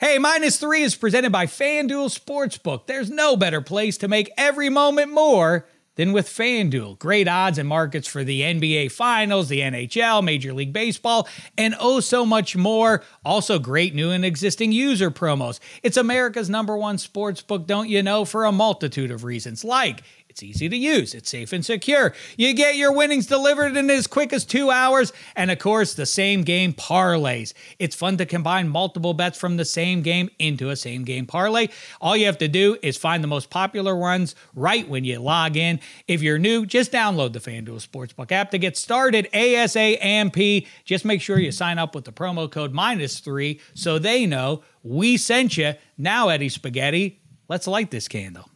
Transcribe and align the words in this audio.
Hey, 0.00 0.16
minus 0.16 0.56
three 0.56 0.80
is 0.80 0.96
presented 0.96 1.30
by 1.30 1.44
FanDuel 1.44 2.08
Sportsbook. 2.08 2.86
There's 2.86 3.10
no 3.10 3.36
better 3.36 3.60
place 3.60 3.98
to 3.98 4.08
make 4.08 4.30
every 4.34 4.70
moment 4.70 5.12
more 5.12 5.66
than 5.96 6.14
with 6.14 6.26
FanDuel. 6.26 6.98
Great 6.98 7.28
odds 7.28 7.58
and 7.58 7.68
markets 7.68 8.08
for 8.08 8.24
the 8.24 8.40
NBA 8.40 8.92
Finals, 8.92 9.50
the 9.50 9.60
NHL, 9.60 10.24
Major 10.24 10.54
League 10.54 10.72
Baseball, 10.72 11.28
and 11.58 11.74
oh 11.78 12.00
so 12.00 12.24
much 12.24 12.56
more. 12.56 13.02
Also, 13.26 13.58
great 13.58 13.94
new 13.94 14.10
and 14.10 14.24
existing 14.24 14.72
user 14.72 15.10
promos. 15.10 15.60
It's 15.82 15.98
America's 15.98 16.48
number 16.48 16.78
one 16.78 16.96
sportsbook, 16.96 17.66
don't 17.66 17.90
you 17.90 18.02
know, 18.02 18.24
for 18.24 18.46
a 18.46 18.52
multitude 18.52 19.10
of 19.10 19.24
reasons, 19.24 19.66
like 19.66 20.02
it's 20.30 20.44
easy 20.44 20.68
to 20.68 20.76
use, 20.76 21.12
it's 21.12 21.28
safe 21.28 21.52
and 21.52 21.66
secure. 21.66 22.14
You 22.36 22.54
get 22.54 22.76
your 22.76 22.92
winnings 22.92 23.26
delivered 23.26 23.76
in 23.76 23.90
as 23.90 24.06
quick 24.06 24.32
as 24.32 24.44
two 24.44 24.70
hours, 24.70 25.12
and 25.34 25.50
of 25.50 25.58
course, 25.58 25.94
the 25.94 26.06
same 26.06 26.42
game 26.42 26.72
parlays. 26.72 27.52
It's 27.80 27.96
fun 27.96 28.16
to 28.18 28.26
combine 28.26 28.68
multiple 28.68 29.12
bets 29.12 29.36
from 29.36 29.56
the 29.56 29.64
same 29.64 30.02
game 30.02 30.30
into 30.38 30.70
a 30.70 30.76
same 30.76 31.02
game 31.02 31.26
parlay. 31.26 31.66
All 32.00 32.16
you 32.16 32.26
have 32.26 32.38
to 32.38 32.46
do 32.46 32.78
is 32.80 32.96
find 32.96 33.24
the 33.24 33.28
most 33.28 33.50
popular 33.50 33.96
ones 33.96 34.36
right 34.54 34.88
when 34.88 35.02
you 35.02 35.18
log 35.18 35.56
in. 35.56 35.80
If 36.06 36.22
you're 36.22 36.38
new, 36.38 36.64
just 36.64 36.92
download 36.92 37.32
the 37.32 37.40
FanDuel 37.40 37.84
Sportsbook 37.84 38.30
app 38.30 38.52
to 38.52 38.58
get 38.58 38.76
started 38.76 39.28
ASAMP. 39.34 40.64
Just 40.84 41.04
make 41.04 41.20
sure 41.20 41.40
you 41.40 41.50
sign 41.50 41.76
up 41.80 41.92
with 41.92 42.04
the 42.04 42.12
promo 42.12 42.48
code 42.48 42.72
minus 42.72 43.18
three 43.18 43.60
so 43.74 43.98
they 43.98 44.26
know 44.26 44.62
we 44.84 45.16
sent 45.16 45.56
you. 45.56 45.74
Now, 45.98 46.28
Eddie 46.28 46.50
Spaghetti, 46.50 47.20
let's 47.48 47.66
light 47.66 47.90
this 47.90 48.06
candle. 48.06 48.48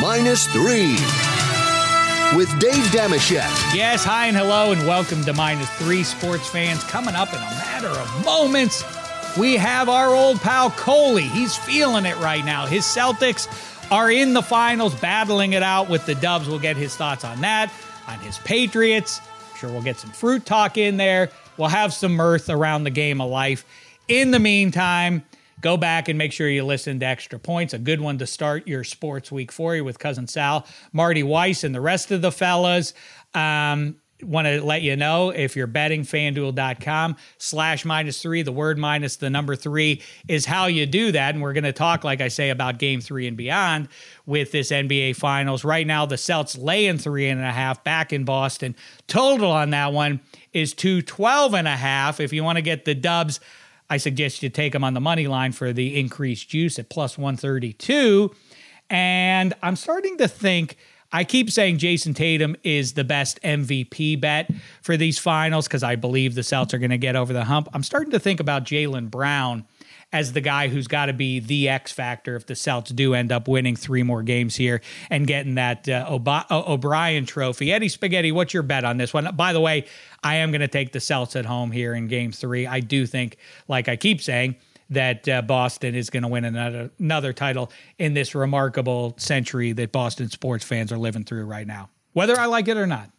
Minus 0.00 0.46
three 0.48 0.92
with 2.36 2.48
Dave 2.60 2.84
Dameshek. 2.92 3.74
Yes, 3.74 4.04
hi 4.04 4.26
and 4.26 4.36
hello, 4.36 4.70
and 4.70 4.86
welcome 4.86 5.24
to 5.24 5.32
minus 5.32 5.68
three 5.76 6.04
sports 6.04 6.48
fans. 6.48 6.84
Coming 6.84 7.16
up 7.16 7.30
in 7.30 7.38
a 7.38 7.40
matter 7.40 7.88
of 7.88 8.24
moments, 8.24 8.84
we 9.36 9.56
have 9.56 9.88
our 9.88 10.14
old 10.14 10.40
pal 10.40 10.70
Coley. 10.70 11.22
He's 11.22 11.56
feeling 11.56 12.06
it 12.06 12.16
right 12.18 12.44
now. 12.44 12.66
His 12.66 12.84
Celtics 12.84 13.48
are 13.90 14.10
in 14.10 14.34
the 14.34 14.42
finals, 14.42 14.94
battling 14.94 15.54
it 15.54 15.62
out 15.62 15.88
with 15.88 16.06
the 16.06 16.14
Dubs. 16.14 16.48
We'll 16.48 16.60
get 16.60 16.76
his 16.76 16.94
thoughts 16.94 17.24
on 17.24 17.40
that, 17.40 17.72
on 18.06 18.18
his 18.20 18.38
Patriots. 18.38 19.20
I'm 19.50 19.58
sure 19.58 19.70
we'll 19.70 19.82
get 19.82 19.98
some 19.98 20.10
fruit 20.10 20.46
talk 20.46 20.78
in 20.78 20.96
there. 20.96 21.30
We'll 21.56 21.68
have 21.68 21.92
some 21.92 22.12
mirth 22.12 22.50
around 22.50 22.84
the 22.84 22.90
game 22.90 23.20
of 23.20 23.30
life. 23.30 23.64
In 24.06 24.30
the 24.30 24.38
meantime, 24.38 25.24
Go 25.60 25.76
back 25.76 26.08
and 26.08 26.16
make 26.16 26.32
sure 26.32 26.48
you 26.48 26.64
listen 26.64 27.00
to 27.00 27.06
Extra 27.06 27.38
Points, 27.38 27.74
a 27.74 27.78
good 27.78 28.00
one 28.00 28.18
to 28.18 28.26
start 28.26 28.68
your 28.68 28.84
sports 28.84 29.32
week 29.32 29.50
for 29.50 29.74
you 29.74 29.84
with 29.84 29.98
Cousin 29.98 30.26
Sal, 30.26 30.66
Marty 30.92 31.22
Weiss, 31.22 31.64
and 31.64 31.74
the 31.74 31.80
rest 31.80 32.10
of 32.10 32.22
the 32.22 32.30
fellas. 32.30 32.94
Um, 33.34 33.96
want 34.22 34.46
to 34.46 34.60
let 34.62 34.82
you 34.82 34.96
know 34.96 35.30
if 35.30 35.54
you're 35.54 35.66
betting 35.66 36.02
fanduel.com 36.02 37.16
slash 37.38 37.84
minus 37.84 38.20
three 38.20 38.42
the 38.42 38.52
word 38.52 38.78
minus 38.78 39.16
the 39.16 39.30
number 39.30 39.54
three 39.54 40.02
is 40.26 40.44
how 40.44 40.66
you 40.66 40.86
do 40.86 41.12
that. 41.12 41.34
And 41.34 41.42
we're 41.42 41.52
going 41.52 41.64
to 41.64 41.72
talk 41.72 42.04
like 42.04 42.20
i 42.20 42.28
say 42.28 42.50
about 42.50 42.78
game 42.78 43.00
three 43.00 43.26
and 43.26 43.36
beyond 43.36 43.88
with 44.26 44.50
this 44.50 44.70
nba 44.70 45.14
finals. 45.14 45.64
Right 45.64 45.86
now 45.86 46.06
the 46.06 46.18
celts 46.18 46.58
laying 46.58 46.98
three 46.98 47.28
and 47.28 47.40
a 47.40 47.52
half 47.52 47.84
back 47.84 48.12
in 48.12 48.24
boston. 48.24 48.74
Total 49.06 49.50
on 49.50 49.70
that 49.70 49.92
one 49.92 50.20
is 50.52 50.74
212 50.74 51.54
and 51.54 51.68
a 51.68 51.76
half. 51.76 52.20
If 52.20 52.32
you 52.32 52.42
want 52.42 52.56
to 52.56 52.62
get 52.62 52.84
the 52.84 52.94
dubs 52.94 53.40
I 53.90 53.96
suggest 53.96 54.42
you 54.42 54.48
take 54.48 54.72
them 54.72 54.84
on 54.84 54.94
the 54.94 55.00
money 55.00 55.26
line 55.26 55.52
for 55.52 55.72
the 55.72 55.98
increased 55.98 56.48
juice 56.48 56.78
at 56.78 56.88
plus 56.88 57.16
132. 57.16 58.34
And 58.90 59.54
I'm 59.62 59.76
starting 59.76 60.18
to 60.18 60.28
think. 60.28 60.76
I 61.10 61.24
keep 61.24 61.50
saying 61.50 61.78
Jayson 61.78 62.14
Tatum 62.14 62.54
is 62.62 62.92
the 62.92 63.02
best 63.02 63.40
MVP 63.42 64.20
bet 64.20 64.50
for 64.82 64.98
these 64.98 65.18
finals 65.18 65.66
because 65.66 65.82
I 65.82 65.96
believe 65.96 66.34
the 66.34 66.42
Celts 66.42 66.74
are 66.74 66.78
going 66.78 66.90
to 66.90 66.98
get 66.98 67.16
over 67.16 67.32
the 67.32 67.44
hump. 67.44 67.68
I'm 67.72 67.82
starting 67.82 68.10
to 68.10 68.18
think 68.18 68.40
about 68.40 68.64
Jaylen 68.64 69.10
Brown 69.10 69.64
as 70.12 70.32
the 70.32 70.40
guy 70.40 70.68
who's 70.68 70.86
got 70.86 71.06
to 71.06 71.12
be 71.12 71.38
the 71.40 71.68
X 71.68 71.92
factor 71.92 72.34
if 72.36 72.46
the 72.46 72.54
Celts 72.54 72.90
do 72.90 73.14
end 73.14 73.30
up 73.30 73.46
winning 73.46 73.76
three 73.76 74.02
more 74.02 74.22
games 74.22 74.56
here 74.56 74.80
and 75.10 75.26
getting 75.26 75.56
that 75.56 75.88
uh, 75.88 76.06
Ob- 76.08 76.46
O'Brien 76.50 77.26
trophy. 77.26 77.72
Eddie 77.72 77.88
Spaghetti, 77.88 78.32
what's 78.32 78.54
your 78.54 78.62
bet 78.62 78.84
on 78.84 78.96
this 78.96 79.12
one? 79.12 79.28
By 79.36 79.52
the 79.52 79.60
way, 79.60 79.86
I 80.22 80.36
am 80.36 80.50
going 80.50 80.62
to 80.62 80.68
take 80.68 80.92
the 80.92 81.00
Celts 81.00 81.36
at 81.36 81.44
home 81.44 81.70
here 81.70 81.94
in 81.94 82.08
game 82.08 82.32
three. 82.32 82.66
I 82.66 82.80
do 82.80 83.06
think, 83.06 83.36
like 83.68 83.88
I 83.88 83.96
keep 83.96 84.22
saying, 84.22 84.56
that 84.90 85.28
uh, 85.28 85.42
Boston 85.42 85.94
is 85.94 86.08
going 86.08 86.22
to 86.22 86.28
win 86.28 86.46
another 86.46 86.90
another 86.98 87.34
title 87.34 87.70
in 87.98 88.14
this 88.14 88.34
remarkable 88.34 89.14
century 89.18 89.72
that 89.72 89.92
Boston 89.92 90.30
sports 90.30 90.64
fans 90.64 90.90
are 90.90 90.98
living 90.98 91.24
through 91.24 91.44
right 91.44 91.66
now, 91.66 91.90
whether 92.14 92.38
I 92.38 92.46
like 92.46 92.68
it 92.68 92.78
or 92.78 92.86
not. 92.86 93.10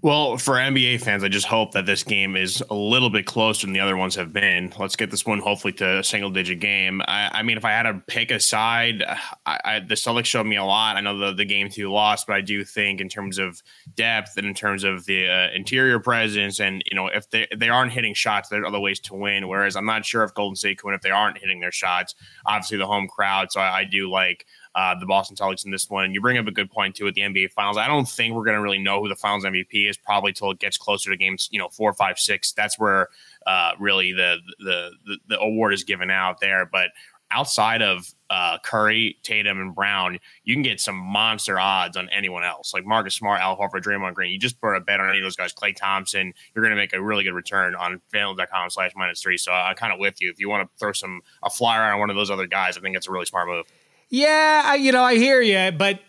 Well, 0.00 0.36
for 0.36 0.54
NBA 0.54 1.00
fans, 1.00 1.24
I 1.24 1.28
just 1.28 1.46
hope 1.46 1.72
that 1.72 1.84
this 1.84 2.04
game 2.04 2.36
is 2.36 2.62
a 2.70 2.74
little 2.74 3.10
bit 3.10 3.26
closer 3.26 3.66
than 3.66 3.74
the 3.74 3.80
other 3.80 3.96
ones 3.96 4.14
have 4.14 4.32
been. 4.32 4.72
Let's 4.78 4.94
get 4.94 5.10
this 5.10 5.26
one 5.26 5.40
hopefully 5.40 5.72
to 5.74 5.98
a 5.98 6.04
single 6.04 6.30
digit 6.30 6.60
game. 6.60 7.02
I, 7.08 7.30
I 7.34 7.42
mean, 7.42 7.56
if 7.56 7.64
I 7.64 7.72
had 7.72 7.82
to 7.82 8.00
pick 8.06 8.30
a 8.30 8.38
side, 8.38 9.02
I, 9.44 9.58
I, 9.64 9.80
the 9.80 9.96
Celtics 9.96 10.26
showed 10.26 10.46
me 10.46 10.54
a 10.54 10.62
lot. 10.62 10.96
I 10.96 11.00
know 11.00 11.18
the, 11.18 11.32
the 11.32 11.44
game 11.44 11.68
two 11.68 11.90
lost, 11.90 12.28
but 12.28 12.36
I 12.36 12.40
do 12.42 12.64
think 12.64 13.00
in 13.00 13.08
terms 13.08 13.38
of 13.38 13.60
depth 13.96 14.36
and 14.36 14.46
in 14.46 14.54
terms 14.54 14.84
of 14.84 15.04
the 15.06 15.28
uh, 15.28 15.48
interior 15.52 15.98
presence, 15.98 16.60
and 16.60 16.80
you 16.88 16.94
know, 16.94 17.08
if 17.08 17.28
they 17.30 17.48
they 17.56 17.68
aren't 17.68 17.90
hitting 17.90 18.14
shots, 18.14 18.50
there 18.50 18.62
are 18.62 18.66
other 18.66 18.78
ways 18.78 19.00
to 19.00 19.14
win. 19.14 19.48
Whereas 19.48 19.74
I'm 19.74 19.86
not 19.86 20.06
sure 20.06 20.22
if 20.22 20.32
Golden 20.32 20.54
State 20.54 20.78
can 20.78 20.86
win 20.86 20.94
if 20.94 21.02
they 21.02 21.10
aren't 21.10 21.38
hitting 21.38 21.58
their 21.58 21.72
shots. 21.72 22.14
Obviously, 22.46 22.78
the 22.78 22.86
home 22.86 23.08
crowd, 23.08 23.50
so 23.50 23.60
I, 23.60 23.78
I 23.78 23.84
do 23.84 24.08
like 24.08 24.46
uh, 24.78 24.94
the 24.94 25.06
Boston 25.06 25.36
Celtics 25.36 25.64
in 25.64 25.72
this 25.72 25.90
one. 25.90 26.04
And 26.04 26.14
you 26.14 26.20
bring 26.20 26.38
up 26.38 26.46
a 26.46 26.52
good 26.52 26.70
point 26.70 26.94
too 26.94 27.08
at 27.08 27.14
the 27.14 27.22
NBA 27.22 27.50
Finals. 27.50 27.76
I 27.76 27.88
don't 27.88 28.08
think 28.08 28.36
we're 28.36 28.44
going 28.44 28.56
to 28.56 28.62
really 28.62 28.78
know 28.78 29.02
who 29.02 29.08
the 29.08 29.16
Finals 29.16 29.44
MVP 29.44 29.90
is 29.90 29.96
probably 29.96 30.32
till 30.32 30.52
it 30.52 30.60
gets 30.60 30.78
closer 30.78 31.10
to 31.10 31.16
games, 31.16 31.48
you 31.50 31.58
know, 31.58 31.68
four, 31.68 31.92
five, 31.94 32.16
six. 32.16 32.52
That's 32.52 32.78
where 32.78 33.08
uh, 33.44 33.72
really 33.80 34.12
the, 34.12 34.36
the 34.60 34.90
the 35.04 35.18
the 35.30 35.40
award 35.40 35.74
is 35.74 35.82
given 35.82 36.12
out 36.12 36.40
there. 36.40 36.64
But 36.64 36.90
outside 37.32 37.82
of 37.82 38.14
uh, 38.30 38.58
Curry, 38.64 39.18
Tatum, 39.24 39.60
and 39.60 39.74
Brown, 39.74 40.20
you 40.44 40.54
can 40.54 40.62
get 40.62 40.80
some 40.80 40.94
monster 40.94 41.58
odds 41.58 41.96
on 41.96 42.08
anyone 42.10 42.44
else, 42.44 42.72
like 42.72 42.86
Marcus 42.86 43.16
Smart, 43.16 43.40
Al 43.40 43.56
Horford, 43.56 43.82
Draymond 43.82 44.14
Green. 44.14 44.30
You 44.30 44.38
just 44.38 44.60
put 44.60 44.76
a 44.76 44.80
bet 44.80 45.00
on 45.00 45.08
any 45.08 45.18
of 45.18 45.24
those 45.24 45.36
guys, 45.36 45.52
Klay 45.52 45.74
Thompson, 45.74 46.32
you're 46.54 46.64
going 46.64 46.74
to 46.74 46.80
make 46.80 46.92
a 46.92 47.02
really 47.02 47.24
good 47.24 47.34
return 47.34 47.74
on 47.74 48.00
fanduel.com 48.14 48.70
slash 48.70 48.92
minus 48.94 49.20
three. 49.20 49.38
So 49.38 49.50
I'm 49.50 49.74
kind 49.74 49.92
of 49.92 49.98
with 49.98 50.20
you. 50.20 50.30
If 50.30 50.38
you 50.38 50.48
want 50.48 50.70
to 50.70 50.78
throw 50.78 50.92
some 50.92 51.22
a 51.42 51.50
flyer 51.50 51.92
on 51.92 51.98
one 51.98 52.10
of 52.10 52.16
those 52.16 52.30
other 52.30 52.46
guys, 52.46 52.78
I 52.78 52.80
think 52.80 52.96
it's 52.96 53.08
a 53.08 53.10
really 53.10 53.26
smart 53.26 53.48
move. 53.48 53.66
Yeah, 54.08 54.62
I, 54.64 54.74
you 54.76 54.92
know, 54.92 55.02
I 55.02 55.16
hear 55.16 55.40
you, 55.40 55.70
but 55.72 56.00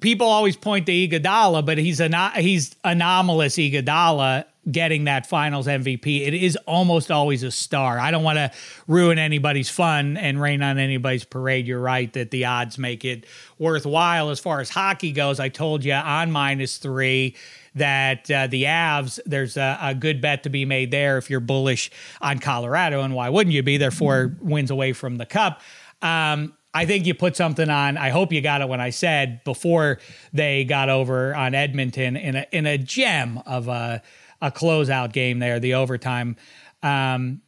people 0.00 0.26
always 0.26 0.56
point 0.56 0.86
to 0.86 0.92
Iguodala, 0.92 1.64
but 1.66 1.78
he's 1.78 2.00
an 2.00 2.14
he's 2.36 2.76
anomalous 2.84 3.56
Iguodala 3.56 4.44
getting 4.70 5.04
that 5.04 5.26
Finals 5.26 5.66
MVP. 5.66 6.26
It 6.26 6.34
is 6.34 6.56
almost 6.66 7.10
always 7.10 7.42
a 7.42 7.50
star. 7.50 7.98
I 7.98 8.10
don't 8.10 8.22
want 8.22 8.36
to 8.36 8.52
ruin 8.86 9.18
anybody's 9.18 9.70
fun 9.70 10.16
and 10.16 10.40
rain 10.40 10.62
on 10.62 10.78
anybody's 10.78 11.24
parade. 11.24 11.66
You're 11.66 11.80
right 11.80 12.12
that 12.12 12.30
the 12.30 12.44
odds 12.44 12.78
make 12.78 13.04
it 13.04 13.24
worthwhile. 13.58 14.30
As 14.30 14.38
far 14.38 14.60
as 14.60 14.68
hockey 14.68 15.12
goes, 15.12 15.40
I 15.40 15.48
told 15.48 15.84
you 15.84 15.94
on 15.94 16.30
minus 16.30 16.76
three 16.76 17.36
that 17.74 18.30
uh, 18.30 18.48
the 18.48 18.64
Avs, 18.64 19.18
there's 19.26 19.56
a, 19.56 19.78
a, 19.80 19.94
good 19.94 20.20
bet 20.20 20.42
to 20.42 20.50
be 20.50 20.64
made 20.64 20.90
there 20.90 21.18
if 21.18 21.30
you're 21.30 21.40
bullish 21.40 21.90
on 22.20 22.40
Colorado. 22.40 23.02
And 23.02 23.14
why 23.14 23.28
wouldn't 23.28 23.54
you 23.54 23.62
be? 23.62 23.76
They're 23.76 23.92
four 23.92 24.36
wins 24.40 24.72
away 24.72 24.92
from 24.92 25.16
the 25.16 25.26
cup. 25.26 25.60
Um, 26.02 26.52
I 26.72 26.86
think 26.86 27.06
you 27.06 27.14
put 27.14 27.36
something 27.36 27.68
on. 27.68 27.96
I 27.96 28.10
hope 28.10 28.32
you 28.32 28.40
got 28.40 28.60
it 28.60 28.68
when 28.68 28.80
I 28.80 28.90
said 28.90 29.42
before 29.44 29.98
they 30.32 30.64
got 30.64 30.88
over 30.88 31.34
on 31.34 31.54
Edmonton 31.54 32.16
in 32.16 32.36
a 32.36 32.46
in 32.52 32.66
a 32.66 32.78
gem 32.78 33.40
of 33.46 33.68
a 33.68 34.02
a 34.40 34.50
closeout 34.50 35.12
game 35.12 35.38
there, 35.38 35.60
the 35.60 35.74
overtime 35.74 36.36
um, 36.82 37.42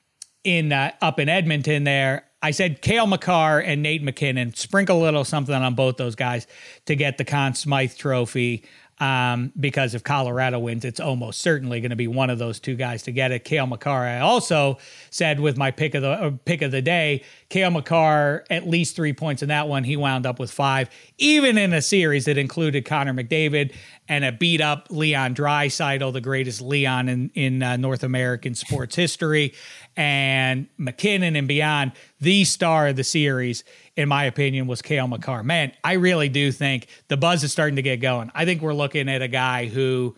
in 0.44 0.72
uh, 0.72 0.92
up 1.00 1.18
in 1.18 1.28
Edmonton 1.28 1.84
there. 1.84 2.24
I 2.44 2.50
said 2.50 2.82
Cale 2.82 3.06
Makar 3.06 3.60
and 3.60 3.82
Nate 3.82 4.02
MacKinnon. 4.02 4.54
sprinkle 4.54 5.00
a 5.00 5.02
little 5.02 5.24
something 5.24 5.54
on 5.54 5.74
both 5.76 5.96
those 5.96 6.16
guys 6.16 6.48
to 6.86 6.96
get 6.96 7.16
the 7.16 7.24
Conn 7.24 7.54
Smythe 7.54 7.94
Trophy 7.94 8.64
um, 9.02 9.52
because 9.58 9.96
if 9.96 10.04
Colorado 10.04 10.60
wins, 10.60 10.84
it's 10.84 11.00
almost 11.00 11.40
certainly 11.40 11.80
going 11.80 11.90
to 11.90 11.96
be 11.96 12.06
one 12.06 12.30
of 12.30 12.38
those 12.38 12.60
two 12.60 12.76
guys 12.76 13.02
to 13.02 13.10
get 13.10 13.32
it. 13.32 13.42
Cale 13.42 13.66
Makar. 13.66 14.06
I 14.06 14.20
also 14.20 14.78
said 15.10 15.40
with 15.40 15.56
my 15.56 15.72
pick 15.72 15.96
of 15.96 16.02
the 16.02 16.10
uh, 16.10 16.30
pick 16.44 16.62
of 16.62 16.70
the 16.70 16.80
day, 16.80 17.24
Cale 17.48 17.72
Makar 17.72 18.44
at 18.48 18.68
least 18.68 18.94
three 18.94 19.12
points 19.12 19.42
in 19.42 19.48
that 19.48 19.66
one. 19.66 19.82
He 19.82 19.96
wound 19.96 20.24
up 20.24 20.38
with 20.38 20.52
five, 20.52 20.88
even 21.18 21.58
in 21.58 21.72
a 21.72 21.82
series 21.82 22.26
that 22.26 22.38
included 22.38 22.84
Connor 22.84 23.12
McDavid 23.12 23.74
and 24.08 24.24
a 24.24 24.30
beat 24.30 24.60
up 24.60 24.86
Leon 24.88 25.34
Draisaitl, 25.34 26.12
the 26.12 26.20
greatest 26.20 26.60
Leon 26.60 27.08
in 27.08 27.30
in 27.34 27.60
uh, 27.60 27.76
North 27.76 28.04
American 28.04 28.54
sports 28.54 28.94
history, 28.94 29.52
and 29.96 30.66
MacKinnon 30.78 31.36
and 31.36 31.48
beyond. 31.48 31.92
The 32.20 32.44
star 32.44 32.88
of 32.88 32.96
the 32.96 33.04
series 33.04 33.64
in 33.96 34.08
my 34.08 34.24
opinion, 34.24 34.66
was 34.66 34.80
Cale 34.80 35.06
Makar. 35.06 35.42
Man, 35.42 35.72
I 35.84 35.94
really 35.94 36.28
do 36.28 36.50
think 36.50 36.86
the 37.08 37.16
buzz 37.16 37.44
is 37.44 37.52
starting 37.52 37.76
to 37.76 37.82
get 37.82 37.96
going. 37.96 38.30
I 38.34 38.44
think 38.44 38.62
we're 38.62 38.74
looking 38.74 39.08
at 39.08 39.22
a 39.22 39.28
guy 39.28 39.66
who, 39.66 40.16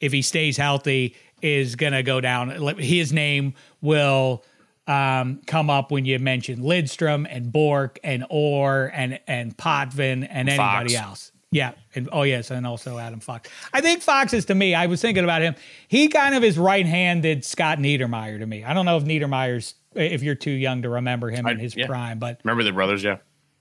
if 0.00 0.12
he 0.12 0.22
stays 0.22 0.56
healthy, 0.56 1.16
is 1.42 1.76
going 1.76 1.92
to 1.92 2.02
go 2.02 2.20
down. 2.20 2.50
His 2.78 3.12
name 3.12 3.54
will 3.82 4.44
um, 4.86 5.40
come 5.46 5.68
up 5.68 5.90
when 5.90 6.04
you 6.04 6.18
mention 6.18 6.60
Lidstrom 6.60 7.26
and 7.28 7.52
Bourque 7.52 7.98
and 8.02 8.24
Orr 8.30 8.90
and 8.94 9.20
and 9.26 9.56
Potvin 9.56 10.24
and 10.24 10.48
anybody 10.48 10.94
Fox. 10.94 11.06
else. 11.06 11.32
Yeah. 11.52 11.72
And, 11.94 12.08
oh, 12.12 12.22
yes. 12.22 12.50
And 12.50 12.66
also 12.66 12.98
Adam 12.98 13.20
Fox. 13.20 13.50
I 13.72 13.80
think 13.80 14.02
Fox 14.02 14.32
is 14.32 14.44
to 14.46 14.54
me, 14.54 14.74
I 14.74 14.86
was 14.86 15.00
thinking 15.00 15.24
about 15.24 15.42
him. 15.42 15.56
He 15.88 16.08
kind 16.08 16.34
of 16.34 16.44
is 16.44 16.56
right 16.58 16.86
handed 16.86 17.44
Scott 17.44 17.78
Niedermayer 17.78 18.38
to 18.38 18.46
me. 18.46 18.64
I 18.64 18.72
don't 18.72 18.86
know 18.86 18.96
if 18.96 19.04
Niedermayer's, 19.04 19.74
if 19.94 20.22
you're 20.22 20.36
too 20.36 20.52
young 20.52 20.82
to 20.82 20.88
remember 20.88 21.28
him 21.30 21.46
I, 21.46 21.52
in 21.52 21.58
his 21.58 21.74
yeah. 21.74 21.86
prime, 21.86 22.20
but. 22.20 22.40
Remember 22.44 22.62
the 22.62 22.72
brothers, 22.72 23.02
yeah. 23.02 23.16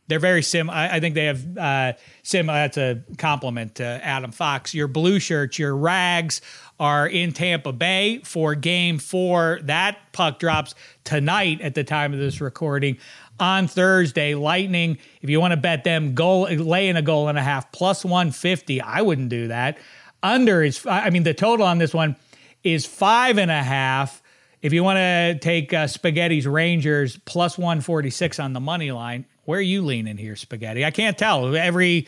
They're 0.08 0.20
very 0.20 0.42
sim. 0.42 0.72
I, 0.72 0.96
I 0.96 1.00
think 1.00 1.14
they 1.14 1.26
have 1.26 1.58
uh, 1.58 1.94
sim. 2.24 2.48
That's 2.48 2.78
a 2.78 3.04
compliment 3.20 3.76
to 3.76 3.84
Adam 3.84 4.32
Fox. 4.32 4.74
Your 4.74 4.88
blue 4.88 5.20
shirts, 5.20 5.60
your 5.60 5.76
rags 5.76 6.42
are 6.80 7.08
in 7.08 7.32
Tampa 7.32 7.72
Bay 7.72 8.20
for 8.24 8.56
game 8.56 8.98
four. 8.98 9.60
That 9.64 10.00
puck 10.12 10.40
drops 10.40 10.74
tonight 11.04 11.62
at 11.62 11.76
the 11.76 11.84
time 11.84 12.12
of 12.14 12.20
this 12.20 12.42
recording 12.42 12.98
on 13.40 13.68
Thursday. 13.68 14.36
Lightning, 14.36 14.98
if 15.22 15.30
you 15.30 15.40
want 15.40 15.52
to 15.52 15.58
bet 15.58 15.84
them, 15.84 16.16
goal 16.16 16.44
lay 16.44 16.90
in 16.90 16.98
a 16.98 17.02
goal 17.02 17.28
and 17.28 17.38
a 17.38 17.42
half 17.42 17.72
plus 17.72 18.04
150. 18.04 18.82
I 18.82 19.02
wouldn't 19.02 19.30
do 19.30 19.48
that. 19.48 19.78
Under 20.22 20.64
is, 20.64 20.86
I 20.86 21.10
mean, 21.10 21.24
the 21.24 21.34
total 21.34 21.66
on 21.66 21.78
this 21.78 21.94
one 21.94 22.16
is 22.64 22.86
five 22.86 23.38
and 23.38 23.50
a 23.50 23.64
half. 23.64 24.22
If 24.62 24.74
you 24.74 24.84
want 24.84 24.98
to 24.98 25.40
take 25.40 25.74
uh, 25.74 25.88
Spaghetti's 25.88 26.46
Rangers 26.46 27.18
plus 27.26 27.58
146 27.58 28.40
on 28.40 28.54
the 28.54 28.60
money 28.60 28.92
line, 28.92 29.26
where 29.46 29.60
are 29.60 29.64
you 29.64 29.84
leaning 29.84 30.18
here, 30.18 30.36
Spaghetti? 30.36 30.86
I 30.86 30.92
can't 30.92 31.18
tell. 31.18 31.56
Every 31.56 32.08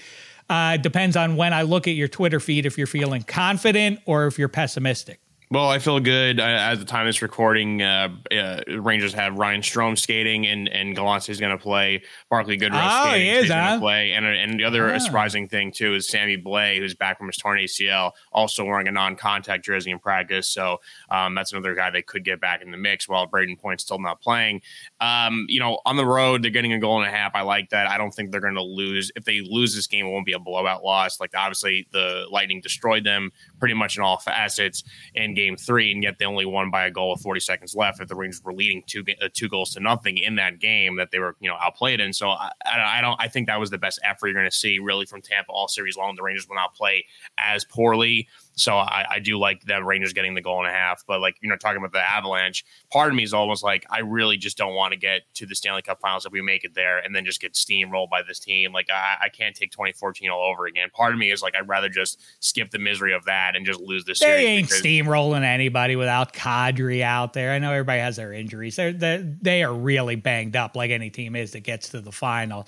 uh, 0.50 0.76
depends 0.78 1.16
on 1.16 1.38
when 1.38 1.54
I 1.54 1.62
look 1.62 1.88
at 1.88 1.96
your 1.96 2.10
Twitter 2.10 2.42
feed 2.42 2.66
if 2.66 2.78
you're 2.78 2.88
feeling 2.88 3.24
confident 3.24 4.02
or 4.06 4.28
if 4.28 4.38
you're 4.38 4.50
pessimistic. 4.50 5.22
Well, 5.52 5.68
I 5.68 5.80
feel 5.80 6.00
good. 6.00 6.40
Uh, 6.40 6.44
at 6.44 6.76
the 6.76 6.86
time 6.86 7.02
of 7.02 7.10
this 7.10 7.22
recording, 7.22 7.82
uh, 7.82 8.08
uh, 8.32 8.62
Rangers 8.70 9.14
have 9.16 9.38
Ryan 9.38 9.60
Strome 9.60 10.00
skating, 10.00 10.48
and 10.48 10.70
and 10.70 10.96
Gallant 10.96 11.28
is 11.28 11.42
going 11.42 11.52
to 11.52 11.62
play. 11.62 12.04
Barclay 12.30 12.58
Goodrow 12.58 12.80
oh, 12.82 13.10
skating, 13.10 13.26
he 13.26 13.32
is, 13.32 13.50
going 13.50 13.74
to 13.74 13.80
play. 13.82 14.14
And 14.14 14.26
and 14.26 14.58
the 14.58 14.64
other 14.64 14.94
ah. 14.94 14.98
surprising 15.00 15.50
thing 15.50 15.74
too 15.74 15.94
is 15.94 16.08
Sammy 16.08 16.38
Blais, 16.38 16.78
who's 16.78 16.96
back 16.96 17.18
from 17.18 17.28
his 17.28 17.36
torn 17.36 17.60
ACL, 17.60 18.14
also 18.32 18.64
wearing 18.64 18.88
a 18.88 18.92
non-contact 18.92 19.66
jersey 19.66 19.92
in 19.92 20.00
practice. 20.00 20.48
So 20.48 20.78
um, 21.10 21.36
that's 21.36 21.52
another 21.52 21.76
guy 21.76 21.90
they 21.90 22.02
could 22.02 22.24
get 22.24 22.40
back 22.40 22.62
in 22.62 22.72
the 22.72 22.78
mix 22.78 23.10
while 23.10 23.28
Brayden 23.28 23.60
Point's 23.60 23.84
still 23.84 24.00
not 24.00 24.22
playing. 24.22 24.62
Um, 25.02 25.48
you 25.50 25.60
know, 25.60 25.82
on 25.86 25.98
the 25.98 26.06
road, 26.06 26.44
they're 26.44 26.52
getting 26.52 26.72
a 26.72 26.80
goal 26.80 27.02
and 27.02 27.10
a 27.10 27.12
half. 27.12 27.36
I 27.36 27.42
like 27.42 27.72
that. 27.72 27.88
I 27.88 27.98
don't 27.98 28.12
think 28.12 28.32
they're 28.32 28.40
going 28.40 28.56
to 28.56 28.64
lose. 28.64 29.12
If 29.18 29.26
they 29.26 29.42
lose 29.42 29.76
this 29.76 29.88
game, 29.88 30.06
it 30.06 30.12
won't 30.12 30.26
be 30.26 30.32
a 30.32 30.40
blowout 30.40 30.82
loss. 30.82 31.20
Like 31.20 31.32
obviously, 31.36 31.90
the 31.92 32.26
Lightning 32.32 32.62
destroyed 32.62 33.04
them 33.04 33.34
pretty 33.60 33.74
much 33.74 33.98
in 33.98 34.04
all 34.04 34.18
facets 34.18 34.86
in 35.14 35.34
Game 35.42 35.58
Three, 35.58 35.92
and 35.92 36.04
yet 36.04 36.18
they 36.20 36.26
only 36.26 36.46
won 36.46 36.70
by 36.72 36.86
a 36.86 36.92
goal 36.92 37.12
with 37.12 37.22
40 37.22 37.40
seconds 37.40 37.76
left. 37.76 38.00
If 38.00 38.08
the 38.08 38.16
Rangers 38.16 38.44
were 38.44 38.54
leading 38.54 38.84
two 38.86 39.04
uh, 39.22 39.30
two 39.34 39.50
goals 39.50 39.74
to 39.74 39.80
nothing 39.80 40.18
in 40.18 40.36
that 40.36 40.60
game, 40.60 40.98
that 40.98 41.12
they 41.12 41.20
were 41.20 41.36
you 41.40 41.50
know 41.50 41.58
outplayed 41.60 42.00
in. 42.00 42.14
So 42.14 42.30
I, 42.30 42.52
I 42.66 43.02
don't. 43.02 43.20
I 43.20 43.28
think 43.28 43.48
that 43.48 43.60
was 43.60 43.70
the 43.70 43.78
best 43.78 44.00
effort 44.04 44.28
you're 44.28 44.36
going 44.36 44.50
to 44.50 44.56
see 44.56 44.80
really 44.80 45.06
from 45.06 45.22
Tampa 45.22 45.52
all 45.52 45.68
series 45.68 45.98
long. 45.98 46.16
The 46.16 46.24
Rangers 46.24 46.48
will 46.48 46.56
not 46.56 46.76
play 46.76 47.06
as 47.38 47.66
poorly. 47.66 48.28
So 48.56 48.76
I, 48.76 49.06
I 49.10 49.20
do 49.20 49.40
like 49.40 49.64
the 49.66 49.84
Rangers 49.84 50.14
getting 50.14 50.36
the 50.36 50.42
goal 50.42 50.60
and 50.60 50.68
a 50.68 50.72
half. 50.78 51.04
But 51.08 51.22
like 51.22 51.38
you 51.42 51.50
know, 51.50 51.56
talking 51.56 51.78
about 51.78 51.94
the 51.94 52.00
Avalanche, 52.00 52.66
part 52.92 53.10
of 53.10 53.16
me 53.16 53.24
is 53.24 53.34
almost 53.34 53.64
like 53.64 53.86
I 53.90 54.00
really 54.00 54.38
just 54.38 54.58
don't 54.58 54.74
want 54.74 54.94
to 54.94 55.00
get 55.00 55.22
to 55.36 55.46
the 55.46 55.56
Stanley 55.56 55.82
Cup 55.82 56.00
Finals 56.02 56.26
if 56.26 56.32
we 56.32 56.42
make 56.42 56.64
it 56.64 56.74
there 56.74 57.00
and 57.00 57.16
then 57.16 57.26
just 57.26 57.42
get 57.42 57.54
steamrolled 57.54 58.10
by 58.10 58.22
this 58.28 58.40
team. 58.40 58.74
Like 58.74 58.90
I, 58.92 59.18
I 59.24 59.30
can't 59.30 59.56
take 59.56 59.72
2014 59.72 60.30
all 60.30 60.44
over 60.44 60.66
again. 60.66 60.90
Part 60.94 61.14
of 61.14 61.20
me 61.20 61.32
is 61.32 61.42
like 61.42 61.56
I'd 61.56 61.68
rather 61.68 61.90
just 61.90 62.22
skip 62.40 62.72
the 62.72 62.80
misery 62.80 63.14
of 63.14 63.26
that 63.26 63.56
and 63.56 63.66
just 63.66 63.80
lose 63.80 64.06
this. 64.06 64.20
They 64.20 64.46
ain't 64.46 64.68
because- 64.68 64.82
steamrolling 64.82 65.44
anybody 65.44 65.96
without 65.96 66.34
Kadri 66.34 67.02
out 67.02 67.34
there. 67.34 67.52
I 67.52 67.60
know 67.60 67.72
everybody 67.72 68.00
has 68.00 68.16
their 68.16 68.34
injuries. 68.34 68.76
They're, 68.76 68.94
they're 68.94 69.22
they 69.42 69.64
are 69.64 69.74
really 69.74 70.16
banged 70.16 70.56
up, 70.56 70.76
like 70.76 70.92
any 70.92 71.10
team 71.10 71.36
is 71.36 71.52
that 71.52 71.62
gets 71.62 71.90
to 71.90 72.02
the 72.02 72.12
final. 72.12 72.68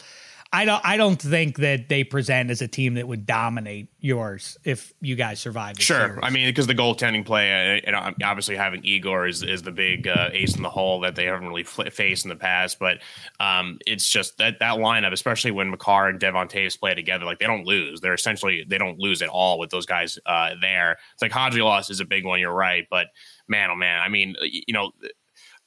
I 0.55 0.65
don't 0.65 0.81
I 0.85 0.97
don't 0.97 1.19
think 1.19 1.57
that 1.57 1.89
they 1.89 2.03
present 2.03 2.51
as 2.51 2.61
a 2.61 2.67
team 2.67 2.93
that 2.93 3.07
would 3.07 3.25
dominate 3.25 3.87
yours 3.99 4.55
if 4.63 4.93
you 5.01 5.15
guys 5.15 5.39
survive. 5.39 5.79
Sure, 5.79 6.09
series. 6.09 6.19
I 6.21 6.29
mean 6.29 6.47
because 6.47 6.67
the 6.67 6.75
goaltending 6.75 7.25
play, 7.25 7.51
uh, 7.51 7.81
and 7.87 7.95
obviously 8.23 8.55
having 8.55 8.85
Igor 8.85 9.25
is, 9.25 9.41
is 9.41 9.63
the 9.63 9.71
big 9.71 10.07
uh, 10.07 10.29
ace 10.31 10.55
in 10.55 10.61
the 10.61 10.69
hole 10.69 10.99
that 10.99 11.15
they 11.15 11.25
haven't 11.25 11.47
really 11.47 11.63
faced 11.63 12.23
in 12.23 12.29
the 12.29 12.35
past. 12.35 12.77
But 12.77 12.99
um, 13.39 13.79
it's 13.87 14.07
just 14.07 14.37
that 14.37 14.59
that 14.59 14.77
lineup, 14.77 15.11
especially 15.11 15.49
when 15.49 15.71
Makar 15.71 16.09
and 16.09 16.19
Devon 16.19 16.47
Toews 16.47 16.79
play 16.79 16.93
together, 16.93 17.25
like 17.25 17.39
they 17.39 17.47
don't 17.47 17.65
lose. 17.65 17.99
They're 17.99 18.13
essentially 18.13 18.63
they 18.67 18.77
don't 18.77 18.99
lose 18.99 19.23
at 19.23 19.29
all 19.29 19.57
with 19.57 19.71
those 19.71 19.87
guys 19.87 20.19
uh, 20.27 20.51
there. 20.61 20.97
It's 21.13 21.21
like 21.23 21.31
Hadji 21.31 21.63
loss 21.63 21.89
is 21.89 21.99
a 21.99 22.05
big 22.05 22.25
one. 22.25 22.39
You're 22.39 22.53
right, 22.53 22.85
but 22.91 23.07
man, 23.47 23.71
oh 23.71 23.75
man, 23.75 24.01
I 24.01 24.07
mean, 24.07 24.35
you 24.43 24.73
know 24.73 24.91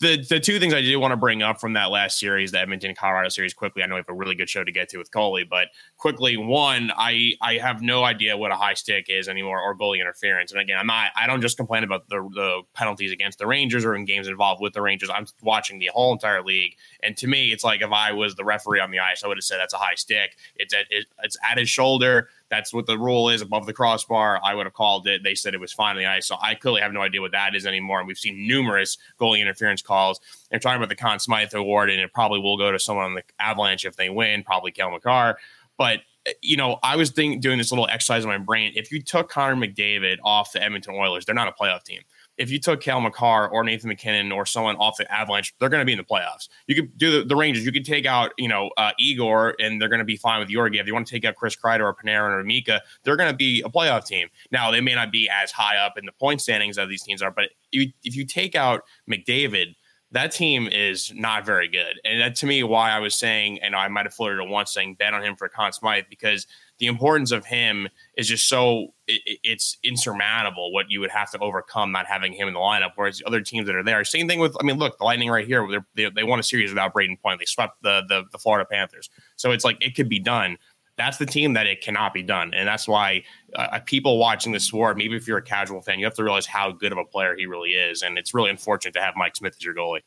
the 0.00 0.22
the 0.28 0.38
two 0.38 0.58
things 0.58 0.74
I 0.74 0.82
do 0.82 1.00
want 1.00 1.12
to 1.12 1.16
bring 1.16 1.42
up 1.42 1.58
from 1.58 1.72
that 1.72 1.90
last 1.90 2.18
series, 2.18 2.52
the 2.52 2.60
Edmonton 2.60 2.94
Colorado 2.94 3.30
series, 3.30 3.54
quickly. 3.54 3.82
I 3.82 3.86
know 3.86 3.94
we 3.94 4.00
have 4.00 4.08
a 4.08 4.14
really 4.14 4.34
good 4.34 4.50
show 4.50 4.62
to 4.62 4.70
get 4.70 4.90
to 4.90 4.98
with 4.98 5.10
Coley, 5.10 5.44
but 5.44 5.68
quickly, 5.96 6.36
one, 6.36 6.92
I 6.96 7.32
I 7.40 7.54
have 7.54 7.80
no 7.80 8.04
idea 8.04 8.36
what 8.36 8.52
a 8.52 8.56
high 8.56 8.74
stick 8.74 9.06
is 9.08 9.26
anymore 9.28 9.60
or 9.60 9.76
goalie 9.76 10.00
interference. 10.00 10.52
And 10.52 10.60
again, 10.60 10.76
I'm 10.78 10.86
not 10.86 11.12
I 11.16 11.26
don't 11.26 11.40
just 11.40 11.56
complain 11.56 11.82
about 11.82 12.08
the 12.10 12.28
the 12.34 12.62
penalties 12.74 13.10
against 13.10 13.38
the 13.38 13.46
Rangers 13.46 13.84
or 13.84 13.94
in 13.94 14.04
games 14.04 14.28
involved 14.28 14.60
with 14.60 14.74
the 14.74 14.82
Rangers. 14.82 15.08
I'm 15.12 15.26
watching 15.40 15.78
the 15.78 15.90
whole 15.92 16.12
entire 16.12 16.42
league, 16.42 16.76
and 17.02 17.16
to 17.16 17.26
me, 17.26 17.52
it's 17.52 17.64
like 17.64 17.80
if 17.80 17.90
I 17.90 18.12
was 18.12 18.34
the 18.34 18.44
referee 18.44 18.80
on 18.80 18.90
the 18.90 18.98
ice, 18.98 19.24
I 19.24 19.28
would 19.28 19.38
have 19.38 19.44
said 19.44 19.58
that's 19.58 19.74
a 19.74 19.78
high 19.78 19.94
stick. 19.94 20.36
It's 20.56 20.74
at 20.74 20.84
it, 20.90 21.06
it's 21.22 21.38
at 21.50 21.58
his 21.58 21.70
shoulder 21.70 22.28
that's 22.50 22.72
what 22.72 22.86
the 22.86 22.98
rule 22.98 23.28
is 23.28 23.42
above 23.42 23.66
the 23.66 23.72
crossbar. 23.72 24.40
I 24.42 24.54
would 24.54 24.66
have 24.66 24.74
called 24.74 25.06
it. 25.06 25.22
They 25.24 25.34
said 25.34 25.54
it 25.54 25.60
was 25.60 25.72
fine 25.72 25.96
on 25.96 26.02
the 26.02 26.06
ice. 26.06 26.26
So 26.26 26.36
I 26.40 26.54
clearly 26.54 26.80
have 26.80 26.92
no 26.92 27.00
idea 27.00 27.20
what 27.20 27.32
that 27.32 27.54
is 27.54 27.66
anymore. 27.66 27.98
And 27.98 28.06
we've 28.06 28.18
seen 28.18 28.46
numerous 28.46 28.98
goalie 29.20 29.40
interference 29.40 29.82
calls. 29.82 30.20
They're 30.50 30.60
talking 30.60 30.78
about 30.78 30.88
the 30.88 30.96
Conn 30.96 31.18
Smythe 31.18 31.54
Award, 31.54 31.90
and 31.90 32.00
it 32.00 32.12
probably 32.12 32.40
will 32.40 32.56
go 32.56 32.70
to 32.70 32.78
someone 32.78 33.06
on 33.06 33.14
the 33.14 33.22
Avalanche 33.38 33.84
if 33.84 33.96
they 33.96 34.10
win, 34.10 34.42
probably 34.42 34.70
Cale 34.70 34.90
Makar. 34.90 35.38
But 35.76 36.00
eh, 36.26 36.32
you 36.40 36.56
know, 36.56 36.78
I 36.82 36.96
was 36.96 37.10
doing 37.10 37.40
this 37.40 37.72
little 37.72 37.88
exercise 37.88 38.22
in 38.22 38.30
my 38.30 38.38
brain. 38.38 38.72
If 38.76 38.92
you 38.92 39.02
took 39.02 39.28
Connor 39.28 39.56
McDavid 39.56 40.18
off 40.22 40.52
the 40.52 40.62
Edmonton 40.62 40.94
Oilers, 40.94 41.24
they're 41.24 41.34
not 41.34 41.48
a 41.48 41.52
playoff 41.52 41.82
team 41.82 42.02
if 42.38 42.50
you 42.50 42.58
took 42.58 42.80
Cale 42.80 43.00
Makar 43.00 43.48
or 43.48 43.64
Nathan 43.64 43.88
MacKinnon 43.88 44.30
or 44.32 44.44
someone 44.44 44.76
off 44.76 44.96
the 44.98 45.10
Avalanche, 45.12 45.54
they're 45.58 45.68
going 45.68 45.80
to 45.80 45.86
be 45.86 45.92
in 45.92 45.98
the 45.98 46.04
playoffs. 46.04 46.48
You 46.66 46.74
could 46.74 46.96
do 46.98 47.10
the, 47.10 47.24
the 47.24 47.36
Rangers. 47.36 47.64
You 47.64 47.72
could 47.72 47.84
take 47.84 48.06
out, 48.06 48.32
you 48.36 48.48
know, 48.48 48.70
uh, 48.76 48.92
Igor, 48.98 49.54
and 49.58 49.80
they're 49.80 49.88
going 49.88 50.00
to 50.00 50.04
be 50.04 50.16
fine 50.16 50.40
with 50.40 50.48
Georgiev. 50.48 50.82
If 50.82 50.86
you 50.86 50.94
want 50.94 51.06
to 51.06 51.12
take 51.12 51.24
out 51.24 51.36
Chris 51.36 51.56
Kreider 51.56 51.80
or 51.80 51.94
Panarin 51.94 52.38
or 52.38 52.44
Mika, 52.44 52.82
they're 53.04 53.16
going 53.16 53.30
to 53.30 53.36
be 53.36 53.62
a 53.62 53.68
playoff 53.68 54.04
team. 54.04 54.28
Now, 54.50 54.70
they 54.70 54.80
may 54.80 54.94
not 54.94 55.10
be 55.10 55.28
as 55.30 55.50
high 55.50 55.78
up 55.78 55.96
in 55.96 56.04
the 56.04 56.12
point 56.12 56.40
standings 56.40 56.78
as 56.78 56.88
these 56.88 57.02
teams 57.02 57.22
are, 57.22 57.30
but 57.30 57.50
if, 57.72 57.90
if 58.04 58.14
you 58.14 58.26
take 58.26 58.54
out 58.54 58.82
McDavid, 59.10 59.74
that 60.12 60.30
team 60.30 60.68
is 60.68 61.12
not 61.14 61.44
very 61.44 61.68
good. 61.68 62.00
And 62.04 62.20
that 62.20 62.36
to 62.36 62.46
me, 62.46 62.62
why 62.62 62.90
I 62.92 63.00
was 63.00 63.16
saying, 63.16 63.58
and 63.60 63.74
I 63.74 63.88
might 63.88 64.06
have 64.06 64.14
floated 64.14 64.40
it 64.40 64.48
once 64.48 64.72
saying 64.72 64.94
bet 64.94 65.14
on 65.14 65.22
him 65.22 65.36
for 65.36 65.48
Conn 65.48 65.72
Smythe 65.72 66.04
because– 66.10 66.46
the 66.78 66.86
importance 66.86 67.32
of 67.32 67.46
him 67.46 67.88
is 68.16 68.28
just 68.28 68.48
so 68.48 68.88
it, 69.06 69.38
it's 69.42 69.78
insurmountable 69.82 70.72
what 70.72 70.90
you 70.90 71.00
would 71.00 71.10
have 71.10 71.30
to 71.30 71.38
overcome 71.38 71.92
not 71.92 72.06
having 72.06 72.32
him 72.32 72.48
in 72.48 72.54
the 72.54 72.60
lineup. 72.60 72.92
Whereas 72.96 73.22
other 73.26 73.40
teams 73.40 73.66
that 73.66 73.74
are 73.74 73.82
there, 73.82 74.04
same 74.04 74.28
thing 74.28 74.40
with 74.40 74.56
I 74.60 74.64
mean, 74.64 74.78
look, 74.78 74.98
the 74.98 75.04
Lightning 75.04 75.30
right 75.30 75.46
here, 75.46 75.66
they 75.94 76.10
they 76.10 76.24
won 76.24 76.38
a 76.38 76.42
series 76.42 76.70
without 76.70 76.94
Brayden 76.94 77.20
Point. 77.20 77.38
They 77.38 77.46
swept 77.46 77.82
the, 77.82 78.02
the 78.08 78.24
the 78.32 78.38
Florida 78.38 78.66
Panthers, 78.70 79.10
so 79.36 79.52
it's 79.52 79.64
like 79.64 79.78
it 79.80 79.94
could 79.94 80.08
be 80.08 80.20
done. 80.20 80.58
That's 80.96 81.18
the 81.18 81.26
team 81.26 81.52
that 81.52 81.66
it 81.66 81.82
cannot 81.82 82.14
be 82.14 82.22
done, 82.22 82.54
and 82.54 82.66
that's 82.66 82.88
why 82.88 83.22
uh, 83.54 83.80
people 83.84 84.18
watching 84.18 84.52
this 84.52 84.64
sport, 84.64 84.96
maybe 84.96 85.14
if 85.14 85.28
you're 85.28 85.36
a 85.36 85.42
casual 85.42 85.82
fan, 85.82 85.98
you 85.98 86.06
have 86.06 86.14
to 86.14 86.24
realize 86.24 86.46
how 86.46 86.72
good 86.72 86.90
of 86.90 86.96
a 86.96 87.04
player 87.04 87.34
he 87.36 87.44
really 87.44 87.70
is, 87.70 88.00
and 88.02 88.16
it's 88.16 88.32
really 88.32 88.48
unfortunate 88.48 88.94
to 88.94 89.02
have 89.02 89.14
Mike 89.14 89.36
Smith 89.36 89.54
as 89.58 89.62
your 89.62 89.74
goalie. 89.74 90.00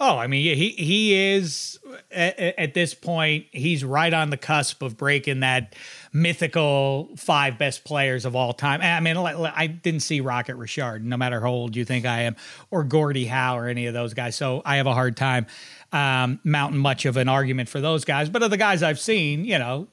Oh, 0.00 0.18
I 0.18 0.26
mean, 0.26 0.56
he 0.56 0.70
he 0.70 1.14
is 1.14 1.78
at, 2.10 2.38
at, 2.38 2.74
this 2.74 2.94
point. 2.94 3.46
He's 3.52 3.84
right 3.84 4.12
on 4.12 4.30
the 4.30 4.36
cusp 4.36 4.82
of 4.82 4.96
breaking 4.96 5.40
that 5.40 5.76
mythical 6.12 7.10
five 7.16 7.58
best 7.58 7.84
players 7.84 8.24
of 8.24 8.34
all 8.34 8.52
time. 8.52 8.80
I 8.82 8.98
mean, 8.98 9.16
I 9.16 9.68
didn't 9.68 10.00
see 10.00 10.20
Rocket 10.20 10.56
Richard, 10.56 11.04
no 11.04 11.16
matter 11.16 11.40
how 11.40 11.50
old 11.50 11.76
you 11.76 11.84
think 11.84 12.06
I 12.06 12.22
am, 12.22 12.34
or 12.72 12.82
Gordie 12.82 13.26
Howe, 13.26 13.56
or 13.56 13.68
any 13.68 13.86
of 13.86 13.94
those 13.94 14.14
guys. 14.14 14.34
So 14.34 14.62
I 14.64 14.76
have 14.76 14.88
a 14.88 14.94
hard 14.94 15.16
time 15.16 15.46
um, 15.92 16.40
mounting 16.42 16.80
much 16.80 17.06
of 17.06 17.16
an 17.16 17.28
argument 17.28 17.68
for 17.68 17.80
those 17.80 18.04
guys. 18.04 18.28
But 18.28 18.42
of 18.42 18.50
the 18.50 18.56
guys 18.56 18.82
I've 18.82 18.98
seen, 18.98 19.44
you 19.44 19.58
know, 19.58 19.86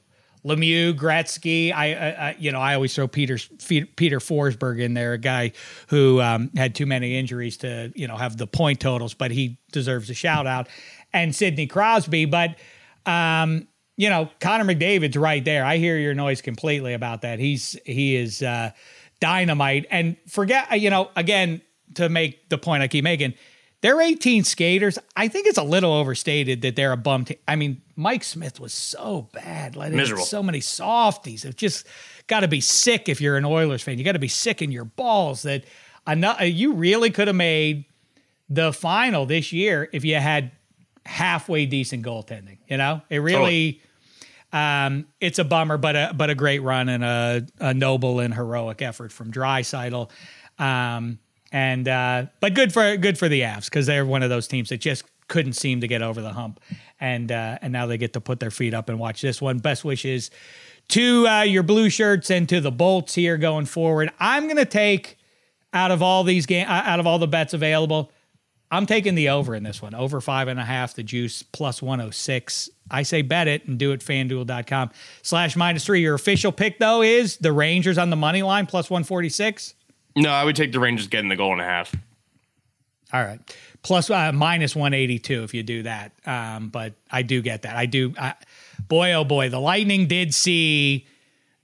Lemieux, 0.44 0.92
Gretzky. 0.92 1.72
I, 1.72 1.94
I, 1.94 2.36
you 2.38 2.50
know, 2.50 2.60
I 2.60 2.74
always 2.74 2.94
throw 2.94 3.06
Peter 3.06 3.38
Peter 3.58 4.18
Forsberg 4.18 4.80
in 4.80 4.94
there, 4.94 5.12
a 5.12 5.18
guy 5.18 5.52
who 5.88 6.20
um, 6.20 6.50
had 6.56 6.74
too 6.74 6.86
many 6.86 7.16
injuries 7.16 7.56
to, 7.58 7.92
you 7.94 8.08
know, 8.08 8.16
have 8.16 8.36
the 8.36 8.46
point 8.46 8.80
totals, 8.80 9.14
but 9.14 9.30
he 9.30 9.58
deserves 9.70 10.10
a 10.10 10.14
shout 10.14 10.46
out. 10.46 10.68
And 11.12 11.34
Sidney 11.34 11.66
Crosby, 11.66 12.24
but 12.24 12.56
um, 13.06 13.68
you 13.96 14.08
know, 14.08 14.30
Connor 14.40 14.64
McDavid's 14.64 15.16
right 15.16 15.44
there. 15.44 15.64
I 15.64 15.76
hear 15.76 15.96
your 15.96 16.14
noise 16.14 16.40
completely 16.42 16.94
about 16.94 17.22
that. 17.22 17.38
He's 17.38 17.78
he 17.84 18.16
is 18.16 18.42
uh, 18.42 18.70
dynamite. 19.20 19.86
And 19.90 20.16
forget, 20.26 20.80
you 20.80 20.90
know, 20.90 21.10
again 21.14 21.62
to 21.94 22.08
make 22.08 22.48
the 22.48 22.58
point 22.58 22.82
I 22.82 22.88
keep 22.88 23.04
making 23.04 23.34
they're 23.82 24.00
18 24.00 24.44
skaters. 24.44 24.98
I 25.16 25.28
think 25.28 25.48
it's 25.48 25.58
a 25.58 25.62
little 25.62 25.92
overstated 25.92 26.62
that 26.62 26.76
they're 26.76 26.92
a 26.92 26.96
bum 26.96 27.24
team. 27.24 27.36
I 27.46 27.56
mean, 27.56 27.82
Mike 27.96 28.24
Smith 28.24 28.58
was 28.60 28.72
so 28.72 29.28
bad. 29.32 29.76
Like, 29.76 29.92
Miserable. 29.92 30.24
So 30.24 30.42
many 30.42 30.60
softies. 30.60 31.44
It's 31.44 31.56
just 31.56 31.86
got 32.28 32.40
to 32.40 32.48
be 32.48 32.60
sick 32.60 33.08
if 33.08 33.20
you're 33.20 33.36
an 33.36 33.44
Oilers 33.44 33.82
fan. 33.82 33.98
You 33.98 34.04
got 34.04 34.12
to 34.12 34.20
be 34.20 34.28
sick 34.28 34.62
in 34.62 34.70
your 34.70 34.84
balls 34.84 35.42
that 35.42 35.64
enough, 36.06 36.40
you 36.40 36.74
really 36.74 37.10
could 37.10 37.26
have 37.26 37.36
made 37.36 37.84
the 38.48 38.72
final 38.72 39.26
this 39.26 39.52
year 39.52 39.88
if 39.92 40.04
you 40.04 40.14
had 40.14 40.52
halfway 41.04 41.66
decent 41.66 42.04
goaltending. 42.04 42.58
You 42.68 42.76
know, 42.76 43.02
it 43.10 43.18
really. 43.18 43.82
Um, 44.52 45.06
it's 45.18 45.38
a 45.38 45.44
bummer, 45.44 45.78
but 45.78 45.96
a 45.96 46.12
but 46.14 46.28
a 46.28 46.34
great 46.34 46.58
run 46.58 46.90
and 46.90 47.02
a, 47.02 47.46
a 47.58 47.72
noble 47.72 48.20
and 48.20 48.34
heroic 48.34 48.82
effort 48.82 49.10
from 49.10 49.32
Draisaitl. 49.32 50.10
Um, 50.58 51.18
and 51.52 51.86
uh, 51.86 52.26
but 52.40 52.54
good 52.54 52.72
for 52.72 52.96
good 52.96 53.18
for 53.18 53.28
the 53.28 53.42
Avs 53.42 53.66
because 53.66 53.86
they're 53.86 54.06
one 54.06 54.22
of 54.22 54.30
those 54.30 54.48
teams 54.48 54.70
that 54.70 54.78
just 54.78 55.04
couldn't 55.28 55.52
seem 55.52 55.82
to 55.82 55.86
get 55.86 56.02
over 56.02 56.22
the 56.22 56.32
hump, 56.32 56.58
and 56.98 57.30
uh, 57.30 57.58
and 57.60 57.72
now 57.72 57.86
they 57.86 57.98
get 57.98 58.14
to 58.14 58.20
put 58.20 58.40
their 58.40 58.50
feet 58.50 58.74
up 58.74 58.88
and 58.88 58.98
watch 58.98 59.20
this 59.20 59.40
one. 59.40 59.58
Best 59.58 59.84
wishes 59.84 60.30
to 60.88 61.28
uh, 61.28 61.42
your 61.42 61.62
blue 61.62 61.90
shirts 61.90 62.30
and 62.30 62.48
to 62.48 62.60
the 62.60 62.72
Bolts 62.72 63.14
here 63.14 63.36
going 63.36 63.66
forward. 63.66 64.10
I'm 64.18 64.48
gonna 64.48 64.64
take 64.64 65.18
out 65.74 65.90
of 65.90 66.02
all 66.02 66.24
these 66.24 66.46
game 66.46 66.66
out 66.66 66.98
of 66.98 67.06
all 67.06 67.18
the 67.18 67.28
bets 67.28 67.52
available. 67.52 68.10
I'm 68.70 68.86
taking 68.86 69.14
the 69.14 69.28
over 69.28 69.54
in 69.54 69.64
this 69.64 69.82
one. 69.82 69.94
Over 69.94 70.22
five 70.22 70.48
and 70.48 70.58
a 70.58 70.64
half, 70.64 70.94
the 70.94 71.02
juice 71.02 71.42
plus 71.42 71.82
106. 71.82 72.70
I 72.90 73.02
say 73.02 73.20
bet 73.20 73.46
it 73.46 73.66
and 73.66 73.78
do 73.78 73.92
it 73.92 74.00
fanduel.com 74.00 74.90
slash 75.20 75.56
minus 75.56 75.84
three. 75.84 76.00
Your 76.00 76.14
official 76.14 76.52
pick, 76.52 76.78
though, 76.78 77.02
is 77.02 77.36
the 77.36 77.52
Rangers 77.52 77.98
on 77.98 78.08
the 78.08 78.16
money 78.16 78.42
line 78.42 78.64
plus 78.64 78.88
146. 78.88 79.74
No, 80.16 80.30
I 80.30 80.44
would 80.44 80.56
take 80.56 80.72
the 80.72 80.80
Rangers 80.80 81.08
getting 81.08 81.28
the 81.28 81.36
goal 81.36 81.52
and 81.52 81.60
a 81.60 81.64
half. 81.64 81.94
All 83.12 83.22
right. 83.22 83.40
Plus 83.82 84.10
uh, 84.10 84.32
minus 84.32 84.76
182 84.76 85.42
if 85.42 85.54
you 85.54 85.62
do 85.62 85.82
that. 85.82 86.12
Um, 86.24 86.68
but 86.68 86.94
I 87.10 87.22
do 87.22 87.42
get 87.42 87.62
that. 87.62 87.76
I 87.76 87.86
do. 87.86 88.14
I, 88.18 88.34
boy, 88.88 89.12
oh 89.12 89.24
boy, 89.24 89.48
the 89.48 89.60
Lightning 89.60 90.06
did 90.06 90.34
see 90.34 91.06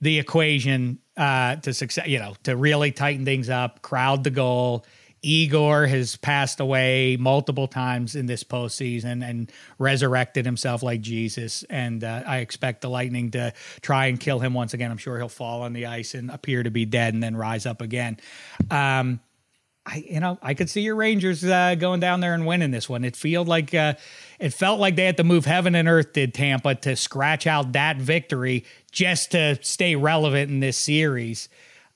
the 0.01 0.19
equation 0.19 0.99
uh, 1.17 1.57
to 1.57 1.73
success, 1.73 2.07
you 2.07 2.19
know, 2.19 2.35
to 2.43 2.55
really 2.55 2.91
tighten 2.91 3.25
things 3.25 3.49
up, 3.49 3.81
crowd 3.81 4.23
the 4.23 4.29
goal 4.29 4.85
Igor 5.21 5.87
has 5.87 6.15
passed 6.15 6.59
away 6.59 7.17
multiple 7.19 7.67
times 7.67 8.15
in 8.15 8.25
this 8.25 8.43
postseason 8.43 9.27
and 9.27 9.51
resurrected 9.77 10.45
himself 10.45 10.83
like 10.83 11.01
Jesus. 11.01 11.63
And 11.69 12.03
uh, 12.03 12.23
I 12.25 12.37
expect 12.39 12.81
the 12.81 12.89
Lightning 12.89 13.31
to 13.31 13.53
try 13.81 14.07
and 14.07 14.19
kill 14.19 14.39
him 14.39 14.53
once 14.53 14.73
again. 14.73 14.91
I'm 14.91 14.97
sure 14.97 15.17
he'll 15.17 15.29
fall 15.29 15.61
on 15.61 15.73
the 15.73 15.85
ice 15.87 16.13
and 16.13 16.31
appear 16.31 16.63
to 16.63 16.71
be 16.71 16.85
dead 16.85 17.13
and 17.13 17.21
then 17.21 17.35
rise 17.35 17.65
up 17.65 17.81
again. 17.81 18.17
Um, 18.71 19.19
I, 19.85 20.03
you 20.07 20.19
know, 20.19 20.37
I 20.41 20.53
could 20.53 20.69
see 20.69 20.81
your 20.81 20.95
Rangers 20.95 21.43
uh, 21.43 21.75
going 21.75 21.99
down 21.99 22.19
there 22.19 22.33
and 22.33 22.45
winning 22.45 22.71
this 22.71 22.87
one. 22.87 23.03
It 23.03 23.15
felt 23.15 23.47
like 23.47 23.73
uh, 23.73 23.95
it 24.39 24.53
felt 24.53 24.79
like 24.79 24.95
they 24.95 25.05
had 25.05 25.17
to 25.17 25.23
move 25.23 25.45
heaven 25.45 25.73
and 25.73 25.87
earth. 25.87 26.13
Did 26.13 26.33
Tampa 26.33 26.75
to 26.75 26.95
scratch 26.95 27.47
out 27.47 27.71
that 27.71 27.97
victory 27.97 28.65
just 28.91 29.31
to 29.31 29.57
stay 29.63 29.95
relevant 29.95 30.51
in 30.51 30.59
this 30.59 30.77
series? 30.77 31.49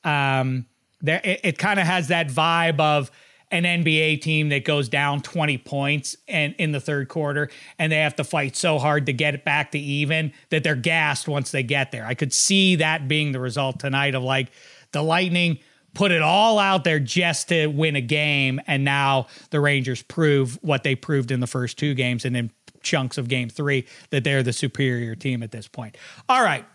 Um, 0.04 0.66
there, 1.04 1.22
it, 1.24 1.42
it 1.44 1.58
kind 1.60 1.80
of 1.80 1.86
has 1.86 2.08
that 2.08 2.30
vibe 2.30 2.80
of 2.80 3.12
an 3.52 3.64
NBA 3.64 4.20
team 4.22 4.50
that 4.50 4.66
goes 4.66 4.90
down 4.90 5.22
20 5.22 5.60
points 5.60 6.18
and 6.28 6.56
in 6.58 6.72
the 6.72 6.80
third 6.80 7.08
quarter 7.08 7.50
and 7.78 7.92
they 7.92 7.98
have 7.98 8.16
to 8.16 8.24
fight 8.24 8.56
so 8.56 8.80
hard 8.80 9.06
to 9.06 9.14
get 9.14 9.36
it 9.36 9.46
back 9.46 9.72
to 9.72 9.78
even 9.78 10.34
that 10.50 10.64
they're 10.64 10.76
gassed 10.76 11.28
once 11.28 11.52
they 11.52 11.62
get 11.62 11.92
there. 11.92 12.04
I 12.04 12.16
could 12.16 12.34
see 12.34 12.78
that 12.78 13.08
being 13.08 13.32
the 13.32 13.40
result 13.40 13.80
tonight 13.80 14.16
of 14.16 14.24
like 14.24 14.52
the 14.92 15.04
Lightning 15.04 15.60
put 15.94 16.12
it 16.12 16.24
all 16.24 16.58
out 16.58 16.84
there 16.84 17.00
just 17.00 17.50
to 17.50 17.68
win 17.68 17.96
a 17.96 18.02
game 18.02 18.60
and 18.66 18.84
now 18.84 19.28
the 19.52 19.60
Rangers 19.60 20.02
prove 20.02 20.58
what 20.64 20.82
they 20.82 20.96
proved 20.96 21.30
in 21.30 21.40
the 21.40 21.46
first 21.46 21.78
two 21.78 21.94
games 21.94 22.26
and 22.26 22.36
in 22.36 22.50
chunks 22.82 23.20
of 23.20 23.28
game 23.28 23.50
3 23.50 23.86
that 24.10 24.24
they're 24.24 24.42
the 24.42 24.52
superior 24.52 25.14
team 25.14 25.44
at 25.44 25.52
this 25.52 25.68
point. 25.68 25.96
All 26.28 26.44
right. 26.44 26.66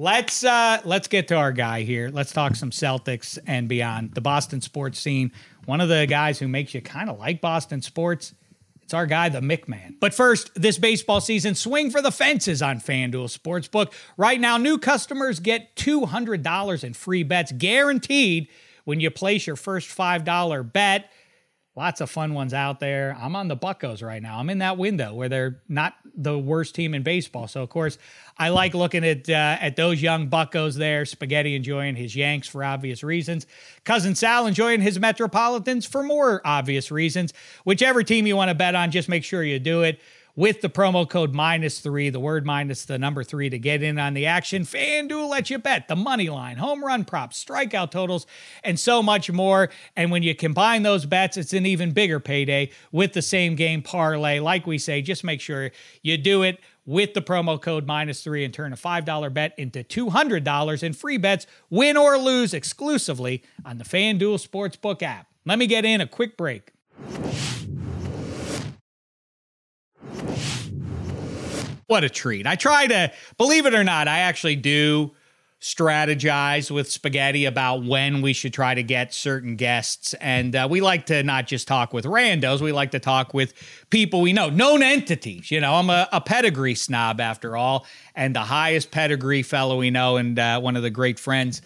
Let's 0.00 0.44
uh, 0.44 0.80
let's 0.84 1.08
get 1.08 1.26
to 1.28 1.34
our 1.34 1.50
guy 1.50 1.82
here. 1.82 2.08
Let's 2.08 2.32
talk 2.32 2.54
some 2.54 2.70
Celtics 2.70 3.36
and 3.48 3.68
beyond. 3.68 4.14
The 4.14 4.20
Boston 4.20 4.60
sports 4.60 5.00
scene. 5.00 5.32
One 5.64 5.80
of 5.80 5.88
the 5.88 6.06
guys 6.06 6.38
who 6.38 6.46
makes 6.46 6.72
you 6.72 6.80
kind 6.80 7.10
of 7.10 7.18
like 7.18 7.40
Boston 7.40 7.82
sports. 7.82 8.32
It's 8.80 8.94
our 8.94 9.06
guy, 9.06 9.28
the 9.28 9.40
McMahon. 9.40 9.96
But 9.98 10.14
first, 10.14 10.52
this 10.54 10.78
baseball 10.78 11.20
season, 11.20 11.56
swing 11.56 11.90
for 11.90 12.00
the 12.00 12.12
fences 12.12 12.62
on 12.62 12.78
FanDuel 12.78 13.36
Sportsbook. 13.36 13.92
Right 14.16 14.40
now, 14.40 14.56
new 14.56 14.78
customers 14.78 15.40
get 15.40 15.74
$200 15.74 16.84
in 16.84 16.94
free 16.94 17.24
bets 17.24 17.50
guaranteed 17.52 18.48
when 18.84 19.00
you 19.00 19.10
place 19.10 19.48
your 19.48 19.56
first 19.56 19.94
$5 19.94 20.72
bet. 20.72 21.10
Lots 21.78 22.00
of 22.00 22.10
fun 22.10 22.34
ones 22.34 22.52
out 22.52 22.80
there. 22.80 23.16
I'm 23.20 23.36
on 23.36 23.46
the 23.46 23.54
Buckos 23.54 24.02
right 24.02 24.20
now. 24.20 24.40
I'm 24.40 24.50
in 24.50 24.58
that 24.58 24.78
window 24.78 25.14
where 25.14 25.28
they're 25.28 25.60
not 25.68 25.94
the 26.12 26.36
worst 26.36 26.74
team 26.74 26.92
in 26.92 27.04
baseball. 27.04 27.46
So 27.46 27.62
of 27.62 27.68
course, 27.68 27.98
I 28.36 28.48
like 28.48 28.74
looking 28.74 29.04
at 29.04 29.28
uh, 29.28 29.58
at 29.60 29.76
those 29.76 30.02
young 30.02 30.26
Buckos 30.26 30.74
there. 30.74 31.04
Spaghetti 31.04 31.54
enjoying 31.54 31.94
his 31.94 32.16
Yanks 32.16 32.48
for 32.48 32.64
obvious 32.64 33.04
reasons. 33.04 33.46
Cousin 33.84 34.16
Sal 34.16 34.48
enjoying 34.48 34.80
his 34.80 34.98
Metropolitans 34.98 35.86
for 35.86 36.02
more 36.02 36.40
obvious 36.44 36.90
reasons. 36.90 37.32
Whichever 37.62 38.02
team 38.02 38.26
you 38.26 38.34
want 38.34 38.48
to 38.48 38.56
bet 38.56 38.74
on, 38.74 38.90
just 38.90 39.08
make 39.08 39.22
sure 39.22 39.44
you 39.44 39.60
do 39.60 39.82
it 39.82 40.00
with 40.38 40.60
the 40.60 40.70
promo 40.70 41.06
code 41.06 41.34
minus 41.34 41.80
three, 41.80 42.10
the 42.10 42.20
word 42.20 42.46
minus 42.46 42.84
the 42.84 42.96
number 42.96 43.24
three 43.24 43.50
to 43.50 43.58
get 43.58 43.82
in 43.82 43.98
on 43.98 44.14
the 44.14 44.24
action. 44.24 44.62
FanDuel 44.62 45.28
lets 45.28 45.50
you 45.50 45.58
bet 45.58 45.88
the 45.88 45.96
money 45.96 46.30
line, 46.30 46.58
home 46.58 46.84
run 46.84 47.04
props, 47.04 47.44
strikeout 47.44 47.90
totals, 47.90 48.24
and 48.62 48.78
so 48.78 49.02
much 49.02 49.32
more. 49.32 49.68
And 49.96 50.12
when 50.12 50.22
you 50.22 50.36
combine 50.36 50.84
those 50.84 51.06
bets, 51.06 51.36
it's 51.36 51.52
an 51.52 51.66
even 51.66 51.90
bigger 51.90 52.20
payday 52.20 52.70
with 52.92 53.14
the 53.14 53.20
same 53.20 53.56
game 53.56 53.82
parlay. 53.82 54.38
Like 54.38 54.64
we 54.64 54.78
say, 54.78 55.02
just 55.02 55.24
make 55.24 55.40
sure 55.40 55.72
you 56.02 56.16
do 56.16 56.44
it 56.44 56.60
with 56.86 57.14
the 57.14 57.20
promo 57.20 57.60
code 57.60 57.88
minus 57.88 58.22
three 58.22 58.44
and 58.44 58.54
turn 58.54 58.72
a 58.72 58.76
$5 58.76 59.34
bet 59.34 59.58
into 59.58 59.82
$200 59.82 60.82
in 60.84 60.92
free 60.92 61.18
bets, 61.18 61.48
win 61.68 61.96
or 61.96 62.16
lose 62.16 62.54
exclusively 62.54 63.42
on 63.64 63.78
the 63.78 63.84
FanDuel 63.84 64.38
Sportsbook 64.38 65.02
app. 65.02 65.26
Let 65.44 65.58
me 65.58 65.66
get 65.66 65.84
in 65.84 66.00
a 66.00 66.06
quick 66.06 66.36
break. 66.36 66.70
What 71.86 72.04
a 72.04 72.10
treat. 72.10 72.46
I 72.46 72.54
try 72.54 72.86
to, 72.86 73.12
believe 73.38 73.64
it 73.64 73.74
or 73.74 73.82
not, 73.82 74.08
I 74.08 74.18
actually 74.18 74.56
do 74.56 75.12
strategize 75.60 76.70
with 76.70 76.88
spaghetti 76.90 77.44
about 77.44 77.84
when 77.84 78.22
we 78.22 78.32
should 78.32 78.52
try 78.52 78.74
to 78.74 78.82
get 78.82 79.12
certain 79.12 79.56
guests. 79.56 80.14
And 80.14 80.54
uh, 80.54 80.68
we 80.70 80.80
like 80.80 81.06
to 81.06 81.22
not 81.22 81.46
just 81.46 81.66
talk 81.66 81.92
with 81.92 82.04
randos, 82.04 82.60
we 82.60 82.72
like 82.72 82.92
to 82.92 83.00
talk 83.00 83.34
with 83.34 83.54
people 83.90 84.20
we 84.20 84.32
know, 84.32 84.50
known 84.50 84.82
entities. 84.82 85.50
You 85.50 85.60
know, 85.60 85.74
I'm 85.74 85.90
a, 85.90 86.08
a 86.12 86.20
pedigree 86.20 86.76
snob 86.76 87.20
after 87.20 87.56
all, 87.56 87.86
and 88.14 88.36
the 88.36 88.40
highest 88.40 88.90
pedigree 88.90 89.42
fellow 89.42 89.78
we 89.78 89.90
know, 89.90 90.16
and 90.16 90.38
uh, 90.38 90.60
one 90.60 90.76
of 90.76 90.82
the 90.82 90.90
great 90.90 91.18
friends 91.18 91.60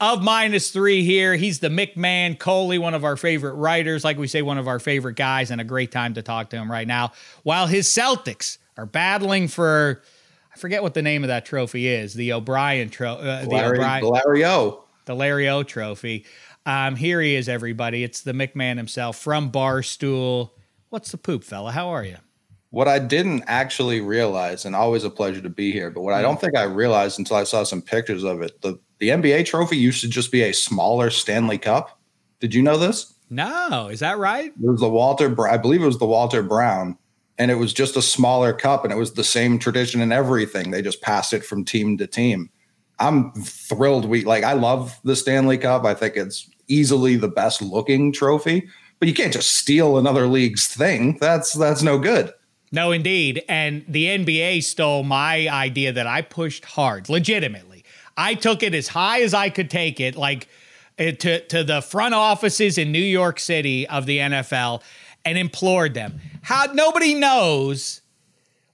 of 0.00 0.22
minus 0.22 0.70
three 0.70 1.04
here. 1.04 1.34
He's 1.34 1.60
the 1.60 1.68
McMahon 1.68 2.38
Coley, 2.38 2.78
one 2.78 2.94
of 2.94 3.04
our 3.04 3.16
favorite 3.16 3.54
writers, 3.54 4.04
like 4.04 4.18
we 4.18 4.28
say, 4.28 4.42
one 4.42 4.58
of 4.58 4.68
our 4.68 4.78
favorite 4.78 5.16
guys, 5.16 5.50
and 5.50 5.60
a 5.60 5.64
great 5.64 5.92
time 5.92 6.14
to 6.14 6.22
talk 6.22 6.50
to 6.50 6.56
him 6.56 6.70
right 6.70 6.86
now. 6.86 7.12
While 7.42 7.66
his 7.66 7.88
Celtics 7.88 8.58
are 8.76 8.86
battling 8.86 9.48
for 9.48 10.02
I 10.58 10.60
forget 10.60 10.82
what 10.82 10.94
the 10.94 11.02
name 11.02 11.22
of 11.22 11.28
that 11.28 11.44
trophy 11.44 11.86
is. 11.86 12.14
The 12.14 12.32
O'Brien 12.32 12.90
trophy. 12.90 13.28
Uh, 13.28 13.42
the 13.42 13.48
Larry, 13.48 13.78
O'Brien, 13.78 14.02
the 14.02 14.08
Larry 14.08 14.44
O. 14.44 14.84
The 15.04 15.14
Larry 15.14 15.48
O 15.48 15.62
trophy. 15.62 16.26
Um, 16.66 16.96
here 16.96 17.20
he 17.20 17.36
is, 17.36 17.48
everybody. 17.48 18.02
It's 18.02 18.22
the 18.22 18.32
McMahon 18.32 18.76
himself 18.76 19.16
from 19.18 19.52
Barstool. 19.52 20.50
What's 20.88 21.12
the 21.12 21.16
poop, 21.16 21.44
fella? 21.44 21.70
How 21.70 21.90
are 21.90 22.04
you? 22.04 22.16
What 22.70 22.88
I 22.88 22.98
didn't 22.98 23.44
actually 23.46 24.00
realize, 24.00 24.64
and 24.64 24.76
always 24.76 25.04
a 25.04 25.10
pleasure 25.10 25.40
to 25.40 25.48
be 25.48 25.72
here, 25.72 25.90
but 25.90 26.02
what 26.02 26.12
I 26.12 26.20
don't 26.20 26.40
think 26.40 26.56
I 26.56 26.64
realized 26.64 27.18
until 27.18 27.36
I 27.36 27.44
saw 27.44 27.64
some 27.64 27.80
pictures 27.80 28.24
of 28.24 28.42
it, 28.42 28.60
the, 28.60 28.78
the 28.98 29.08
NBA 29.08 29.46
trophy 29.46 29.78
used 29.78 30.02
to 30.02 30.08
just 30.08 30.30
be 30.30 30.42
a 30.42 30.52
smaller 30.52 31.08
Stanley 31.08 31.56
Cup. 31.56 31.98
Did 32.40 32.54
you 32.54 32.62
know 32.62 32.76
this? 32.76 33.14
No, 33.30 33.88
is 33.90 34.00
that 34.00 34.18
right? 34.18 34.50
It 34.50 34.54
was 34.58 34.80
the 34.80 34.88
Walter, 34.88 35.34
I 35.48 35.56
believe 35.56 35.82
it 35.82 35.86
was 35.86 35.98
the 35.98 36.06
Walter 36.06 36.42
Brown 36.42 36.98
and 37.38 37.50
it 37.50 37.54
was 37.54 37.72
just 37.72 37.96
a 37.96 38.02
smaller 38.02 38.52
cup 38.52 38.84
and 38.84 38.92
it 38.92 38.96
was 38.96 39.14
the 39.14 39.24
same 39.24 39.58
tradition 39.58 40.00
and 40.00 40.12
everything. 40.12 40.70
They 40.70 40.82
just 40.82 41.00
passed 41.02 41.32
it 41.32 41.44
from 41.44 41.64
team 41.64 41.96
to 41.98 42.06
team. 42.06 42.50
I'm 42.98 43.32
thrilled 43.32 44.06
we 44.06 44.24
like 44.24 44.42
I 44.42 44.54
love 44.54 44.98
the 45.04 45.14
Stanley 45.14 45.56
Cup. 45.56 45.84
I 45.84 45.94
think 45.94 46.16
it's 46.16 46.50
easily 46.66 47.16
the 47.16 47.28
best 47.28 47.62
looking 47.62 48.12
trophy, 48.12 48.68
but 48.98 49.08
you 49.08 49.14
can't 49.14 49.32
just 49.32 49.56
steal 49.56 49.98
another 49.98 50.26
league's 50.26 50.66
thing. 50.66 51.16
That's 51.20 51.52
that's 51.52 51.82
no 51.82 51.98
good. 51.98 52.32
No, 52.70 52.92
indeed. 52.92 53.42
And 53.48 53.84
the 53.88 54.06
NBA 54.06 54.62
stole 54.62 55.02
my 55.02 55.48
idea 55.48 55.92
that 55.92 56.06
I 56.06 56.22
pushed 56.22 56.64
hard, 56.64 57.08
legitimately. 57.08 57.84
I 58.16 58.34
took 58.34 58.62
it 58.62 58.74
as 58.74 58.88
high 58.88 59.22
as 59.22 59.32
I 59.32 59.48
could 59.48 59.70
take 59.70 60.00
it, 60.00 60.16
like 60.16 60.48
uh, 60.98 61.12
to, 61.12 61.40
to 61.46 61.64
the 61.64 61.80
front 61.80 62.14
offices 62.14 62.76
in 62.76 62.92
New 62.92 62.98
York 62.98 63.38
City 63.38 63.86
of 63.86 64.06
the 64.06 64.18
NFL 64.18 64.82
and 65.24 65.38
implored 65.38 65.94
them. 65.94 66.20
How 66.42 66.66
nobody 66.72 67.14
knows 67.14 68.00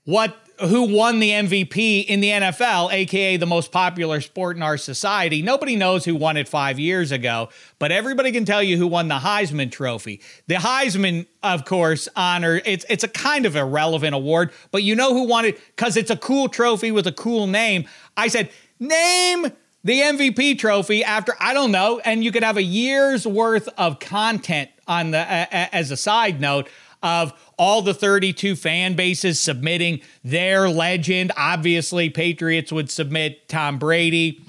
what 0.05 0.37
who 0.61 0.95
won 0.95 1.19
the 1.19 1.31
MVP 1.31 2.07
in 2.07 2.21
the 2.21 2.31
NFL, 2.31 2.93
aka 2.93 3.37
the 3.37 3.47
most 3.47 3.73
popular 3.73 4.21
sport 4.21 4.57
in 4.57 4.63
our 4.63 4.77
society. 4.77 5.43
Nobody 5.43 5.77
knows 5.77 6.05
who 6.05 6.15
won 6.15 6.37
it 6.37 6.49
5 6.49 6.79
years 6.79 7.13
ago, 7.13 7.49
but 7.79 7.91
everybody 7.91 8.33
can 8.33 8.45
tell 8.45 8.63
you 8.63 8.77
who 8.77 8.87
won 8.87 9.09
the 9.09 9.19
Heisman 9.19 9.71
trophy. 9.71 10.21
The 10.47 10.57
Heisman, 10.57 11.27
of 11.43 11.65
course, 11.65 12.09
honor 12.15 12.61
it's 12.65 12.85
it's 12.89 13.05
a 13.05 13.09
kind 13.09 13.47
of 13.47 13.57
irrelevant 13.57 14.15
award, 14.15 14.53
but 14.71 14.83
you 14.83 14.95
know 14.95 15.13
who 15.13 15.25
won 15.25 15.45
it 15.45 15.77
cuz 15.77 15.97
it's 15.97 16.11
a 16.11 16.17
cool 16.17 16.49
trophy 16.49 16.91
with 16.93 17.07
a 17.07 17.13
cool 17.13 17.47
name. 17.47 17.89
I 18.17 18.29
said, 18.29 18.51
"Name 18.79 19.53
the 19.85 20.01
MVP 20.01 20.59
trophy 20.59 21.05
after 21.05 21.35
I 21.39 21.53
don't 21.53 21.71
know, 21.71 22.01
and 22.05 22.25
you 22.25 22.33
could 22.33 22.43
have 22.43 22.57
a 22.57 22.63
year's 22.63 23.27
worth 23.27 23.69
of 23.77 23.99
content 23.99 24.71
on 24.87 25.11
the 25.11 25.19
uh, 25.19 25.47
as 25.51 25.91
a 25.91 25.97
side 25.97 26.41
note 26.41 26.69
of 27.05 27.35
all 27.59 27.83
the 27.83 27.95
32 27.95 28.57
fan 28.57 28.95
bases 28.95 29.39
submitting 29.39 30.01
their 30.25 30.69
legend. 30.69 31.31
Obviously, 31.37 32.09
Patriots 32.09 32.73
would 32.73 32.91
submit 32.91 33.47
Tom 33.49 33.79
Brady. 33.79 34.41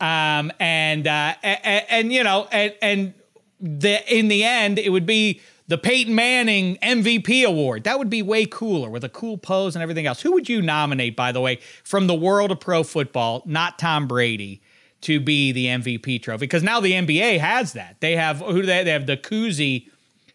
Um, 0.00 0.52
and, 0.60 1.06
uh, 1.06 1.34
and, 1.42 1.84
and, 1.90 2.12
you 2.12 2.22
know, 2.22 2.46
and, 2.52 2.72
and 2.80 3.14
the, 3.60 4.16
in 4.16 4.28
the 4.28 4.44
end, 4.44 4.78
it 4.78 4.90
would 4.90 5.06
be 5.06 5.40
the 5.66 5.76
Peyton 5.76 6.14
Manning 6.14 6.76
MVP 6.76 7.44
award. 7.44 7.84
That 7.84 7.98
would 7.98 8.10
be 8.10 8.22
way 8.22 8.46
cooler 8.46 8.90
with 8.90 9.02
a 9.02 9.08
cool 9.08 9.36
pose 9.36 9.74
and 9.74 9.82
everything 9.82 10.06
else. 10.06 10.20
Who 10.20 10.32
would 10.32 10.48
you 10.48 10.62
nominate, 10.62 11.16
by 11.16 11.32
the 11.32 11.40
way, 11.40 11.58
from 11.82 12.06
the 12.06 12.14
world 12.14 12.52
of 12.52 12.60
pro 12.60 12.84
football, 12.84 13.42
not 13.44 13.78
Tom 13.78 14.06
Brady, 14.06 14.62
to 15.02 15.18
be 15.18 15.52
the 15.52 15.66
MVP 15.66 16.22
trophy? 16.22 16.40
Because 16.40 16.62
now 16.62 16.80
the 16.80 16.92
NBA 16.92 17.38
has 17.40 17.72
that. 17.72 17.96
They 18.00 18.14
have 18.14 18.38
who 18.38 18.60
do 18.60 18.66
they, 18.66 18.84
they 18.84 18.90
have 18.90 19.06
the 19.06 19.16
Cousy 19.16 19.88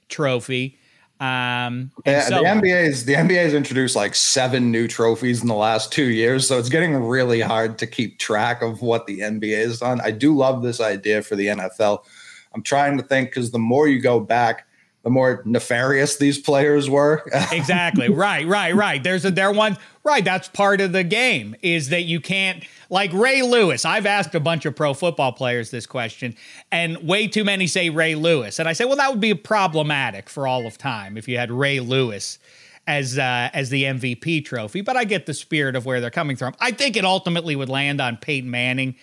trophy. 0.10 0.79
Um, 1.20 1.92
yeah, 2.06 2.22
so, 2.22 2.38
the 2.38 2.44
NBA's 2.44 3.04
the 3.04 3.14
NBA's 3.14 3.54
introduced 3.54 3.94
like 3.94 4.16
seven 4.16 4.72
new 4.72 4.88
trophies 4.88 5.42
in 5.42 5.50
the 5.50 5.56
last 5.56 5.92
two 5.92 6.06
years, 6.12 6.48
so 6.48 6.58
it's 6.58 6.70
getting 6.70 6.96
really 6.96 7.42
hard 7.42 7.78
to 7.80 7.88
keep 7.88 8.20
track 8.20 8.62
of 8.62 8.82
what 8.82 9.06
the 9.06 9.20
NBA 9.20 9.58
is 9.58 9.82
on. 9.82 10.00
I 10.00 10.12
do 10.12 10.34
love 10.36 10.64
this 10.64 10.80
idea 10.80 11.22
for 11.22 11.36
the 11.36 11.48
NFL. 11.48 12.06
I'm 12.54 12.64
trying 12.64 12.98
to 12.98 13.04
think 13.04 13.32
because 13.32 13.52
the 13.52 13.60
more 13.60 13.90
you 13.90 14.00
go 14.00 14.22
back, 14.22 14.66
the 15.04 15.10
more 15.10 15.42
nefarious 15.46 16.18
these 16.18 16.38
players 16.38 16.90
were. 16.90 17.24
exactly. 17.52 18.10
Right, 18.10 18.46
right, 18.46 18.76
right. 18.76 19.02
There's 19.02 19.26
a 19.26 19.32
there 19.32 19.52
one 19.52 19.78
right. 20.04 20.24
That's 20.24 20.48
part 20.50 20.82
of 20.82 20.92
the 20.92 21.04
game 21.04 21.56
is 21.62 21.90
that 21.90 22.04
you 22.04 22.20
can't 22.20 22.64
like 22.90 23.14
Ray 23.14 23.42
Lewis. 23.42 23.86
I've 23.86 24.06
asked 24.06 24.36
a 24.36 24.40
bunch 24.40 24.66
of 24.66 24.76
pro 24.76 24.94
football 24.94 25.32
players 25.32 25.72
this 25.72 25.86
question, 25.86 26.36
and 26.72 26.98
way 26.98 27.28
too 27.28 27.44
many 27.44 27.68
say 27.68 27.90
Ray 27.90 28.16
Lewis. 28.16 28.60
And 28.60 28.68
I 28.68 28.74
say, 28.74 28.86
well, 28.86 28.98
that 28.98 29.10
would 29.10 29.22
be 29.22 29.34
problematic 29.34 30.30
for 30.30 30.48
all 30.48 30.68
of 30.68 30.78
time 30.78 31.18
if 31.18 31.28
you 31.28 31.38
had 31.38 31.52
Ray 31.52 31.80
Lewis 31.80 32.40
as 32.86 33.18
uh, 33.18 33.50
as 33.54 33.70
the 33.70 33.84
MVP 33.84 34.44
trophy. 34.44 34.82
But 34.82 34.98
I 34.98 35.06
get 35.06 35.26
the 35.28 35.34
spirit 35.34 35.76
of 35.78 35.86
where 35.86 36.02
they're 36.02 36.10
coming 36.10 36.36
from. 36.36 36.56
I 36.60 36.72
think 36.72 36.98
it 36.98 37.06
ultimately 37.06 37.56
would 37.56 37.70
land 37.70 38.02
on 38.02 38.18
Peyton 38.18 38.52
Manning. 38.52 38.96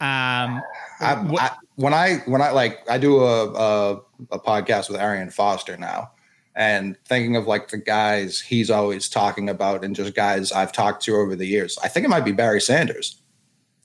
Um, 0.00 0.62
I, 1.00 1.14
I, 1.38 1.50
when 1.76 1.94
I 1.94 2.16
when 2.26 2.42
I 2.42 2.50
like 2.50 2.88
I 2.90 2.98
do 2.98 3.20
a, 3.20 3.52
a 3.52 4.00
a 4.30 4.38
podcast 4.38 4.90
with 4.90 5.00
Arian 5.00 5.30
Foster 5.30 5.76
now, 5.76 6.12
and 6.54 6.96
thinking 7.04 7.36
of 7.36 7.46
like 7.46 7.68
the 7.68 7.78
guys 7.78 8.40
he's 8.40 8.70
always 8.70 9.08
talking 9.08 9.48
about 9.48 9.84
and 9.84 9.96
just 9.96 10.14
guys 10.14 10.52
I've 10.52 10.72
talked 10.72 11.04
to 11.04 11.16
over 11.16 11.34
the 11.36 11.46
years. 11.46 11.78
I 11.82 11.88
think 11.88 12.04
it 12.04 12.08
might 12.08 12.24
be 12.24 12.32
Barry 12.32 12.60
Sanders. 12.60 13.20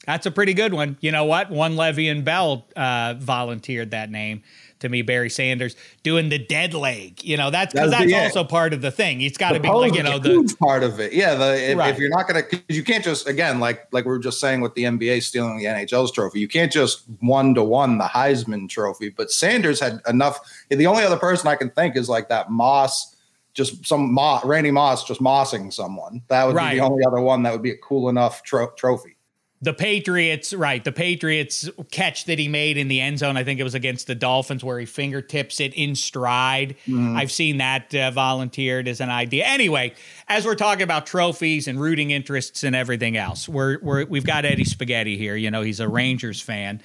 That's 0.05 0.25
a 0.25 0.31
pretty 0.31 0.53
good 0.53 0.73
one. 0.73 0.97
You 1.01 1.11
know 1.11 1.25
what? 1.25 1.49
One 1.51 1.75
Le'Veon 1.75 2.23
Bell 2.23 2.65
uh, 2.77 3.15
volunteered 3.19 3.91
that 3.91 4.09
name 4.09 4.41
to 4.79 4.89
me, 4.89 5.01
Barry 5.01 5.29
Sanders 5.29 5.75
doing 6.03 6.29
the 6.29 6.37
dead 6.37 6.73
leg. 6.73 7.23
You 7.23 7.37
know, 7.37 7.49
that's 7.49 7.73
because 7.73 7.91
that's, 7.91 8.11
that's 8.11 8.35
also 8.35 8.47
part 8.47 8.73
of 8.73 8.81
the 8.81 8.91
thing. 8.91 9.21
It's 9.21 9.37
got 9.37 9.51
to 9.51 9.59
be 9.59 9.69
like 9.69 9.95
you 9.95 10.03
know 10.03 10.19
the 10.19 10.55
part 10.59 10.83
of 10.83 10.99
it. 10.99 11.13
Yeah, 11.13 11.35
the 11.35 11.71
if, 11.71 11.77
right. 11.77 11.93
if 11.93 11.99
you're 11.99 12.09
not 12.09 12.27
going 12.27 12.43
to, 12.43 12.63
you 12.69 12.83
can't 12.83 13.03
just 13.03 13.27
again 13.27 13.59
like 13.59 13.87
like 13.91 14.05
we 14.05 14.09
were 14.09 14.19
just 14.19 14.39
saying 14.39 14.61
with 14.61 14.73
the 14.75 14.83
NBA 14.83 15.23
stealing 15.23 15.57
the 15.57 15.65
NHL's 15.65 16.11
trophy, 16.11 16.39
you 16.39 16.47
can't 16.47 16.71
just 16.71 17.03
one 17.19 17.53
to 17.55 17.63
one 17.63 17.97
the 17.97 18.05
Heisman 18.05 18.69
Trophy. 18.69 19.09
But 19.09 19.31
Sanders 19.31 19.79
had 19.79 20.01
enough. 20.07 20.39
The 20.69 20.87
only 20.87 21.03
other 21.03 21.17
person 21.17 21.47
I 21.47 21.55
can 21.55 21.69
think 21.71 21.95
is 21.95 22.09
like 22.09 22.29
that 22.29 22.49
Moss. 22.49 23.15
Just 23.53 23.87
some 23.87 24.13
Moss, 24.13 24.45
Randy 24.45 24.69
Moss 24.69 25.03
just 25.03 25.19
mossing 25.19 25.73
someone. 25.73 26.21
That 26.27 26.45
would 26.45 26.55
right. 26.55 26.73
be 26.73 26.77
the 26.77 26.85
only 26.85 27.03
other 27.03 27.19
one 27.19 27.41
that 27.41 27.51
would 27.53 27.63
be 27.63 27.71
a 27.71 27.77
cool 27.77 28.07
enough 28.07 28.43
tro- 28.43 28.69
trophy 28.77 29.16
the 29.61 29.73
Patriots, 29.73 30.53
right? 30.53 30.83
The 30.83 30.91
Patriots 30.91 31.67
catch 31.89 32.25
that 32.25 32.37
he 32.37 32.47
made 32.47 32.77
in 32.77 32.89
the 32.89 33.01
end 33.01 33.19
zone. 33.19 33.37
I 33.37 33.43
think 33.43 33.59
it 33.59 33.63
was 33.63 33.73
against 33.73 34.05
the 34.05 34.13
Dolphins 34.13 34.63
where 34.63 34.77
he 34.77 34.85
fingertips 34.85 35.59
it 35.59 35.73
in 35.73 35.95
stride. 35.95 36.75
Mm. 36.87 37.17
I've 37.17 37.31
seen 37.31 37.57
that 37.57 37.93
uh, 37.95 38.11
volunteered 38.11 38.87
as 38.87 39.01
an 39.01 39.09
idea. 39.09 39.45
Anyway, 39.45 39.95
as 40.27 40.45
we're 40.45 40.55
talking 40.55 40.83
about 40.83 41.07
trophies 41.07 41.67
and 41.67 41.81
rooting 41.81 42.11
interests 42.11 42.63
and 42.63 42.75
everything 42.75 43.17
else, 43.17 43.49
we're, 43.49 43.79
we're 43.81 44.05
we've 44.05 44.25
got 44.25 44.45
Eddie 44.45 44.63
Spaghetti 44.63 45.17
here. 45.17 45.35
You 45.35 45.49
know, 45.49 45.63
he's 45.63 45.79
a 45.79 45.89
Rangers 45.89 46.39
fan. 46.39 46.81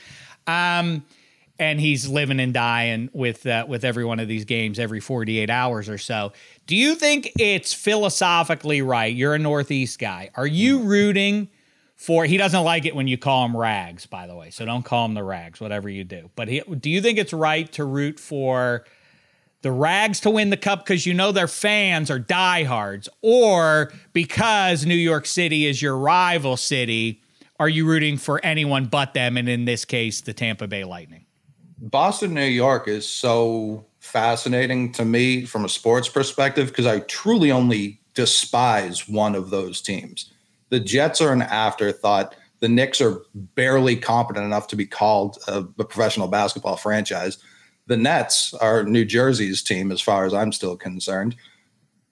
Um, 0.46 1.04
and 1.58 1.78
he's 1.78 2.08
living 2.08 2.40
and 2.40 2.54
dying 2.54 3.10
with 3.12 3.46
uh, 3.46 3.66
with 3.68 3.84
every 3.84 4.06
one 4.06 4.18
of 4.18 4.28
these 4.28 4.46
games 4.46 4.78
every 4.78 4.98
48 4.98 5.50
hours 5.50 5.90
or 5.90 5.98
so. 5.98 6.32
Do 6.66 6.74
you 6.74 6.94
think 6.94 7.30
it's 7.38 7.74
philosophically 7.74 8.80
right? 8.80 9.14
You're 9.14 9.34
a 9.34 9.38
Northeast 9.38 9.98
guy. 9.98 10.30
Are 10.34 10.46
you 10.46 10.80
rooting– 10.80 11.50
for 12.02 12.24
he 12.24 12.36
doesn't 12.36 12.64
like 12.64 12.84
it 12.84 12.96
when 12.96 13.06
you 13.06 13.16
call 13.16 13.44
him 13.44 13.56
rags 13.56 14.06
by 14.06 14.26
the 14.26 14.34
way. 14.34 14.50
So 14.50 14.64
don't 14.64 14.84
call 14.84 15.04
him 15.04 15.14
the 15.14 15.22
rags 15.22 15.60
whatever 15.60 15.88
you 15.88 16.02
do. 16.02 16.30
But 16.34 16.48
he, 16.48 16.60
do 16.60 16.90
you 16.90 17.00
think 17.00 17.16
it's 17.16 17.32
right 17.32 17.70
to 17.72 17.84
root 17.84 18.18
for 18.18 18.84
the 19.62 19.70
rags 19.70 20.18
to 20.20 20.30
win 20.30 20.50
the 20.50 20.56
cup 20.56 20.84
because 20.84 21.06
you 21.06 21.14
know 21.14 21.30
their 21.30 21.46
fans 21.46 22.10
are 22.10 22.18
diehards? 22.18 23.08
Or 23.22 23.92
because 24.12 24.84
new 24.84 24.96
york 24.96 25.26
city 25.26 25.64
is 25.64 25.80
your 25.80 25.96
rival 25.96 26.56
city 26.56 27.22
are 27.60 27.68
you 27.68 27.86
rooting 27.86 28.16
for 28.16 28.44
anyone 28.44 28.86
but 28.86 29.14
them 29.14 29.36
and 29.36 29.48
in 29.48 29.64
this 29.64 29.84
case 29.84 30.22
the 30.22 30.32
tampa 30.32 30.66
bay 30.66 30.82
lightning? 30.82 31.24
Boston 31.78 32.34
new 32.34 32.44
york 32.44 32.88
is 32.88 33.08
so 33.08 33.86
fascinating 34.00 34.90
to 34.90 35.04
me 35.04 35.44
from 35.44 35.64
a 35.64 35.68
sports 35.68 36.08
perspective 36.08 36.66
because 36.66 36.86
i 36.86 36.98
truly 37.00 37.52
only 37.52 38.00
despise 38.14 39.08
one 39.08 39.36
of 39.36 39.50
those 39.50 39.80
teams 39.80 40.31
the 40.72 40.80
Jets 40.80 41.20
are 41.20 41.34
an 41.34 41.42
afterthought. 41.42 42.34
The 42.60 42.68
Knicks 42.68 43.02
are 43.02 43.20
barely 43.34 43.94
competent 43.94 44.46
enough 44.46 44.68
to 44.68 44.76
be 44.76 44.86
called 44.86 45.36
a, 45.46 45.58
a 45.58 45.84
professional 45.84 46.28
basketball 46.28 46.78
franchise. 46.78 47.36
The 47.88 47.98
Nets 47.98 48.54
are 48.54 48.82
New 48.82 49.04
Jersey's 49.04 49.62
team, 49.62 49.92
as 49.92 50.00
far 50.00 50.24
as 50.24 50.32
I'm 50.32 50.50
still 50.50 50.78
concerned. 50.78 51.36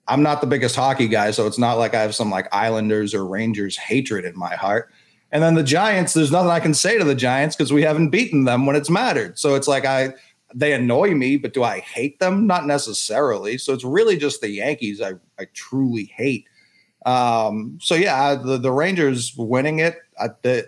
I'm 0.07 0.21
not 0.21 0.41
the 0.41 0.47
biggest 0.47 0.75
hockey 0.75 1.07
guy, 1.07 1.31
so 1.31 1.47
it's 1.47 1.57
not 1.57 1.79
like 1.79 1.95
I 1.95 2.01
have 2.01 2.13
some 2.13 2.29
like 2.29 2.53
Islanders 2.53 3.15
or 3.15 3.25
Rangers 3.25 3.77
hatred 3.77 4.25
in 4.25 4.37
my 4.37 4.55
heart. 4.55 4.91
And 5.31 5.41
then 5.41 5.55
the 5.55 5.63
Giants, 5.63 6.13
there's 6.13 6.31
nothing 6.31 6.51
I 6.51 6.59
can 6.59 6.75
say 6.75 6.99
to 6.99 7.03
the 7.03 7.15
Giants 7.15 7.55
because 7.55 7.73
we 7.73 7.81
haven't 7.81 8.11
beaten 8.11 8.43
them 8.43 8.67
when 8.67 8.75
it's 8.75 8.91
mattered. 8.91 9.39
So 9.39 9.55
it's 9.55 9.67
like 9.67 9.85
I 9.85 10.13
they 10.53 10.73
annoy 10.73 11.15
me, 11.15 11.37
but 11.37 11.53
do 11.53 11.63
I 11.63 11.79
hate 11.79 12.19
them? 12.19 12.45
Not 12.45 12.67
necessarily. 12.67 13.57
So 13.57 13.73
it's 13.73 13.85
really 13.85 14.17
just 14.17 14.41
the 14.41 14.49
Yankees 14.49 15.01
I, 15.01 15.13
I 15.39 15.47
truly 15.53 16.11
hate. 16.15 16.45
Um, 17.05 17.79
so 17.81 17.95
yeah, 17.95 18.35
the, 18.35 18.57
the 18.57 18.71
Rangers 18.71 19.33
winning 19.35 19.79
it. 19.79 19.97
I, 20.19 20.29
the, 20.41 20.67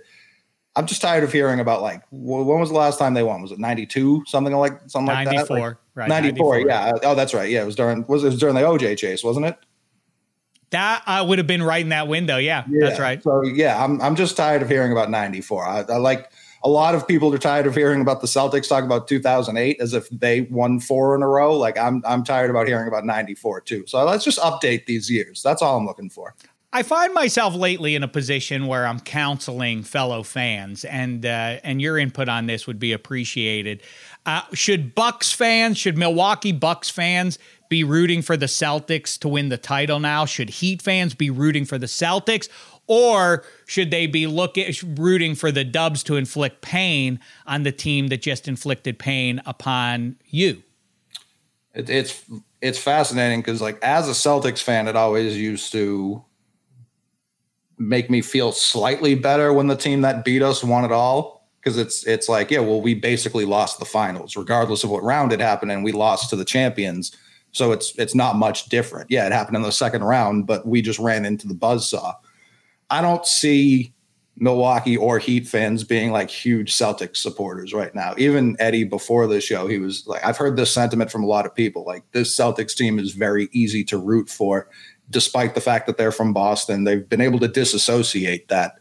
I'm 0.76 0.88
just 0.88 1.02
tired 1.02 1.24
of 1.24 1.32
hearing 1.32 1.60
about 1.60 1.82
like 1.82 2.02
when 2.12 2.60
was 2.60 2.70
the 2.70 2.76
last 2.76 2.98
time 2.98 3.14
they 3.14 3.22
won? 3.22 3.42
Was 3.42 3.52
it 3.52 3.60
92? 3.60 4.24
Something 4.26 4.54
like 4.54 4.80
something 4.88 5.14
like 5.14 5.26
94, 5.28 5.46
that. 5.46 5.64
Like, 5.64 5.78
right? 5.96 6.10
94, 6.10 6.56
94, 6.56 6.68
yeah. 6.68 6.92
Oh, 7.04 7.16
that's 7.16 7.34
right. 7.34 7.50
Yeah, 7.50 7.62
it 7.62 7.66
was 7.66 7.76
during 7.76 8.06
was 8.08 8.24
it 8.24 8.28
was 8.28 8.40
during 8.40 8.56
the 8.56 8.62
OJ 8.62 8.98
chase, 8.98 9.24
wasn't 9.24 9.46
it? 9.46 9.58
That 10.72 11.04
uh, 11.06 11.24
would 11.28 11.38
have 11.38 11.46
been 11.46 11.62
right 11.62 11.82
in 11.82 11.90
that 11.90 12.08
window. 12.08 12.38
Yeah, 12.38 12.64
yeah, 12.68 12.88
that's 12.88 13.00
right. 13.00 13.22
So 13.22 13.44
yeah, 13.44 13.84
I'm 13.84 14.02
I'm 14.02 14.16
just 14.16 14.36
tired 14.36 14.64
of 14.64 14.70
hearing 14.70 14.92
about 14.92 15.12
94. 15.12 15.64
I, 15.64 15.80
I 15.82 15.98
like 15.98 16.32
a 16.64 16.70
lot 16.70 16.96
of 16.96 17.08
people 17.08 17.34
are 17.34 17.38
tired 17.38 17.68
of 17.68 17.76
hearing 17.76 18.02
about 18.02 18.22
the 18.22 18.28
Celtics 18.28 18.70
talk 18.70 18.84
about 18.84 19.08
2008 19.08 19.82
as 19.82 19.94
if 19.94 20.10
they 20.10 20.42
won 20.42 20.80
four 20.80 21.16
in 21.16 21.22
a 21.22 21.28
row. 21.28 21.58
Like 21.58 21.78
I'm, 21.78 22.02
I'm 22.06 22.24
tired 22.24 22.50
about 22.50 22.68
hearing 22.68 22.88
about 22.88 23.06
94 23.06 23.62
too. 23.62 23.86
So 23.86 24.04
let's 24.06 24.24
just 24.24 24.40
update 24.40 24.86
these 24.86 25.10
years. 25.10 25.42
That's 25.44 25.62
all 25.62 25.78
I'm 25.78 25.86
looking 25.86 26.10
for. 26.10 26.36
I 26.76 26.82
find 26.82 27.14
myself 27.14 27.54
lately 27.54 27.94
in 27.94 28.02
a 28.02 28.08
position 28.08 28.66
where 28.66 28.88
I'm 28.88 29.00
counseling 29.00 29.84
fellow 29.84 30.24
fans, 30.24 30.84
and 30.84 31.24
uh, 31.24 31.60
and 31.64 31.80
your 31.80 32.00
input 32.00 32.28
on 32.28 32.48
this 32.48 32.66
would 32.66 32.80
be 32.80 32.94
appreciated. 32.94 33.84
Uh, 34.26 34.42
should 34.54 34.96
Bucks 34.96 35.32
fans, 35.32 35.78
should 35.78 36.00
Milwaukee 36.00 36.52
Bucks 36.52 36.90
fans 36.90 37.38
be 37.70 37.84
rooting 37.84 38.24
for 38.24 38.36
the 38.38 38.48
Celtics 38.48 39.20
to 39.20 39.28
win 39.28 39.50
the 39.50 39.58
title 39.58 40.00
now? 40.00 40.26
Should 40.26 40.50
Heat 40.50 40.82
fans 40.82 41.14
be 41.14 41.30
rooting 41.30 41.66
for 41.66 41.78
the 41.78 41.86
Celtics? 41.86 42.50
Or 42.88 43.44
should 43.66 43.92
they 43.92 44.08
be 44.08 44.28
looking 44.28 44.74
rooting 44.96 45.36
for 45.36 45.52
the 45.52 45.64
Dubs 45.64 46.04
to 46.04 46.16
inflict 46.18 46.62
pain 46.62 47.20
on 47.48 47.64
the 47.64 47.72
team 47.72 48.08
that 48.08 48.22
just 48.22 48.48
inflicted 48.48 49.00
pain 49.00 49.42
upon 49.46 50.18
you? 50.26 50.64
It, 51.74 51.90
it's 51.90 52.24
it's 52.62 52.80
fascinating 52.80 53.40
because 53.40 53.62
like 53.62 53.82
as 53.82 54.08
a 54.08 54.12
Celtics 54.12 54.62
fan, 54.62 54.88
it 54.88 54.96
always 54.96 55.38
used 55.38 55.72
to 55.72 56.24
make 57.78 58.10
me 58.10 58.22
feel 58.22 58.52
slightly 58.52 59.16
better 59.16 59.52
when 59.52 59.68
the 59.68 59.76
team 59.76 60.02
that 60.02 60.24
beat 60.24 60.42
us 60.42 60.64
won 60.64 60.86
it 60.86 60.92
all. 60.92 61.48
Because 61.60 61.78
it's 61.78 62.06
it's 62.06 62.28
like 62.28 62.52
yeah 62.52 62.60
well 62.60 62.82
we 62.82 62.94
basically 62.94 63.46
lost 63.46 63.80
the 63.80 63.86
finals 63.86 64.36
regardless 64.36 64.84
of 64.84 64.90
what 64.90 65.02
round 65.02 65.32
it 65.32 65.40
happened 65.40 65.72
and 65.72 65.82
we 65.82 65.94
lost 65.94 66.30
to 66.32 66.36
the 66.36 66.44
champions. 66.44 67.16
So 67.54 67.72
it's 67.72 67.98
it's 67.98 68.14
not 68.14 68.36
much 68.36 68.66
different. 68.66 69.10
Yeah 69.10 69.26
it 69.26 69.32
happened 69.32 69.56
in 69.56 69.64
the 69.64 69.72
second 69.72 70.04
round 70.04 70.46
but 70.46 70.68
we 70.68 70.82
just 70.82 71.00
ran 71.00 71.24
into 71.24 71.48
the 71.48 71.54
buzz 71.54 71.88
saw 71.88 72.16
I 72.94 73.02
don't 73.02 73.26
see 73.26 73.92
Milwaukee 74.38 74.96
or 74.96 75.18
Heat 75.18 75.48
fans 75.48 75.84
being 75.84 76.12
like 76.12 76.30
huge 76.30 76.76
Celtics 76.76 77.18
supporters 77.18 77.74
right 77.74 77.94
now. 77.96 78.14
Even 78.20 78.56
Eddie 78.60 78.84
before 78.84 79.26
the 79.26 79.42
show, 79.42 79.68
he 79.68 79.80
was 79.80 80.06
like, 80.06 80.24
I've 80.24 80.38
heard 80.38 80.58
this 80.58 80.72
sentiment 80.72 81.10
from 81.10 81.24
a 81.24 81.28
lot 81.28 81.48
of 81.48 81.56
people. 81.56 81.84
Like 81.86 82.04
this 82.12 82.38
Celtics 82.38 82.76
team 82.76 83.00
is 83.00 83.14
very 83.14 83.50
easy 83.52 83.84
to 83.86 83.98
root 83.98 84.30
for, 84.30 84.70
despite 85.10 85.56
the 85.56 85.62
fact 85.62 85.88
that 85.88 85.98
they're 85.98 86.12
from 86.12 86.34
Boston. 86.34 86.84
They've 86.84 87.08
been 87.10 87.20
able 87.20 87.40
to 87.40 87.48
disassociate 87.48 88.48
that. 88.50 88.74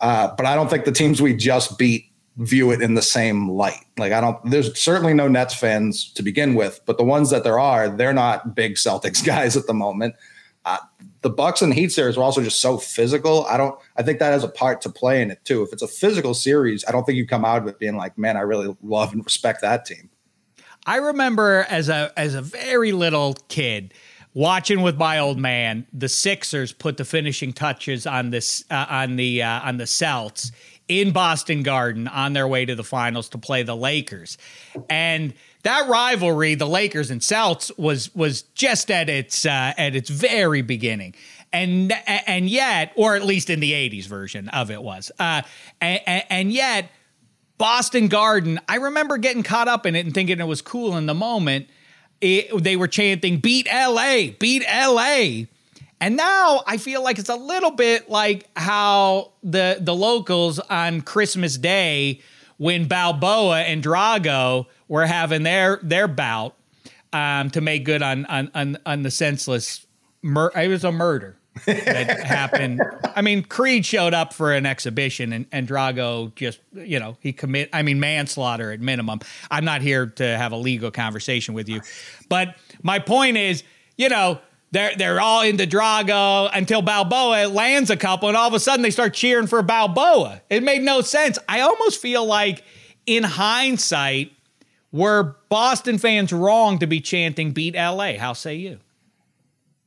Uh, 0.00 0.34
but 0.36 0.44
I 0.44 0.54
don't 0.54 0.68
think 0.68 0.84
the 0.84 0.92
teams 0.92 1.22
we 1.22 1.34
just 1.34 1.78
beat 1.78 2.12
view 2.36 2.72
it 2.72 2.82
in 2.82 2.92
the 2.92 3.02
same 3.02 3.48
light. 3.48 3.86
Like 3.96 4.12
I 4.12 4.20
don't 4.20 4.50
there's 4.50 4.78
certainly 4.78 5.14
no 5.14 5.28
Nets 5.28 5.54
fans 5.54 6.12
to 6.12 6.22
begin 6.22 6.54
with, 6.54 6.80
but 6.84 6.98
the 6.98 7.04
ones 7.04 7.30
that 7.30 7.44
there 7.44 7.58
are, 7.58 7.88
they're 7.88 8.12
not 8.12 8.54
big 8.54 8.74
Celtics 8.74 9.24
guys 9.24 9.56
at 9.56 9.66
the 9.66 9.74
moment. 9.74 10.14
Uh, 10.66 10.76
the 11.22 11.30
Bucks 11.30 11.62
and 11.62 11.74
Heat 11.74 11.92
series 11.92 12.16
were 12.16 12.22
also 12.22 12.42
just 12.42 12.60
so 12.60 12.78
physical. 12.78 13.44
I 13.46 13.56
don't 13.56 13.78
I 13.96 14.02
think 14.02 14.18
that 14.18 14.32
has 14.32 14.44
a 14.44 14.48
part 14.48 14.80
to 14.82 14.90
play 14.90 15.22
in 15.22 15.30
it 15.30 15.44
too. 15.44 15.62
If 15.62 15.72
it's 15.72 15.82
a 15.82 15.88
physical 15.88 16.34
series, 16.34 16.84
I 16.86 16.92
don't 16.92 17.04
think 17.04 17.16
you 17.16 17.26
come 17.26 17.44
out 17.44 17.62
of 17.62 17.68
it 17.68 17.78
being 17.78 17.96
like, 17.96 18.16
"Man, 18.16 18.36
I 18.36 18.40
really 18.40 18.74
love 18.82 19.12
and 19.12 19.24
respect 19.24 19.60
that 19.62 19.84
team." 19.84 20.10
I 20.86 20.96
remember 20.96 21.66
as 21.68 21.88
a 21.88 22.12
as 22.16 22.34
a 22.34 22.42
very 22.42 22.92
little 22.92 23.36
kid 23.48 23.92
watching 24.34 24.82
with 24.82 24.96
my 24.96 25.18
old 25.18 25.38
man, 25.38 25.86
the 25.92 26.08
Sixers 26.08 26.72
put 26.72 26.96
the 26.96 27.04
finishing 27.04 27.52
touches 27.52 28.06
on 28.06 28.30
this 28.30 28.64
uh, 28.70 28.86
on 28.88 29.16
the 29.16 29.42
uh, 29.42 29.60
on 29.60 29.76
the 29.76 29.86
Celts 29.86 30.52
in 30.90 31.12
Boston 31.12 31.62
Garden 31.62 32.08
on 32.08 32.32
their 32.32 32.48
way 32.48 32.64
to 32.64 32.74
the 32.74 32.82
finals 32.82 33.28
to 33.30 33.38
play 33.38 33.62
the 33.62 33.76
Lakers, 33.76 34.36
and 34.90 35.32
that 35.62 35.88
rivalry, 35.88 36.56
the 36.56 36.66
Lakers 36.66 37.10
and 37.10 37.22
Celts, 37.22 37.70
was 37.78 38.12
was 38.14 38.42
just 38.42 38.90
at 38.90 39.08
its 39.08 39.46
uh, 39.46 39.72
at 39.78 39.94
its 39.94 40.10
very 40.10 40.62
beginning. 40.62 41.14
And 41.52 41.92
and 42.06 42.48
yet, 42.48 42.92
or 42.96 43.14
at 43.14 43.24
least 43.24 43.50
in 43.50 43.60
the 43.60 43.72
'80s 43.72 44.06
version 44.06 44.48
of 44.48 44.70
it 44.70 44.82
was, 44.82 45.12
uh, 45.18 45.42
and, 45.80 46.24
and 46.28 46.52
yet, 46.52 46.90
Boston 47.56 48.08
Garden. 48.08 48.60
I 48.68 48.76
remember 48.76 49.16
getting 49.16 49.44
caught 49.44 49.68
up 49.68 49.86
in 49.86 49.94
it 49.94 50.04
and 50.04 50.12
thinking 50.12 50.40
it 50.40 50.44
was 50.44 50.60
cool 50.60 50.96
in 50.96 51.06
the 51.06 51.14
moment 51.14 51.68
it, 52.20 52.62
they 52.62 52.76
were 52.76 52.88
chanting 52.88 53.38
"Beat 53.38 53.68
LA, 53.72 54.32
beat 54.38 54.64
LA." 54.68 55.46
And 56.00 56.16
now 56.16 56.62
I 56.66 56.78
feel 56.78 57.02
like 57.04 57.18
it's 57.18 57.28
a 57.28 57.36
little 57.36 57.70
bit 57.70 58.08
like 58.08 58.48
how 58.56 59.32
the 59.42 59.78
the 59.80 59.94
locals 59.94 60.58
on 60.58 61.02
Christmas 61.02 61.58
Day 61.58 62.20
when 62.56 62.86
Balboa 62.86 63.62
and 63.62 63.82
Drago 63.82 64.66
were 64.88 65.06
having 65.06 65.42
their 65.42 65.78
their 65.82 66.08
bout 66.08 66.56
um, 67.12 67.50
to 67.50 67.60
make 67.60 67.84
good 67.84 68.02
on 68.02 68.24
on 68.26 68.50
on, 68.54 68.78
on 68.86 69.02
the 69.02 69.10
senseless 69.10 69.86
mur- 70.22 70.52
it 70.56 70.68
was 70.68 70.84
a 70.84 70.92
murder 70.92 71.36
that 71.66 72.20
happened. 72.24 72.80
I 73.14 73.22
mean, 73.22 73.42
Creed 73.42 73.84
showed 73.84 74.14
up 74.14 74.32
for 74.32 74.52
an 74.52 74.66
exhibition, 74.66 75.32
and, 75.32 75.46
and 75.52 75.68
Drago 75.68 76.34
just, 76.34 76.60
you 76.72 76.98
know, 76.98 77.16
he 77.20 77.32
commit. 77.32 77.68
I 77.72 77.82
mean, 77.82 78.00
manslaughter 78.00 78.72
at 78.72 78.80
minimum. 78.80 79.20
I'm 79.50 79.64
not 79.64 79.82
here 79.82 80.06
to 80.06 80.38
have 80.38 80.52
a 80.52 80.56
legal 80.56 80.90
conversation 80.90 81.54
with 81.54 81.68
you, 81.68 81.82
but 82.28 82.56
my 82.82 82.98
point 82.98 83.36
is, 83.36 83.62
you 83.96 84.08
know, 84.08 84.40
they're 84.72 84.94
they're 84.96 85.20
all 85.20 85.42
into 85.42 85.66
Drago 85.66 86.50
until 86.52 86.82
Balboa 86.82 87.48
lands 87.48 87.90
a 87.90 87.96
couple, 87.96 88.28
and 88.28 88.36
all 88.36 88.46
of 88.46 88.54
a 88.54 88.60
sudden 88.60 88.82
they 88.82 88.90
start 88.90 89.14
cheering 89.14 89.46
for 89.46 89.62
Balboa. 89.62 90.42
It 90.48 90.62
made 90.62 90.82
no 90.82 91.00
sense. 91.00 91.38
I 91.48 91.60
almost 91.60 92.00
feel 92.00 92.24
like, 92.24 92.62
in 93.06 93.24
hindsight, 93.24 94.32
were 94.92 95.36
Boston 95.48 95.98
fans 95.98 96.32
wrong 96.32 96.78
to 96.78 96.86
be 96.86 97.00
chanting 97.00 97.50
"Beat 97.50 97.74
LA"? 97.74 98.18
How 98.18 98.32
say 98.32 98.56
you? 98.56 98.78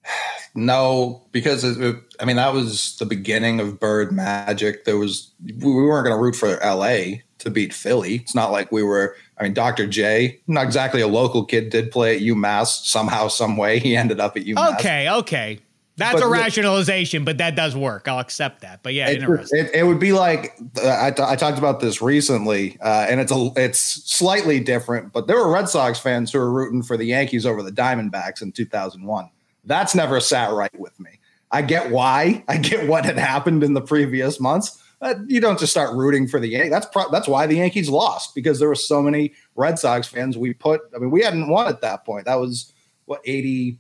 No, 0.56 1.26
because 1.32 1.64
it, 1.64 1.82
it, 1.82 1.96
I 2.20 2.26
mean 2.26 2.36
that 2.36 2.54
was 2.54 2.96
the 3.00 3.08
beginning 3.08 3.60
of 3.60 3.80
Bird 3.80 4.12
Magic. 4.12 4.86
There 4.86 5.00
was 5.00 5.32
we 5.44 5.66
weren't 5.66 6.06
going 6.06 6.16
to 6.16 6.22
root 6.22 6.36
for 6.36 6.60
LA 6.64 7.22
to 7.40 7.50
beat 7.50 7.74
Philly. 7.74 8.18
It's 8.18 8.36
not 8.36 8.52
like 8.52 8.72
we 8.72 8.84
were. 8.84 9.16
I 9.38 9.44
mean, 9.44 9.54
Dr. 9.54 9.88
J, 9.88 10.40
not 10.48 10.64
exactly 10.66 11.02
a 11.02 11.08
local 11.08 11.44
kid, 11.44 11.70
did 11.70 11.92
play 11.92 12.16
at 12.16 12.22
UMass 12.22 12.86
somehow, 12.86 13.28
some 13.28 13.58
way. 13.58 13.80
He 13.84 13.98
ended 13.98 14.20
up 14.20 14.38
at 14.38 14.46
UMass. 14.46 14.76
Okay, 14.76 15.10
okay. 15.10 15.60
That's 15.98 16.22
but, 16.22 16.24
a 16.24 16.28
rationalization, 16.28 17.24
but 17.24 17.38
that 17.38 17.56
does 17.56 17.76
work. 17.76 18.08
I'll 18.08 18.20
accept 18.20 18.62
that. 18.62 18.82
But 18.82 18.94
yeah, 18.96 19.10
it, 19.10 19.24
it, 19.52 19.72
it 19.76 19.84
would 19.86 20.00
be 20.00 20.12
like 20.12 20.58
I, 20.84 21.12
t- 21.12 21.22
I 21.22 21.36
talked 21.36 21.60
about 21.60 21.82
this 21.82 22.02
recently, 22.02 22.78
uh, 22.82 23.06
and 23.08 23.20
it's 23.20 23.32
a 23.32 23.52
it's 23.56 23.80
slightly 23.80 24.60
different. 24.60 25.14
But 25.14 25.28
there 25.28 25.38
were 25.38 25.52
Red 25.52 25.70
Sox 25.70 26.00
fans 26.00 26.32
who 26.32 26.40
were 26.40 26.52
rooting 26.52 26.82
for 26.82 26.98
the 26.98 27.06
Yankees 27.06 27.46
over 27.46 27.62
the 27.62 27.72
Diamondbacks 27.72 28.42
in 28.42 28.52
2001. 28.52 29.30
That's 29.66 29.94
never 29.94 30.20
sat 30.20 30.52
right 30.52 30.80
with 30.80 31.00
me. 31.00 31.20
I 31.52 31.62
get 31.62 31.92
why. 31.92 32.44
I 32.48 32.58
get 32.58 32.88
what 32.88 33.06
had 33.06 33.20
happened 33.20 33.64
in 33.64 33.74
the 33.74 33.82
previous 33.82 34.40
months. 34.40 34.83
But 35.04 35.30
you 35.30 35.42
don't 35.42 35.60
just 35.60 35.74
start 35.74 35.94
rooting 35.94 36.30
for 36.30 36.40
the 36.40 36.48
Yankees. 36.48 36.72
That's 36.72 36.86
pro- 36.86 37.12
that's 37.12 37.28
why 37.28 37.46
the 37.46 37.58
Yankees 37.58 37.90
lost 37.90 38.34
because 38.34 38.58
there 38.58 38.70
were 38.70 38.74
so 38.74 39.02
many 39.02 39.34
Red 39.54 39.78
Sox 39.78 40.08
fans. 40.08 40.38
We 40.38 40.54
put. 40.54 40.80
I 40.96 41.00
mean, 41.00 41.12
we 41.12 41.22
hadn't 41.22 41.50
won 41.50 41.68
at 41.68 41.82
that 41.82 42.06
point. 42.06 42.24
That 42.24 42.40
was 42.40 42.72
what 43.04 43.20
eighty 43.26 43.80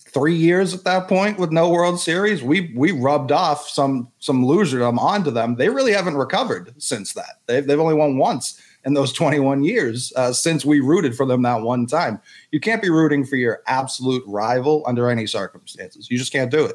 three 0.00 0.34
years 0.34 0.74
at 0.74 0.82
that 0.82 1.06
point 1.06 1.38
with 1.38 1.52
no 1.52 1.70
World 1.70 2.00
Series. 2.00 2.42
We 2.42 2.72
we 2.74 2.90
rubbed 2.90 3.30
off 3.30 3.68
some 3.68 4.08
some 4.18 4.44
loserdom 4.44 4.98
onto 4.98 5.30
them. 5.30 5.54
They 5.54 5.68
really 5.68 5.92
haven't 5.92 6.16
recovered 6.16 6.74
since 6.82 7.12
that. 7.12 7.42
They've 7.46 7.64
they've 7.64 7.78
only 7.78 7.94
won 7.94 8.18
once 8.18 8.60
in 8.84 8.94
those 8.94 9.12
21 9.12 9.62
years 9.62 10.12
uh, 10.16 10.32
since 10.32 10.64
we 10.64 10.80
rooted 10.80 11.16
for 11.16 11.26
them 11.26 11.42
that 11.42 11.60
one 11.62 11.86
time. 11.86 12.20
You 12.50 12.58
can't 12.58 12.82
be 12.82 12.90
rooting 12.90 13.24
for 13.24 13.36
your 13.36 13.62
absolute 13.68 14.24
rival 14.26 14.82
under 14.84 15.10
any 15.10 15.28
circumstances. 15.28 16.10
You 16.10 16.18
just 16.18 16.32
can't 16.32 16.50
do 16.50 16.64
it. 16.64 16.74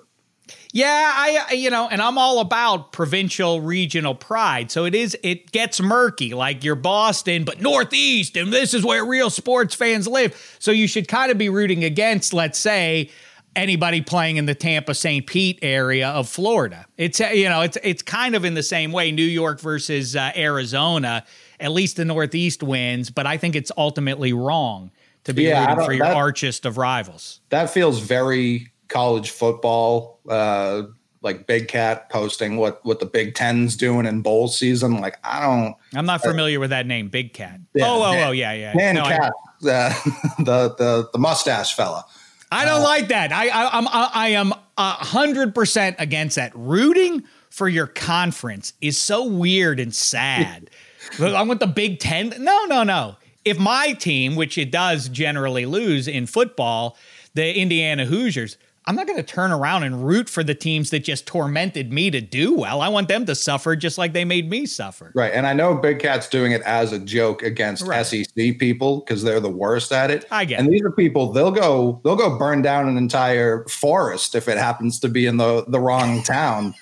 Yeah, 0.74 1.12
I 1.14 1.54
you 1.54 1.70
know, 1.70 1.88
and 1.90 2.02
I'm 2.02 2.18
all 2.18 2.40
about 2.40 2.92
provincial 2.92 3.62
regional 3.62 4.16
pride. 4.16 4.72
So 4.72 4.86
it 4.86 4.96
is 4.96 5.18
it 5.24 5.52
gets 5.52 5.82
murky 5.82 6.34
like 6.34 6.64
you're 6.64 6.76
Boston 6.76 7.44
but 7.44 7.62
Northeast 7.62 8.38
and 8.38 8.54
this 8.54 8.74
is 8.74 8.86
where 8.86 9.06
real 9.06 9.30
sports 9.30 9.76
fans 9.76 10.08
live. 10.08 10.58
So 10.60 10.72
you 10.72 10.88
should 10.88 11.08
kind 11.08 11.32
of 11.32 11.38
be 11.38 11.50
rooting 11.50 11.84
against 11.84 12.34
let's 12.34 12.58
say 12.58 13.10
anybody 13.56 14.02
playing 14.02 14.38
in 14.38 14.46
the 14.46 14.56
Tampa 14.56 14.94
St. 14.94 15.28
Pete 15.28 15.60
area 15.62 16.10
of 16.10 16.30
Florida. 16.30 16.86
It's 16.98 17.20
you 17.20 17.50
know, 17.50 17.62
it's 17.62 17.78
it's 17.84 18.02
kind 18.02 18.36
of 18.36 18.46
in 18.46 18.54
the 18.54 18.64
same 18.64 18.92
way 18.92 19.12
New 19.12 19.24
York 19.24 19.60
versus 19.60 20.16
uh, 20.16 20.32
Arizona 20.36 21.26
at 21.62 21.72
least 21.72 21.96
the 21.96 22.06
Northeast 22.06 22.64
wins, 22.64 23.10
but 23.10 23.26
I 23.26 23.38
think 23.38 23.56
it's 23.56 23.72
ultimately 23.78 24.34
wrong 24.34 24.92
to 25.24 25.34
be 25.34 25.44
yeah, 25.44 25.70
rooting 25.70 25.86
for 25.86 25.94
your 25.94 26.08
that, 26.08 26.18
archest 26.18 26.66
of 26.66 26.78
rivals. 26.78 27.40
That 27.50 27.70
feels 27.70 28.00
very 28.00 28.72
college 28.92 29.32
football, 29.32 30.20
uh, 30.30 30.84
like 31.22 31.48
Big 31.48 31.68
Cat 31.68 32.10
posting 32.10 32.58
what 32.58 32.84
what 32.86 33.00
the 33.00 33.06
Big 33.06 33.34
Ten's 33.34 33.76
doing 33.76 34.06
in 34.06 34.22
bowl 34.22 34.48
season. 34.48 35.02
Like 35.02 35.18
I 35.24 35.42
don't. 35.42 35.76
I'm 35.96 36.06
not 36.06 36.22
familiar 36.22 36.58
uh, 36.58 36.62
with 36.62 36.70
that 36.72 36.86
name, 36.86 37.10
Big 37.10 37.34
Cat. 37.34 37.60
Yeah, 37.74 37.86
oh, 37.88 38.04
oh, 38.04 38.28
oh, 38.28 38.32
yeah, 38.32 38.54
yeah. 38.54 38.74
Man, 38.76 38.96
no, 38.96 39.04
Cat, 39.04 39.32
uh, 39.32 39.32
the 40.40 40.76
the 40.78 41.10
the 41.12 41.20
mustache 41.20 41.76
fella. 41.76 42.06
I 42.52 42.66
don't 42.66 42.82
uh, 42.82 42.84
like 42.84 43.08
that. 43.08 43.32
I, 43.32 43.48
I 43.48 43.78
I'm 43.78 43.88
I, 43.88 44.12
I 44.14 44.28
am 44.30 44.54
hundred 44.78 45.56
percent 45.56 45.96
against 46.00 46.36
that. 46.36 46.52
Rooting 46.56 47.24
for 47.50 47.68
your 47.68 47.88
conference 47.88 48.74
is 48.82 48.98
so 48.98 49.26
weird 49.26 49.80
and 49.80 49.94
sad. 49.94 50.70
I 51.20 51.42
want 51.44 51.60
the 51.60 51.68
Big 51.68 52.00
Ten. 52.00 52.34
No, 52.40 52.66
no, 52.66 52.84
no. 52.84 53.16
If 53.44 53.58
my 53.58 53.94
team, 53.94 54.36
which 54.36 54.58
it 54.58 54.72
does 54.72 55.10
generally 55.10 55.66
lose 55.66 56.08
in 56.08 56.28
football, 56.28 56.96
the 57.34 57.58
Indiana 57.58 58.06
Hoosiers, 58.06 58.58
I'm 58.88 58.96
not 58.96 59.06
going 59.06 59.18
to 59.18 59.24
turn 59.24 59.52
around 59.52 59.84
and 59.84 60.04
root 60.06 60.28
for 60.28 60.44
the 60.44 60.56
teams 60.56 60.90
that 60.90 61.04
just 61.04 61.28
tormented 61.28 61.94
me 61.94 62.10
to 62.10 62.20
do 62.20 62.56
well. 62.56 62.82
I 62.82 62.88
want 62.90 63.08
them 63.08 63.26
to 63.28 63.36
suffer 63.36 63.76
just 63.76 63.98
like 64.00 64.14
they 64.14 64.26
made 64.26 64.50
me 64.50 64.66
suffer. 64.66 65.12
Right. 65.14 65.32
And 65.34 65.46
I 65.46 65.54
know 65.54 65.76
Big 65.76 66.00
Cat's 66.00 66.28
doing 66.28 66.52
it 66.52 66.62
as 66.64 66.92
a 66.92 66.98
joke 66.98 67.44
against 67.44 67.84
right. 67.86 68.04
SEC 68.04 68.34
people 68.58 69.02
because 69.02 69.22
they're 69.22 69.40
the 69.40 69.52
worst 69.52 69.92
at 69.92 70.10
it. 70.10 70.26
I 70.32 70.46
get 70.46 70.58
And 70.60 70.68
it. 70.68 70.72
these 70.72 70.82
are 70.82 70.92
people, 70.92 71.32
they'll 71.32 71.52
go, 71.52 72.02
they'll 72.04 72.16
go 72.16 72.40
burn 72.40 72.64
down 72.64 72.90
an 72.90 72.98
entire 72.98 73.66
forest 73.68 74.34
if 74.34 74.48
it 74.48 74.58
happens 74.58 75.00
to 75.02 75.10
be 75.10 75.28
in 75.28 75.38
the, 75.38 75.64
the 75.68 75.80
wrong 75.80 76.24
town. 76.24 76.74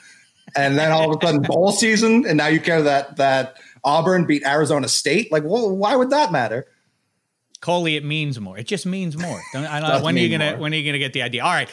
and 0.56 0.78
then 0.78 0.92
all 0.94 1.12
of 1.14 1.22
a 1.22 1.26
sudden 1.26 1.42
bowl 1.42 1.72
season, 1.74 2.26
and 2.26 2.38
now 2.38 2.48
you 2.48 2.60
care 2.62 2.82
that 2.82 3.18
that 3.18 3.58
Auburn 3.84 4.26
beat 4.26 4.46
Arizona 4.48 4.88
State. 4.88 5.32
Like, 5.32 5.44
well, 5.44 5.76
why 5.76 5.96
would 5.96 6.10
that 6.12 6.32
matter? 6.32 6.66
Coley, 7.62 7.96
it 7.96 8.06
means 8.06 8.40
more. 8.40 8.58
It 8.58 8.68
just 8.68 8.86
means 8.86 9.18
more. 9.18 9.42
I 9.54 9.80
don't 9.82 10.04
when 10.04 10.16
are 10.16 10.20
you 10.20 10.30
gonna 10.30 10.52
more. 10.52 10.62
when 10.62 10.74
are 10.74 10.78
you 10.78 10.86
gonna 10.86 11.00
get 11.00 11.14
the 11.14 11.22
idea? 11.24 11.44
All 11.44 11.52
right. 11.52 11.70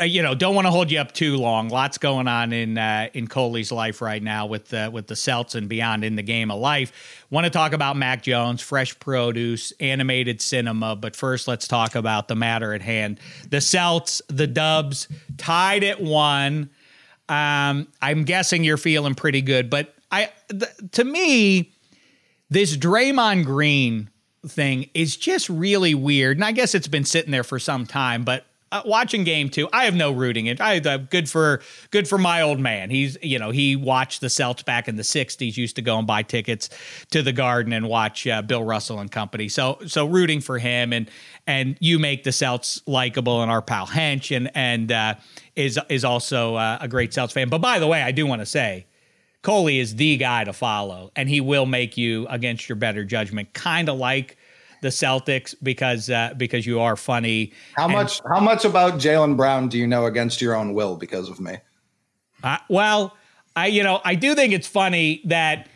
Uh, 0.00 0.04
you 0.04 0.22
know, 0.22 0.32
don't 0.32 0.54
want 0.54 0.64
to 0.64 0.70
hold 0.70 0.92
you 0.92 1.00
up 1.00 1.10
too 1.10 1.36
long. 1.36 1.70
Lots 1.70 1.98
going 1.98 2.28
on 2.28 2.52
in 2.52 2.78
uh, 2.78 3.08
in 3.14 3.26
Coley's 3.26 3.72
life 3.72 4.00
right 4.00 4.22
now 4.22 4.46
with 4.46 4.68
the 4.68 4.90
with 4.92 5.08
the 5.08 5.16
Celts 5.16 5.56
and 5.56 5.68
beyond 5.68 6.04
in 6.04 6.14
the 6.14 6.22
game 6.22 6.52
of 6.52 6.60
life. 6.60 7.26
Want 7.30 7.44
to 7.46 7.50
talk 7.50 7.72
about 7.72 7.96
Mac 7.96 8.22
Jones, 8.22 8.62
fresh 8.62 8.96
produce, 9.00 9.72
animated 9.80 10.40
cinema, 10.40 10.94
but 10.94 11.16
first 11.16 11.48
let's 11.48 11.66
talk 11.66 11.96
about 11.96 12.28
the 12.28 12.36
matter 12.36 12.72
at 12.74 12.82
hand. 12.82 13.18
The 13.50 13.60
Celts, 13.60 14.22
the 14.28 14.46
Dubs, 14.46 15.08
tied 15.36 15.82
at 15.82 16.00
one. 16.00 16.70
Um, 17.28 17.88
I'm 18.00 18.22
guessing 18.22 18.62
you're 18.62 18.76
feeling 18.76 19.16
pretty 19.16 19.42
good, 19.42 19.68
but 19.68 19.94
I 20.12 20.30
th- 20.48 20.92
to 20.92 21.02
me, 21.02 21.72
this 22.50 22.76
Draymond 22.76 23.44
Green 23.44 24.10
thing 24.46 24.90
is 24.94 25.16
just 25.16 25.48
really 25.48 25.94
weird. 25.94 26.36
And 26.36 26.44
I 26.44 26.52
guess 26.52 26.74
it's 26.74 26.88
been 26.88 27.04
sitting 27.04 27.30
there 27.30 27.44
for 27.44 27.58
some 27.58 27.86
time, 27.86 28.24
but 28.24 28.44
uh, 28.70 28.82
watching 28.84 29.24
game 29.24 29.48
two, 29.48 29.68
I 29.72 29.84
have 29.84 29.94
no 29.94 30.12
rooting 30.12 30.46
it. 30.46 30.60
I 30.60 30.78
uh, 30.78 30.98
good 30.98 31.28
for 31.28 31.62
good 31.90 32.06
for 32.06 32.18
my 32.18 32.42
old 32.42 32.60
man. 32.60 32.90
He's 32.90 33.16
you 33.22 33.38
know 33.38 33.50
he 33.50 33.76
watched 33.76 34.20
the 34.20 34.28
Celts 34.28 34.62
back 34.62 34.88
in 34.88 34.96
the 34.96 35.02
'60s. 35.02 35.56
Used 35.56 35.76
to 35.76 35.82
go 35.82 35.98
and 35.98 36.06
buy 36.06 36.22
tickets 36.22 36.68
to 37.10 37.22
the 37.22 37.32
Garden 37.32 37.72
and 37.72 37.88
watch 37.88 38.26
uh, 38.26 38.42
Bill 38.42 38.62
Russell 38.62 39.00
and 39.00 39.10
company. 39.10 39.48
So 39.48 39.78
so 39.86 40.06
rooting 40.06 40.40
for 40.40 40.58
him 40.58 40.92
and 40.92 41.10
and 41.46 41.76
you 41.80 41.98
make 41.98 42.24
the 42.24 42.32
Celts 42.32 42.82
likable 42.86 43.42
and 43.42 43.50
our 43.50 43.62
pal 43.62 43.86
Hench 43.86 44.36
and 44.36 44.50
and 44.54 44.92
uh, 44.92 45.14
is 45.56 45.78
is 45.88 46.04
also 46.04 46.56
uh, 46.56 46.78
a 46.80 46.88
great 46.88 47.14
Celts 47.14 47.32
fan. 47.32 47.48
But 47.48 47.62
by 47.62 47.78
the 47.78 47.86
way, 47.86 48.02
I 48.02 48.12
do 48.12 48.26
want 48.26 48.42
to 48.42 48.46
say 48.46 48.86
Coley 49.42 49.78
is 49.78 49.96
the 49.96 50.16
guy 50.16 50.44
to 50.44 50.52
follow, 50.52 51.10
and 51.14 51.28
he 51.28 51.40
will 51.40 51.66
make 51.66 51.96
you 51.96 52.26
against 52.28 52.68
your 52.68 52.76
better 52.76 53.04
judgment, 53.04 53.52
kind 53.54 53.88
of 53.88 53.96
like 53.96 54.36
the 54.82 54.88
Celtics 54.88 55.54
because 55.62 56.10
uh, 56.10 56.34
because 56.36 56.66
you 56.66 56.80
are 56.80 56.96
funny. 56.96 57.52
How 57.76 57.84
and, 57.84 57.92
much 57.92 58.20
how 58.28 58.40
much 58.40 58.64
about 58.64 58.94
Jaylen 58.94 59.36
Brown 59.36 59.68
do 59.68 59.78
you 59.78 59.86
know 59.86 60.06
against 60.06 60.40
your 60.40 60.54
own 60.54 60.74
will 60.74 60.96
because 60.96 61.28
of 61.28 61.40
me? 61.40 61.56
Uh, 62.42 62.58
well, 62.68 63.16
I 63.54 63.66
you 63.66 63.82
know 63.82 64.00
I 64.04 64.14
do 64.14 64.34
think 64.34 64.52
it's 64.52 64.68
funny 64.68 65.22
that 65.24 65.68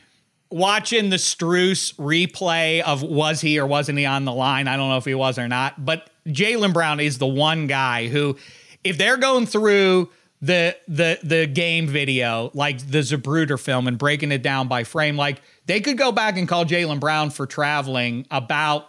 watching 0.52 1.10
the 1.10 1.16
Strus 1.16 1.94
replay 1.96 2.82
of 2.82 3.02
was 3.02 3.40
he 3.40 3.58
or 3.58 3.66
wasn't 3.66 3.98
he 3.98 4.06
on 4.06 4.24
the 4.24 4.32
line. 4.32 4.68
I 4.68 4.76
don't 4.76 4.90
know 4.90 4.98
if 4.98 5.04
he 5.04 5.14
was 5.14 5.38
or 5.38 5.48
not, 5.48 5.84
but 5.84 6.10
Jaylen 6.26 6.72
Brown 6.72 7.00
is 7.00 7.18
the 7.18 7.26
one 7.26 7.66
guy 7.66 8.08
who, 8.08 8.36
if 8.84 8.98
they're 8.98 9.16
going 9.16 9.46
through 9.46 10.10
the 10.42 10.76
the 10.88 11.20
the 11.22 11.46
game 11.46 11.86
video 11.86 12.50
like 12.52 12.78
the 12.78 12.98
Zapruder 12.98 13.58
film 13.58 13.86
and 13.86 13.96
breaking 13.96 14.32
it 14.32 14.42
down 14.42 14.66
by 14.68 14.84
frame, 14.84 15.16
like 15.16 15.40
they 15.66 15.80
could 15.80 15.96
go 15.96 16.10
back 16.12 16.36
and 16.36 16.48
call 16.48 16.64
Jaylen 16.64 16.98
Brown 16.98 17.30
for 17.30 17.46
traveling 17.46 18.26
about 18.30 18.88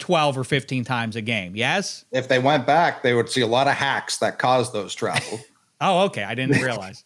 12 0.00 0.38
or 0.38 0.44
15 0.44 0.84
times 0.84 1.16
a 1.16 1.20
game. 1.20 1.56
Yes? 1.56 2.04
If 2.10 2.28
they 2.28 2.38
went 2.38 2.66
back, 2.66 3.02
they 3.02 3.14
would 3.14 3.28
see 3.28 3.40
a 3.40 3.46
lot 3.46 3.68
of 3.68 3.74
hacks 3.74 4.18
that 4.18 4.38
caused 4.38 4.72
those 4.72 4.94
travel. 4.94 5.40
oh, 5.80 6.06
okay. 6.06 6.24
I 6.24 6.34
didn't 6.34 6.60
realize. 6.62 7.04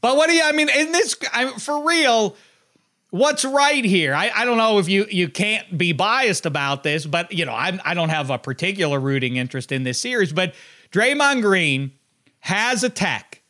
but 0.00 0.16
what 0.16 0.28
do 0.28 0.34
you, 0.34 0.42
I 0.44 0.52
mean, 0.52 0.68
in 0.68 0.92
this, 0.92 1.16
I, 1.32 1.50
for 1.58 1.84
real, 1.86 2.36
what's 3.10 3.44
right 3.44 3.84
here? 3.84 4.14
I, 4.14 4.30
I 4.34 4.44
don't 4.44 4.56
know 4.56 4.78
if 4.78 4.88
you, 4.88 5.06
you 5.10 5.28
can't 5.28 5.76
be 5.76 5.92
biased 5.92 6.46
about 6.46 6.84
this, 6.84 7.06
but, 7.06 7.32
you 7.32 7.44
know, 7.44 7.52
I, 7.52 7.78
I 7.84 7.94
don't 7.94 8.10
have 8.10 8.30
a 8.30 8.38
particular 8.38 9.00
rooting 9.00 9.36
interest 9.36 9.72
in 9.72 9.82
this 9.82 9.98
series, 9.98 10.32
but 10.32 10.54
Draymond 10.92 11.42
Green 11.42 11.92
has 12.42 12.84
a 12.84 12.88
tech 12.88 13.42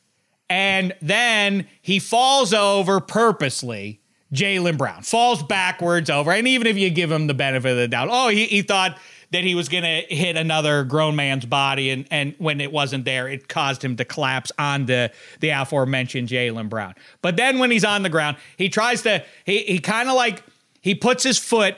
and 0.48 0.94
then 1.00 1.66
he 1.80 1.98
falls 1.98 2.52
over 2.52 3.00
purposely 3.00 4.02
Jaylen 4.32 4.78
Brown 4.78 5.02
falls 5.02 5.42
backwards 5.42 6.08
over. 6.08 6.32
And 6.32 6.48
even 6.48 6.66
if 6.66 6.76
you 6.76 6.88
give 6.90 7.10
him 7.10 7.26
the 7.26 7.34
benefit 7.34 7.70
of 7.70 7.76
the 7.76 7.88
doubt, 7.88 8.08
oh, 8.10 8.28
he, 8.28 8.46
he 8.46 8.62
thought 8.62 8.98
that 9.30 9.44
he 9.44 9.54
was 9.54 9.68
going 9.68 9.82
to 9.84 10.14
hit 10.14 10.36
another 10.36 10.84
grown 10.84 11.16
man's 11.16 11.44
body. 11.44 11.90
And, 11.90 12.06
and 12.10 12.34
when 12.38 12.60
it 12.60 12.72
wasn't 12.72 13.04
there, 13.04 13.28
it 13.28 13.48
caused 13.48 13.82
him 13.82 13.96
to 13.96 14.04
collapse 14.04 14.50
on 14.58 14.86
the, 14.86 15.10
the 15.40 15.50
aforementioned 15.50 16.28
Jaylen 16.28 16.68
Brown. 16.68 16.94
But 17.20 17.36
then 17.36 17.58
when 17.58 17.70
he's 17.70 17.84
on 17.84 18.02
the 18.02 18.10
ground, 18.10 18.36
he 18.56 18.68
tries 18.68 19.02
to, 19.02 19.24
he, 19.44 19.60
he 19.64 19.78
kind 19.78 20.08
of 20.08 20.14
like, 20.14 20.42
he 20.80 20.94
puts 20.94 21.24
his 21.24 21.38
foot 21.38 21.76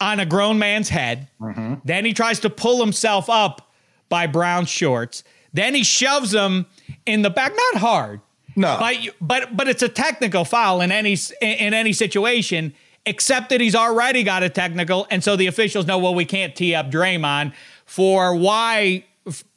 on 0.00 0.20
a 0.20 0.26
grown 0.26 0.58
man's 0.58 0.88
head. 0.88 1.28
Mm-hmm. 1.40 1.74
Then 1.84 2.04
he 2.04 2.14
tries 2.14 2.40
to 2.40 2.50
pull 2.50 2.80
himself 2.80 3.28
up 3.28 3.72
by 4.08 4.26
Brown's 4.26 4.70
shorts. 4.70 5.22
Then 5.52 5.74
he 5.74 5.82
shoves 5.82 6.32
him 6.32 6.66
in 7.06 7.22
the 7.22 7.30
back, 7.30 7.52
not 7.72 7.80
hard, 7.80 8.20
no, 8.56 8.76
but 8.78 8.96
but 9.20 9.56
but 9.56 9.68
it's 9.68 9.82
a 9.82 9.88
technical 9.88 10.44
foul 10.44 10.80
in 10.80 10.92
any 10.92 11.16
in 11.40 11.74
any 11.74 11.92
situation, 11.92 12.74
except 13.06 13.50
that 13.50 13.60
he's 13.60 13.74
already 13.74 14.22
got 14.22 14.42
a 14.42 14.48
technical, 14.48 15.06
and 15.10 15.22
so 15.22 15.36
the 15.36 15.46
officials 15.46 15.86
know. 15.86 15.98
Well, 15.98 16.14
we 16.14 16.24
can't 16.24 16.54
tee 16.54 16.74
up 16.74 16.90
Draymond 16.90 17.52
for 17.86 18.34
why. 18.34 19.04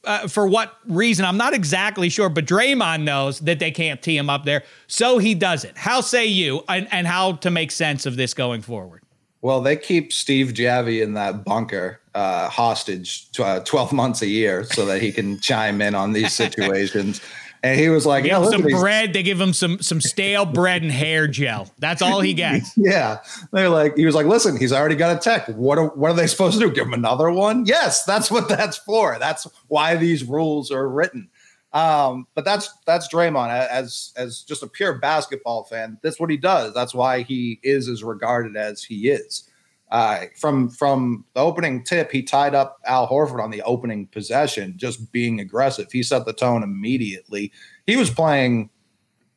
Uh, 0.03 0.27
for 0.27 0.45
what 0.45 0.77
reason? 0.85 1.23
I'm 1.23 1.37
not 1.37 1.53
exactly 1.53 2.09
sure, 2.09 2.27
but 2.27 2.45
Draymond 2.45 3.03
knows 3.03 3.39
that 3.39 3.59
they 3.59 3.71
can't 3.71 4.01
tee 4.01 4.17
him 4.17 4.29
up 4.29 4.43
there, 4.43 4.63
so 4.87 5.19
he 5.19 5.33
does 5.33 5.63
it. 5.63 5.77
How 5.77 6.01
say 6.01 6.25
you, 6.25 6.63
and, 6.67 6.87
and 6.91 7.07
how 7.07 7.33
to 7.33 7.49
make 7.49 7.71
sense 7.71 8.05
of 8.05 8.17
this 8.17 8.33
going 8.33 8.61
forward? 8.61 9.03
Well, 9.41 9.61
they 9.61 9.77
keep 9.77 10.11
Steve 10.11 10.53
Javie 10.53 11.01
in 11.01 11.13
that 11.13 11.45
bunker 11.45 12.01
uh, 12.15 12.49
hostage 12.49 13.29
t- 13.31 13.43
uh, 13.43 13.59
12 13.61 13.93
months 13.93 14.21
a 14.21 14.27
year 14.27 14.63
so 14.63 14.85
that 14.85 15.01
he 15.01 15.11
can 15.11 15.39
chime 15.39 15.81
in 15.81 15.95
on 15.95 16.13
these 16.13 16.33
situations. 16.43 17.21
And 17.63 17.79
he 17.79 17.87
was 17.87 18.05
like, 18.05 18.25
"Yeah, 18.25 18.43
some 18.49 18.61
bread. 18.61 19.13
They 19.13 19.23
give 19.23 19.39
him 19.39 19.53
some 19.53 19.81
some 19.81 20.01
stale 20.01 20.45
bread 20.45 20.81
and 20.81 20.91
hair 20.91 21.29
gel. 21.29 21.71
That's 21.79 22.01
all 22.01 22.19
he 22.19 22.33
gets." 22.33 22.73
yeah, 22.77 23.19
they're 23.53 23.69
like, 23.69 23.95
he 23.95 24.05
was 24.05 24.15
like, 24.15 24.25
"Listen, 24.25 24.57
he's 24.57 24.73
already 24.73 24.95
got 24.95 25.15
a 25.15 25.19
tech. 25.19 25.47
What 25.47 25.77
are 25.77 25.87
what 25.87 26.11
are 26.11 26.13
they 26.13 26.27
supposed 26.27 26.59
to 26.59 26.67
do? 26.67 26.73
Give 26.73 26.85
him 26.85 26.93
another 26.93 27.31
one?" 27.31 27.65
Yes, 27.65 28.03
that's 28.03 28.29
what 28.29 28.49
that's 28.49 28.75
for. 28.75 29.17
That's 29.17 29.47
why 29.69 29.95
these 29.95 30.25
rules 30.25 30.71
are 30.71 30.89
written. 30.89 31.29
Um, 31.71 32.27
but 32.35 32.43
that's 32.43 32.69
that's 32.85 33.07
Draymond 33.07 33.49
as 33.49 34.11
as 34.17 34.41
just 34.41 34.61
a 34.61 34.67
pure 34.67 34.99
basketball 34.99 35.63
fan. 35.63 35.97
That's 36.03 36.19
what 36.19 36.29
he 36.29 36.37
does. 36.37 36.73
That's 36.73 36.93
why 36.93 37.21
he 37.21 37.61
is 37.63 37.87
as 37.87 38.03
regarded 38.03 38.57
as 38.57 38.83
he 38.83 39.09
is. 39.09 39.49
Uh, 39.91 40.25
from 40.35 40.69
from 40.69 41.23
the 41.35 41.39
opening 41.39 41.83
tip, 41.83 42.11
he 42.11 42.23
tied 42.23 42.55
up 42.55 42.79
Al 42.85 43.07
Horford 43.07 43.43
on 43.43 43.51
the 43.51 43.61
opening 43.61 44.07
possession, 44.07 44.73
just 44.75 45.11
being 45.11 45.39
aggressive. 45.39 45.91
He 45.91 46.01
set 46.01 46.25
the 46.25 46.33
tone 46.33 46.63
immediately. 46.63 47.51
He 47.85 47.95
was 47.95 48.09
playing 48.09 48.69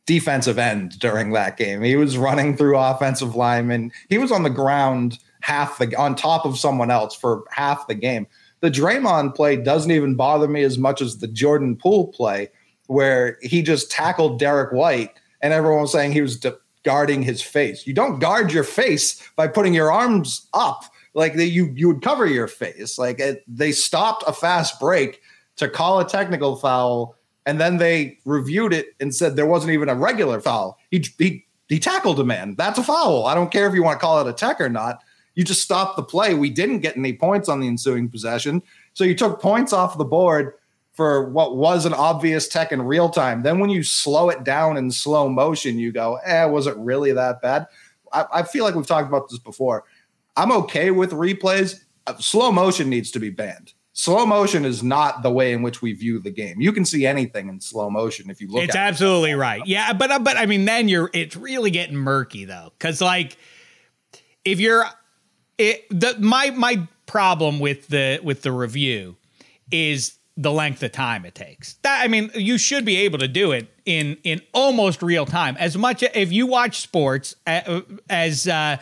defensive 0.06 0.58
end 0.58 0.98
during 0.98 1.32
that 1.32 1.56
game. 1.56 1.82
He 1.82 1.96
was 1.96 2.16
running 2.16 2.56
through 2.56 2.78
offensive 2.78 3.34
linemen. 3.34 3.92
He 4.08 4.18
was 4.18 4.32
on 4.32 4.44
the 4.44 4.50
ground 4.50 5.18
half 5.40 5.78
the 5.78 5.94
on 5.96 6.14
top 6.14 6.44
of 6.44 6.58
someone 6.58 6.90
else 6.90 7.14
for 7.14 7.44
half 7.50 7.86
the 7.86 7.94
game. 7.94 8.26
The 8.60 8.70
Draymond 8.70 9.34
play 9.34 9.56
doesn't 9.56 9.90
even 9.90 10.14
bother 10.14 10.48
me 10.48 10.62
as 10.62 10.78
much 10.78 11.02
as 11.02 11.18
the 11.18 11.28
Jordan 11.28 11.76
Poole 11.76 12.08
play, 12.08 12.48
where 12.86 13.38
he 13.42 13.62
just 13.62 13.90
tackled 13.90 14.38
Derrick 14.38 14.72
White, 14.72 15.10
and 15.42 15.52
everyone 15.52 15.82
was 15.82 15.92
saying 15.92 16.12
he 16.12 16.22
was 16.22 16.38
de- 16.38 16.56
guarding 16.86 17.20
his 17.20 17.42
face. 17.42 17.84
You 17.84 17.92
don't 17.92 18.20
guard 18.20 18.52
your 18.52 18.62
face 18.62 19.20
by 19.34 19.48
putting 19.48 19.74
your 19.74 19.90
arms 19.90 20.46
up. 20.54 20.84
Like 21.14 21.34
they, 21.34 21.44
you, 21.44 21.72
you 21.74 21.88
would 21.88 22.00
cover 22.00 22.26
your 22.26 22.46
face. 22.46 22.96
Like 22.96 23.18
it, 23.18 23.42
they 23.48 23.72
stopped 23.72 24.22
a 24.26 24.32
fast 24.32 24.78
break 24.78 25.20
to 25.56 25.68
call 25.68 25.98
a 25.98 26.08
technical 26.08 26.54
foul, 26.54 27.16
and 27.44 27.60
then 27.60 27.78
they 27.78 28.18
reviewed 28.24 28.72
it 28.72 28.94
and 29.00 29.12
said 29.12 29.34
there 29.34 29.46
wasn't 29.46 29.72
even 29.72 29.88
a 29.88 29.96
regular 29.96 30.40
foul. 30.40 30.78
He 30.92 31.04
he 31.18 31.44
he 31.68 31.80
tackled 31.80 32.20
a 32.20 32.24
man. 32.24 32.54
That's 32.56 32.78
a 32.78 32.84
foul. 32.84 33.26
I 33.26 33.34
don't 33.34 33.50
care 33.50 33.66
if 33.66 33.74
you 33.74 33.82
want 33.82 33.98
to 33.98 34.06
call 34.06 34.20
it 34.20 34.30
a 34.30 34.32
tech 34.32 34.60
or 34.60 34.68
not. 34.68 35.02
You 35.34 35.42
just 35.42 35.62
stopped 35.62 35.96
the 35.96 36.04
play. 36.04 36.34
We 36.34 36.50
didn't 36.50 36.80
get 36.80 36.96
any 36.96 37.14
points 37.14 37.48
on 37.48 37.58
the 37.58 37.66
ensuing 37.66 38.08
possession, 38.08 38.62
so 38.94 39.02
you 39.02 39.16
took 39.16 39.42
points 39.42 39.72
off 39.72 39.98
the 39.98 40.04
board 40.04 40.52
for 40.96 41.28
what 41.28 41.56
was 41.56 41.84
an 41.84 41.92
obvious 41.92 42.48
tech 42.48 42.72
in 42.72 42.80
real 42.80 43.10
time. 43.10 43.42
Then 43.42 43.58
when 43.58 43.68
you 43.68 43.82
slow 43.82 44.30
it 44.30 44.44
down 44.44 44.78
in 44.78 44.90
slow 44.90 45.28
motion, 45.28 45.78
you 45.78 45.92
go, 45.92 46.18
eh, 46.24 46.46
was 46.46 46.66
it 46.66 46.74
really 46.78 47.12
that 47.12 47.42
bad? 47.42 47.66
I, 48.14 48.24
I 48.32 48.42
feel 48.44 48.64
like 48.64 48.74
we've 48.74 48.86
talked 48.86 49.06
about 49.06 49.28
this 49.28 49.38
before. 49.38 49.84
I'm 50.38 50.50
okay 50.52 50.90
with 50.90 51.12
replays. 51.12 51.80
Uh, 52.06 52.16
slow 52.16 52.50
motion 52.50 52.88
needs 52.88 53.10
to 53.10 53.18
be 53.18 53.28
banned. 53.28 53.74
Slow 53.92 54.24
motion 54.24 54.64
is 54.64 54.82
not 54.82 55.22
the 55.22 55.30
way 55.30 55.52
in 55.52 55.62
which 55.62 55.82
we 55.82 55.92
view 55.92 56.18
the 56.18 56.30
game. 56.30 56.60
You 56.62 56.72
can 56.72 56.86
see 56.86 57.06
anything 57.06 57.50
in 57.50 57.60
slow 57.60 57.90
motion 57.90 58.30
if 58.30 58.40
you 58.40 58.48
look. 58.48 58.64
It's 58.64 58.76
absolutely 58.76 59.32
it. 59.32 59.36
right. 59.36 59.62
Yeah, 59.66 59.92
but 59.92 60.10
uh, 60.10 60.18
but 60.18 60.38
I 60.38 60.46
mean, 60.46 60.64
then 60.64 60.88
you're 60.88 61.10
it's 61.12 61.36
really 61.36 61.70
getting 61.70 61.96
murky 61.96 62.44
though, 62.46 62.72
because 62.78 63.00
like 63.00 63.36
if 64.44 64.60
you're 64.60 64.84
it 65.58 65.86
the 65.90 66.16
my 66.20 66.50
my 66.50 66.86
problem 67.06 67.58
with 67.58 67.88
the 67.88 68.20
with 68.22 68.42
the 68.42 68.52
review 68.52 69.16
is 69.70 70.18
the 70.36 70.52
length 70.52 70.82
of 70.82 70.92
time 70.92 71.24
it 71.24 71.34
takes. 71.34 71.74
That 71.82 72.02
I 72.04 72.08
mean, 72.08 72.30
you 72.34 72.58
should 72.58 72.84
be 72.84 72.98
able 72.98 73.18
to 73.18 73.28
do 73.28 73.52
it 73.52 73.68
in 73.84 74.18
in 74.22 74.42
almost 74.52 75.02
real 75.02 75.26
time. 75.26 75.56
As 75.58 75.76
much 75.76 76.02
if 76.02 76.32
you 76.32 76.46
watch 76.46 76.80
sports 76.80 77.34
uh, 77.46 77.80
as 78.10 78.46
uh, 78.46 78.76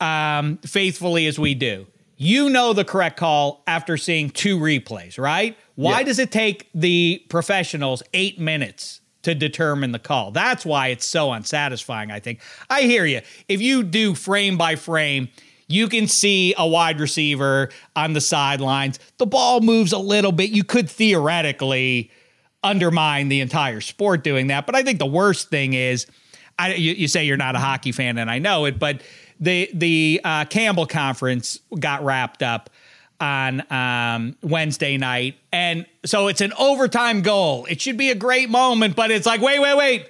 um, 0.00 0.58
faithfully 0.58 1.26
as 1.26 1.38
we 1.38 1.54
do, 1.54 1.86
you 2.16 2.48
know 2.48 2.72
the 2.72 2.84
correct 2.84 3.18
call 3.18 3.62
after 3.66 3.96
seeing 3.96 4.30
two 4.30 4.58
replays, 4.58 5.18
right? 5.18 5.56
Why 5.74 5.98
yeah. 5.98 6.04
does 6.04 6.18
it 6.18 6.30
take 6.30 6.70
the 6.74 7.22
professionals 7.28 8.02
eight 8.14 8.38
minutes 8.38 9.00
to 9.22 9.34
determine 9.34 9.92
the 9.92 9.98
call? 9.98 10.30
That's 10.30 10.64
why 10.64 10.88
it's 10.88 11.04
so 11.04 11.32
unsatisfying. 11.32 12.10
I 12.10 12.20
think 12.20 12.40
I 12.70 12.82
hear 12.82 13.04
you. 13.04 13.20
If 13.48 13.60
you 13.60 13.82
do 13.82 14.14
frame 14.14 14.56
by 14.56 14.76
frame 14.76 15.28
you 15.66 15.88
can 15.88 16.06
see 16.06 16.54
a 16.56 16.66
wide 16.66 17.00
receiver 17.00 17.70
on 17.96 18.12
the 18.12 18.20
sidelines. 18.20 18.98
The 19.18 19.26
ball 19.26 19.60
moves 19.60 19.92
a 19.92 19.98
little 19.98 20.32
bit. 20.32 20.50
You 20.50 20.64
could 20.64 20.90
theoretically 20.90 22.10
undermine 22.62 23.28
the 23.28 23.40
entire 23.40 23.80
sport 23.80 24.24
doing 24.24 24.48
that. 24.48 24.66
But 24.66 24.74
I 24.74 24.82
think 24.82 24.98
the 24.98 25.06
worst 25.06 25.50
thing 25.50 25.74
is, 25.74 26.06
I, 26.58 26.74
you, 26.74 26.92
you, 26.92 27.08
say 27.08 27.24
you're 27.24 27.36
not 27.36 27.56
a 27.56 27.58
hockey 27.58 27.92
fan, 27.92 28.18
and 28.18 28.30
I 28.30 28.38
know 28.38 28.64
it, 28.64 28.78
but 28.78 29.02
the 29.40 29.68
the 29.74 30.20
uh, 30.22 30.44
Campbell 30.44 30.86
Conference 30.86 31.58
got 31.78 32.04
wrapped 32.04 32.42
up 32.42 32.70
on 33.20 33.62
um, 33.72 34.36
Wednesday 34.42 34.96
night, 34.96 35.36
and 35.52 35.86
so 36.04 36.28
it's 36.28 36.40
an 36.40 36.52
overtime 36.58 37.22
goal. 37.22 37.66
It 37.68 37.80
should 37.80 37.96
be 37.96 38.10
a 38.10 38.14
great 38.14 38.50
moment, 38.50 38.94
but 38.94 39.10
it's 39.10 39.26
like, 39.26 39.40
wait, 39.40 39.58
wait, 39.58 39.76
wait. 39.76 40.08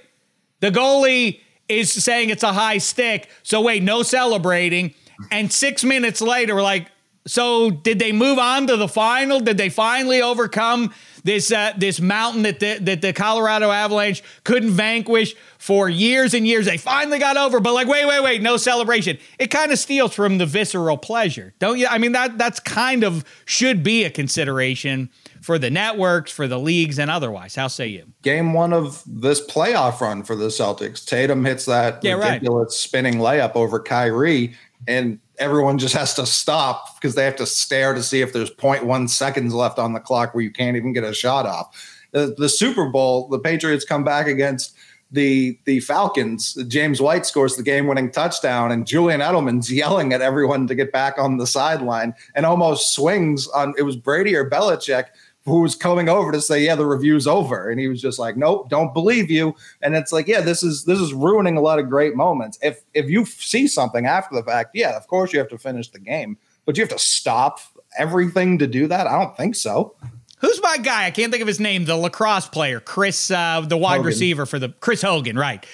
The 0.60 0.70
goalie 0.70 1.40
is 1.68 1.90
saying 1.90 2.28
it's 2.28 2.42
a 2.42 2.52
high 2.52 2.78
stick, 2.78 3.28
so 3.42 3.62
wait, 3.62 3.82
no 3.82 4.02
celebrating 4.02 4.94
and 5.30 5.52
six 5.52 5.84
minutes 5.84 6.20
later, 6.20 6.54
we're 6.54 6.62
like, 6.62 6.88
so 7.26 7.70
did 7.70 7.98
they 7.98 8.12
move 8.12 8.38
on 8.38 8.66
to 8.66 8.76
the 8.76 8.88
final? 8.88 9.40
Did 9.40 9.56
they 9.56 9.70
finally 9.70 10.20
overcome 10.20 10.92
this 11.22 11.50
uh, 11.50 11.72
this 11.76 11.98
mountain 11.98 12.42
that 12.42 12.60
the, 12.60 12.78
that 12.82 13.00
the 13.00 13.14
Colorado 13.14 13.70
Avalanche 13.70 14.22
couldn't 14.44 14.70
vanquish 14.70 15.34
for 15.56 15.88
years 15.88 16.34
and 16.34 16.46
years? 16.46 16.66
They 16.66 16.76
finally 16.76 17.18
got 17.18 17.38
over, 17.38 17.60
but 17.60 17.72
like, 17.72 17.88
wait, 17.88 18.04
wait, 18.04 18.22
wait, 18.22 18.42
no 18.42 18.58
celebration. 18.58 19.18
It 19.38 19.46
kind 19.46 19.72
of 19.72 19.78
steals 19.78 20.12
from 20.12 20.36
the 20.36 20.44
visceral 20.44 20.98
pleasure, 20.98 21.54
don't 21.58 21.78
you? 21.78 21.86
I 21.86 21.96
mean, 21.96 22.12
that 22.12 22.36
that's 22.36 22.60
kind 22.60 23.04
of 23.04 23.24
should 23.46 23.82
be 23.82 24.04
a 24.04 24.10
consideration 24.10 25.08
for 25.40 25.58
the 25.58 25.70
networks, 25.70 26.30
for 26.30 26.46
the 26.46 26.58
leagues, 26.58 26.98
and 26.98 27.10
otherwise. 27.10 27.54
How 27.54 27.68
say 27.68 27.86
you? 27.86 28.04
Game 28.20 28.52
one 28.52 28.74
of 28.74 29.02
this 29.06 29.46
playoff 29.46 30.00
run 30.00 30.24
for 30.24 30.36
the 30.36 30.48
Celtics. 30.48 31.04
Tatum 31.06 31.44
hits 31.44 31.64
that 31.64 32.04
yeah, 32.04 32.14
ridiculous 32.14 32.66
right. 32.66 32.72
spinning 32.72 33.14
layup 33.14 33.52
over 33.54 33.80
Kyrie, 33.80 34.54
and 34.86 35.18
everyone 35.38 35.78
just 35.78 35.94
has 35.94 36.14
to 36.14 36.26
stop 36.26 36.94
because 36.94 37.14
they 37.14 37.24
have 37.24 37.36
to 37.36 37.46
stare 37.46 37.94
to 37.94 38.02
see 38.02 38.20
if 38.20 38.32
there's 38.32 38.50
0.1 38.50 39.08
seconds 39.08 39.54
left 39.54 39.78
on 39.78 39.92
the 39.92 40.00
clock 40.00 40.34
where 40.34 40.44
you 40.44 40.50
can't 40.50 40.76
even 40.76 40.92
get 40.92 41.04
a 41.04 41.12
shot 41.12 41.46
off. 41.46 42.02
The, 42.12 42.34
the 42.36 42.48
Super 42.48 42.88
Bowl, 42.88 43.28
the 43.28 43.38
Patriots 43.38 43.84
come 43.84 44.04
back 44.04 44.26
against 44.26 44.76
the 45.10 45.58
the 45.64 45.80
Falcons. 45.80 46.54
James 46.68 47.00
White 47.00 47.24
scores 47.24 47.56
the 47.56 47.62
game-winning 47.62 48.10
touchdown, 48.10 48.72
and 48.72 48.86
Julian 48.86 49.20
Edelman's 49.20 49.72
yelling 49.72 50.12
at 50.12 50.20
everyone 50.20 50.66
to 50.66 50.74
get 50.74 50.92
back 50.92 51.18
on 51.18 51.36
the 51.36 51.46
sideline 51.46 52.14
and 52.34 52.44
almost 52.44 52.94
swings 52.94 53.46
on. 53.48 53.74
It 53.78 53.82
was 53.82 53.96
Brady 53.96 54.34
or 54.34 54.48
Belichick 54.48 55.06
who 55.44 55.60
was 55.60 55.74
coming 55.74 56.08
over 56.08 56.32
to 56.32 56.40
say, 56.40 56.64
"Yeah, 56.64 56.74
the 56.74 56.86
review's 56.86 57.26
over," 57.26 57.68
and 57.68 57.78
he 57.78 57.88
was 57.88 58.00
just 58.00 58.18
like, 58.18 58.36
"Nope, 58.36 58.68
don't 58.70 58.94
believe 58.94 59.30
you." 59.30 59.54
And 59.82 59.94
it's 59.94 60.12
like, 60.12 60.26
yeah, 60.26 60.40
this 60.40 60.62
is 60.62 60.84
this 60.84 60.98
is 60.98 61.12
ruining 61.12 61.56
a 61.56 61.60
lot 61.60 61.78
of 61.78 61.88
great 61.88 62.16
moments. 62.16 62.58
If 62.62 62.82
if 62.94 63.10
you 63.10 63.26
see 63.26 63.66
something 63.66 64.06
after 64.06 64.34
the 64.34 64.42
fact, 64.42 64.70
yeah, 64.74 64.96
of 64.96 65.06
course 65.06 65.32
you 65.32 65.38
have 65.38 65.48
to 65.48 65.58
finish 65.58 65.90
the 65.90 65.98
game, 65.98 66.38
but 66.64 66.76
you 66.76 66.82
have 66.82 66.90
to 66.90 66.98
stop 66.98 67.60
everything 67.98 68.58
to 68.58 68.66
do 68.66 68.86
that. 68.88 69.06
I 69.06 69.18
don't 69.18 69.36
think 69.36 69.54
so. 69.54 69.94
Who's 70.38 70.60
my 70.62 70.76
guy? 70.78 71.06
I 71.06 71.10
can't 71.10 71.32
think 71.32 71.40
of 71.42 71.48
his 71.48 71.60
name. 71.60 71.84
The 71.86 71.96
lacrosse 71.96 72.48
player, 72.48 72.80
Chris, 72.80 73.30
uh, 73.30 73.62
the 73.66 73.76
wide 73.76 73.96
Hogan. 73.96 74.06
receiver 74.06 74.46
for 74.46 74.58
the 74.58 74.70
Chris 74.80 75.00
Hogan, 75.00 75.38
right? 75.38 75.64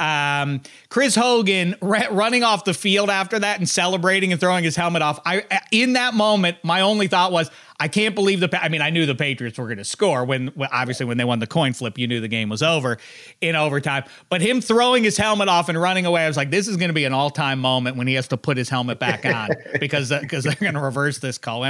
Um, 0.00 0.62
Chris 0.88 1.14
Hogan 1.14 1.76
running 1.80 2.44
off 2.44 2.64
the 2.64 2.74
field 2.74 3.10
after 3.10 3.38
that 3.38 3.58
and 3.58 3.68
celebrating 3.68 4.32
and 4.32 4.40
throwing 4.40 4.64
his 4.64 4.76
helmet 4.76 5.02
off. 5.02 5.20
I 5.24 5.44
in 5.70 5.94
that 5.94 6.14
moment, 6.14 6.58
my 6.62 6.80
only 6.82 7.08
thought 7.08 7.32
was, 7.32 7.50
I 7.80 7.86
can't 7.86 8.14
believe 8.14 8.40
the. 8.40 8.62
I 8.62 8.68
mean, 8.68 8.82
I 8.82 8.90
knew 8.90 9.06
the 9.06 9.14
Patriots 9.14 9.56
were 9.56 9.66
going 9.66 9.78
to 9.78 9.84
score 9.84 10.24
when, 10.24 10.52
obviously, 10.72 11.06
when 11.06 11.16
they 11.16 11.24
won 11.24 11.38
the 11.38 11.46
coin 11.46 11.72
flip, 11.72 11.96
you 11.96 12.08
knew 12.08 12.20
the 12.20 12.26
game 12.26 12.48
was 12.48 12.62
over 12.62 12.98
in 13.40 13.54
overtime. 13.54 14.02
But 14.28 14.40
him 14.40 14.60
throwing 14.60 15.04
his 15.04 15.16
helmet 15.16 15.48
off 15.48 15.68
and 15.68 15.80
running 15.80 16.04
away, 16.04 16.24
I 16.24 16.28
was 16.28 16.36
like, 16.36 16.50
this 16.50 16.66
is 16.66 16.76
going 16.76 16.88
to 16.88 16.94
be 16.94 17.04
an 17.04 17.12
all 17.12 17.30
time 17.30 17.60
moment 17.60 17.96
when 17.96 18.08
he 18.08 18.14
has 18.14 18.26
to 18.28 18.36
put 18.36 18.56
his 18.56 18.68
helmet 18.68 18.98
back 18.98 19.24
on 19.24 19.50
because 19.80 20.10
because 20.10 20.42
they're 20.42 20.54
going 20.54 20.74
to 20.74 20.80
reverse 20.80 21.18
this 21.18 21.38
call. 21.38 21.62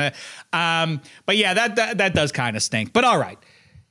Um, 0.53 1.03
but 1.27 1.37
yeah, 1.37 1.53
that 1.53 1.77
that, 1.77 1.99
that 1.99 2.15
does 2.15 2.33
kind 2.33 2.57
of 2.57 2.63
stink. 2.63 2.95
But 2.95 3.05
all 3.05 3.19
right. 3.19 3.39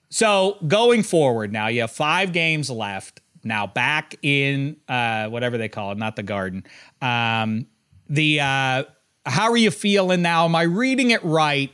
So 0.10 0.58
going 0.68 1.04
forward 1.04 1.52
now, 1.52 1.68
you 1.68 1.82
have 1.82 1.92
five 1.92 2.32
games 2.34 2.70
left 2.70 3.22
now 3.48 3.68
back 3.68 4.16
in 4.22 4.78
uh, 4.88 5.28
whatever 5.28 5.58
they 5.58 5.70
call 5.70 5.92
it, 5.92 5.98
not 5.98 6.16
the 6.16 6.24
garden. 6.24 6.64
Um, 7.02 7.68
the 8.10 8.40
uh, 8.42 8.84
how 9.26 9.52
are 9.52 9.58
you 9.58 9.72
feeling 9.72 10.22
now? 10.22 10.46
Am 10.46 10.56
I 10.56 10.64
reading 10.64 11.12
it 11.12 11.24
right 11.24 11.72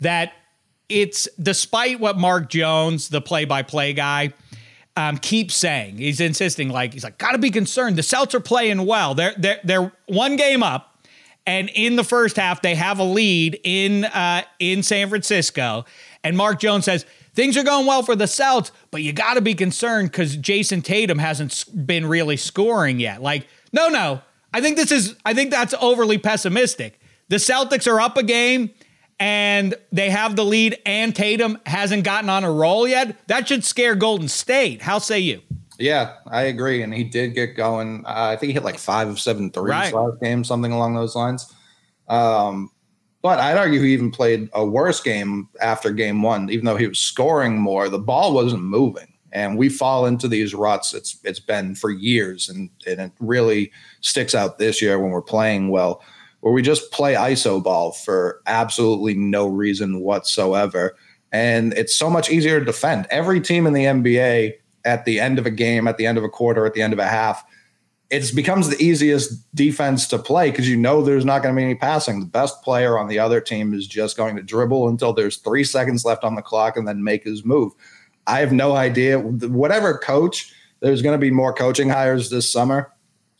that 0.00 0.32
it's 0.88 1.28
despite 1.40 2.00
what 2.00 2.18
Mark 2.18 2.50
Jones, 2.50 3.08
the 3.08 3.20
play-by-play 3.20 3.94
guy, 3.94 4.34
um, 4.96 5.16
keeps 5.18 5.54
saying, 5.54 5.96
he's 5.96 6.20
insisting 6.20 6.68
like 6.68 6.92
he's 6.92 7.04
like, 7.04 7.18
gotta 7.18 7.38
be 7.38 7.50
concerned. 7.50 7.96
The 7.96 8.02
Celts 8.02 8.34
are 8.34 8.40
playing 8.40 8.86
well. 8.86 9.14
They're 9.14 9.34
they're 9.36 9.60
they're 9.64 9.92
one 10.06 10.36
game 10.36 10.62
up, 10.62 11.06
and 11.46 11.70
in 11.74 11.96
the 11.96 12.04
first 12.04 12.36
half 12.36 12.62
they 12.62 12.74
have 12.74 12.98
a 12.98 13.04
lead 13.04 13.58
in 13.64 14.04
uh, 14.04 14.42
in 14.58 14.82
San 14.82 15.08
Francisco, 15.08 15.84
and 16.22 16.36
Mark 16.36 16.60
Jones 16.60 16.84
says 16.84 17.06
things 17.34 17.56
are 17.56 17.62
going 17.62 17.86
well 17.86 18.02
for 18.02 18.16
the 18.16 18.26
Celts, 18.26 18.72
but 18.90 19.02
you 19.02 19.12
got 19.12 19.34
to 19.34 19.40
be 19.40 19.54
concerned 19.54 20.10
because 20.10 20.36
Jayson 20.36 20.82
Tatum 20.82 21.18
hasn't 21.18 21.64
been 21.86 22.06
really 22.06 22.36
scoring 22.36 23.00
yet. 23.00 23.22
Like, 23.22 23.46
no, 23.72 23.88
no. 23.88 24.22
I 24.52 24.60
think 24.60 24.76
this 24.76 24.92
is, 24.92 25.16
I 25.24 25.34
think 25.34 25.50
that's 25.50 25.74
overly 25.80 26.18
pessimistic. 26.18 27.00
The 27.28 27.36
Celtics 27.36 27.90
are 27.90 28.00
up 28.00 28.16
a 28.16 28.22
game 28.22 28.70
and 29.18 29.74
they 29.92 30.10
have 30.10 30.34
the 30.34 30.44
lead, 30.44 30.78
and 30.84 31.14
Tatum 31.14 31.58
hasn't 31.66 32.04
gotten 32.04 32.28
on 32.28 32.42
a 32.42 32.50
roll 32.50 32.86
yet. 32.86 33.16
That 33.28 33.46
should 33.46 33.64
scare 33.64 33.94
Golden 33.94 34.28
State. 34.28 34.82
How 34.82 34.98
say 34.98 35.20
you? 35.20 35.40
Yeah, 35.78 36.16
I 36.26 36.42
agree. 36.42 36.82
And 36.82 36.92
he 36.92 37.04
did 37.04 37.34
get 37.34 37.56
going. 37.56 38.04
Uh, 38.06 38.12
I 38.32 38.36
think 38.36 38.48
he 38.48 38.54
hit 38.54 38.64
like 38.64 38.78
five 38.78 39.08
of 39.08 39.20
seven 39.20 39.50
threes 39.50 39.70
right. 39.70 39.94
last 39.94 40.20
game, 40.20 40.44
something 40.44 40.72
along 40.72 40.94
those 40.94 41.14
lines. 41.14 41.52
Um, 42.08 42.70
but 43.24 43.38
I'd 43.38 43.56
argue 43.56 43.80
he 43.80 43.94
even 43.94 44.10
played 44.10 44.50
a 44.52 44.66
worse 44.66 45.00
game 45.00 45.48
after 45.62 45.90
game 45.90 46.20
one, 46.20 46.50
even 46.50 46.66
though 46.66 46.76
he 46.76 46.86
was 46.86 46.98
scoring 46.98 47.56
more. 47.58 47.88
The 47.88 47.98
ball 47.98 48.34
wasn't 48.34 48.64
moving, 48.64 49.14
and 49.32 49.56
we 49.56 49.70
fall 49.70 50.04
into 50.04 50.28
these 50.28 50.54
ruts. 50.54 50.92
It's 50.92 51.18
it's 51.24 51.40
been 51.40 51.74
for 51.74 51.90
years, 51.90 52.50
and, 52.50 52.68
and 52.86 53.00
it 53.00 53.12
really 53.20 53.72
sticks 54.02 54.34
out 54.34 54.58
this 54.58 54.82
year 54.82 54.98
when 54.98 55.10
we're 55.10 55.22
playing 55.22 55.70
well, 55.70 56.02
where 56.40 56.52
we 56.52 56.60
just 56.60 56.92
play 56.92 57.14
iso 57.14 57.62
ball 57.62 57.92
for 57.92 58.42
absolutely 58.46 59.14
no 59.14 59.46
reason 59.46 60.00
whatsoever, 60.00 60.94
and 61.32 61.72
it's 61.78 61.96
so 61.96 62.10
much 62.10 62.30
easier 62.30 62.58
to 62.58 62.66
defend. 62.66 63.06
Every 63.08 63.40
team 63.40 63.66
in 63.66 63.72
the 63.72 63.84
NBA 63.84 64.52
at 64.84 65.06
the 65.06 65.18
end 65.18 65.38
of 65.38 65.46
a 65.46 65.50
game, 65.50 65.88
at 65.88 65.96
the 65.96 66.04
end 66.04 66.18
of 66.18 66.24
a 66.24 66.28
quarter, 66.28 66.66
at 66.66 66.74
the 66.74 66.82
end 66.82 66.92
of 66.92 66.98
a 66.98 67.06
half 67.08 67.42
it 68.10 68.34
becomes 68.34 68.68
the 68.68 68.82
easiest 68.82 69.54
defense 69.54 70.06
to 70.08 70.18
play 70.18 70.50
because 70.50 70.68
you 70.68 70.76
know 70.76 71.02
there's 71.02 71.24
not 71.24 71.42
going 71.42 71.54
to 71.54 71.58
be 71.58 71.64
any 71.64 71.74
passing. 71.74 72.20
The 72.20 72.26
best 72.26 72.62
player 72.62 72.98
on 72.98 73.08
the 73.08 73.18
other 73.18 73.40
team 73.40 73.74
is 73.74 73.86
just 73.86 74.16
going 74.16 74.36
to 74.36 74.42
dribble 74.42 74.88
until 74.88 75.12
there's 75.12 75.38
three 75.38 75.64
seconds 75.64 76.04
left 76.04 76.22
on 76.22 76.34
the 76.34 76.42
clock 76.42 76.76
and 76.76 76.86
then 76.86 77.02
make 77.02 77.24
his 77.24 77.44
move. 77.44 77.72
I 78.26 78.40
have 78.40 78.52
no 78.52 78.74
idea. 78.76 79.18
Whatever 79.18 79.98
coach, 79.98 80.52
there's 80.80 81.02
going 81.02 81.18
to 81.18 81.20
be 81.20 81.30
more 81.30 81.52
coaching 81.52 81.88
hires 81.88 82.30
this 82.30 82.50
summer 82.50 82.93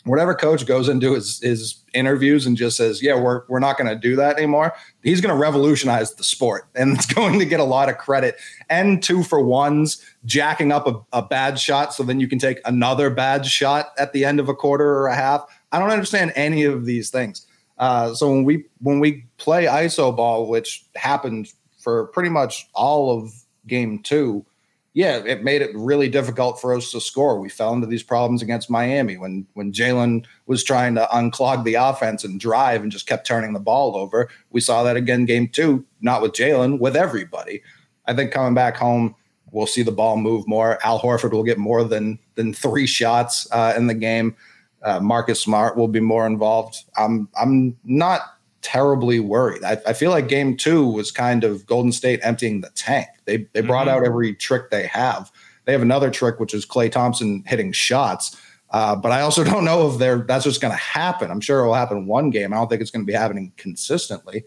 whatever 0.05 0.35
coach 0.35 0.67
goes 0.67 0.89
into 0.89 1.15
his, 1.15 1.41
his 1.41 1.83
interviews 1.95 2.47
and 2.47 2.57
just 2.57 2.77
says, 2.77 3.03
yeah, 3.03 3.19
we're, 3.19 3.43
we're 3.49 3.59
not 3.59 3.77
going 3.77 3.89
to 3.89 3.97
do 3.97 4.17
that 4.17 4.37
anymore, 4.37 4.75
he's 5.03 5.21
going 5.21 5.35
to 5.35 5.41
revolutionize 5.41 6.15
the 6.15 6.25
sport 6.25 6.67
and 6.75 6.95
it's 6.95 7.07
going 7.07 7.39
to 7.39 7.45
get 7.45 7.61
a 7.61 7.65
lot 7.65 7.89
of 7.89 7.99
credit. 7.99 8.37
And 8.69 9.03
two 9.03 9.23
for 9.23 9.41
ones, 9.41 10.05
jacking 10.25 10.73
up 10.73 10.87
a, 10.87 11.01
a 11.13 11.23
bad 11.23 11.59
shot 11.59 11.95
so 11.95 12.03
then 12.03 12.21
you 12.21 12.29
can 12.29 12.39
take 12.39 12.61
another 12.65 13.11
bad 13.11 13.47
shot 13.47 13.93
at 13.99 14.13
the 14.13 14.25
end 14.25 14.41
of 14.41 14.49
a 14.49 14.55
quarter 14.55 14.89
or 14.89 15.09
a 15.09 15.17
half. 15.17 15.45
I 15.73 15.79
don't 15.79 15.91
understand 15.91 16.33
any 16.37 16.65
of 16.65 16.85
these 16.85 17.11
things. 17.11 17.47
Uh, 17.79 18.15
so 18.15 18.31
when 18.31 18.45
we 18.45 18.65
when 18.81 19.01
we 19.01 19.27
play 19.37 19.65
iso 19.65 20.15
ball, 20.15 20.49
which 20.49 20.87
happened 20.95 21.49
for 21.81 22.07
pretty 22.09 22.29
much 22.29 22.69
all 22.73 23.19
of 23.19 23.33
game 23.67 23.99
two, 24.01 24.47
yeah, 24.95 25.17
it 25.27 25.43
made 25.43 25.61
it 25.61 25.75
really 25.75 26.09
difficult 26.09 26.61
for 26.61 26.73
us 26.73 26.93
to 26.93 27.01
score. 27.01 27.41
We 27.41 27.49
fell 27.49 27.75
into 27.75 27.89
these 27.89 28.05
problems 28.05 28.43
against 28.43 28.71
Miami 28.71 29.17
when 29.17 29.45
when 29.55 29.73
Jaylen 29.73 30.25
was 30.47 30.63
trying 30.63 30.95
to 30.95 31.09
unclog 31.13 31.65
the 31.65 31.75
offense 31.75 32.23
and 32.23 32.39
drive 32.39 32.83
and 32.83 32.93
just 32.93 33.09
kept 33.09 33.27
turning 33.27 33.53
the 33.53 33.61
ball 33.61 33.97
over. 33.97 34.31
We 34.51 34.61
saw 34.61 34.85
that 34.85 34.97
again 34.97 35.25
game 35.25 35.49
two, 35.49 35.85
not 36.01 36.23
with 36.23 36.33
Jaylen, 36.33 36.79
with 36.79 36.95
everybody. 36.95 37.61
I 38.07 38.15
think 38.15 38.31
coming 38.31 38.55
back 38.55 38.77
home, 38.77 39.17
we'll 39.51 39.67
see 39.67 39.83
the 39.83 39.91
ball 39.91 40.17
move 40.17 40.47
more. 40.47 40.79
Al 40.87 41.01
Horford 41.01 41.33
will 41.33 41.43
get 41.43 41.59
more 41.59 41.83
than 41.83 42.21
than 42.37 42.55
three 42.55 42.87
shots 42.87 43.49
uh, 43.51 43.75
in 43.77 43.89
the 43.89 43.95
game. 43.95 44.37
Uh, 44.85 45.01
Marcus 45.01 45.41
Smart 45.41 45.77
will 45.77 45.89
be 45.89 46.01
more 46.01 46.25
involved. 46.25 46.85
I'm 46.97 47.29
I'm 47.37 47.77
not 47.83 48.21
terribly 48.63 49.19
worried. 49.19 49.65
I, 49.65 49.77
I, 49.87 49.93
feel 49.93 50.11
like 50.11 50.27
game 50.27 50.57
two 50.57 50.87
was 50.87 51.11
kind 51.11 51.45
of 51.45 51.67
Golden 51.67 51.93
State 51.93 52.19
emptying 52.23 52.63
the 52.63 52.71
tank. 52.71 53.09
They 53.25 53.49
they 53.53 53.61
brought 53.61 53.87
mm-hmm. 53.87 53.97
out 53.97 54.07
every 54.07 54.35
trick 54.35 54.71
they 54.71 54.87
have. 54.87 55.31
They 55.65 55.73
have 55.73 55.83
another 55.83 56.11
trick, 56.11 56.41
which 56.41 56.55
is 56.55 56.67
Klay 56.67 56.91
Thompson 56.91 57.43
hitting 57.47 57.73
shots. 57.73 58.37
Uh, 58.71 58.97
but 58.97 59.13
I 59.13 59.21
also 59.21 59.45
don't 59.51 59.65
know 59.65 59.91
if 59.91 59.99
they're 59.99 60.19
that's 60.19 60.45
just 60.45 60.61
going 60.61 60.73
to 60.73 60.79
happen. 60.79 61.31
I'm 61.31 61.41
sure 61.41 61.61
it 61.61 61.67
will 61.67 61.75
happen 61.75 62.07
one 62.07 62.31
game. 62.31 62.53
I 62.53 62.57
don't 62.57 62.69
think 62.69 62.83
it's 62.83 62.91
going 62.91 63.05
to 63.05 63.11
be 63.11 63.17
happening 63.17 63.53
consistently. 63.57 64.45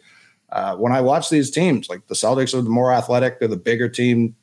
Uh, 0.50 0.76
when 0.76 0.94
I 0.94 1.02
watch 1.02 1.30
these 1.30 1.52
teams, 1.52 1.90
like 1.90 2.08
the 2.08 2.16
Celtics 2.16 2.54
are 2.54 2.62
the 2.62 2.70
more 2.70 2.94
athletic, 2.94 3.40
they're 3.40 3.48
the 3.48 3.58
bigger 3.58 3.90
team. 3.90 4.36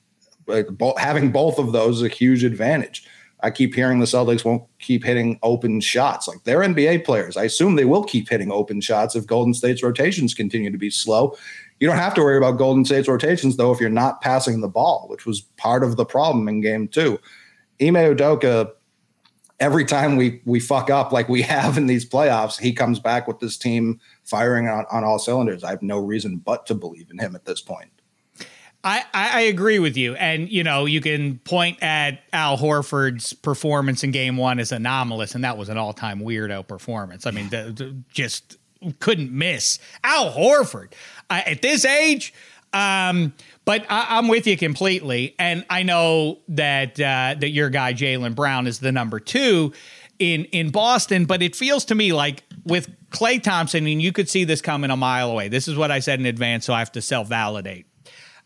Like 0.47 0.69
bo- 0.69 0.97
having 0.99 1.33
both 1.33 1.59
of 1.59 1.73
those 1.73 1.97
is 1.99 2.03
a 2.03 2.09
huge 2.09 2.45
advantage. 2.45 3.07
I 3.45 3.51
keep 3.51 3.75
hearing 3.75 4.01
the 4.01 4.07
Celtics 4.07 4.45
won't 4.45 4.63
keep 4.79 5.05
hitting 5.05 5.39
open 5.43 5.81
shots. 5.81 6.27
Like 6.27 6.45
they're 6.45 6.61
NBA 6.61 7.05
players. 7.05 7.37
I 7.37 7.45
assume 7.45 7.77
they 7.77 7.85
will 7.85 8.05
keep 8.05 8.29
hitting 8.29 8.51
open 8.51 8.81
shots 8.81 9.15
if 9.15 9.27
Golden 9.27 9.53
State's 9.53 9.83
rotations 9.83 10.33
continue 10.33 10.71
to 10.71 10.79
be 10.79 10.89
slow. 10.89 11.37
You 11.81 11.89
don't 11.89 11.99
have 11.99 12.15
to 12.15 12.23
worry 12.23 12.37
about 12.37 12.59
Golden 12.59 12.85
State's 12.85 13.09
rotations, 13.09 13.57
though, 13.57 13.73
if 13.73 13.81
you're 13.81 13.91
not 13.91 14.21
passing 14.21 14.61
the 14.61 14.69
ball, 14.69 15.07
which 15.09 15.27
was 15.27 15.43
part 15.57 15.83
of 15.83 15.97
the 15.97 16.05
problem 16.05 16.49
in 16.49 16.61
game 16.61 16.89
two. 16.89 17.19
Ime 17.81 17.95
Udoka, 17.95 18.71
every 19.61 19.85
time 19.85 20.17
we 20.17 20.41
we 20.45 20.61
fuck 20.61 20.91
up 20.91 21.13
like 21.13 21.29
we 21.29 21.43
have 21.55 21.77
in 21.77 21.87
these 21.87 22.09
playoffs, 22.09 22.59
he 22.59 22.73
comes 22.73 23.01
back 23.01 23.27
with 23.27 23.41
this 23.41 23.57
team 23.57 24.01
firing 24.25 24.69
on, 24.69 24.87
on 24.91 25.05
all 25.05 25.19
cylinders. 25.19 25.65
I 25.65 25.71
have 25.71 25.83
no 25.83 25.99
reason 25.99 26.37
but 26.39 26.67
to 26.67 26.75
believe 26.75 27.11
in 27.11 27.19
him 27.19 27.35
at 27.35 27.45
this 27.45 27.61
point. 27.61 27.91
I, 28.87 29.03
I 29.15 29.41
agree 29.43 29.79
with 29.79 29.97
you. 29.97 30.15
And, 30.17 30.51
you 30.51 30.63
know, 30.63 30.85
you 30.85 31.01
can 31.01 31.39
point 31.39 31.83
at 31.83 32.23
Al 32.35 32.59
Horford's 32.59 33.33
performance 33.33 34.05
in 34.05 34.11
game 34.11 34.37
one 34.37 34.59
as 34.59 34.73
anomalous, 34.73 35.35
and 35.35 35.43
that 35.43 35.57
was 35.57 35.71
an 35.71 35.79
all 35.79 35.95
time 35.95 36.21
weirdo 36.21 36.69
performance. 36.69 37.27
I 37.27 37.31
mean, 37.31 37.49
the, 37.49 37.73
the, 37.75 37.97
just 38.13 38.59
couldn't 38.99 39.33
miss. 39.33 39.79
Al 40.03 40.31
Horford 40.33 40.93
uh, 41.31 41.43
at 41.47 41.63
this 41.63 41.85
age, 41.85 42.35
um, 42.73 43.33
but 43.65 43.87
I, 43.89 44.19
am 44.19 44.29
with 44.29 44.47
you 44.47 44.57
completely, 44.57 45.35
and 45.39 45.65
I 45.71 45.83
know 45.83 46.39
that 46.49 47.01
uh, 47.01 47.35
that 47.39 47.51
your 47.51 47.71
guy 47.71 47.95
Jaylen 47.95 48.35
Brown 48.35 48.67
is 48.67 48.81
the 48.81 48.93
number 48.93 49.21
two 49.21 49.73
in 50.19 50.45
in 50.47 50.71
Boston, 50.71 51.25
but 51.25 51.43
it 51.43 51.57
feels 51.57 51.85
to 51.87 51.95
me 51.95 52.13
like 52.13 52.45
with 52.65 52.91
Klay 53.11 53.43
Thompson, 53.43 53.87
and 53.87 54.03
you 54.03 54.13
could 54.13 54.29
see 54.29 54.45
this 54.45 54.61
coming 54.61 54.91
a 54.91 54.97
mile 54.97 55.31
away. 55.31 55.49
This 55.49 55.69
is 55.69 55.77
what 55.77 55.91
I 55.91 56.01
said 56.01 56.21
in 56.21 56.27
advance, 56.27 56.65
so 56.67 56.75
I 56.75 56.81
have 56.81 56.93
to 56.93 57.03
self 57.03 57.29
validate 57.29 57.87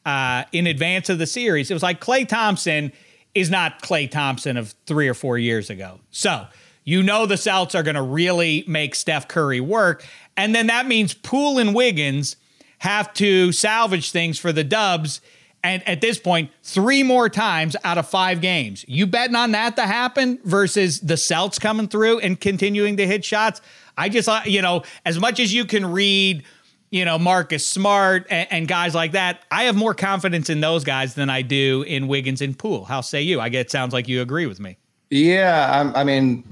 uh, 0.04 0.44
in 0.52 0.66
advance 0.66 1.08
of 1.08 1.18
the 1.18 1.26
series. 1.26 1.70
It 1.70 1.74
was 1.74 1.82
like 1.82 2.00
Klay 2.00 2.26
Thompson 2.26 2.92
is 3.34 3.50
not 3.50 3.82
Klay 3.82 4.10
Thompson 4.10 4.56
of 4.56 4.74
three 4.86 5.08
or 5.08 5.14
four 5.14 5.38
years 5.38 5.70
ago. 5.70 6.00
So 6.10 6.46
you 6.84 7.02
know 7.02 7.26
the 7.26 7.36
Celts 7.36 7.74
are 7.74 7.82
going 7.82 7.96
to 7.96 8.02
really 8.02 8.64
make 8.66 8.94
Steph 8.94 9.28
Curry 9.28 9.60
work. 9.60 10.06
And 10.38 10.54
then 10.54 10.68
that 10.68 10.86
means 10.86 11.12
Poole 11.12 11.58
and 11.58 11.74
Wiggins 11.74 12.36
have 12.78 13.12
to 13.14 13.52
salvage 13.52 14.10
things 14.10 14.38
for 14.38 14.52
the 14.52 14.64
Dubs. 14.64 15.20
And 15.62 15.86
at 15.86 16.00
this 16.00 16.18
point, 16.18 16.50
three 16.62 17.02
more 17.02 17.28
times 17.28 17.76
out 17.84 17.98
of 17.98 18.08
five 18.08 18.40
games. 18.40 18.84
You 18.88 19.06
betting 19.06 19.36
on 19.36 19.52
that 19.52 19.76
to 19.76 19.82
happen 19.82 20.38
versus 20.44 21.00
the 21.00 21.16
Celts 21.18 21.58
coming 21.58 21.88
through 21.88 22.20
and 22.20 22.40
continuing 22.40 22.96
to 22.96 23.06
hit 23.06 23.24
shots? 23.24 23.60
I 23.98 24.08
just, 24.08 24.28
uh, 24.28 24.40
you 24.46 24.62
know, 24.62 24.84
as 25.04 25.18
much 25.18 25.40
as 25.40 25.52
you 25.52 25.66
can 25.66 25.84
read– 25.92 26.44
you 26.90 27.04
know, 27.04 27.18
Marcus 27.18 27.66
Smart 27.66 28.26
and, 28.30 28.48
and, 28.50 28.68
guys 28.68 28.94
like 28.94 29.12
that. 29.12 29.44
I 29.50 29.64
have 29.64 29.76
more 29.76 29.94
confidence 29.94 30.48
in 30.48 30.60
those 30.60 30.84
guys 30.84 31.14
than 31.14 31.28
I 31.28 31.42
do 31.42 31.84
in 31.86 32.08
Wiggins 32.08 32.40
and 32.40 32.58
Poole. 32.58 32.84
How 32.84 33.00
say 33.00 33.22
you? 33.22 33.40
I 33.40 33.48
get 33.48 33.66
it 33.66 33.70
sounds 33.70 33.92
like 33.92 34.08
you 34.08 34.22
agree 34.22 34.46
with 34.46 34.60
me. 34.60 34.78
Yeah, 35.10 35.92
I, 35.94 36.00
I 36.00 36.04
mean, 36.04 36.44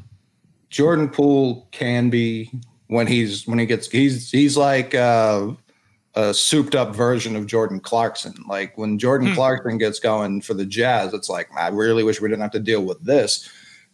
Jordan 0.69 1.09
Poole 1.09 1.67
can 1.71 2.11
be 2.11 2.51
when 2.89 3.07
he's 3.07 3.47
when 3.47 3.59
he 3.59 3.67
gets 3.67 3.89
he's 3.89 4.31
he's 4.31 4.57
like 4.57 4.95
uh, 4.95 5.49
a 6.15 6.33
souped 6.33 6.75
up 6.75 6.95
version 6.95 7.37
of 7.37 7.47
Jordan 7.47 7.81
Clarkson. 7.81 8.35
Like 8.49 8.77
when 8.79 8.99
Jordan 8.99 9.29
hmm. 9.29 9.35
Clarkson 9.35 9.79
gets 9.79 10.01
going 10.01 10.41
for 10.41 10.55
the 10.55 10.67
Jazz, 10.67 11.13
it's 11.13 11.29
like 11.29 11.49
I 11.57 11.69
really 11.69 12.03
wish 12.03 12.21
we 12.21 12.29
didn't 12.29 12.43
have 12.43 12.53
to 12.53 12.61
deal 12.61 12.85
with 12.85 13.03
this. 13.05 13.49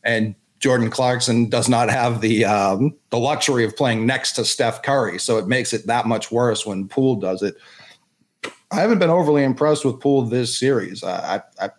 And 0.05 0.34
Jordan 0.59 0.90
Clarkson 0.90 1.49
does 1.49 1.68
not 1.68 1.90
have 1.90 2.20
the 2.20 2.45
um, 2.45 2.95
the 3.11 3.18
luxury 3.18 3.64
of 3.64 3.76
playing 3.76 4.07
next 4.07 4.32
to 4.32 4.45
Steph 4.45 4.82
Curry, 4.82 5.18
so 5.18 5.38
it 5.38 5.49
makes 5.49 5.72
it 5.72 5.86
that 5.86 6.07
much 6.07 6.30
worse 6.30 6.64
when 6.64 6.88
Poole 6.88 7.16
does 7.16 7.43
it. 7.43 7.57
I 8.70 8.76
haven't 8.76 9.01
been 9.01 9.11
overly 9.11 9.45
impressed 9.45 9.84
with 9.84 10.01
Poole 10.01 10.22
this 10.22 10.57
series. 10.59 11.05
I, 11.05 11.43
I, 11.61 11.70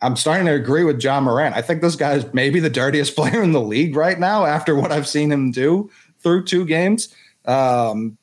I'm 0.00 0.16
starting 0.16 0.46
to 0.46 0.52
agree 0.52 0.82
with 0.82 1.02
Ja 1.02 1.20
Morant. 1.20 1.54
I 1.54 1.60
think 1.60 1.82
this 1.82 1.94
guy 1.94 2.14
is 2.14 2.32
maybe 2.32 2.58
the 2.58 2.70
dirtiest 2.70 3.16
player 3.16 3.42
in 3.42 3.52
the 3.52 3.60
league 3.60 3.96
right 3.96 4.18
now 4.18 4.46
after 4.46 4.74
what 4.74 4.92
I've 4.92 5.08
seen 5.08 5.30
him 5.30 5.50
do 5.50 5.90
through 6.20 6.44
two 6.44 6.64
games. 6.64 7.14
Um, 7.44 8.18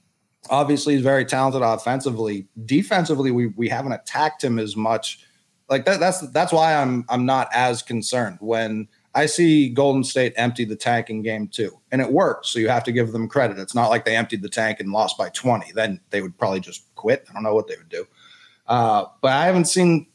obviously, 0.50 0.96
he's 0.96 1.04
very 1.04 1.26
talented 1.26 1.62
offensively. 1.62 2.48
Defensively, 2.66 3.32
we 3.32 3.48
we 3.48 3.70
haven't 3.70 3.94
attacked 3.94 4.44
him 4.44 4.60
as 4.60 4.76
much. 4.76 5.20
Like 5.70 5.86
that, 5.86 6.00
that's 6.00 6.28
that's 6.30 6.52
why 6.52 6.76
I'm 6.76 7.06
I'm 7.10 7.26
not 7.26 7.50
as 7.54 7.82
concerned 7.82 8.38
when 8.42 8.88
I 9.16 9.26
see 9.28 9.70
Golden 9.70 10.04
State 10.04 10.34
empty 10.36 10.66
the 10.66 10.76
tank 10.76 11.10
in 11.10 11.22
game 11.22 11.48
two, 11.48 11.72
and 11.92 12.02
it 12.02 12.12
worked. 12.12 12.48
So 12.48 12.60
you 12.60 12.68
have 12.68 12.84
to 12.84 12.92
give 12.92 13.14
them 13.14 13.30
credit. 13.30 13.58
It's 13.58 13.74
not 13.74 13.90
like 13.90 14.04
they 14.04 14.16
emptied 14.16 14.42
the 14.42 14.50
tank 14.50 14.82
and 14.82 14.92
lost 14.92 15.18
by 15.18 15.30
20. 15.30 15.72
Then 15.72 16.02
they 16.10 16.22
would 16.22 16.38
probably 16.38 16.60
just 16.60 16.94
quit. 16.96 17.26
I 17.30 17.34
don't 17.34 17.44
know 17.44 17.56
what 17.56 17.68
they 17.68 17.78
would 17.78 17.90
do. 17.90 18.06
Uh, 18.68 19.06
but 19.22 19.32
I 19.32 19.46
haven't 19.46 19.66
seen 19.66 20.08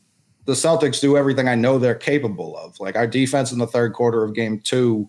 the 0.45 0.53
Celtics 0.53 1.01
do 1.01 1.17
everything 1.17 1.49
I 1.49 1.55
know 1.55 1.79
they're 1.79 1.95
capable 1.95 2.57
of. 2.59 2.79
Like 2.79 2.95
our 2.95 3.07
defense 3.07 3.53
in 3.53 3.59
the 3.59 3.67
third 3.67 3.95
quarter 3.95 4.23
of 4.23 4.35
game 4.35 4.61
two 4.61 5.09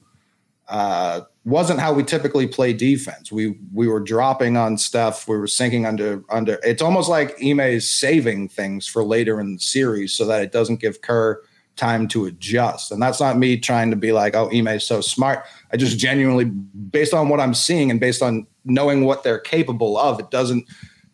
uh, 0.69 1.21
wasn't 1.43 1.79
how 1.79 1.91
we 1.91 2.03
typically 2.03 2.47
play 2.47 2.71
defense. 2.73 3.31
We 3.31 3.57
we 3.73 3.87
were 3.87 3.99
dropping 3.99 4.57
on 4.57 4.77
stuff. 4.77 5.27
We 5.27 5.37
were 5.37 5.47
sinking 5.47 5.85
under 5.85 6.23
under. 6.29 6.59
It's 6.63 6.81
almost 6.81 7.09
like 7.09 7.35
Ime 7.43 7.61
is 7.61 7.89
saving 7.89 8.49
things 8.49 8.87
for 8.87 9.03
later 9.03 9.39
in 9.39 9.53
the 9.53 9.59
series 9.59 10.13
so 10.13 10.25
that 10.25 10.43
it 10.43 10.51
doesn't 10.51 10.79
give 10.81 11.01
Kerr 11.01 11.41
time 11.75 12.07
to 12.09 12.25
adjust. 12.25 12.91
And 12.91 13.01
that's 13.01 13.19
not 13.19 13.37
me 13.37 13.57
trying 13.57 13.89
to 13.89 13.95
be 13.95 14.11
like, 14.11 14.35
oh, 14.35 14.49
Ime 14.53 14.67
is 14.67 14.85
so 14.85 15.01
smart. 15.01 15.45
I 15.71 15.77
just 15.77 15.97
genuinely, 15.97 16.45
based 16.45 17.13
on 17.13 17.29
what 17.29 17.39
I'm 17.39 17.53
seeing 17.53 17.89
and 17.89 17.99
based 17.99 18.21
on 18.21 18.45
knowing 18.65 19.05
what 19.05 19.23
they're 19.23 19.39
capable 19.39 19.97
of, 19.97 20.19
it 20.19 20.29
doesn't, 20.29 20.65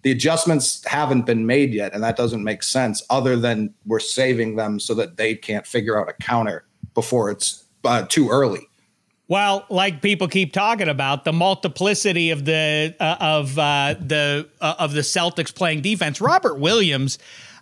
the 0.02 0.12
adjustments 0.12 0.84
haven't 0.86 1.26
been 1.26 1.46
made 1.46 1.74
yet. 1.74 1.94
And 1.94 2.04
that 2.04 2.18
doesn't 2.18 2.44
make 2.44 2.64
sense 2.64 3.04
other 3.10 3.38
than 3.38 3.74
we're 3.86 4.00
saving 4.00 4.56
them 4.56 4.80
so 4.80 4.94
that 4.96 5.18
they 5.18 5.36
can't 5.36 5.66
figure 5.66 6.00
out 6.00 6.10
a 6.10 6.14
counter 6.14 6.66
before 6.94 7.30
it's 7.30 7.64
uh, 7.84 8.06
too 8.08 8.30
early. 8.30 8.67
Well, 9.30 9.66
like 9.70 10.02
people 10.02 10.30
keep 10.30 10.54
talking 10.54 10.88
about, 10.88 11.26
the 11.26 11.34
multiplicity 11.34 12.32
of 12.32 12.46
the 12.46 12.96
uh, 13.00 13.18
of 13.20 13.60
uh, 13.60 13.96
the 14.00 14.48
uh, 14.62 14.76
of 14.80 14.94
the 14.94 15.02
Celtics 15.02 15.54
playing 15.54 15.82
defense. 15.82 16.22
Robert 16.22 16.60
Williams, 16.60 17.20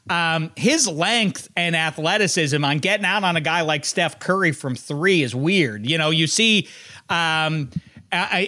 um, 0.09 0.51
his 0.55 0.87
length 0.87 1.49
and 1.55 1.75
athleticism 1.75 2.63
on 2.63 2.77
getting 2.77 3.05
out 3.05 3.23
on 3.23 3.35
a 3.35 3.41
guy 3.41 3.61
like 3.61 3.83
Steph 3.83 4.19
Curry 4.19 4.51
from 4.51 4.75
three 4.75 5.23
is 5.23 5.33
weird. 5.33 5.87
You 5.87 5.97
know, 5.97 6.11
you 6.11 6.27
see 6.27 6.67
um, 7.09 7.71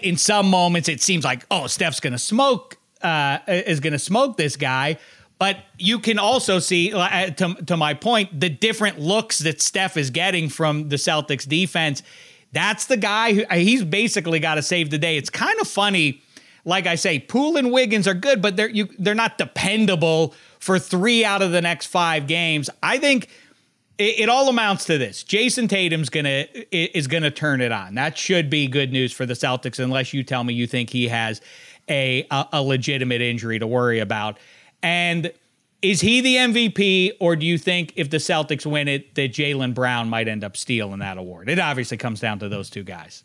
in 0.03 0.17
some 0.17 0.47
moments 0.47 0.87
it 0.87 1.01
seems 1.01 1.23
like, 1.23 1.43
oh, 1.49 1.65
Steph's 1.65 1.99
to 1.99 2.19
smoke, 2.19 2.77
uh, 3.01 3.39
is 3.47 3.79
to 3.93 3.99
smoke 3.99 4.37
this 4.37 4.55
guy. 4.55 4.97
But 5.39 5.57
you 5.77 5.99
can 5.99 6.17
also 6.17 6.57
see, 6.57 6.93
uh, 6.93 7.29
to, 7.29 7.53
to 7.65 7.77
my 7.77 7.93
point, 7.93 8.39
the 8.39 8.49
different 8.49 8.99
looks 8.99 9.39
that 9.39 9.61
Steph 9.61 9.95
is 9.95 10.09
getting 10.09 10.49
from 10.49 10.89
the 10.89 10.95
Celtics 10.95 11.47
defense. 11.47 12.01
That's 12.51 12.85
the 12.85 12.97
guy 12.97 13.33
who 13.33 13.43
uh, 13.49 13.55
he's 13.55 13.83
basically 13.83 14.39
got 14.39 14.55
to 14.55 14.61
save 14.61 14.89
the 14.89 14.97
day. 14.97 15.17
It's 15.17 15.29
kind 15.29 15.59
of 15.59 15.67
funny. 15.67 16.21
Like 16.65 16.85
I 16.85 16.95
say, 16.95 17.19
Poole 17.19 17.55
and 17.57 17.71
Wiggins 17.71 18.07
are 18.07 18.13
good, 18.13 18.41
but 18.41 18.57
they're 18.57 18.69
you, 18.69 18.89
they're 18.99 19.15
not 19.15 19.37
dependable 19.37 20.33
for 20.59 20.79
three 20.79 21.23
out 21.23 21.41
of 21.41 21.51
the 21.51 21.61
next 21.61 21.85
five 21.85 22.27
games. 22.27 22.69
I 22.83 22.97
think 22.97 23.29
it, 23.97 24.21
it 24.21 24.29
all 24.29 24.49
amounts 24.49 24.85
to 24.85 24.97
this: 24.97 25.23
Jayson 25.23 25.67
Tatum's 25.67 26.09
gonna 26.09 26.45
is 26.71 27.07
gonna 27.07 27.31
turn 27.31 27.61
it 27.61 27.71
on. 27.71 27.95
That 27.95 28.17
should 28.17 28.49
be 28.49 28.67
good 28.67 28.91
news 28.91 29.13
for 29.13 29.25
the 29.25 29.33
Celtics, 29.33 29.79
unless 29.79 30.13
you 30.13 30.23
tell 30.23 30.43
me 30.43 30.53
you 30.53 30.67
think 30.67 30.89
he 30.89 31.07
has 31.07 31.41
a, 31.89 32.27
a, 32.31 32.45
a 32.53 32.61
legitimate 32.61 33.21
injury 33.21 33.59
to 33.59 33.67
worry 33.67 33.99
about. 33.99 34.37
And 34.83 35.31
is 35.81 36.01
he 36.01 36.21
the 36.21 36.35
MVP, 36.35 37.11
or 37.19 37.35
do 37.35 37.45
you 37.45 37.57
think 37.57 37.93
if 37.95 38.09
the 38.09 38.17
Celtics 38.17 38.65
win 38.65 38.87
it, 38.87 39.15
that 39.15 39.31
Jaylen 39.31 39.73
Brown 39.73 40.09
might 40.09 40.27
end 40.27 40.43
up 40.43 40.57
stealing 40.57 40.99
that 40.99 41.17
award? 41.17 41.49
It 41.49 41.59
obviously 41.59 41.97
comes 41.97 42.19
down 42.19 42.39
to 42.39 42.49
those 42.49 42.69
two 42.69 42.83
guys. 42.83 43.23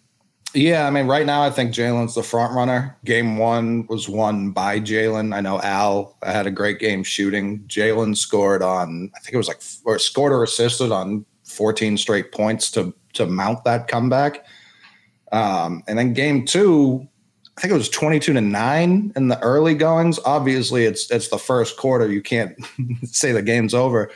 Yeah, 0.54 0.86
I 0.86 0.90
mean, 0.90 1.06
right 1.06 1.24
now 1.24 1.42
I 1.42 1.50
think 1.50 1.72
Jaylen's 1.72 2.14
the 2.14 2.22
front 2.22 2.54
runner. 2.54 2.98
Game 3.06 3.38
one 3.38 3.86
was 3.86 4.06
won 4.06 4.50
by 4.50 4.80
Jaylen. 4.80 5.34
I 5.34 5.40
know 5.40 5.60
Al 5.62 6.18
had 6.22 6.46
a 6.46 6.50
great 6.50 6.78
game 6.78 7.02
shooting. 7.02 7.60
Jaylen 7.68 8.14
scored 8.14 8.62
on, 8.62 9.10
I 9.16 9.20
think 9.20 9.32
it 9.32 9.38
was 9.38 9.48
like, 9.48 9.62
or 9.84 9.98
scored 9.98 10.32
or 10.32 10.42
assisted 10.42 10.92
on 10.92 11.24
14 11.44 11.96
straight 11.96 12.32
points 12.32 12.70
to 12.72 12.94
to 13.14 13.26
mount 13.26 13.64
that 13.64 13.88
comeback. 13.88 14.44
Um, 15.32 15.82
and 15.86 15.98
then 15.98 16.12
game 16.12 16.44
two, 16.44 17.06
I 17.56 17.60
think 17.60 17.72
it 17.72 17.76
was 17.76 17.90
22 17.90 18.32
to 18.32 18.40
nine 18.40 19.12
in 19.14 19.28
the 19.28 19.38
early 19.40 19.74
goings. 19.74 20.18
Obviously, 20.24 20.84
it's 20.84 21.10
it's 21.10 21.28
the 21.28 21.38
first 21.38 21.76
quarter. 21.76 22.10
You 22.10 22.22
can't 22.22 22.56
say 23.04 23.32
the 23.32 23.42
game's 23.42 23.74
over, 23.74 24.10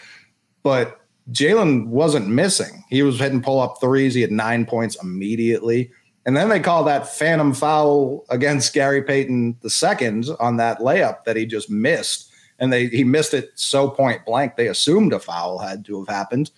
but 0.62 1.00
Jaylen 1.32 1.86
wasn't 1.88 2.28
missing. 2.28 2.84
He 2.88 3.02
was 3.02 3.18
hitting 3.18 3.42
pull 3.42 3.60
up 3.60 3.78
threes. 3.80 4.14
He 4.14 4.20
had 4.20 4.30
nine 4.30 4.64
points 4.64 4.96
immediately. 5.02 5.90
And 6.24 6.36
then 6.36 6.48
they 6.48 6.60
call 6.60 6.82
that 6.84 7.08
phantom 7.08 7.54
foul 7.54 8.24
against 8.30 8.72
Gary 8.72 9.02
Payton 9.02 9.58
the 9.62 9.70
second 9.70 10.28
on 10.40 10.56
that 10.56 10.80
layup 10.80 11.24
that 11.24 11.36
he 11.36 11.46
just 11.46 11.70
missed. 11.70 12.30
And 12.58 12.72
they 12.72 12.86
he 12.86 13.04
missed 13.04 13.34
it 13.34 13.50
so 13.54 13.88
point 13.88 14.24
blank. 14.24 14.56
They 14.56 14.68
assumed 14.68 15.12
a 15.12 15.20
foul 15.20 15.58
had 15.58 15.84
to 15.86 15.98
have 15.98 16.08
happened. 16.08 16.50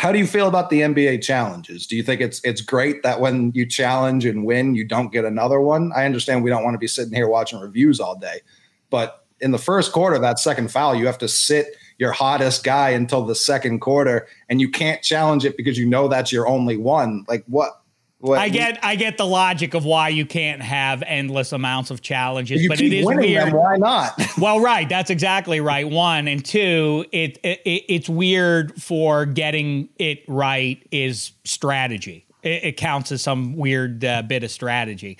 How 0.00 0.12
do 0.12 0.18
you 0.18 0.26
feel 0.26 0.48
about 0.48 0.70
the 0.70 0.80
NBA 0.80 1.20
challenges? 1.22 1.86
Do 1.86 1.94
you 1.94 2.02
think 2.02 2.22
it's 2.22 2.40
it's 2.42 2.62
great 2.62 3.02
that 3.02 3.20
when 3.20 3.52
you 3.54 3.66
challenge 3.66 4.24
and 4.24 4.46
win, 4.46 4.74
you 4.74 4.82
don't 4.82 5.12
get 5.12 5.26
another 5.26 5.60
one? 5.60 5.92
I 5.94 6.06
understand 6.06 6.42
we 6.42 6.48
don't 6.48 6.64
want 6.64 6.72
to 6.72 6.78
be 6.78 6.86
sitting 6.86 7.12
here 7.12 7.28
watching 7.28 7.60
reviews 7.60 8.00
all 8.00 8.16
day, 8.16 8.40
but 8.88 9.26
in 9.40 9.50
the 9.50 9.58
first 9.58 9.92
quarter, 9.92 10.18
that 10.18 10.38
second 10.38 10.70
foul, 10.70 10.94
you 10.94 11.04
have 11.04 11.18
to 11.18 11.28
sit 11.28 11.76
your 11.98 12.12
hottest 12.12 12.64
guy 12.64 12.88
until 12.88 13.26
the 13.26 13.34
second 13.34 13.80
quarter, 13.80 14.26
and 14.48 14.58
you 14.58 14.70
can't 14.70 15.02
challenge 15.02 15.44
it 15.44 15.58
because 15.58 15.78
you 15.78 15.84
know 15.84 16.08
that's 16.08 16.32
your 16.32 16.48
only 16.48 16.78
one. 16.78 17.26
Like 17.28 17.44
what? 17.46 17.79
What, 18.20 18.38
I 18.38 18.50
get 18.50 18.78
I 18.82 18.96
get 18.96 19.16
the 19.16 19.24
logic 19.24 19.72
of 19.72 19.86
why 19.86 20.10
you 20.10 20.26
can't 20.26 20.60
have 20.60 21.02
endless 21.06 21.52
amounts 21.52 21.90
of 21.90 22.02
challenges, 22.02 22.68
but 22.68 22.78
it 22.78 22.92
is 22.92 23.06
weird. 23.06 23.46
Them, 23.48 23.54
why 23.54 23.76
not? 23.78 24.20
well, 24.38 24.60
right, 24.60 24.86
that's 24.86 25.08
exactly 25.08 25.60
right. 25.60 25.88
One 25.88 26.28
and 26.28 26.44
two, 26.44 27.06
it, 27.12 27.38
it 27.42 27.62
it's 27.64 28.10
weird 28.10 28.80
for 28.80 29.24
getting 29.24 29.88
it 29.98 30.22
right 30.28 30.86
is 30.90 31.32
strategy. 31.44 32.26
It, 32.42 32.64
it 32.64 32.76
counts 32.76 33.10
as 33.10 33.22
some 33.22 33.56
weird 33.56 34.04
uh, 34.04 34.20
bit 34.20 34.44
of 34.44 34.50
strategy. 34.50 35.16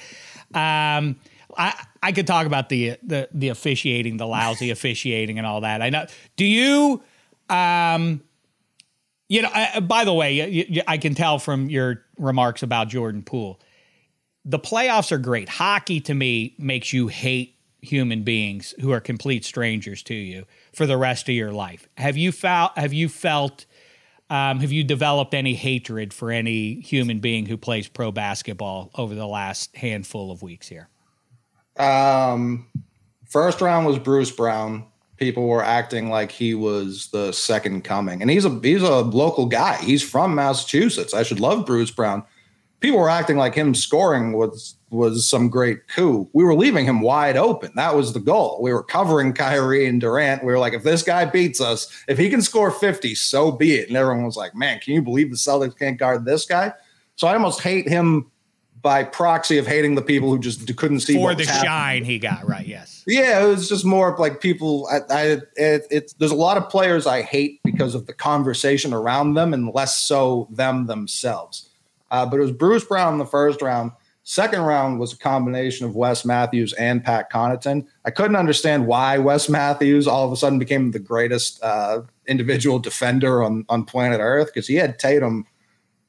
Um, 0.52 1.16
I 1.56 1.74
I 2.02 2.12
could 2.12 2.26
talk 2.26 2.46
about 2.46 2.68
the 2.68 2.98
the 3.02 3.30
the 3.32 3.48
officiating, 3.48 4.18
the 4.18 4.26
lousy 4.26 4.70
officiating, 4.70 5.38
and 5.38 5.46
all 5.46 5.62
that. 5.62 5.80
I 5.80 5.88
know. 5.88 6.04
Do 6.36 6.44
you? 6.44 7.02
Um, 7.48 8.20
you 9.30 9.42
know, 9.42 9.48
I, 9.54 9.78
by 9.78 10.04
the 10.04 10.12
way, 10.12 10.82
I 10.88 10.98
can 10.98 11.14
tell 11.14 11.38
from 11.38 11.70
your 11.70 12.02
remarks 12.18 12.64
about 12.64 12.88
Jordan 12.88 13.22
Poole, 13.22 13.60
the 14.44 14.58
playoffs 14.58 15.12
are 15.12 15.18
great. 15.18 15.48
Hockey 15.48 16.00
to 16.00 16.14
me 16.14 16.56
makes 16.58 16.92
you 16.92 17.06
hate 17.06 17.54
human 17.80 18.24
beings 18.24 18.74
who 18.80 18.90
are 18.90 19.00
complete 19.00 19.44
strangers 19.44 20.02
to 20.02 20.14
you 20.14 20.46
for 20.74 20.84
the 20.84 20.96
rest 20.96 21.28
of 21.28 21.34
your 21.36 21.52
life. 21.52 21.88
Have 21.96 22.16
you 22.16 22.32
felt? 22.32 22.76
Have 22.76 22.92
you 22.92 23.08
felt? 23.08 23.66
Um, 24.30 24.58
have 24.58 24.72
you 24.72 24.82
developed 24.82 25.32
any 25.32 25.54
hatred 25.54 26.12
for 26.12 26.32
any 26.32 26.80
human 26.80 27.20
being 27.20 27.46
who 27.46 27.56
plays 27.56 27.86
pro 27.86 28.10
basketball 28.10 28.90
over 28.96 29.14
the 29.14 29.26
last 29.26 29.76
handful 29.76 30.32
of 30.32 30.42
weeks 30.42 30.66
here? 30.66 30.88
Um, 31.76 32.66
first 33.28 33.60
round 33.60 33.86
was 33.86 34.00
Bruce 34.00 34.32
Brown 34.32 34.89
people 35.20 35.46
were 35.46 35.62
acting 35.62 36.08
like 36.08 36.32
he 36.32 36.54
was 36.54 37.08
the 37.08 37.30
second 37.30 37.84
coming. 37.84 38.22
And 38.22 38.30
he's 38.30 38.44
a 38.44 38.60
he's 38.62 38.82
a 38.82 39.02
local 39.02 39.46
guy. 39.46 39.76
He's 39.76 40.02
from 40.02 40.34
Massachusetts. 40.34 41.14
I 41.14 41.22
should 41.22 41.38
love 41.38 41.66
Bruce 41.66 41.90
Brown. 41.92 42.24
People 42.80 42.98
were 42.98 43.10
acting 43.10 43.36
like 43.36 43.54
him 43.54 43.74
scoring 43.74 44.32
was 44.32 44.74
was 44.88 45.28
some 45.28 45.48
great 45.48 45.86
coup. 45.88 46.28
We 46.32 46.42
were 46.42 46.54
leaving 46.54 46.86
him 46.86 47.02
wide 47.02 47.36
open. 47.36 47.70
That 47.76 47.94
was 47.94 48.14
the 48.14 48.18
goal. 48.18 48.58
We 48.60 48.72
were 48.72 48.82
covering 48.82 49.34
Kyrie 49.34 49.86
and 49.86 50.00
Durant. 50.00 50.42
We 50.42 50.50
were 50.50 50.58
like, 50.58 50.72
if 50.72 50.82
this 50.82 51.02
guy 51.02 51.26
beats 51.26 51.60
us, 51.60 51.92
if 52.08 52.18
he 52.18 52.28
can 52.28 52.42
score 52.42 52.72
50, 52.72 53.14
so 53.14 53.52
be 53.52 53.74
it. 53.74 53.88
And 53.88 53.96
everyone 53.96 54.24
was 54.24 54.36
like, 54.36 54.56
man, 54.56 54.80
can 54.80 54.94
you 54.94 55.02
believe 55.02 55.30
the 55.30 55.36
Celtics 55.36 55.78
can't 55.78 55.98
guard 55.98 56.24
this 56.24 56.44
guy? 56.46 56.72
So 57.14 57.28
I 57.28 57.34
almost 57.34 57.60
hate 57.60 57.86
him 57.86 58.30
by 58.82 59.04
proxy 59.04 59.58
of 59.58 59.66
hating 59.66 59.94
the 59.94 60.02
people 60.02 60.30
who 60.30 60.38
just 60.38 60.74
couldn't 60.76 61.00
see 61.00 61.14
for 61.14 61.34
the 61.34 61.44
happening. 61.44 61.64
shine 61.64 62.04
he 62.04 62.18
got 62.18 62.48
right. 62.48 62.66
Yes. 62.66 62.89
Yeah, 63.06 63.44
it 63.44 63.48
was 63.48 63.68
just 63.68 63.84
more 63.84 64.12
of 64.12 64.18
like 64.18 64.40
people. 64.40 64.88
I, 64.90 65.00
I 65.10 65.22
it, 65.56 65.86
it's 65.90 66.12
there's 66.14 66.30
a 66.30 66.36
lot 66.36 66.56
of 66.56 66.68
players 66.68 67.06
I 67.06 67.22
hate 67.22 67.60
because 67.64 67.94
of 67.94 68.06
the 68.06 68.12
conversation 68.12 68.92
around 68.92 69.34
them, 69.34 69.54
and 69.54 69.72
less 69.74 69.98
so 69.98 70.48
them 70.50 70.86
themselves. 70.86 71.68
Uh, 72.10 72.26
but 72.26 72.38
it 72.38 72.42
was 72.42 72.52
Bruce 72.52 72.84
Brown 72.84 73.14
in 73.14 73.18
the 73.18 73.26
first 73.26 73.62
round. 73.62 73.92
Second 74.22 74.60
round 74.60 75.00
was 75.00 75.12
a 75.12 75.18
combination 75.18 75.86
of 75.86 75.96
Wes 75.96 76.24
Matthews 76.24 76.72
and 76.74 77.02
Pat 77.02 77.32
Connaughton. 77.32 77.86
I 78.04 78.10
couldn't 78.10 78.36
understand 78.36 78.86
why 78.86 79.18
Wes 79.18 79.48
Matthews 79.48 80.06
all 80.06 80.26
of 80.26 80.32
a 80.32 80.36
sudden 80.36 80.58
became 80.58 80.90
the 80.90 80.98
greatest 80.98 81.62
uh, 81.62 82.02
individual 82.26 82.78
defender 82.78 83.42
on 83.42 83.64
on 83.68 83.84
planet 83.84 84.20
Earth 84.20 84.48
because 84.48 84.66
he 84.66 84.74
had 84.74 84.98
Tatum 84.98 85.46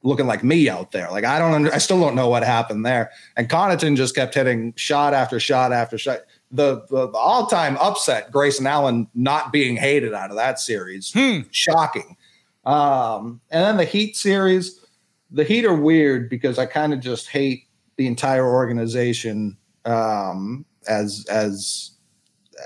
looking 0.02 0.26
like 0.26 0.42
me 0.42 0.68
out 0.68 0.92
there. 0.92 1.10
Like 1.10 1.24
I 1.24 1.38
don't, 1.38 1.72
I 1.72 1.78
still 1.78 2.00
don't 2.00 2.14
know 2.14 2.28
what 2.28 2.42
happened 2.42 2.84
there. 2.84 3.10
And 3.36 3.48
Connaughton 3.48 3.96
just 3.96 4.14
kept 4.14 4.34
hitting 4.34 4.74
shot 4.76 5.14
after 5.14 5.38
shot 5.40 5.72
after 5.72 5.98
shot. 5.98 6.20
The, 6.52 6.86
the, 6.90 7.08
the 7.08 7.16
all 7.16 7.46
time 7.46 7.78
upset, 7.80 8.30
Grayson 8.30 8.66
Allen 8.66 9.08
not 9.14 9.52
being 9.52 9.76
hated 9.76 10.12
out 10.12 10.30
of 10.30 10.36
that 10.36 10.60
series, 10.60 11.10
hmm. 11.10 11.40
shocking. 11.50 12.16
Um, 12.64 13.40
and 13.50 13.64
then 13.64 13.76
the 13.78 13.84
Heat 13.84 14.16
series, 14.16 14.84
the 15.30 15.44
Heat 15.44 15.64
are 15.64 15.74
weird 15.74 16.28
because 16.28 16.58
I 16.58 16.66
kind 16.66 16.92
of 16.92 17.00
just 17.00 17.28
hate 17.28 17.64
the 17.96 18.06
entire 18.06 18.46
organization 18.46 19.56
um, 19.84 20.64
as 20.88 21.26
as 21.30 21.92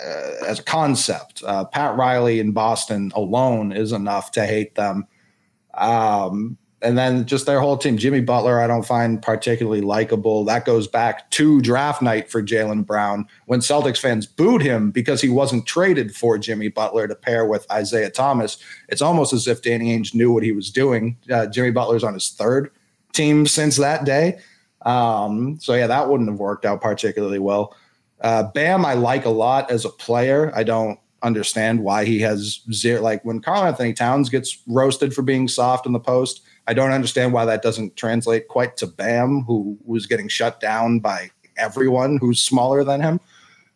uh, 0.04 0.46
as 0.46 0.58
a 0.58 0.64
concept. 0.64 1.42
Uh, 1.46 1.64
Pat 1.64 1.96
Riley 1.96 2.40
in 2.40 2.52
Boston 2.52 3.12
alone 3.14 3.72
is 3.72 3.92
enough 3.92 4.32
to 4.32 4.44
hate 4.44 4.74
them. 4.74 5.06
Um, 5.74 6.58
and 6.82 6.98
then 6.98 7.24
just 7.24 7.46
their 7.46 7.60
whole 7.60 7.78
team. 7.78 7.96
Jimmy 7.96 8.20
Butler, 8.20 8.60
I 8.60 8.66
don't 8.66 8.86
find 8.86 9.20
particularly 9.22 9.80
likable. 9.80 10.44
That 10.44 10.66
goes 10.66 10.86
back 10.86 11.30
to 11.32 11.60
draft 11.62 12.02
night 12.02 12.30
for 12.30 12.42
Jaylen 12.42 12.84
Brown 12.84 13.26
when 13.46 13.60
Celtics 13.60 13.98
fans 13.98 14.26
booed 14.26 14.62
him 14.62 14.90
because 14.90 15.20
he 15.20 15.28
wasn't 15.28 15.66
traded 15.66 16.14
for 16.14 16.36
Jimmy 16.36 16.68
Butler 16.68 17.08
to 17.08 17.14
pair 17.14 17.46
with 17.46 17.70
Isaiah 17.72 18.10
Thomas. 18.10 18.58
It's 18.88 19.02
almost 19.02 19.32
as 19.32 19.46
if 19.46 19.62
Danny 19.62 19.96
Ainge 19.96 20.14
knew 20.14 20.32
what 20.32 20.42
he 20.42 20.52
was 20.52 20.70
doing. 20.70 21.16
Uh, 21.30 21.46
Jimmy 21.46 21.70
Butler's 21.70 22.04
on 22.04 22.14
his 22.14 22.30
third 22.30 22.70
team 23.12 23.46
since 23.46 23.76
that 23.78 24.04
day. 24.04 24.38
Um, 24.82 25.58
so, 25.58 25.74
yeah, 25.74 25.86
that 25.86 26.08
wouldn't 26.08 26.28
have 26.28 26.38
worked 26.38 26.66
out 26.66 26.82
particularly 26.82 27.38
well. 27.38 27.74
Uh, 28.20 28.44
Bam, 28.52 28.84
I 28.84 28.94
like 28.94 29.24
a 29.24 29.30
lot 29.30 29.70
as 29.70 29.84
a 29.84 29.90
player. 29.90 30.52
I 30.54 30.62
don't 30.62 30.98
understand 31.22 31.80
why 31.80 32.04
he 32.04 32.20
has 32.20 32.60
zero. 32.72 33.00
Like 33.02 33.24
when 33.24 33.40
Karl-Anthony 33.40 33.92
Towns 33.92 34.28
gets 34.28 34.58
roasted 34.66 35.14
for 35.14 35.22
being 35.22 35.48
soft 35.48 35.86
in 35.86 35.92
the 35.92 36.00
post, 36.00 36.42
I 36.66 36.74
don't 36.74 36.92
understand 36.92 37.32
why 37.32 37.44
that 37.44 37.62
doesn't 37.62 37.96
translate 37.96 38.48
quite 38.48 38.76
to 38.78 38.86
Bam, 38.86 39.42
who 39.42 39.78
was 39.84 40.06
getting 40.06 40.28
shut 40.28 40.60
down 40.60 41.00
by 41.00 41.30
everyone 41.56 42.18
who's 42.18 42.42
smaller 42.42 42.84
than 42.84 43.00
him. 43.00 43.20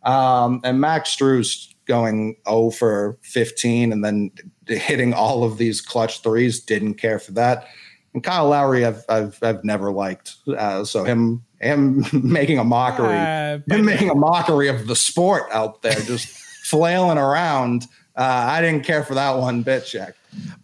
Um, 0.02 0.60
and 0.64 0.80
Max 0.80 1.14
Strus 1.14 1.74
going 1.86 2.36
0 2.48 2.70
for 2.70 3.18
15 3.22 3.92
and 3.92 4.04
then 4.04 4.30
hitting 4.66 5.12
all 5.12 5.44
of 5.44 5.58
these 5.58 5.80
clutch 5.80 6.22
threes, 6.22 6.60
didn't 6.60 6.94
care 6.94 7.18
for 7.18 7.32
that. 7.32 7.66
And 8.14 8.24
Kyle 8.24 8.48
Lowry, 8.48 8.84
I've 8.84 9.04
I've, 9.08 9.38
I've 9.42 9.64
never 9.64 9.92
liked. 9.92 10.36
Uh, 10.48 10.84
so 10.84 11.04
him 11.04 11.44
him 11.60 12.04
making 12.12 12.58
a 12.58 12.64
mockery, 12.64 13.16
uh, 13.16 13.58
him 13.68 13.84
making 13.84 14.10
a 14.10 14.14
mockery 14.14 14.68
of 14.68 14.86
the 14.86 14.96
sport 14.96 15.44
out 15.52 15.82
there, 15.82 16.00
just 16.00 16.36
flailing 16.70 17.18
around. 17.18 17.86
Uh, 18.16 18.48
I 18.50 18.60
didn't 18.60 18.84
care 18.84 19.02
for 19.02 19.14
that 19.14 19.36
one 19.36 19.62
bit, 19.62 19.86
Jack. 19.86 20.14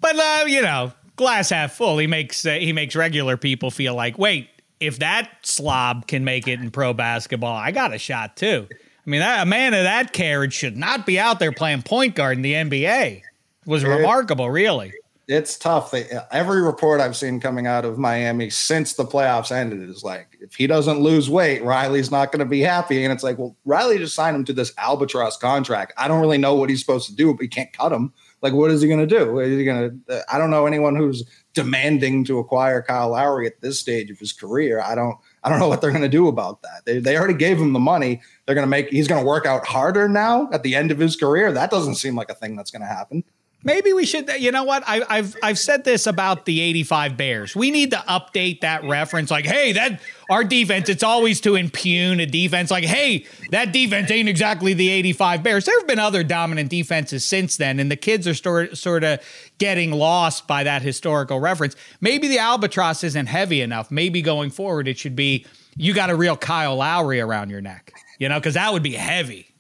But 0.00 0.16
uh, 0.16 0.44
you 0.46 0.62
know, 0.62 0.92
glass 1.16 1.50
half 1.50 1.72
full. 1.72 1.98
He 1.98 2.06
makes 2.06 2.46
uh, 2.46 2.52
he 2.52 2.72
makes 2.72 2.94
regular 2.94 3.36
people 3.36 3.70
feel 3.70 3.94
like, 3.94 4.18
wait, 4.18 4.48
if 4.80 5.00
that 5.00 5.30
slob 5.42 6.06
can 6.06 6.24
make 6.24 6.46
it 6.46 6.60
in 6.60 6.70
pro 6.70 6.92
basketball, 6.92 7.54
I 7.54 7.72
got 7.72 7.92
a 7.92 7.98
shot 7.98 8.36
too. 8.36 8.68
I 8.70 9.10
mean, 9.10 9.20
that, 9.20 9.42
a 9.42 9.46
man 9.46 9.74
of 9.74 9.84
that 9.84 10.12
carriage 10.12 10.52
should 10.52 10.76
not 10.76 11.06
be 11.06 11.18
out 11.18 11.38
there 11.38 11.52
playing 11.52 11.82
point 11.82 12.14
guard 12.14 12.36
in 12.36 12.42
the 12.42 12.54
NBA. 12.54 13.16
It 13.18 13.22
was 13.64 13.84
it, 13.84 13.88
remarkable, 13.88 14.50
really. 14.50 14.92
It's 15.28 15.58
tough. 15.58 15.90
They, 15.90 16.06
every 16.30 16.62
report 16.62 17.00
I've 17.00 17.16
seen 17.16 17.40
coming 17.40 17.66
out 17.66 17.84
of 17.84 17.98
Miami 17.98 18.48
since 18.48 18.92
the 18.92 19.04
playoffs 19.04 19.50
ended 19.50 19.88
is 19.88 20.04
like, 20.04 20.36
if 20.40 20.54
he 20.54 20.68
doesn't 20.68 21.00
lose 21.00 21.28
weight, 21.28 21.64
Riley's 21.64 22.12
not 22.12 22.30
going 22.30 22.40
to 22.40 22.44
be 22.44 22.60
happy. 22.60 23.02
And 23.02 23.12
it's 23.12 23.24
like, 23.24 23.36
well, 23.36 23.56
Riley 23.64 23.98
just 23.98 24.14
signed 24.14 24.36
him 24.36 24.44
to 24.44 24.52
this 24.52 24.72
albatross 24.78 25.36
contract. 25.36 25.94
I 25.96 26.06
don't 26.06 26.20
really 26.20 26.38
know 26.38 26.54
what 26.54 26.70
he's 26.70 26.78
supposed 26.78 27.08
to 27.08 27.16
do, 27.16 27.34
but 27.34 27.42
he 27.42 27.48
can't 27.48 27.72
cut 27.72 27.92
him. 27.92 28.12
Like, 28.40 28.52
what 28.52 28.70
is 28.70 28.82
he 28.82 28.86
going 28.86 29.00
to 29.00 29.06
do? 29.06 29.40
Is 29.40 29.58
he 29.58 29.64
going 29.64 30.02
to? 30.06 30.18
Uh, 30.18 30.22
I 30.30 30.38
don't 30.38 30.50
know 30.50 30.66
anyone 30.66 30.94
who's 30.94 31.24
demanding 31.54 32.22
to 32.26 32.38
acquire 32.38 32.82
Kyle 32.82 33.08
Lowry 33.08 33.46
at 33.46 33.60
this 33.62 33.80
stage 33.80 34.10
of 34.10 34.18
his 34.18 34.32
career. 34.32 34.80
I 34.80 34.94
don't. 34.94 35.16
I 35.42 35.48
don't 35.48 35.58
know 35.58 35.68
what 35.68 35.80
they're 35.80 35.90
going 35.90 36.02
to 36.02 36.08
do 36.08 36.28
about 36.28 36.62
that. 36.62 36.82
They, 36.84 37.00
they 37.00 37.16
already 37.16 37.34
gave 37.34 37.58
him 37.58 37.72
the 37.72 37.80
money. 37.80 38.20
They're 38.44 38.54
going 38.54 38.66
to 38.66 38.70
make. 38.70 38.90
He's 38.90 39.08
going 39.08 39.22
to 39.22 39.26
work 39.26 39.46
out 39.46 39.66
harder 39.66 40.08
now 40.08 40.50
at 40.52 40.62
the 40.62 40.76
end 40.76 40.90
of 40.92 40.98
his 40.98 41.16
career. 41.16 41.50
That 41.50 41.70
doesn't 41.70 41.96
seem 41.96 42.14
like 42.14 42.30
a 42.30 42.34
thing 42.34 42.56
that's 42.56 42.70
going 42.70 42.82
to 42.82 42.86
happen. 42.86 43.24
Maybe 43.66 43.92
we 43.92 44.06
should. 44.06 44.30
You 44.38 44.52
know 44.52 44.62
what? 44.62 44.84
I, 44.86 45.16
have 45.16 45.34
I've 45.42 45.58
said 45.58 45.82
this 45.82 46.06
about 46.06 46.44
the 46.44 46.60
'85 46.60 47.16
Bears. 47.16 47.56
We 47.56 47.72
need 47.72 47.90
to 47.90 47.96
update 47.96 48.60
that 48.60 48.84
reference. 48.84 49.28
Like, 49.28 49.44
hey, 49.44 49.72
that 49.72 50.00
our 50.30 50.44
defense. 50.44 50.88
It's 50.88 51.02
always 51.02 51.40
to 51.40 51.56
impugn 51.56 52.20
a 52.20 52.26
defense. 52.26 52.70
Like, 52.70 52.84
hey, 52.84 53.26
that 53.50 53.72
defense 53.72 54.08
ain't 54.12 54.28
exactly 54.28 54.72
the 54.72 54.88
'85 54.88 55.42
Bears. 55.42 55.64
There 55.64 55.76
have 55.76 55.88
been 55.88 55.98
other 55.98 56.22
dominant 56.22 56.70
defenses 56.70 57.24
since 57.24 57.56
then, 57.56 57.80
and 57.80 57.90
the 57.90 57.96
kids 57.96 58.28
are 58.28 58.34
sort 58.34 58.78
sort 58.78 59.02
of 59.02 59.18
getting 59.58 59.90
lost 59.90 60.46
by 60.46 60.62
that 60.62 60.82
historical 60.82 61.40
reference. 61.40 61.74
Maybe 62.00 62.28
the 62.28 62.38
albatross 62.38 63.02
isn't 63.02 63.26
heavy 63.26 63.62
enough. 63.62 63.90
Maybe 63.90 64.22
going 64.22 64.50
forward, 64.50 64.86
it 64.86 64.96
should 64.96 65.16
be 65.16 65.44
you 65.74 65.92
got 65.92 66.08
a 66.08 66.14
real 66.14 66.36
Kyle 66.36 66.76
Lowry 66.76 67.20
around 67.20 67.50
your 67.50 67.62
neck. 67.62 67.92
You 68.20 68.28
know, 68.28 68.38
because 68.38 68.54
that 68.54 68.72
would 68.72 68.84
be 68.84 68.92
heavy, 68.92 69.52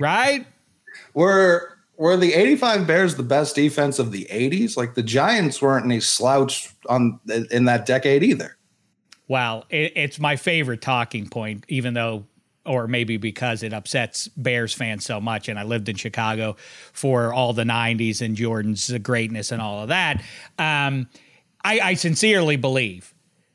right? 0.00 0.46
We're 1.12 1.68
were 1.96 2.16
the 2.16 2.34
85 2.34 2.86
Bears 2.86 3.16
the 3.16 3.22
best 3.22 3.54
defense 3.54 3.98
of 3.98 4.12
the 4.12 4.26
80s? 4.30 4.76
Like 4.76 4.94
the 4.94 5.02
Giants 5.02 5.60
weren't 5.60 5.84
any 5.84 6.00
slouch 6.00 6.70
on 6.88 7.20
in 7.50 7.64
that 7.66 7.86
decade 7.86 8.22
either. 8.22 8.56
Well, 9.28 9.64
it, 9.70 9.92
it's 9.96 10.18
my 10.18 10.36
favorite 10.36 10.82
talking 10.82 11.28
point, 11.28 11.64
even 11.68 11.94
though, 11.94 12.26
or 12.66 12.86
maybe 12.86 13.16
because 13.16 13.62
it 13.62 13.72
upsets 13.72 14.28
Bears 14.28 14.74
fans 14.74 15.04
so 15.04 15.20
much. 15.20 15.48
And 15.48 15.58
I 15.58 15.62
lived 15.62 15.88
in 15.88 15.96
Chicago 15.96 16.56
for 16.92 17.32
all 17.32 17.52
the 17.52 17.64
90s 17.64 18.20
and 18.20 18.36
Jordan's 18.36 18.90
greatness 18.98 19.52
and 19.52 19.62
all 19.62 19.82
of 19.82 19.88
that. 19.88 20.22
Um, 20.58 21.08
I, 21.64 21.80
I 21.80 21.94
sincerely 21.94 22.56
believe 22.56 23.14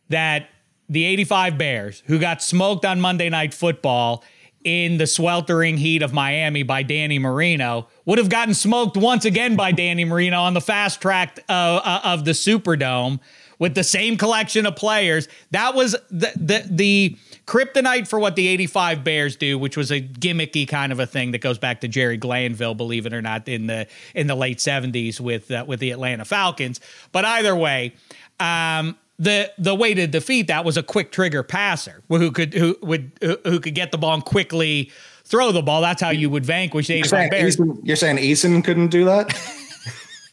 that 0.10 0.50
the 0.90 1.04
85 1.06 1.58
Bears, 1.58 2.04
who 2.06 2.20
got 2.20 2.42
smoked 2.42 2.86
on 2.86 3.02
Monday 3.02 3.30
Night 3.30 3.54
Football 3.54 4.24
in 4.68 4.98
the 4.98 5.08
sweltering 5.08 5.78
heat 5.78 6.02
of 6.02 6.12
Miami 6.12 6.62
by 6.62 6.84
Danny 6.84 7.20
Marino 7.20 7.88
would 8.04 8.18
have 8.18 8.28
gotten 8.28 8.54
smoked 8.54 8.98
once 8.98 9.24
again 9.24 9.56
by 9.56 9.72
Danny 9.72 10.04
Marino 10.04 10.42
on 10.42 10.54
the 10.54 10.60
fast 10.60 11.00
track 11.00 11.40
uh, 11.48 11.80
uh, 11.82 12.02
of 12.04 12.26
the 12.26 12.32
Superdome 12.32 13.22
with 13.60 13.76
the 13.76 13.84
same 13.84 14.18
collection 14.18 14.66
of 14.66 14.76
players. 14.76 15.30
That 15.52 15.74
was 15.74 15.94
the, 16.12 16.34
the 16.36 16.66
the 16.70 17.18
kryptonite 17.46 18.10
for 18.10 18.20
what 18.20 18.36
the 18.36 18.46
85 18.50 19.06
Bears 19.06 19.38
do, 19.38 19.58
which 19.58 19.78
was 19.78 19.90
a 19.90 20.02
gimmicky 20.02 20.68
kind 20.68 20.92
of 20.92 21.00
a 21.00 21.08
thing 21.08 21.32
that 21.32 21.40
goes 21.40 21.58
back 21.58 21.80
to 21.82 21.88
Jerry 21.88 22.18
Glanville, 22.18 22.76
believe 22.76 23.06
it 23.06 23.14
or 23.14 23.22
not, 23.22 23.48
in 23.48 23.68
the 23.68 23.88
in 24.14 24.28
the 24.28 24.36
late 24.36 24.58
70s 24.58 25.22
with 25.22 25.50
uh, 25.50 25.64
with 25.66 25.80
the 25.80 25.92
Atlanta 25.92 26.26
Falcons. 26.26 26.82
But 27.14 27.24
either 27.24 27.56
way, 27.56 27.94
um, 28.38 28.98
the 29.20 29.52
the 29.58 29.74
way 29.74 29.94
to 29.94 30.08
defeat 30.08 30.48
that 30.48 30.64
was 30.64 30.78
a 30.78 30.84
quick 30.84 31.12
trigger 31.12 31.44
passer 31.44 32.02
who 32.08 32.32
could 32.32 32.54
who 32.54 32.78
would 32.82 33.12
who 33.22 33.60
could 33.60 33.76
get 33.76 33.92
the 33.92 33.98
ball 33.98 34.14
and 34.14 34.26
quickly 34.26 34.92
throw 35.24 35.52
the 35.52 35.62
ball. 35.62 35.82
That's 35.82 36.02
how 36.02 36.12
you 36.12 36.30
would 36.30 36.46
vanquish 36.46 36.88
the 36.88 36.96
85 36.96 37.32
Bears. 37.32 37.58
Eason, 37.58 37.80
you're 37.84 37.96
saying 37.96 38.18
Eason 38.18 38.64
couldn't 38.64 38.90
do 38.90 39.06
that? 39.06 39.36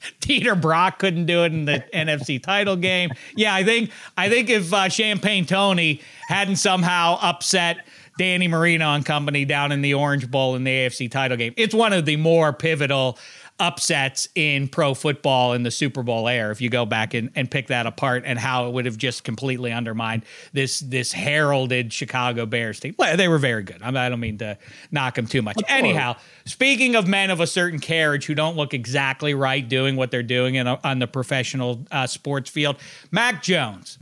Dieter 0.20 0.60
Brock 0.60 0.98
couldn't 0.98 1.26
do 1.26 1.44
it 1.44 1.52
in 1.52 1.64
the 1.64 1.84
NFC 1.94 2.42
title 2.42 2.76
game. 2.76 3.10
Yeah, 3.36 3.54
I 3.54 3.64
think 3.64 3.90
I 4.16 4.28
think 4.28 4.50
if 4.50 4.72
uh, 4.72 4.88
Champagne 4.88 5.46
Tony 5.46 6.00
hadn't 6.28 6.56
somehow 6.56 7.18
upset 7.20 7.86
Danny 8.18 8.48
Marino 8.48 8.94
and 8.94 9.04
company 9.04 9.44
down 9.44 9.72
in 9.72 9.82
the 9.82 9.94
Orange 9.94 10.30
Bowl 10.30 10.54
in 10.54 10.64
the 10.64 10.70
AFC 10.70 11.10
title 11.10 11.36
game, 11.36 11.54
it's 11.56 11.74
one 11.74 11.92
of 11.92 12.04
the 12.04 12.16
more 12.16 12.52
pivotal 12.52 13.18
upsets 13.60 14.28
in 14.34 14.66
pro 14.68 14.94
football 14.94 15.52
in 15.52 15.62
the 15.62 15.70
Super 15.70 16.02
Bowl 16.02 16.28
era. 16.28 16.50
If 16.50 16.60
you 16.60 16.68
go 16.68 16.84
back 16.84 17.14
and, 17.14 17.30
and 17.34 17.50
pick 17.50 17.68
that 17.68 17.86
apart, 17.86 18.24
and 18.26 18.38
how 18.38 18.66
it 18.66 18.72
would 18.72 18.84
have 18.86 18.96
just 18.96 19.24
completely 19.24 19.72
undermined 19.72 20.24
this 20.52 20.80
this 20.80 21.12
heralded 21.12 21.92
Chicago 21.92 22.46
Bears 22.46 22.80
team. 22.80 22.94
Well, 22.98 23.16
they 23.16 23.28
were 23.28 23.38
very 23.38 23.62
good. 23.62 23.82
I, 23.82 24.08
don't 24.08 24.20
mean 24.20 24.38
to 24.38 24.58
knock 24.90 25.14
them 25.14 25.26
too 25.26 25.42
much. 25.42 25.56
Anyhow, 25.68 26.16
speaking 26.44 26.96
of 26.96 27.06
men 27.06 27.30
of 27.30 27.40
a 27.40 27.46
certain 27.46 27.78
carriage 27.78 28.26
who 28.26 28.34
don't 28.34 28.56
look 28.56 28.74
exactly 28.74 29.34
right 29.34 29.66
doing 29.66 29.96
what 29.96 30.10
they're 30.10 30.22
doing 30.22 30.56
in 30.56 30.66
a, 30.66 30.78
on 30.82 30.98
the 30.98 31.06
professional 31.06 31.86
uh, 31.90 32.06
sports 32.06 32.50
field, 32.50 32.76
Mac 33.10 33.42
Jones. 33.42 33.98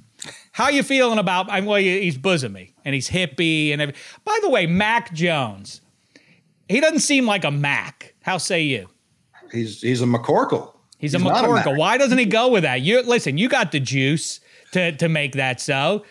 How 0.52 0.68
you 0.68 0.82
feeling 0.82 1.18
about? 1.18 1.50
I'm 1.50 1.64
well, 1.64 1.80
he's 1.80 2.16
bosomy 2.16 2.72
and 2.84 2.94
he's 2.94 3.08
hippie 3.08 3.72
and 3.72 3.82
everything. 3.82 4.00
By 4.24 4.38
the 4.42 4.50
way, 4.50 4.66
Mac 4.66 5.12
Jones, 5.12 5.80
he 6.68 6.80
doesn't 6.80 7.00
seem 7.00 7.26
like 7.26 7.44
a 7.44 7.50
Mac. 7.50 8.14
How 8.22 8.38
say 8.38 8.62
you? 8.62 8.88
He's 9.52 9.80
he's 9.82 10.02
a 10.02 10.06
McCorkle. 10.06 10.72
He's, 10.98 11.12
he's 11.12 11.20
a 11.20 11.24
McCorkle. 11.24 11.74
A 11.74 11.78
Why 11.78 11.98
doesn't 11.98 12.18
he 12.18 12.24
go 12.24 12.48
with 12.48 12.62
that? 12.62 12.80
You 12.80 13.02
listen. 13.02 13.38
You 13.38 13.48
got 13.48 13.72
the 13.72 13.80
juice 13.80 14.40
to 14.72 14.92
to 14.92 15.08
make 15.08 15.32
that 15.34 15.60
so. 15.60 16.04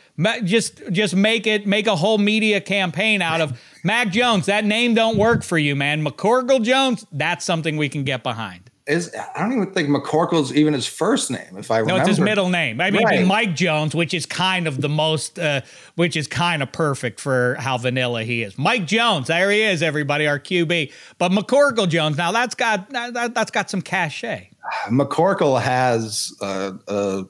Just 0.43 0.81
just 0.91 1.15
make 1.15 1.47
it 1.47 1.65
make 1.65 1.87
a 1.87 1.95
whole 1.95 2.17
media 2.17 2.61
campaign 2.61 3.21
out 3.21 3.41
of 3.41 3.59
Mac 3.83 4.09
Jones. 4.09 4.45
That 4.45 4.65
name 4.65 4.93
don't 4.93 5.17
work 5.17 5.43
for 5.43 5.57
you, 5.57 5.75
man. 5.75 6.05
McCorkle 6.05 6.63
Jones. 6.63 7.05
That's 7.11 7.43
something 7.43 7.77
we 7.77 7.89
can 7.89 8.03
get 8.03 8.21
behind 8.21 8.60
is 8.87 9.13
I 9.35 9.39
don't 9.39 9.53
even 9.53 9.71
think 9.71 9.89
McCorkle's 9.89 10.53
even 10.53 10.73
his 10.73 10.87
first 10.87 11.29
name. 11.29 11.57
If 11.57 11.69
I 11.69 11.79
remember, 11.79 11.97
no, 11.97 12.01
it's 12.01 12.09
his 12.09 12.19
middle 12.19 12.49
name. 12.49 12.81
I 12.81 12.89
mean, 12.89 13.03
right. 13.03 13.25
Mike 13.25 13.55
Jones, 13.55 13.93
which 13.93 14.13
is 14.13 14.25
kind 14.25 14.67
of 14.67 14.81
the 14.81 14.89
most, 14.89 15.37
uh, 15.37 15.61
which 15.95 16.15
is 16.15 16.27
kind 16.27 16.63
of 16.63 16.71
perfect 16.71 17.19
for 17.19 17.55
how 17.59 17.77
vanilla 17.77 18.23
he 18.23 18.41
is. 18.41 18.57
Mike 18.57 18.87
Jones, 18.87 19.27
there 19.27 19.51
he 19.51 19.61
is, 19.61 19.83
everybody, 19.83 20.25
our 20.25 20.39
QB. 20.39 20.91
But 21.19 21.31
McCorkle 21.31 21.87
Jones, 21.87 22.17
now 22.17 22.31
that's 22.31 22.55
got 22.55 22.89
that, 22.89 23.35
has 23.35 23.51
got 23.51 23.69
some 23.69 23.81
cachet. 23.81 24.49
McCorkle 24.87 25.61
has 25.61 26.33
uh, 26.41 26.73
uh, 26.87 27.23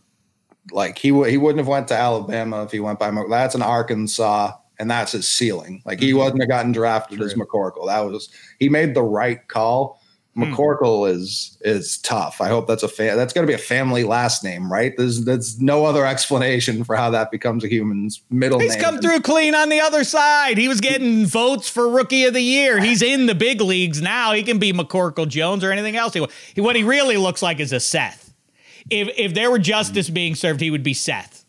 like 0.72 0.98
he 0.98 1.10
w- 1.10 1.30
he 1.30 1.38
wouldn't 1.38 1.60
have 1.60 1.68
went 1.68 1.90
to 1.90 1.96
Alabama 1.96 2.64
if 2.64 2.72
he 2.72 2.80
went 2.80 3.00
by. 3.00 3.12
That's 3.30 3.56
an 3.56 3.62
Arkansas. 3.62 4.54
And 4.80 4.90
that's 4.90 5.12
his 5.12 5.28
ceiling. 5.28 5.84
Like 5.86 6.00
he 6.00 6.10
mm-hmm. 6.10 6.18
wouldn't 6.18 6.42
have 6.42 6.50
gotten 6.50 6.72
drafted 6.72 7.20
True. 7.20 7.28
as 7.28 7.36
McCorkle. 7.36 7.86
That 7.86 8.00
was 8.00 8.30
he 8.58 8.68
made 8.68 8.96
the 8.96 9.04
right 9.04 9.48
call 9.48 10.01
Hmm. 10.36 10.44
McCorkle 10.44 11.10
is 11.12 11.58
is 11.60 11.98
tough. 11.98 12.40
I 12.40 12.48
hope 12.48 12.66
that's 12.66 12.84
a 12.84 12.88
fa- 12.88 13.16
that's 13.18 13.34
going 13.34 13.46
to 13.46 13.52
be 13.52 13.54
a 13.54 13.58
family 13.62 14.06
last 14.06 14.46
name, 14.46 14.72
right? 14.72 14.94
There's 14.96 15.26
there's 15.26 15.60
no 15.60 15.84
other 15.84 16.06
explanation 16.06 16.86
for 16.86 16.96
how 16.96 17.10
that 17.10 17.32
becomes 17.32 17.66
a 17.66 17.68
human's 17.68 18.22
middle 18.30 18.60
He's 18.60 18.76
name. 18.76 18.82
come 18.82 19.00
through 19.00 19.20
clean 19.22 19.54
on 19.56 19.68
the 19.68 19.82
other 19.82 20.06
side. 20.06 20.58
He 20.58 20.70
was 20.70 20.80
getting 20.80 21.26
votes 21.26 21.68
for 21.68 21.90
rookie 21.90 22.24
of 22.24 22.34
the 22.34 22.42
year. 22.42 22.80
He's 22.80 23.02
in 23.02 23.26
the 23.26 23.36
big 23.36 23.60
leagues 23.60 24.02
now. 24.02 24.32
He 24.32 24.44
can 24.44 24.58
be 24.58 24.72
McCorkle 24.72 25.28
Jones 25.28 25.66
or 25.66 25.72
anything 25.74 25.98
else. 25.98 26.14
He, 26.14 26.62
what 26.62 26.78
he 26.78 26.84
really 26.84 27.18
looks 27.18 27.42
like 27.42 27.60
is 27.60 27.74
a 27.74 27.82
Seth. 27.82 28.34
If 28.90 29.10
if 29.18 29.34
there 29.34 29.52
were 29.52 29.60
justice 29.60 30.10
being 30.10 30.36
served, 30.36 30.62
he 30.62 30.72
would 30.72 30.84
be 30.84 30.94
Seth. 30.94 31.44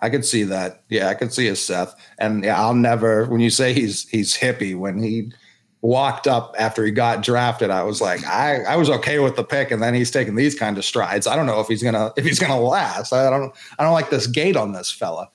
I 0.00 0.10
could 0.10 0.24
see 0.24 0.44
that. 0.44 0.84
Yeah, 0.90 1.08
I 1.08 1.14
could 1.14 1.32
see 1.32 1.48
a 1.48 1.56
Seth. 1.56 1.94
And 2.18 2.44
yeah, 2.44 2.60
I'll 2.60 2.74
never 2.74 3.24
when 3.24 3.40
you 3.40 3.48
say 3.50 3.72
he's 3.72 4.06
he's 4.10 4.36
hippie 4.36 4.76
when 4.76 5.02
he 5.02 5.32
walked 5.80 6.26
up 6.26 6.54
after 6.58 6.84
he 6.84 6.90
got 6.90 7.22
drafted, 7.22 7.70
I 7.70 7.82
was 7.82 8.00
like, 8.00 8.24
I, 8.24 8.62
I 8.64 8.76
was 8.76 8.90
okay 8.90 9.18
with 9.18 9.36
the 9.36 9.44
pick, 9.44 9.70
and 9.70 9.82
then 9.82 9.94
he's 9.94 10.10
taking 10.10 10.34
these 10.34 10.58
kind 10.58 10.76
of 10.78 10.84
strides. 10.84 11.26
I 11.26 11.36
don't 11.36 11.46
know 11.46 11.60
if 11.60 11.68
he's 11.68 11.82
gonna 11.82 12.12
if 12.16 12.24
he's 12.24 12.38
gonna 12.38 12.60
last. 12.60 13.12
I 13.12 13.30
don't 13.30 13.52
I 13.78 13.84
don't 13.84 13.92
like 13.92 14.10
this 14.10 14.26
gait 14.26 14.56
on 14.56 14.72
this 14.72 14.90
fella. 14.90 15.30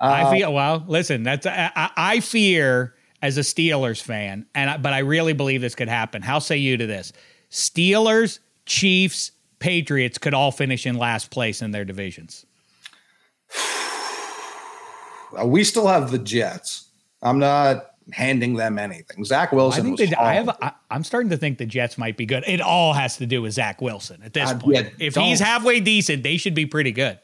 Uh, 0.00 0.26
I 0.26 0.36
feel 0.36 0.52
well. 0.52 0.84
Listen, 0.86 1.22
that's 1.22 1.46
I, 1.46 1.90
I, 1.96 2.20
fear 2.20 2.94
as 3.22 3.38
a 3.38 3.40
Steelers 3.40 4.02
fan, 4.02 4.46
and 4.54 4.70
I, 4.70 4.76
but 4.76 4.92
I 4.92 4.98
really 4.98 5.32
believe 5.32 5.62
this 5.62 5.74
could 5.74 5.88
happen. 5.88 6.20
How 6.20 6.38
say 6.38 6.58
you 6.58 6.76
to 6.76 6.86
this? 6.86 7.14
Steelers, 7.50 8.40
Chiefs, 8.66 9.32
Patriots 9.58 10.18
could 10.18 10.34
all 10.34 10.52
finish 10.52 10.84
in 10.84 10.98
last 10.98 11.30
place 11.30 11.62
in 11.62 11.70
their 11.70 11.86
divisions. 11.86 12.44
we 15.44 15.64
still 15.64 15.86
have 15.86 16.10
the 16.10 16.18
Jets. 16.18 16.88
I'm 17.22 17.38
not 17.38 17.95
handing 18.12 18.54
them 18.54 18.78
anything. 18.78 19.24
Zach 19.24 19.52
Wilson. 19.52 19.80
I 19.80 19.84
think 19.84 19.98
they, 19.98 20.16
I 20.16 20.34
have. 20.34 20.48
I, 20.48 20.72
am 20.90 21.04
starting 21.04 21.30
to 21.30 21.36
think 21.36 21.58
the 21.58 21.66
Jets 21.66 21.98
might 21.98 22.16
be 22.16 22.26
good. 22.26 22.44
It 22.46 22.60
all 22.60 22.92
has 22.92 23.16
to 23.18 23.26
do 23.26 23.42
with 23.42 23.52
Zach 23.52 23.80
Wilson 23.80 24.22
at 24.24 24.32
this 24.32 24.50
uh, 24.50 24.58
point. 24.58 24.76
Yeah, 24.76 25.06
if 25.06 25.14
he's 25.14 25.40
halfway 25.40 25.80
decent, 25.80 26.22
they 26.22 26.36
should 26.36 26.54
be 26.54 26.66
pretty 26.66 26.92
good. 26.92 27.18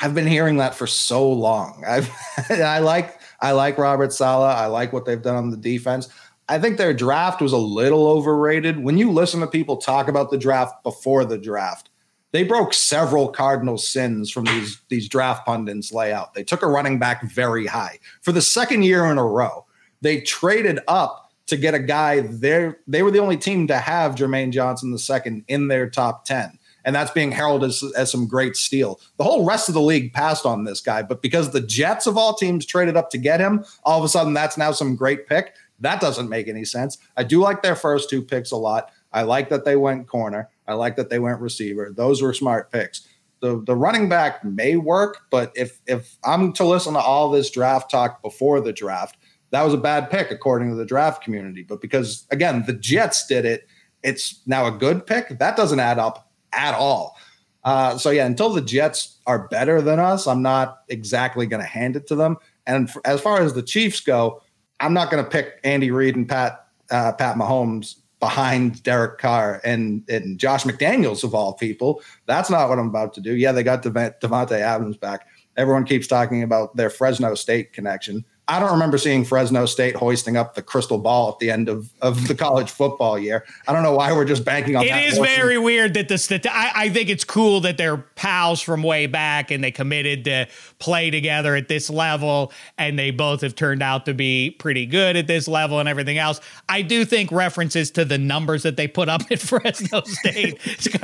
I've 0.00 0.14
been 0.14 0.26
hearing 0.26 0.58
that 0.58 0.74
for 0.74 0.86
so 0.86 1.30
long. 1.30 1.84
I've, 1.88 2.10
I 2.50 2.78
like 2.80 3.20
I 3.40 3.52
like 3.52 3.78
Robert 3.78 4.12
Saleh. 4.12 4.56
I 4.56 4.66
like 4.66 4.92
what 4.92 5.04
they've 5.04 5.22
done 5.22 5.36
on 5.36 5.50
the 5.50 5.56
defense. 5.56 6.08
I 6.48 6.58
think 6.58 6.78
their 6.78 6.94
draft 6.94 7.40
was 7.40 7.52
a 7.52 7.58
little 7.58 8.06
overrated. 8.06 8.82
When 8.82 8.98
you 8.98 9.10
listen 9.10 9.40
to 9.40 9.46
people 9.46 9.76
talk 9.76 10.08
about 10.08 10.30
the 10.30 10.38
draft 10.38 10.82
before 10.84 11.24
the 11.24 11.38
draft, 11.38 11.90
they 12.30 12.44
broke 12.44 12.72
several 12.72 13.28
cardinal 13.28 13.78
sins 13.78 14.30
from 14.30 14.44
these 14.44 14.80
these 14.88 15.08
draft 15.08 15.44
pundits 15.44 15.92
layout. 15.92 16.34
They 16.34 16.44
took 16.44 16.62
a 16.62 16.66
running 16.66 16.98
back 16.98 17.22
very 17.24 17.66
high 17.66 17.98
for 18.22 18.32
the 18.32 18.42
second 18.42 18.82
year 18.82 19.06
in 19.06 19.18
a 19.18 19.26
row. 19.26 19.65
They 20.00 20.20
traded 20.20 20.80
up 20.88 21.30
to 21.46 21.56
get 21.56 21.74
a 21.74 21.78
guy 21.78 22.20
there. 22.20 22.78
They 22.86 23.02
were 23.02 23.10
the 23.10 23.20
only 23.20 23.36
team 23.36 23.66
to 23.68 23.78
have 23.78 24.14
Jermaine 24.14 24.52
Johnson 24.52 24.90
the 24.90 24.98
second 24.98 25.44
in 25.48 25.68
their 25.68 25.88
top 25.88 26.24
10. 26.24 26.58
And 26.84 26.94
that's 26.94 27.10
being 27.10 27.32
heralded 27.32 27.70
as, 27.70 27.82
as 27.96 28.12
some 28.12 28.28
great 28.28 28.54
steal. 28.54 29.00
The 29.16 29.24
whole 29.24 29.44
rest 29.44 29.68
of 29.68 29.74
the 29.74 29.80
league 29.80 30.12
passed 30.12 30.46
on 30.46 30.64
this 30.64 30.80
guy, 30.80 31.02
but 31.02 31.20
because 31.20 31.50
the 31.50 31.60
Jets 31.60 32.06
of 32.06 32.16
all 32.16 32.34
teams 32.34 32.64
traded 32.64 32.96
up 32.96 33.10
to 33.10 33.18
get 33.18 33.40
him, 33.40 33.64
all 33.82 33.98
of 33.98 34.04
a 34.04 34.08
sudden 34.08 34.34
that's 34.34 34.56
now 34.56 34.70
some 34.70 34.94
great 34.94 35.26
pick. 35.26 35.54
That 35.80 36.00
doesn't 36.00 36.28
make 36.28 36.48
any 36.48 36.64
sense. 36.64 36.98
I 37.16 37.24
do 37.24 37.40
like 37.40 37.62
their 37.62 37.76
first 37.76 38.08
two 38.08 38.22
picks 38.22 38.52
a 38.52 38.56
lot. 38.56 38.90
I 39.12 39.22
like 39.22 39.48
that 39.48 39.64
they 39.64 39.76
went 39.76 40.06
corner. 40.06 40.48
I 40.68 40.74
like 40.74 40.96
that 40.96 41.10
they 41.10 41.18
went 41.18 41.40
receiver. 41.40 41.92
Those 41.94 42.22
were 42.22 42.32
smart 42.32 42.70
picks. 42.70 43.06
The 43.40 43.62
the 43.66 43.76
running 43.76 44.08
back 44.08 44.44
may 44.44 44.76
work, 44.76 45.18
but 45.30 45.52
if 45.54 45.80
if 45.86 46.16
I'm 46.24 46.52
to 46.54 46.64
listen 46.64 46.94
to 46.94 47.00
all 47.00 47.30
this 47.30 47.50
draft 47.50 47.90
talk 47.90 48.22
before 48.22 48.60
the 48.60 48.72
draft, 48.72 49.16
that 49.56 49.64
was 49.64 49.72
a 49.72 49.78
bad 49.78 50.10
pick 50.10 50.30
according 50.30 50.68
to 50.68 50.76
the 50.76 50.84
draft 50.84 51.24
community. 51.24 51.62
But 51.62 51.80
because 51.80 52.26
again, 52.30 52.62
the 52.66 52.74
Jets 52.74 53.26
did 53.26 53.46
it, 53.46 53.66
it's 54.02 54.42
now 54.44 54.66
a 54.66 54.70
good 54.70 55.06
pick. 55.06 55.38
That 55.38 55.56
doesn't 55.56 55.80
add 55.80 55.98
up 55.98 56.30
at 56.52 56.74
all. 56.74 57.16
Uh, 57.64 57.96
so 57.96 58.10
yeah, 58.10 58.26
until 58.26 58.50
the 58.50 58.60
Jets 58.60 59.18
are 59.26 59.48
better 59.48 59.80
than 59.80 59.98
us, 59.98 60.26
I'm 60.26 60.42
not 60.42 60.82
exactly 60.88 61.46
going 61.46 61.62
to 61.62 61.66
hand 61.66 61.96
it 61.96 62.06
to 62.08 62.14
them. 62.14 62.36
And 62.66 62.90
for, 62.90 63.00
as 63.06 63.22
far 63.22 63.40
as 63.40 63.54
the 63.54 63.62
Chiefs 63.62 64.00
go, 64.00 64.42
I'm 64.78 64.92
not 64.92 65.10
going 65.10 65.24
to 65.24 65.30
pick 65.30 65.58
Andy 65.64 65.90
Reid 65.90 66.16
and 66.16 66.28
Pat 66.28 66.66
uh, 66.90 67.12
Pat 67.12 67.36
Mahomes 67.36 67.96
behind 68.20 68.82
Derek 68.82 69.16
Carr 69.18 69.62
and 69.64 70.04
and 70.10 70.38
Josh 70.38 70.64
McDaniels 70.64 71.24
of 71.24 71.34
all 71.34 71.54
people. 71.54 72.02
That's 72.26 72.50
not 72.50 72.68
what 72.68 72.78
I'm 72.78 72.88
about 72.88 73.14
to 73.14 73.22
do. 73.22 73.34
Yeah, 73.34 73.52
they 73.52 73.62
got 73.62 73.82
Davante 73.82 74.60
Adams 74.60 74.98
back. 74.98 75.26
Everyone 75.56 75.86
keeps 75.86 76.06
talking 76.06 76.42
about 76.42 76.76
their 76.76 76.90
Fresno 76.90 77.34
State 77.34 77.72
connection. 77.72 78.22
I 78.48 78.60
don't 78.60 78.70
remember 78.70 78.96
seeing 78.96 79.24
Fresno 79.24 79.66
State 79.66 79.96
hoisting 79.96 80.36
up 80.36 80.54
the 80.54 80.62
crystal 80.62 80.98
ball 80.98 81.30
at 81.30 81.40
the 81.40 81.50
end 81.50 81.68
of, 81.68 81.90
of 82.00 82.28
the 82.28 82.34
college 82.34 82.70
football 82.70 83.18
year. 83.18 83.44
I 83.66 83.72
don't 83.72 83.82
know 83.82 83.94
why 83.94 84.12
we're 84.12 84.24
just 84.24 84.44
banking 84.44 84.76
on 84.76 84.84
it 84.84 84.90
that. 84.90 85.02
It 85.02 85.12
is 85.12 85.18
very 85.18 85.58
weird 85.58 85.94
that 85.94 86.06
the 86.06 86.48
I, 86.52 86.84
I 86.84 86.88
think 86.90 87.08
it's 87.08 87.24
cool 87.24 87.60
that 87.62 87.76
they're 87.76 87.96
pals 87.96 88.60
from 88.60 88.84
way 88.84 89.06
back 89.06 89.50
and 89.50 89.64
they 89.64 89.72
committed 89.72 90.24
to 90.26 90.46
play 90.78 91.10
together 91.10 91.56
at 91.56 91.66
this 91.66 91.90
level 91.90 92.52
and 92.78 92.96
they 92.96 93.10
both 93.10 93.40
have 93.40 93.56
turned 93.56 93.82
out 93.82 94.06
to 94.06 94.14
be 94.14 94.52
pretty 94.52 94.86
good 94.86 95.16
at 95.16 95.26
this 95.26 95.48
level 95.48 95.80
and 95.80 95.88
everything 95.88 96.18
else. 96.18 96.40
I 96.68 96.82
do 96.82 97.04
think 97.04 97.32
references 97.32 97.90
to 97.92 98.04
the 98.04 98.18
numbers 98.18 98.62
that 98.62 98.76
they 98.76 98.86
put 98.86 99.08
up 99.08 99.22
at 99.28 99.40
Fresno 99.40 100.02
State 100.02 100.60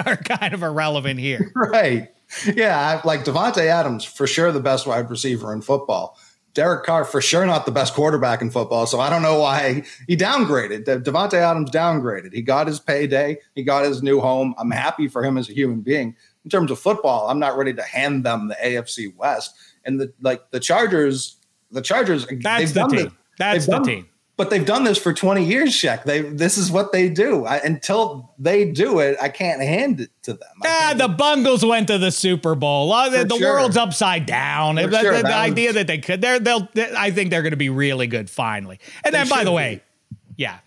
are 0.06 0.16
kind 0.16 0.54
of 0.54 0.62
irrelevant 0.62 1.18
here. 1.18 1.50
Right. 1.72 2.12
Yeah, 2.54 3.00
like 3.04 3.24
Davante 3.24 3.66
Adams 3.66 4.04
for 4.04 4.26
sure 4.26 4.52
the 4.52 4.60
best 4.60 4.86
wide 4.86 5.08
receiver 5.10 5.52
in 5.52 5.62
football 5.62 6.18
Derek 6.54 6.84
Carr 6.84 7.04
for 7.04 7.20
sure 7.20 7.46
not 7.46 7.64
the 7.66 7.72
best 7.72 7.94
quarterback 7.94 8.42
in 8.42 8.50
football. 8.50 8.86
So 8.86 9.00
I 9.00 9.08
don't 9.08 9.22
know 9.22 9.40
why 9.40 9.84
he 10.06 10.16
downgraded. 10.16 10.84
Davante 10.84 11.34
Adams 11.34 11.70
downgraded. 11.70 12.32
He 12.32 12.42
got 12.42 12.66
his 12.66 12.78
payday. 12.78 13.38
He 13.54 13.62
got 13.62 13.84
his 13.84 14.02
new 14.02 14.20
home. 14.20 14.54
I'm 14.58 14.70
happy 14.70 15.08
for 15.08 15.24
him 15.24 15.38
as 15.38 15.48
a 15.48 15.52
human 15.54 15.80
being. 15.80 16.14
In 16.44 16.50
terms 16.50 16.70
of 16.70 16.78
football, 16.78 17.28
I'm 17.28 17.38
not 17.38 17.56
ready 17.56 17.72
to 17.74 17.82
hand 17.82 18.24
them 18.24 18.48
the 18.48 18.56
AFC 18.62 19.16
West. 19.16 19.54
And 19.84 20.00
the 20.00 20.12
like 20.20 20.50
the 20.50 20.60
Chargers, 20.60 21.36
the 21.70 21.82
Chargers. 21.82 22.26
That's 22.42 22.72
the 22.72 22.86
team. 22.86 23.16
That's 23.38 23.66
the 23.66 23.72
done, 23.72 23.84
team 23.84 24.08
but 24.42 24.50
they've 24.50 24.66
done 24.66 24.82
this 24.82 24.98
for 24.98 25.12
20 25.12 25.44
years, 25.44 25.72
Shek. 25.72 26.02
They 26.02 26.20
this 26.20 26.58
is 26.58 26.68
what 26.68 26.90
they 26.90 27.08
do. 27.08 27.46
I, 27.46 27.58
until 27.58 28.34
they 28.40 28.68
do 28.72 28.98
it, 28.98 29.16
I 29.22 29.28
can't 29.28 29.62
hand 29.62 30.00
it 30.00 30.10
to 30.22 30.32
them. 30.32 30.48
Ah, 30.64 30.94
the 30.96 31.06
Bungles 31.06 31.64
went 31.64 31.86
to 31.86 31.98
the 31.98 32.10
Super 32.10 32.56
Bowl. 32.56 32.88
the, 33.08 33.24
the 33.24 33.38
sure. 33.38 33.54
world's 33.54 33.76
upside 33.76 34.26
down. 34.26 34.74
The, 34.74 34.90
sure. 34.90 35.16
the, 35.18 35.22
the 35.22 35.34
idea 35.34 35.68
was... 35.68 35.76
that 35.76 35.86
they 35.86 35.98
could, 35.98 36.20
they're, 36.20 36.40
they'll. 36.40 36.68
I 36.76 37.12
think 37.12 37.30
they're 37.30 37.42
going 37.42 37.52
to 37.52 37.56
be 37.56 37.70
really 37.70 38.08
good 38.08 38.28
finally. 38.28 38.80
And 39.04 39.14
then, 39.14 39.28
by 39.28 39.44
the 39.44 39.52
way, 39.52 39.76
be. 40.08 40.34
yeah, 40.38 40.58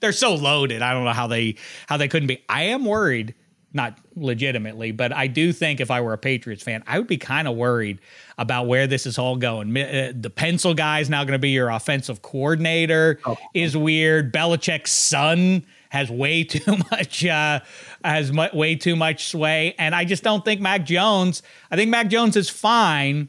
they're 0.00 0.12
so 0.12 0.34
loaded. 0.34 0.82
I 0.82 0.92
don't 0.92 1.04
know 1.04 1.12
how 1.12 1.26
they 1.26 1.56
how 1.86 1.96
they 1.96 2.08
couldn't 2.08 2.28
be. 2.28 2.44
I 2.50 2.64
am 2.64 2.84
worried 2.84 3.34
not 3.76 3.98
legitimately, 4.16 4.90
but 4.90 5.12
I 5.12 5.28
do 5.28 5.52
think 5.52 5.80
if 5.80 5.90
I 5.90 6.00
were 6.00 6.12
a 6.12 6.18
Patriots 6.18 6.62
fan, 6.62 6.82
I 6.86 6.98
would 6.98 7.06
be 7.06 7.18
kind 7.18 7.46
of 7.46 7.54
worried 7.54 8.00
about 8.38 8.66
where 8.66 8.86
this 8.86 9.06
is 9.06 9.18
all 9.18 9.36
going. 9.36 9.76
Uh, 9.76 10.12
the 10.18 10.30
pencil 10.30 10.74
guy 10.74 11.00
is 11.00 11.08
now 11.08 11.22
going 11.22 11.32
to 11.32 11.38
be 11.38 11.50
your 11.50 11.68
offensive 11.68 12.22
coordinator. 12.22 13.20
Oh. 13.24 13.36
Is 13.54 13.76
weird. 13.76 14.32
Belichick's 14.32 14.92
son 14.92 15.64
has 15.90 16.10
way 16.10 16.44
too 16.54 16.76
much 16.90 17.24
uh, 17.24 17.60
has 18.04 18.32
mu- 18.32 18.48
way 18.52 18.74
too 18.74 18.96
much 18.96 19.28
sway, 19.28 19.74
and 19.78 19.94
I 19.94 20.04
just 20.04 20.22
don't 20.22 20.44
think 20.44 20.60
Mac 20.60 20.84
Jones. 20.84 21.42
I 21.70 21.76
think 21.76 21.90
Mac 21.90 22.08
Jones 22.08 22.36
is 22.36 22.50
fine. 22.50 23.28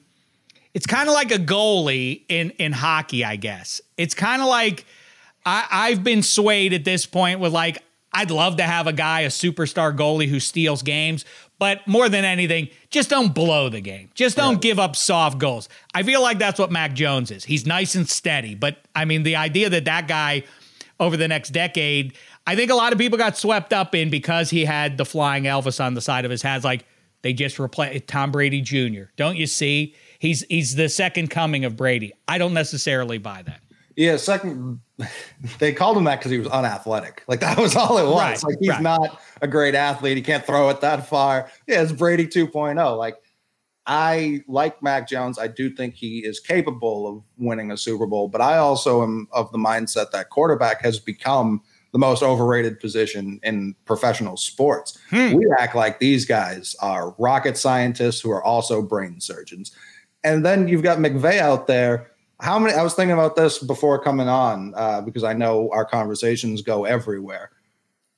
It's 0.74 0.88
kind 0.88 1.08
of 1.08 1.14
like 1.14 1.32
a 1.32 1.40
goalie 1.40 2.24
in 2.30 2.52
in 2.52 2.72
hockey, 2.72 3.24
I 3.24 3.36
guess. 3.36 3.82
It's 3.98 4.14
kind 4.14 4.42
of 4.42 4.48
like 4.48 4.86
I, 5.46 5.66
I've 5.70 6.04
been 6.04 6.24
swayed 6.24 6.74
at 6.74 6.84
this 6.84 7.06
point 7.06 7.40
with 7.40 7.54
like 7.54 7.82
I'd 8.14 8.32
love 8.32 8.58
to 8.58 8.64
have 8.64 8.88
a 8.88 8.94
guy, 8.94 9.22
a 9.22 9.28
superstar 9.28 9.96
goalie 9.96 10.28
who 10.28 10.40
steals 10.40 10.82
games, 10.82 11.26
but 11.60 11.86
more 11.88 12.10
than 12.10 12.26
anything, 12.26 12.70
just 12.90 13.10
don't 13.10 13.34
blow 13.34 13.70
the 13.70 13.82
game. 13.82 14.10
Just 14.16 14.38
don't 14.38 14.62
give 14.62 14.80
up 14.80 14.96
soft 14.96 15.38
goals. 15.38 15.70
I 15.94 16.04
feel 16.04 16.22
like 16.22 16.40
that's 16.40 16.60
what 16.60 16.72
Mac 16.72 16.94
Jones 16.94 17.32
is. 17.32 17.44
He's 17.44 17.66
nice 17.66 17.96
and 17.96 18.08
steady, 18.10 18.56
but 18.56 18.78
I 18.96 19.06
mean, 19.06 19.24
the 19.24 19.36
idea 19.36 19.70
that 19.70 19.86
that 19.86 20.08
guy 20.08 20.44
over 21.00 21.18
the 21.18 21.28
next 21.28 21.50
decade, 21.50 22.16
I 22.46 22.56
think 22.56 22.72
a 22.72 22.76
lot 22.76 22.94
of 22.94 23.00
people 23.00 23.18
got 23.18 23.38
swept 23.38 23.74
up 23.74 23.94
in 23.94 24.10
because 24.10 24.50
he 24.50 24.66
had 24.66 24.98
the 24.98 25.06
flying 25.06 25.44
Elvis 25.44 25.84
on 25.84 25.94
the 25.94 26.02
side 26.02 26.26
of 26.26 26.32
his 26.32 26.42
hat. 26.42 26.64
Like 26.64 26.86
they 27.22 27.34
just 27.34 27.60
replaced 27.60 28.08
Tom 28.08 28.32
Brady 28.32 28.62
Jr. 28.62 29.12
Don't 29.16 29.38
you 29.38 29.48
see? 29.48 29.96
He's 30.20 30.44
he's 30.50 30.76
the 30.76 30.90
second 30.90 31.30
coming 31.30 31.66
of 31.66 31.76
Brady. 31.76 32.14
I 32.28 32.38
don't 32.38 32.54
necessarily 32.54 33.18
buy 33.18 33.44
that. 33.44 33.62
Yeah, 33.98 34.18
second, 34.18 34.80
they 35.60 35.74
called 35.74 35.98
him 35.98 36.04
that 36.04 36.20
because 36.20 36.32
he 36.32 36.38
was 36.38 36.48
unathletic. 36.48 37.24
Like 37.28 37.40
that 37.40 37.58
was 37.58 37.76
all 37.76 37.98
it 37.98 38.06
was. 38.06 38.44
Right, 38.44 38.44
like 38.44 38.58
he's 38.60 38.70
right. 38.70 38.82
not 38.82 39.20
a 39.42 39.48
great 39.48 39.74
athlete. 39.76 40.16
He 40.16 40.24
can't 40.24 40.46
throw 40.46 40.70
it 40.70 40.82
that 40.82 41.10
far. 41.10 41.50
Yeah, 41.68 41.82
it's 41.82 41.92
Brady 41.92 42.28
2.0. 42.28 42.98
Like 42.98 43.18
I 43.88 44.44
like 44.48 44.84
Mac 44.84 45.10
Jones. 45.10 45.40
I 45.40 45.48
do 45.48 45.72
think 45.72 45.96
he 45.96 46.20
is 46.20 46.40
capable 46.40 47.08
of 47.08 47.24
winning 47.38 47.72
a 47.72 47.78
Super 47.78 48.06
Bowl, 48.06 48.28
but 48.28 48.40
I 48.40 48.58
also 48.58 49.02
am 49.02 49.28
of 49.32 49.52
the 49.52 49.58
mindset 49.58 50.12
that 50.12 50.30
quarterback 50.30 50.82
has 50.84 51.00
become 51.00 51.64
the 51.92 51.98
most 51.98 52.22
overrated 52.22 52.80
position 52.80 53.40
in 53.42 53.74
professional 53.86 54.38
sports. 54.38 55.00
Hmm. 55.10 55.34
We 55.34 55.48
act 55.58 55.74
like 55.74 56.00
these 56.00 56.26
guys 56.26 56.76
are 56.82 57.16
rocket 57.18 57.58
scientists 57.58 58.22
who 58.22 58.30
are 58.30 58.44
also 58.44 58.84
brain 58.84 59.22
surgeons. 59.22 59.76
And 60.24 60.46
then 60.46 60.68
you've 60.68 60.84
got 60.84 61.00
McVay 61.00 61.40
out 61.40 61.66
there. 61.66 62.12
How 62.40 62.60
many? 62.60 62.76
I 62.76 62.84
was 62.84 62.94
thinking 62.94 63.14
about 63.14 63.36
this 63.36 63.58
before 63.58 64.02
coming 64.02 64.28
on 64.28 64.74
uh, 64.76 65.02
because 65.02 65.24
I 65.24 65.34
know 65.34 65.70
our 65.72 65.86
conversations 65.86 66.62
go 66.62 66.86
everywhere. 66.86 67.52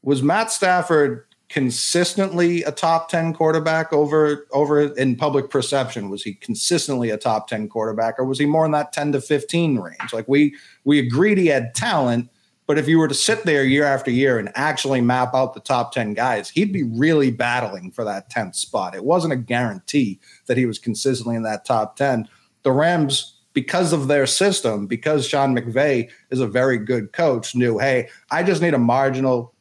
Was 0.01 0.21
Matt 0.21 0.51
Stafford 0.51 1.25
consistently 1.49 2.61
a 2.63 2.71
top 2.71 3.09
10 3.09 3.33
quarterback 3.33 3.91
over 3.91 4.45
over 4.51 4.81
in 4.93 5.15
public 5.15 5.49
perception 5.49 6.09
was 6.09 6.21
he 6.21 6.35
consistently 6.35 7.09
a 7.09 7.17
top 7.17 7.47
10 7.47 7.67
quarterback 7.67 8.19
or 8.19 8.25
was 8.25 8.37
he 8.37 8.45
more 8.45 8.65
in 8.65 8.71
that 8.71 8.93
10 8.93 9.13
to 9.13 9.19
15 9.19 9.79
range 9.79 10.13
like 10.13 10.27
we 10.27 10.55
we 10.83 10.99
agreed 10.99 11.39
he 11.39 11.47
had 11.47 11.73
talent 11.73 12.29
but 12.67 12.77
if 12.77 12.87
you 12.87 12.99
were 12.99 13.07
to 13.07 13.15
sit 13.15 13.45
there 13.45 13.63
year 13.63 13.83
after 13.83 14.11
year 14.11 14.37
and 14.37 14.51
actually 14.53 15.01
map 15.01 15.33
out 15.33 15.55
the 15.55 15.59
top 15.59 15.91
10 15.91 16.13
guys 16.13 16.51
he'd 16.51 16.71
be 16.71 16.83
really 16.83 17.31
battling 17.31 17.89
for 17.89 18.03
that 18.03 18.29
10th 18.29 18.53
spot 18.53 18.93
it 18.93 19.03
wasn't 19.03 19.33
a 19.33 19.35
guarantee 19.35 20.19
that 20.45 20.55
he 20.55 20.67
was 20.67 20.77
consistently 20.77 21.35
in 21.35 21.41
that 21.41 21.65
top 21.65 21.95
10 21.95 22.29
the 22.61 22.71
rams 22.71 23.38
because 23.61 23.93
of 23.93 24.07
their 24.07 24.25
system 24.25 24.87
because 24.87 25.27
sean 25.27 25.55
mcvay 25.55 26.09
is 26.31 26.39
a 26.39 26.47
very 26.47 26.77
good 26.77 27.11
coach 27.13 27.55
knew 27.55 27.77
hey 27.77 28.07
i 28.31 28.41
just 28.43 28.61
need 28.61 28.73
a 28.73 28.79
marginal 28.79 29.53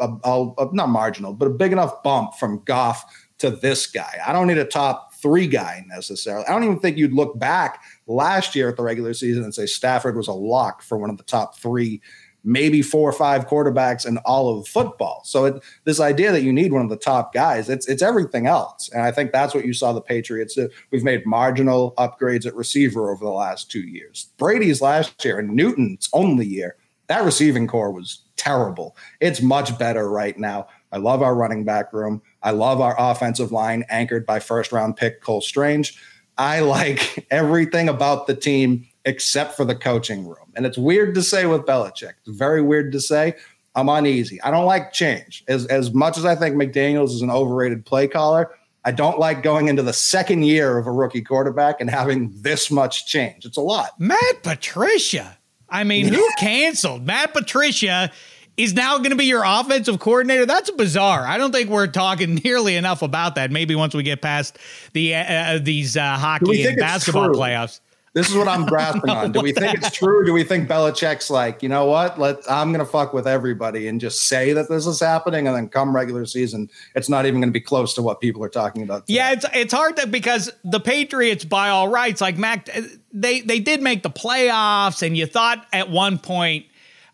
a, 0.00 0.08
a, 0.24 0.52
a- 0.58 0.74
not 0.74 0.88
marginal, 0.88 1.32
but 1.34 1.46
a 1.46 1.50
big 1.50 1.72
enough 1.72 2.02
bump 2.02 2.34
from 2.34 2.62
Goff 2.64 3.04
to 3.38 3.50
this 3.50 3.86
guy. 3.86 4.18
I 4.26 4.32
don't 4.32 4.46
need 4.46 4.58
a 4.58 4.64
top 4.64 5.14
three 5.14 5.46
guy 5.46 5.84
necessarily. 5.86 6.46
I 6.46 6.52
don't 6.52 6.64
even 6.64 6.78
think 6.78 6.96
you'd 6.96 7.12
look 7.12 7.38
back 7.38 7.82
last 8.06 8.54
year 8.54 8.68
at 8.68 8.76
the 8.76 8.82
regular 8.82 9.12
season 9.12 9.44
and 9.44 9.54
say 9.54 9.66
Stafford 9.66 10.16
was 10.16 10.28
a 10.28 10.32
lock 10.32 10.82
for 10.82 10.96
one 10.96 11.10
of 11.10 11.18
the 11.18 11.22
top 11.24 11.58
three, 11.58 12.00
maybe 12.46 12.80
four 12.80 13.08
or 13.08 13.12
five 13.12 13.46
quarterbacks 13.46 14.06
in 14.06 14.16
all 14.18 14.58
of 14.58 14.66
football. 14.66 15.20
So 15.24 15.44
it, 15.44 15.62
this 15.84 16.00
idea 16.00 16.32
that 16.32 16.42
you 16.42 16.52
need 16.52 16.72
one 16.72 16.82
of 16.82 16.88
the 16.88 16.96
top 16.96 17.34
guys, 17.34 17.68
it's 17.68 17.86
it's 17.86 18.02
everything 18.02 18.46
else. 18.46 18.88
And 18.92 19.02
I 19.02 19.12
think 19.12 19.32
that's 19.32 19.54
what 19.54 19.66
you 19.66 19.74
saw 19.74 19.92
the 19.92 20.00
Patriots. 20.00 20.56
We've 20.90 21.04
made 21.04 21.26
marginal 21.26 21.92
upgrades 21.98 22.46
at 22.46 22.54
receiver 22.54 23.10
over 23.10 23.24
the 23.24 23.30
last 23.30 23.70
two 23.70 23.80
years. 23.80 24.28
Brady's 24.38 24.80
last 24.80 25.22
year 25.24 25.38
and 25.38 25.50
Newton's 25.50 26.08
only 26.12 26.46
year 26.46 26.76
that 27.08 27.24
receiving 27.24 27.66
corps 27.66 27.92
was 27.92 28.22
terrible. 28.36 28.96
It's 29.20 29.40
much 29.40 29.78
better 29.78 30.10
right 30.10 30.38
now. 30.38 30.68
I 30.92 30.98
love 30.98 31.22
our 31.22 31.34
running 31.34 31.64
back 31.64 31.92
room. 31.92 32.22
I 32.42 32.50
love 32.50 32.80
our 32.80 32.94
offensive 32.98 33.52
line 33.52 33.84
anchored 33.88 34.26
by 34.26 34.40
first 34.40 34.72
round 34.72 34.96
pick 34.96 35.20
Cole 35.20 35.40
Strange. 35.40 36.00
I 36.38 36.60
like 36.60 37.26
everything 37.30 37.88
about 37.88 38.26
the 38.26 38.34
team 38.34 38.86
except 39.06 39.56
for 39.56 39.64
the 39.64 39.74
coaching 39.74 40.26
room. 40.26 40.52
And 40.54 40.66
it's 40.66 40.76
weird 40.76 41.14
to 41.14 41.22
say 41.22 41.46
with 41.46 41.62
Belichick. 41.62 42.14
It's 42.26 42.36
very 42.36 42.60
weird 42.60 42.92
to 42.92 43.00
say. 43.00 43.36
I'm 43.74 43.88
uneasy. 43.88 44.40
I 44.42 44.50
don't 44.50 44.64
like 44.64 44.92
change. 44.92 45.44
As 45.48 45.66
as 45.66 45.94
much 45.94 46.18
as 46.18 46.24
I 46.24 46.34
think 46.34 46.56
McDaniels 46.56 47.10
is 47.10 47.22
an 47.22 47.30
overrated 47.30 47.86
play 47.86 48.08
caller, 48.08 48.50
I 48.84 48.90
don't 48.90 49.18
like 49.18 49.42
going 49.42 49.68
into 49.68 49.82
the 49.82 49.92
second 49.92 50.44
year 50.44 50.78
of 50.78 50.86
a 50.86 50.92
rookie 50.92 51.22
quarterback 51.22 51.80
and 51.80 51.90
having 51.90 52.32
this 52.36 52.70
much 52.70 53.06
change. 53.06 53.44
It's 53.44 53.56
a 53.56 53.62
lot. 53.62 53.98
Matt 53.98 54.42
Patricia. 54.42 55.38
I 55.68 55.84
mean, 55.84 56.06
who 56.08 56.26
canceled? 56.38 57.04
Matt 57.04 57.34
Patricia 57.34 58.10
is 58.56 58.72
now 58.72 58.96
going 58.98 59.10
to 59.10 59.16
be 59.16 59.26
your 59.26 59.42
offensive 59.44 59.98
coordinator. 59.98 60.46
That's 60.46 60.70
bizarre. 60.70 61.26
I 61.26 61.36
don't 61.36 61.52
think 61.52 61.68
we're 61.68 61.88
talking 61.88 62.36
nearly 62.44 62.76
enough 62.76 63.02
about 63.02 63.34
that. 63.34 63.50
Maybe 63.50 63.74
once 63.74 63.94
we 63.94 64.02
get 64.02 64.22
past 64.22 64.58
the 64.94 65.14
uh, 65.14 65.18
uh, 65.18 65.58
these 65.58 65.96
uh, 65.96 66.16
hockey 66.16 66.64
and 66.64 66.76
basketball 66.78 67.28
playoffs. 67.30 67.80
This 68.16 68.30
is 68.30 68.34
what 68.34 68.48
I'm 68.48 68.64
grasping 68.64 69.10
on. 69.10 69.30
Do 69.30 69.42
we 69.42 69.52
think 69.52 69.74
it's 69.74 69.90
true? 69.90 70.24
Do 70.24 70.32
we 70.32 70.42
think 70.42 70.70
Belichick's 70.70 71.28
like, 71.28 71.62
you 71.62 71.68
know 71.68 71.84
what? 71.84 72.18
Let 72.18 72.50
I'm 72.50 72.72
gonna 72.72 72.86
fuck 72.86 73.12
with 73.12 73.26
everybody 73.26 73.88
and 73.88 74.00
just 74.00 74.22
say 74.22 74.54
that 74.54 74.70
this 74.70 74.86
is 74.86 75.00
happening, 75.00 75.46
and 75.46 75.54
then 75.54 75.68
come 75.68 75.94
regular 75.94 76.24
season, 76.24 76.70
it's 76.94 77.10
not 77.10 77.26
even 77.26 77.42
gonna 77.42 77.52
be 77.52 77.60
close 77.60 77.92
to 77.92 78.00
what 78.00 78.22
people 78.22 78.42
are 78.42 78.48
talking 78.48 78.82
about. 78.82 79.06
today. 79.06 79.16
Yeah, 79.16 79.32
it's 79.32 79.44
it's 79.52 79.72
hard 79.74 79.98
to 79.98 80.06
because 80.06 80.50
the 80.64 80.80
Patriots, 80.80 81.44
by 81.44 81.68
all 81.68 81.88
rights, 81.88 82.22
like 82.22 82.38
Mac, 82.38 82.70
they 83.12 83.42
they 83.42 83.60
did 83.60 83.82
make 83.82 84.02
the 84.02 84.08
playoffs, 84.08 85.02
and 85.02 85.14
you 85.14 85.26
thought 85.26 85.66
at 85.70 85.90
one 85.90 86.18
point 86.18 86.64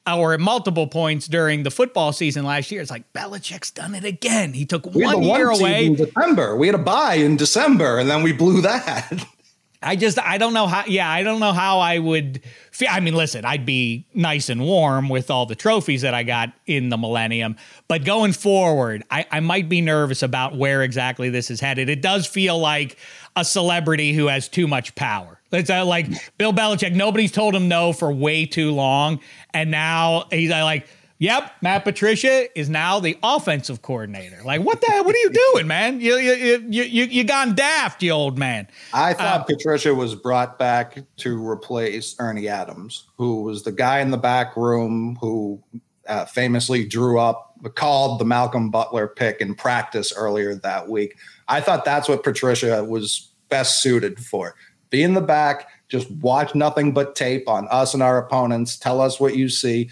or 0.07 0.35
at 0.35 0.41
multiple 0.41 0.87
points 0.87 1.27
during 1.27 1.65
the 1.65 1.73
football 1.73 2.13
season 2.13 2.45
last 2.45 2.71
year, 2.71 2.81
it's 2.81 2.93
like 2.93 3.13
Belichick's 3.13 3.73
done 3.73 3.97
it 3.97 4.05
again. 4.05 4.53
He 4.53 4.65
took 4.67 4.87
one 4.87 5.25
year 5.25 5.51
one 5.51 5.61
away. 5.61 5.87
in 5.87 5.97
December. 5.97 6.55
We 6.57 6.69
had 6.69 6.77
a 6.77 6.79
bye 6.79 7.15
in 7.15 7.37
December, 7.37 7.99
and 7.99 8.09
then 8.09 8.23
we 8.23 8.33
blew 8.33 8.61
that. 8.61 9.27
I 9.83 9.97
just 9.97 10.19
I 10.19 10.39
don't 10.39 10.55
know 10.55 10.67
how 10.67 10.85
yeah, 10.87 11.11
I 11.11 11.23
don't 11.23 11.41
know 11.41 11.53
how 11.53 11.81
I 11.81 11.99
would 11.99 12.43
feel. 12.71 12.89
I 12.91 13.01
mean, 13.01 13.15
listen, 13.15 13.45
I'd 13.45 13.67
be 13.67 14.07
nice 14.15 14.49
and 14.49 14.63
warm 14.63 15.09
with 15.09 15.31
all 15.31 15.47
the 15.47 15.55
trophies 15.55 16.03
that 16.03 16.15
I 16.15 16.23
got 16.23 16.53
in 16.67 16.89
the 16.89 16.97
millennium, 16.97 17.57
but 17.89 18.05
going 18.05 18.33
forward, 18.33 19.05
I, 19.11 19.27
I 19.31 19.41
might 19.41 19.69
be 19.69 19.81
nervous 19.81 20.23
about 20.23 20.57
where 20.57 20.83
exactly 20.83 21.31
this 21.31 21.51
is 21.51 21.61
headed. 21.61 21.89
It 21.89 22.03
does 22.03 22.27
feel 22.27 22.59
like 22.59 22.97
a 23.37 23.45
celebrity 23.45 24.13
who 24.13 24.29
has 24.29 24.49
too 24.49 24.67
much 24.67 24.95
power. 24.95 25.41
It's 25.51 25.71
uh, 25.71 25.85
like 25.85 26.07
Bill 26.39 26.53
Belichick. 26.53 26.95
Nobody's 26.95 27.33
told 27.33 27.55
him 27.55 27.69
no 27.69 27.93
for 27.93 28.13
way 28.13 28.47
too 28.47 28.73
long, 28.73 29.21
and 29.53 29.71
now 29.71 30.25
he's 30.31 30.51
uh, 30.51 30.65
like, 30.65 30.87
"Yep, 31.23 31.53
Matt 31.63 31.85
Patricia 31.85 32.49
is 32.59 32.69
now 32.69 32.99
the 32.99 33.17
offensive 33.23 33.81
coordinator." 33.81 34.41
Like, 34.45 34.63
what 34.63 34.81
the? 34.81 34.89
Hell? 34.89 35.05
What 35.05 35.15
are 35.15 35.19
you 35.19 35.31
doing, 35.31 35.69
man? 35.69 36.01
You 36.01 36.17
you 36.17 36.67
you 36.69 36.83
you 36.83 37.05
you 37.05 37.23
gone 37.23 37.55
daft, 37.55 38.03
you 38.03 38.11
old 38.11 38.39
man. 38.39 38.67
I 38.93 39.15
thought 39.15 39.47
Patricia 39.47 39.95
was 39.95 40.17
brought 40.17 40.59
back 40.59 40.99
to 41.19 41.49
replace 41.49 42.17
Ernie 42.19 42.49
Adams, 42.49 43.07
who 43.19 43.43
was 43.43 43.63
the 43.63 43.71
guy 43.71 44.01
in 44.01 44.11
the 44.11 44.19
back 44.19 44.57
room 44.57 45.17
who 45.21 45.63
uh, 46.09 46.25
famously 46.25 46.85
drew 46.85 47.21
up, 47.21 47.55
called 47.77 48.19
the 48.19 48.25
Malcolm 48.25 48.73
Butler 48.73 49.07
pick 49.07 49.41
in 49.41 49.55
practice 49.55 50.13
earlier 50.17 50.57
that 50.57 50.89
week. 50.89 51.17
I 51.47 51.61
thought 51.61 51.85
that's 51.85 52.09
what 52.09 52.25
Patricia 52.25 52.83
was 52.83 53.31
best 53.49 53.81
suited 53.81 54.19
for. 54.19 54.57
Be 54.91 55.03
in 55.03 55.15
the 55.15 55.21
back, 55.21 55.69
just 55.89 56.11
watch 56.11 56.55
nothing 56.55 56.93
but 56.93 57.15
tape 57.15 57.49
on 57.49 57.69
us 57.69 57.95
and 57.95 58.03
our 58.03 58.19
opponents. 58.19 58.77
Tell 58.77 59.01
us 59.01 59.21
what 59.21 59.37
you 59.37 59.49
see. 59.49 59.91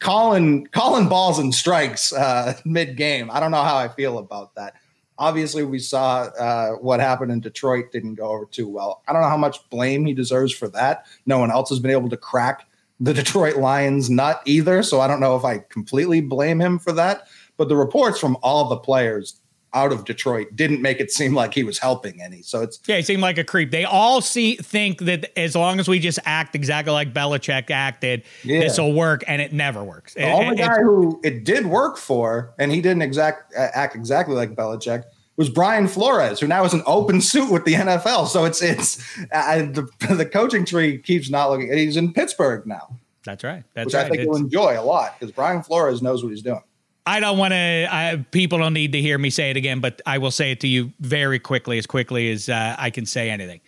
Calling 0.00 0.66
calling 0.66 1.08
balls 1.08 1.38
and 1.38 1.54
strikes 1.54 2.12
uh, 2.12 2.58
mid 2.64 2.96
game. 2.96 3.30
I 3.30 3.40
don't 3.40 3.50
know 3.50 3.62
how 3.62 3.76
I 3.76 3.88
feel 3.88 4.18
about 4.18 4.54
that. 4.56 4.74
Obviously, 5.18 5.64
we 5.64 5.78
saw 5.78 6.22
uh, 6.38 6.72
what 6.72 6.98
happened 6.98 7.30
in 7.30 7.40
Detroit 7.40 7.92
didn't 7.92 8.16
go 8.16 8.26
over 8.26 8.46
too 8.46 8.68
well. 8.68 9.02
I 9.06 9.12
don't 9.12 9.22
know 9.22 9.28
how 9.28 9.36
much 9.36 9.68
blame 9.70 10.04
he 10.04 10.14
deserves 10.14 10.52
for 10.52 10.68
that. 10.70 11.06
No 11.26 11.38
one 11.38 11.50
else 11.50 11.68
has 11.68 11.78
been 11.78 11.90
able 11.90 12.08
to 12.08 12.16
crack 12.16 12.66
the 12.98 13.14
Detroit 13.14 13.56
Lions 13.56 14.10
nut 14.10 14.42
either. 14.44 14.82
So 14.82 15.00
I 15.00 15.06
don't 15.06 15.20
know 15.20 15.36
if 15.36 15.44
I 15.44 15.58
completely 15.58 16.20
blame 16.20 16.60
him 16.60 16.78
for 16.78 16.92
that. 16.92 17.28
But 17.56 17.68
the 17.68 17.76
reports 17.76 18.18
from 18.18 18.36
all 18.42 18.68
the 18.68 18.76
players 18.76 19.40
out 19.74 19.90
of 19.92 20.04
Detroit 20.04 20.48
didn't 20.54 20.82
make 20.82 21.00
it 21.00 21.10
seem 21.10 21.34
like 21.34 21.54
he 21.54 21.64
was 21.64 21.78
helping 21.78 22.20
any. 22.20 22.42
So 22.42 22.60
it's 22.62 22.78
Yeah, 22.86 22.96
he 22.96 23.02
seemed 23.02 23.22
like 23.22 23.38
a 23.38 23.44
creep. 23.44 23.70
They 23.70 23.84
all 23.84 24.20
see 24.20 24.56
think 24.56 24.98
that 25.00 25.30
as 25.38 25.54
long 25.56 25.80
as 25.80 25.88
we 25.88 25.98
just 25.98 26.18
act 26.24 26.54
exactly 26.54 26.92
like 26.92 27.14
Belichick 27.14 27.70
acted, 27.70 28.22
Yeah. 28.44 28.60
this 28.60 28.78
will 28.78 28.92
work, 28.92 29.24
and 29.26 29.40
it 29.40 29.52
never 29.52 29.82
works. 29.82 30.14
the 30.14 30.22
It- 30.28 30.32
only 30.32 30.54
it- 30.56 30.66
guy 30.66 30.78
who 30.80 31.20
it 31.24 31.44
did 31.44 31.66
work 31.66 31.96
for, 31.96 32.52
and 32.58 32.70
he 32.70 32.80
didn't 32.82 33.02
exact 33.02 33.54
uh, 33.56 33.68
act 33.72 33.94
exactly 33.96 34.34
like 34.34 34.54
Belichick, 34.54 35.04
was 35.38 35.48
Brian 35.48 35.88
Flores, 35.88 36.40
who 36.40 36.46
now 36.46 36.62
is 36.64 36.74
an 36.74 36.82
open 36.86 37.20
suit 37.22 37.50
with 37.50 37.64
the 37.64 37.72
NFL. 37.74 38.26
So 38.26 38.44
it's 38.44 38.60
it's 38.60 39.02
uh, 39.32 39.56
the 39.58 39.88
the 40.14 40.26
coaching 40.26 40.66
tree 40.66 40.98
keeps 40.98 41.30
not 41.30 41.50
looking. 41.50 41.72
He's 41.72 41.96
in 41.96 42.12
Pittsburgh 42.12 42.66
now. 42.66 42.98
That's 43.24 43.42
right. 43.44 43.62
That's 43.74 43.86
which 43.86 43.94
right. 43.94 44.00
I 44.06 44.08
think 44.10 44.20
It's- 44.20 44.26
you'll 44.26 44.36
enjoy 44.36 44.78
a 44.78 44.82
lot 44.84 45.18
because 45.18 45.32
Brian 45.32 45.62
Flores 45.62 46.02
knows 46.02 46.22
what 46.22 46.30
he's 46.30 46.42
doing. 46.42 46.60
I 47.04 47.20
don't 47.20 47.36
want 47.36 47.52
to. 47.52 48.24
People 48.30 48.58
don't 48.58 48.74
need 48.74 48.92
to 48.92 49.00
hear 49.00 49.18
me 49.18 49.30
say 49.30 49.50
it 49.50 49.56
again, 49.56 49.80
but 49.80 50.00
I 50.06 50.18
will 50.18 50.30
say 50.30 50.52
it 50.52 50.60
to 50.60 50.68
you 50.68 50.92
very 51.00 51.38
quickly, 51.38 51.78
as 51.78 51.86
quickly 51.86 52.30
as 52.30 52.48
uh, 52.48 52.76
I 52.78 52.90
can 52.90 53.06
say 53.06 53.30
anything. 53.30 53.60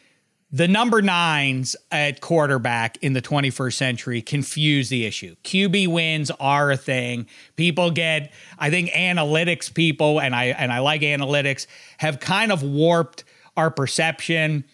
The 0.53 0.69
number 0.69 1.03
nines 1.03 1.75
at 1.91 2.21
quarterback 2.21 2.97
in 2.99 3.13
the 3.13 3.21
21st 3.21 3.73
century 3.73 4.23
confuse 4.23 4.89
the 4.89 5.05
issue. 5.05 5.35
QB 5.43 5.89
wins 5.89 6.31
are 6.39 6.71
a 6.71 6.77
thing. 6.77 7.27
People 7.57 7.91
get, 7.91 8.33
I 8.57 8.71
think, 8.71 8.91
analytics 8.91 9.73
people, 9.75 10.21
and 10.21 10.33
I 10.33 10.45
and 10.45 10.73
I 10.73 10.79
like 10.79 11.01
analytics, 11.01 11.67
have 11.99 12.21
kind 12.21 12.53
of 12.53 12.63
warped 12.63 13.25
our 13.57 13.69
perception 13.69 14.65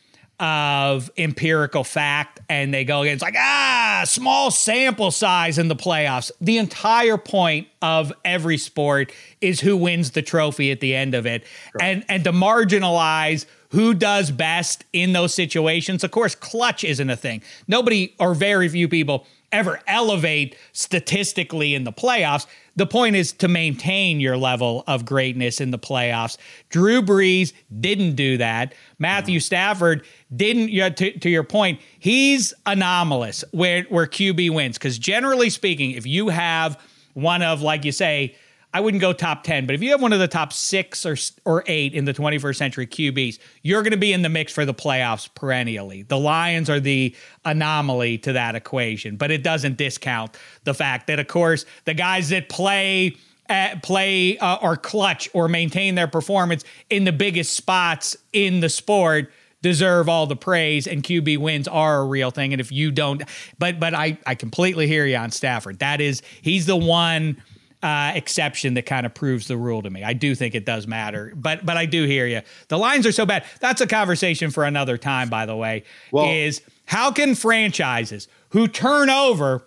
of 0.41 1.11
empirical 1.19 1.85
fact 1.85 2.41
and 2.49 2.73
they 2.73 2.83
go 2.83 3.03
against 3.03 3.21
like 3.21 3.37
ah 3.37 4.03
small 4.07 4.51
sample 4.51 5.11
size 5.11 5.59
in 5.59 5.69
the 5.69 5.77
playoffs. 5.77 6.33
The 6.41 6.57
entire 6.57 7.19
point 7.19 7.69
of 7.83 8.13
every 8.25 8.57
sport 8.57 9.13
is 9.43 9.61
who 9.61 9.77
wins 9.77 10.13
the 10.13 10.23
trophy 10.23 10.73
at 10.73 10.81
the 10.81 10.97
end 10.97 11.15
of 11.15 11.27
it. 11.27 11.45
And 11.79 12.05
and 12.09 12.25
to 12.25 12.33
marginalize 12.33 13.45
who 13.69 13.95
does 13.95 14.31
best 14.31 14.85
in 14.93 15.13
those 15.13 15.33
situations 15.35 16.03
of 16.03 16.11
course 16.11 16.35
clutch 16.35 16.85
isn't 16.85 17.11
a 17.11 17.17
thing. 17.17 17.43
Nobody 17.69 18.15
or 18.19 18.35
very 18.35 18.69
few 18.71 18.89
people 18.89 19.27
ever 19.53 19.81
elevate 19.87 20.57
statistically 20.73 21.75
in 21.75 21.85
the 21.85 21.93
playoffs. 21.93 22.47
The 22.77 22.87
point 22.87 23.17
is 23.17 23.33
to 23.33 23.49
maintain 23.49 24.21
your 24.21 24.37
level 24.37 24.85
of 24.87 25.05
greatness 25.05 25.61
in 25.61 25.71
the 25.71 25.79
playoffs. 25.79 26.37
Drew 26.69 27.03
Brees 27.03 27.53
didn't 27.81 28.15
do 28.15 28.37
that. 28.39 28.75
Matthew 28.99 29.41
Stafford 29.41 30.05
didn't. 30.35 30.71
You 30.71 30.83
know, 30.83 30.91
to, 30.91 31.19
to 31.19 31.29
your 31.29 31.45
point, 31.45 31.81
he's 31.99 32.55
anomalous 32.67 33.45
where 33.51 33.83
where 33.85 34.07
QB 34.07 34.55
wins 34.55 34.79
because 34.79 34.99
generally 34.99 35.51
speaking, 35.51 35.93
if 35.93 36.07
you 36.07 36.29
have 36.29 36.81
one 37.15 37.43
of 37.43 37.63
like 37.63 37.85
you 37.85 37.93
say. 37.93 38.37
I 38.73 38.81
wouldn't 38.81 39.01
go 39.01 39.13
top 39.13 39.43
10, 39.43 39.67
but 39.67 39.75
if 39.75 39.83
you 39.83 39.91
have 39.91 40.01
one 40.01 40.13
of 40.13 40.21
the 40.21 40.29
top 40.29 40.53
six 40.53 41.05
or, 41.05 41.17
or 41.45 41.65
eight 41.67 41.93
in 41.93 42.05
the 42.05 42.15
21st 42.15 42.57
century 42.57 42.87
QBs, 42.87 43.39
you're 43.63 43.83
going 43.83 43.91
to 43.93 43.97
be 43.99 44.13
in 44.13 44.23
the 44.23 44.29
mix 44.29 44.53
for 44.53 44.65
the 44.65 44.75
playoffs 44.75 45.33
perennially. 45.35 46.03
The 46.03 46.19
Lions 46.19 46.71
are 46.71 46.79
the 46.79 47.15
anomaly 47.45 48.19
to 48.19 48.33
that 48.35 48.55
equation, 48.55 49.17
but 49.17 49.33
it 49.33 49.43
doesn't 49.43 49.77
discount 49.77 50.37
the 50.65 50.75
fact 50.75 51.09
that, 51.09 51.19
of 51.19 51.27
course, 51.27 51.65
the 51.85 51.95
guys 51.95 52.29
that 52.31 52.49
play. 52.49 53.17
Uh, 53.49 53.75
play 53.83 54.39
uh, 54.39 54.59
or 54.63 54.77
clutch 54.77 55.29
or 55.33 55.49
maintain 55.49 55.97
their 55.97 56.07
performance 56.07 56.63
in 56.89 57.03
the 57.03 57.11
biggest 57.11 57.53
spots 57.53 58.17
in 58.33 58.61
the 58.61 58.69
sport 58.69 59.29
deserve 59.61 60.09
all 60.09 60.25
the 60.29 60.37
praise 60.37 60.87
and 60.87 61.03
QB 61.03 61.39
wins 61.39 61.67
are 61.67 61.99
a 61.99 62.05
real 62.05 62.31
thing 62.31 62.53
and 62.53 62.61
if 62.61 62.71
you 62.71 62.93
don't 62.93 63.25
but 63.59 63.81
but 63.81 63.93
I 63.93 64.17
I 64.25 64.37
completely 64.37 64.87
hear 64.87 65.05
you 65.05 65.17
on 65.17 65.33
Stafford 65.33 65.81
that 65.81 66.01
is 66.01 66.23
he's 66.43 66.67
the 66.67 66.77
one 66.77 67.43
uh, 67.83 68.13
exception 68.15 68.75
that 68.75 68.87
kind 68.87 69.07
of 69.07 69.15
proves 69.15 69.49
the 69.49 69.57
rule 69.57 69.83
to 69.83 69.91
me. 69.91 70.05
I 70.05 70.13
do 70.13 70.35
think 70.35 70.55
it 70.55 70.65
does 70.67 70.87
matter, 70.87 71.33
but 71.35 71.65
but 71.65 71.77
I 71.77 71.87
do 71.87 72.05
hear 72.05 72.27
you. 72.27 72.43
The 72.69 72.79
lines 72.79 73.07
are 73.07 73.13
so 73.13 73.25
bad. 73.27 73.45
That's 73.61 73.81
a 73.81 73.87
conversation 73.87 74.51
for 74.51 74.65
another 74.65 74.99
time. 74.99 75.29
By 75.31 75.47
the 75.47 75.57
way, 75.57 75.85
Well- 76.11 76.29
is 76.29 76.63
how 76.87 77.11
can 77.13 77.35
franchises 77.35 78.29
who 78.51 78.67
turn 78.69 79.09
over, 79.11 79.63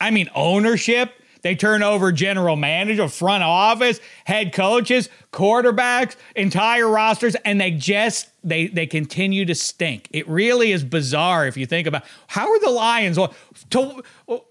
I 0.00 0.10
mean 0.10 0.28
ownership, 0.34 1.12
they 1.42 1.54
turn 1.54 1.82
over 1.82 2.10
general 2.12 2.56
manager, 2.56 3.08
front 3.08 3.42
office, 3.44 4.00
head 4.24 4.52
coaches, 4.52 5.08
quarterbacks, 5.32 6.16
entire 6.34 6.88
rosters, 6.88 7.34
and 7.44 7.60
they 7.60 7.70
just 7.70 8.28
they 8.44 8.66
they 8.66 8.86
continue 8.86 9.44
to 9.44 9.54
stink. 9.54 10.08
It 10.12 10.28
really 10.28 10.72
is 10.72 10.82
bizarre 10.84 11.46
if 11.46 11.56
you 11.56 11.64
think 11.66 11.86
about 11.86 12.04
how 12.26 12.50
are 12.50 12.60
the 12.60 12.70
Lions 12.70 13.18
to 13.70 14.02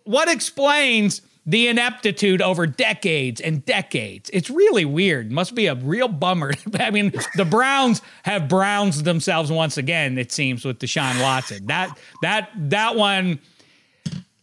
what 0.04 0.30
explains 0.30 1.22
the 1.46 1.68
ineptitude 1.68 2.42
over 2.42 2.66
decades 2.66 3.40
and 3.40 3.64
decades. 3.66 4.30
It's 4.34 4.50
really 4.50 4.86
weird. 4.86 5.32
Must 5.32 5.54
be 5.54 5.68
a 5.68 5.76
real 5.76 6.08
bummer. 6.08 6.54
I 6.80 6.92
mean, 6.92 7.14
the 7.36 7.46
Browns 7.46 8.02
have 8.24 8.48
Browns 8.48 9.04
themselves 9.04 9.52
once 9.52 9.78
again. 9.78 10.18
It 10.18 10.32
seems 10.32 10.66
with 10.66 10.80
Deshaun 10.80 11.22
Watson. 11.22 11.68
That 11.68 11.98
that 12.22 12.50
that 12.56 12.96
one, 12.96 13.40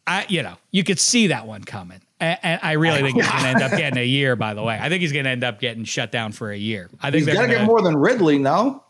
I 0.06 0.26
you 0.28 0.42
know 0.42 0.56
you 0.70 0.84
could 0.84 1.00
see 1.00 1.28
that 1.28 1.46
one 1.46 1.64
coming. 1.64 2.00
And, 2.20 2.60
I 2.62 2.72
really 2.72 3.02
think 3.02 3.16
he's 3.16 3.28
going 3.28 3.42
to 3.42 3.48
end 3.48 3.62
up 3.62 3.72
getting 3.72 3.98
a 3.98 4.06
year. 4.06 4.36
By 4.36 4.54
the 4.54 4.62
way, 4.62 4.78
I 4.80 4.88
think 4.88 5.00
he's 5.00 5.10
going 5.10 5.24
to 5.24 5.30
end 5.30 5.42
up 5.42 5.58
getting 5.58 5.82
shut 5.82 6.12
down 6.12 6.30
for 6.30 6.52
a 6.52 6.56
year. 6.56 6.88
I 7.00 7.10
think 7.10 7.26
He's 7.26 7.34
got 7.34 7.42
to 7.42 7.48
get 7.48 7.64
more 7.64 7.82
than 7.82 7.96
Ridley, 7.96 8.38
no? 8.38 8.84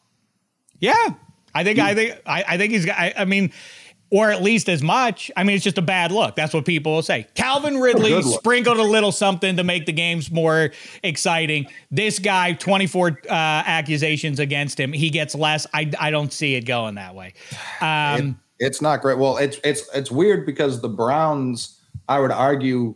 yeah, 0.81 1.15
I 1.55 1.65
think 1.65 1.79
I 1.79 1.95
think 1.95 2.21
I, 2.27 2.45
I 2.47 2.59
think 2.59 2.73
he's 2.73 2.85
got. 2.85 2.99
I, 2.99 3.15
I 3.17 3.25
mean, 3.25 3.53
or 4.13 4.31
at 4.31 4.43
least 4.43 4.69
as 4.69 4.83
much. 4.83 5.31
I 5.39 5.43
mean, 5.43 5.57
it's 5.57 5.65
just 5.65 5.79
a 5.79 5.83
bad 5.83 6.13
look. 6.13 6.37
That's 6.37 6.53
what 6.53 6.67
people 6.67 6.93
will 6.93 7.03
say. 7.03 7.27
Calvin 7.35 7.79
Ridley 7.79 8.13
look. 8.13 8.39
sprinkled 8.41 8.77
a 8.77 8.83
little 8.83 9.11
something 9.11 9.57
to 9.57 9.65
make 9.65 9.87
the 9.87 9.93
games 9.93 10.31
more 10.31 10.71
exciting. 11.03 11.67
This 11.91 12.19
guy, 12.19 12.53
twenty 12.53 12.87
four 12.87 13.19
uh, 13.29 13.33
accusations 13.33 14.39
against 14.39 14.79
him. 14.79 14.93
He 14.93 15.09
gets 15.09 15.35
less. 15.35 15.67
I 15.73 15.91
I 15.99 16.11
don't 16.11 16.33
see 16.33 16.55
it 16.55 16.67
going 16.67 16.97
that 16.97 17.15
way. 17.15 17.33
Um, 17.81 18.39
It's 18.59 18.83
not 18.83 19.01
great. 19.01 19.19
Well, 19.19 19.39
it's 19.39 19.59
it's 19.65 19.89
it's 19.95 20.11
weird 20.11 20.45
because 20.47 20.83
the 20.83 20.89
Browns, 20.89 21.81
I 22.09 22.21
would 22.21 22.31
argue, 22.31 22.95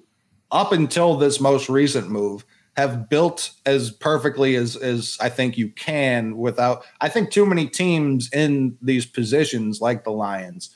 up 0.53 0.71
until 0.71 1.17
this 1.17 1.41
most 1.41 1.69
recent 1.69 2.11
move, 2.11 2.45
have 2.77 3.09
built 3.09 3.53
as 3.65 3.91
perfectly 3.91 4.55
as 4.55 4.77
as 4.77 5.17
I 5.19 5.31
think 5.31 5.57
you 5.57 5.71
can 5.71 6.37
without. 6.37 6.85
I 7.01 7.09
think 7.09 7.31
too 7.31 7.47
many 7.47 7.67
teams 7.67 8.31
in 8.33 8.77
these 8.83 9.07
positions, 9.07 9.81
like 9.81 10.05
the 10.05 10.13
Lions, 10.13 10.71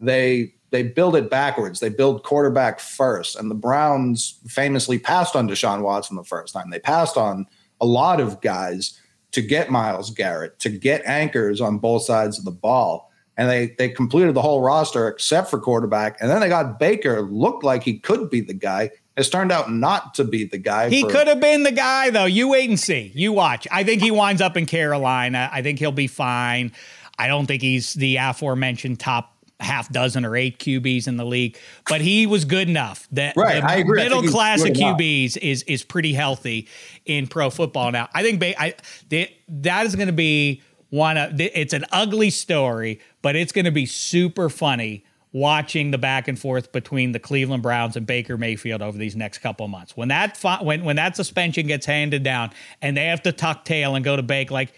they 0.00 0.54
they 0.70 0.82
build 0.82 1.16
it 1.16 1.30
backwards. 1.30 1.80
They 1.80 1.88
build 1.88 2.22
quarterback 2.22 2.80
first, 2.80 3.36
and 3.36 3.50
the 3.50 3.54
Browns 3.54 4.40
famously 4.46 4.98
passed 4.98 5.36
on 5.36 5.48
Deshaun 5.48 5.82
Watson 5.82 6.16
the 6.16 6.24
first 6.24 6.52
time. 6.52 6.70
They 6.70 6.80
passed 6.80 7.16
on 7.16 7.46
a 7.80 7.86
lot 7.86 8.20
of 8.20 8.40
guys 8.40 9.00
to 9.32 9.42
get 9.42 9.70
Myles 9.70 10.10
Garrett, 10.10 10.58
to 10.60 10.70
get 10.70 11.04
anchors 11.04 11.60
on 11.60 11.78
both 11.78 12.04
sides 12.04 12.38
of 12.38 12.44
the 12.44 12.50
ball. 12.50 13.12
And 13.36 13.50
they 13.50 13.74
they 13.78 13.90
completed 13.90 14.34
the 14.34 14.42
whole 14.42 14.62
roster 14.62 15.08
except 15.08 15.50
for 15.50 15.60
quarterback. 15.60 16.16
And 16.20 16.30
then 16.30 16.40
they 16.40 16.48
got 16.48 16.78
Baker, 16.78 17.20
looked 17.20 17.62
like 17.62 17.82
he 17.82 17.98
could 17.98 18.30
be 18.30 18.40
the 18.40 18.54
guy. 18.54 18.90
It's 19.16 19.28
turned 19.28 19.52
out 19.52 19.70
not 19.70 20.14
to 20.14 20.24
be 20.24 20.44
the 20.44 20.58
guy. 20.58 20.88
he 20.88 21.02
for- 21.02 21.10
could 21.10 21.26
have 21.26 21.40
been 21.40 21.62
the 21.62 21.72
guy 21.72 22.10
though. 22.10 22.24
You 22.24 22.48
wait 22.48 22.68
and 22.70 22.80
see. 22.80 23.12
You 23.14 23.32
watch. 23.32 23.68
I 23.70 23.84
think 23.84 24.00
he 24.02 24.10
winds 24.10 24.40
up 24.40 24.56
in 24.56 24.64
Carolina. 24.64 25.50
I 25.52 25.60
think 25.60 25.78
he'll 25.78 25.92
be 25.92 26.06
fine. 26.06 26.72
I 27.18 27.28
don't 27.28 27.46
think 27.46 27.62
he's 27.62 27.92
the 27.94 28.16
aforementioned 28.16 29.00
top 29.00 29.35
half 29.60 29.90
dozen 29.90 30.24
or 30.24 30.36
eight 30.36 30.58
QBs 30.58 31.08
in 31.08 31.16
the 31.16 31.24
league, 31.24 31.56
but 31.88 32.00
he 32.00 32.26
was 32.26 32.44
good 32.44 32.68
enough. 32.68 33.08
That 33.12 33.36
Right, 33.36 33.60
the 33.62 33.68
I 33.70 33.76
agree. 33.76 34.02
Middle 34.02 34.22
he's 34.22 34.30
class 34.30 34.60
of 34.60 34.68
good 34.68 34.76
enough. 34.78 34.98
QBs 34.98 35.36
is 35.38 35.62
is 35.64 35.82
pretty 35.82 36.12
healthy 36.12 36.68
in 37.06 37.26
pro 37.26 37.50
football 37.50 37.90
now. 37.90 38.08
I 38.14 38.22
think 38.22 38.40
ba- 38.40 38.60
I, 38.60 38.74
that 39.10 39.30
that 39.48 39.86
is 39.86 39.96
going 39.96 40.08
to 40.08 40.12
be 40.12 40.62
one 40.90 41.16
of. 41.16 41.40
It's 41.40 41.72
an 41.72 41.84
ugly 41.90 42.30
story, 42.30 43.00
but 43.22 43.34
it's 43.36 43.52
going 43.52 43.64
to 43.64 43.70
be 43.70 43.86
super 43.86 44.48
funny 44.48 45.04
watching 45.32 45.90
the 45.90 45.98
back 45.98 46.28
and 46.28 46.38
forth 46.38 46.72
between 46.72 47.12
the 47.12 47.18
Cleveland 47.18 47.62
Browns 47.62 47.94
and 47.96 48.06
Baker 48.06 48.38
Mayfield 48.38 48.80
over 48.80 48.96
these 48.96 49.16
next 49.16 49.38
couple 49.38 49.64
of 49.64 49.70
months. 49.70 49.96
When 49.96 50.08
that 50.08 50.36
fi- 50.36 50.62
when 50.62 50.84
when 50.84 50.96
that 50.96 51.16
suspension 51.16 51.66
gets 51.66 51.86
handed 51.86 52.22
down 52.22 52.50
and 52.82 52.96
they 52.96 53.06
have 53.06 53.22
to 53.22 53.32
tuck 53.32 53.64
tail 53.64 53.94
and 53.96 54.04
go 54.04 54.16
to 54.16 54.22
Bake 54.22 54.50
like 54.50 54.72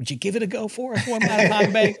would 0.00 0.10
you 0.10 0.16
give 0.16 0.34
it 0.34 0.42
a 0.42 0.46
go 0.46 0.66
for 0.66 0.94
us 0.94 1.06
one 1.06 1.20
last 1.20 1.50
time, 1.50 1.72
Bake? 1.74 1.98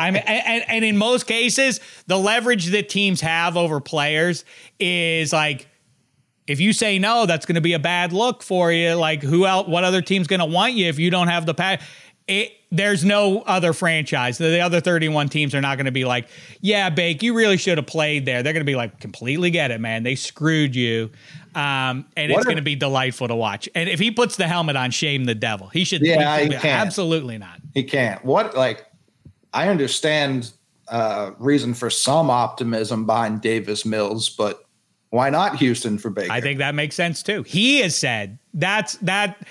I 0.00 0.10
mean, 0.10 0.22
and, 0.26 0.64
and 0.68 0.84
in 0.86 0.96
most 0.96 1.26
cases, 1.26 1.80
the 2.06 2.18
leverage 2.18 2.68
that 2.68 2.88
teams 2.88 3.20
have 3.20 3.58
over 3.58 3.78
players 3.78 4.46
is 4.80 5.34
like, 5.34 5.68
if 6.46 6.60
you 6.60 6.72
say 6.72 6.98
no, 6.98 7.26
that's 7.26 7.44
going 7.44 7.56
to 7.56 7.60
be 7.60 7.74
a 7.74 7.78
bad 7.78 8.14
look 8.14 8.42
for 8.42 8.72
you. 8.72 8.94
Like, 8.94 9.22
who 9.22 9.44
else? 9.44 9.68
What 9.68 9.84
other 9.84 10.00
team's 10.00 10.28
going 10.28 10.40
to 10.40 10.46
want 10.46 10.74
you 10.74 10.88
if 10.88 10.98
you 10.98 11.10
don't 11.10 11.28
have 11.28 11.44
the 11.44 11.52
pass? 11.52 11.82
It, 12.28 12.52
there's 12.72 13.04
no 13.04 13.42
other 13.42 13.72
franchise. 13.72 14.38
The, 14.38 14.46
the 14.46 14.60
other 14.60 14.80
31 14.80 15.28
teams 15.28 15.54
are 15.54 15.60
not 15.60 15.76
going 15.76 15.86
to 15.86 15.92
be 15.92 16.04
like, 16.04 16.28
yeah, 16.60 16.90
Bake, 16.90 17.22
you 17.22 17.34
really 17.34 17.56
should 17.56 17.78
have 17.78 17.86
played 17.86 18.26
there. 18.26 18.42
They're 18.42 18.52
going 18.52 18.64
to 18.64 18.70
be 18.70 18.74
like, 18.74 18.98
completely 18.98 19.50
get 19.50 19.70
it, 19.70 19.80
man. 19.80 20.02
They 20.02 20.16
screwed 20.16 20.74
you. 20.74 21.10
Um, 21.54 22.04
and 22.16 22.30
What 22.30 22.38
it's 22.38 22.44
going 22.44 22.56
to 22.56 22.62
be 22.62 22.76
delightful 22.76 23.28
to 23.28 23.34
watch. 23.34 23.68
And 23.74 23.88
if 23.88 23.98
he 23.98 24.10
puts 24.10 24.36
the 24.36 24.46
helmet 24.46 24.76
on, 24.76 24.90
shame 24.90 25.24
the 25.24 25.34
devil. 25.34 25.68
He 25.68 25.84
should. 25.84 26.02
Yeah, 26.02 26.38
he 26.38 26.44
he 26.44 26.50
can't. 26.50 26.64
absolutely 26.64 27.38
not. 27.38 27.60
He 27.72 27.82
can't. 27.82 28.22
What 28.24 28.54
like 28.54 28.86
I 29.54 29.68
understand 29.68 30.52
uh 30.88 31.30
reason 31.38 31.72
for 31.72 31.88
some 31.88 32.28
optimism 32.28 33.06
behind 33.06 33.40
Davis 33.40 33.86
Mills, 33.86 34.28
but 34.28 34.66
why 35.10 35.30
not 35.30 35.56
Houston 35.56 35.96
for 35.96 36.10
Baker? 36.10 36.30
I 36.30 36.42
think 36.42 36.58
that 36.58 36.74
makes 36.74 36.94
sense 36.94 37.22
too. 37.22 37.42
He 37.44 37.80
has 37.80 37.96
said 37.96 38.38
that's 38.52 38.96
that 38.98 39.42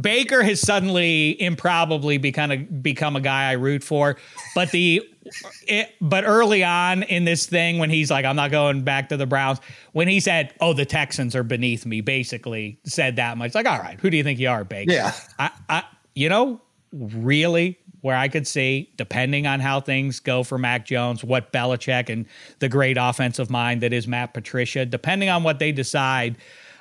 Baker 0.00 0.42
has 0.42 0.60
suddenly 0.60 1.40
improbably 1.40 2.18
become 2.18 2.50
a 2.50 2.56
become 2.56 3.16
a 3.16 3.20
guy 3.20 3.50
I 3.50 3.52
root 3.52 3.84
for, 3.84 4.16
but 4.54 4.70
the 4.70 5.02
it, 5.66 5.94
but 6.00 6.24
early 6.24 6.64
on 6.64 7.02
in 7.02 7.24
this 7.24 7.46
thing 7.46 7.78
when 7.78 7.90
he's 7.90 8.10
like 8.10 8.24
I'm 8.24 8.36
not 8.36 8.50
going 8.50 8.82
back 8.82 9.08
to 9.10 9.16
the 9.16 9.26
Browns 9.26 9.60
when 9.92 10.08
he 10.08 10.20
said 10.20 10.54
oh 10.60 10.72
the 10.72 10.84
Texans 10.84 11.34
are 11.34 11.42
beneath 11.42 11.86
me 11.86 12.00
basically 12.00 12.78
said 12.84 13.16
that 13.16 13.38
much 13.38 13.54
like 13.54 13.66
all 13.66 13.78
right 13.78 13.98
who 14.00 14.10
do 14.10 14.16
you 14.16 14.22
think 14.22 14.38
you 14.38 14.48
are 14.48 14.64
Baker 14.64 14.92
Yeah. 14.92 15.12
I, 15.38 15.50
I 15.68 15.84
you 16.14 16.28
know 16.28 16.60
really 16.92 17.78
where 18.02 18.16
I 18.16 18.28
could 18.28 18.46
see, 18.46 18.92
depending 18.96 19.46
on 19.46 19.60
how 19.60 19.80
things 19.80 20.20
go 20.20 20.42
for 20.42 20.58
Mac 20.58 20.84
Jones, 20.84 21.24
what 21.24 21.54
Belichick 21.54 22.10
and 22.10 22.26
the 22.58 22.68
great 22.68 22.98
offensive 23.00 23.48
mind 23.48 23.80
that 23.80 23.94
is 23.94 24.06
Matt 24.06 24.34
Patricia, 24.34 24.84
depending 24.84 25.30
on 25.30 25.42
what 25.42 25.58
they 25.58 25.72
decide 25.72 26.36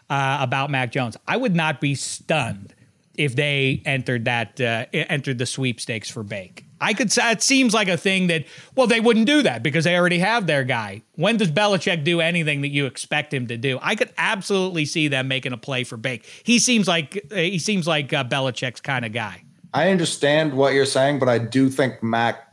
uh, 0.10 0.40
about 0.42 0.70
Mac 0.70 0.92
Jones, 0.92 1.16
I 1.26 1.38
would 1.38 1.56
not 1.56 1.80
be 1.80 1.96
stunned 1.96 2.76
if 3.16 3.36
they 3.36 3.82
entered 3.86 4.26
that 4.26 4.60
uh, 4.60 4.86
entered 4.94 5.38
the 5.38 5.46
sweepstakes 5.46 6.10
for 6.10 6.24
Bake. 6.24 6.66
I 6.82 6.94
could 6.94 7.12
say 7.12 7.32
it 7.32 7.42
seems 7.42 7.74
like 7.74 7.88
a 7.88 7.98
thing 7.98 8.28
that 8.28 8.46
well 8.76 8.88
they 8.88 9.00
wouldn't 9.00 9.26
do 9.26 9.42
that 9.44 9.64
because 9.64 9.86
they 9.86 9.98
already 9.98 10.20
have 10.20 10.48
their 10.48 10.64
guy. 10.64 11.04
When 11.16 11.38
does 11.38 11.52
Belichick 11.52 12.04
do 12.04 12.20
anything 12.20 12.62
that 12.62 12.70
you 12.70 12.86
expect 12.86 13.34
him 13.34 13.48
to 13.48 13.58
do? 13.58 13.80
I 13.82 13.96
could 13.96 14.12
absolutely 14.18 14.86
see 14.86 15.08
them 15.08 15.28
making 15.28 15.54
a 15.54 15.58
play 15.58 15.84
for 15.84 15.98
Bake. 15.98 16.26
He 16.44 16.60
seems 16.60 16.88
like 16.88 17.26
uh, 17.32 17.36
he 17.36 17.60
seems 17.60 17.88
like 17.88 18.12
uh, 18.12 18.24
Belichick's 18.24 18.82
kind 18.82 19.06
of 19.06 19.14
guy. 19.14 19.44
I 19.74 19.90
understand 19.90 20.54
what 20.54 20.74
you're 20.74 20.86
saying, 20.86 21.20
but 21.20 21.30
I 21.30 21.40
do 21.40 21.70
think 21.70 22.04
Mac 22.04 22.48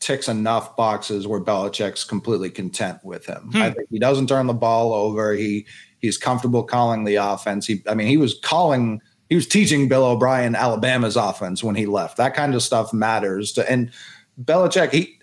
ticks 0.00 0.28
enough 0.28 0.76
boxes 0.76 1.26
where 1.26 1.40
Belichick's 1.40 2.04
completely 2.04 2.50
content 2.50 2.98
with 3.04 3.26
him. 3.26 3.50
Hmm. 3.52 3.62
I 3.62 3.70
think 3.70 3.88
he 3.90 3.98
doesn't 3.98 4.28
turn 4.28 4.46
the 4.46 4.54
ball 4.54 4.92
over. 4.92 5.32
He 5.34 5.66
he's 5.98 6.18
comfortable 6.18 6.62
calling 6.62 7.04
the 7.04 7.16
offense. 7.16 7.66
He 7.66 7.82
I 7.88 7.94
mean 7.94 8.06
he 8.06 8.16
was 8.16 8.38
calling 8.42 9.00
he 9.34 9.36
was 9.36 9.48
teaching 9.48 9.88
Bill 9.88 10.04
O'Brien 10.04 10.54
Alabama's 10.54 11.16
offense 11.16 11.64
when 11.64 11.74
he 11.74 11.86
left. 11.86 12.18
That 12.18 12.34
kind 12.34 12.54
of 12.54 12.62
stuff 12.62 12.92
matters 12.92 13.50
to 13.54 13.68
and 13.68 13.90
Belichick 14.40 14.92
he 14.92 15.18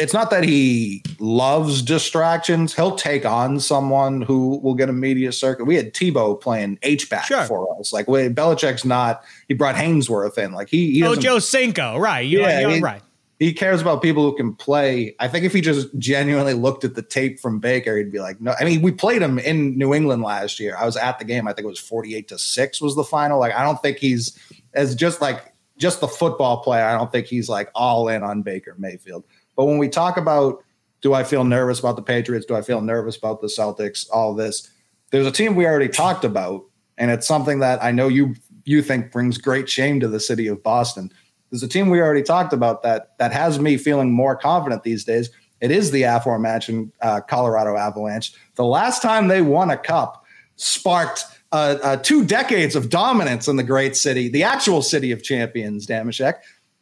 it's 0.00 0.12
not 0.12 0.30
that 0.30 0.42
he 0.42 1.04
loves 1.20 1.80
distractions. 1.80 2.74
He'll 2.74 2.96
take 2.96 3.24
on 3.24 3.60
someone 3.60 4.20
who 4.20 4.58
will 4.58 4.74
get 4.74 4.88
a 4.88 4.92
media 4.92 5.30
circuit. 5.30 5.66
We 5.66 5.76
had 5.76 5.94
Tebow 5.94 6.40
playing 6.40 6.80
H 6.82 7.08
back 7.08 7.26
sure. 7.26 7.44
for 7.44 7.78
us. 7.78 7.92
Like 7.92 8.06
Belichick's 8.06 8.84
not. 8.84 9.22
He 9.46 9.54
brought 9.54 9.76
Haynesworth 9.76 10.36
in. 10.38 10.50
Like 10.52 10.68
he. 10.68 10.90
he 10.90 11.04
oh, 11.04 11.14
Joe 11.14 11.38
Cinco, 11.38 11.98
right? 11.98 12.22
You're, 12.22 12.42
yeah, 12.42 12.60
you're 12.60 12.70
he, 12.70 12.80
right. 12.80 13.00
He 13.38 13.52
cares 13.52 13.82
about 13.82 14.00
people 14.00 14.22
who 14.22 14.34
can 14.34 14.54
play. 14.54 15.14
I 15.20 15.28
think 15.28 15.44
if 15.44 15.52
he 15.52 15.60
just 15.60 15.88
genuinely 15.98 16.54
looked 16.54 16.84
at 16.84 16.94
the 16.94 17.02
tape 17.02 17.38
from 17.38 17.58
Baker, 17.58 17.96
he'd 17.96 18.10
be 18.10 18.18
like, 18.18 18.40
no. 18.40 18.54
I 18.58 18.64
mean, 18.64 18.80
we 18.80 18.92
played 18.92 19.20
him 19.20 19.38
in 19.38 19.76
New 19.76 19.92
England 19.92 20.22
last 20.22 20.58
year. 20.58 20.74
I 20.76 20.86
was 20.86 20.96
at 20.96 21.18
the 21.18 21.24
game. 21.26 21.46
I 21.46 21.52
think 21.52 21.66
it 21.66 21.68
was 21.68 21.78
forty-eight 21.78 22.28
to 22.28 22.38
six 22.38 22.80
was 22.80 22.96
the 22.96 23.04
final. 23.04 23.38
Like 23.38 23.54
I 23.54 23.62
don't 23.62 23.80
think 23.82 23.98
he's 23.98 24.38
as 24.72 24.94
just 24.94 25.20
like 25.20 25.52
just 25.76 26.00
the 26.00 26.08
football 26.08 26.62
player. 26.62 26.84
I 26.84 26.96
don't 26.96 27.12
think 27.12 27.26
he's 27.26 27.48
like 27.48 27.70
all 27.74 28.08
in 28.08 28.22
on 28.22 28.42
Baker 28.42 28.74
Mayfield. 28.78 29.24
But 29.54 29.66
when 29.66 29.78
we 29.78 29.88
talk 29.88 30.16
about 30.16 30.62
do 31.02 31.14
I 31.14 31.24
feel 31.24 31.44
nervous 31.44 31.78
about 31.78 31.96
the 31.96 32.02
Patriots? 32.02 32.46
Do 32.46 32.56
I 32.56 32.62
feel 32.62 32.80
nervous 32.80 33.16
about 33.16 33.40
the 33.40 33.48
Celtics? 33.48 34.06
All 34.10 34.34
this. 34.34 34.70
There's 35.10 35.26
a 35.26 35.30
team 35.30 35.54
we 35.54 35.66
already 35.66 35.88
talked 35.88 36.24
about, 36.24 36.64
and 36.98 37.10
it's 37.10 37.28
something 37.28 37.60
that 37.60 37.82
I 37.82 37.92
know 37.92 38.08
you 38.08 38.34
you 38.64 38.82
think 38.82 39.12
brings 39.12 39.38
great 39.38 39.68
shame 39.68 40.00
to 40.00 40.08
the 40.08 40.18
city 40.18 40.46
of 40.48 40.62
Boston. 40.62 41.12
There's 41.56 41.70
a 41.70 41.72
team 41.72 41.88
we 41.88 42.00
already 42.00 42.22
talked 42.22 42.52
about 42.52 42.82
that 42.82 43.16
that 43.16 43.32
has 43.32 43.58
me 43.58 43.78
feeling 43.78 44.12
more 44.12 44.36
confident 44.36 44.82
these 44.82 45.04
days. 45.04 45.30
It 45.62 45.70
is 45.70 45.90
the 45.90 46.02
aforementioned 46.02 46.92
uh, 47.00 47.22
Colorado 47.22 47.76
Avalanche. 47.76 48.34
The 48.56 48.64
last 48.64 49.00
time 49.00 49.28
they 49.28 49.40
won 49.40 49.70
a 49.70 49.78
cup 49.78 50.22
sparked 50.56 51.24
uh, 51.52 51.78
uh, 51.82 51.96
two 51.96 52.26
decades 52.26 52.76
of 52.76 52.90
dominance 52.90 53.48
in 53.48 53.56
the 53.56 53.62
great 53.62 53.96
city, 53.96 54.28
the 54.28 54.42
actual 54.42 54.82
city 54.82 55.12
of 55.12 55.22
champions, 55.22 55.86
Dameshek 55.86 56.34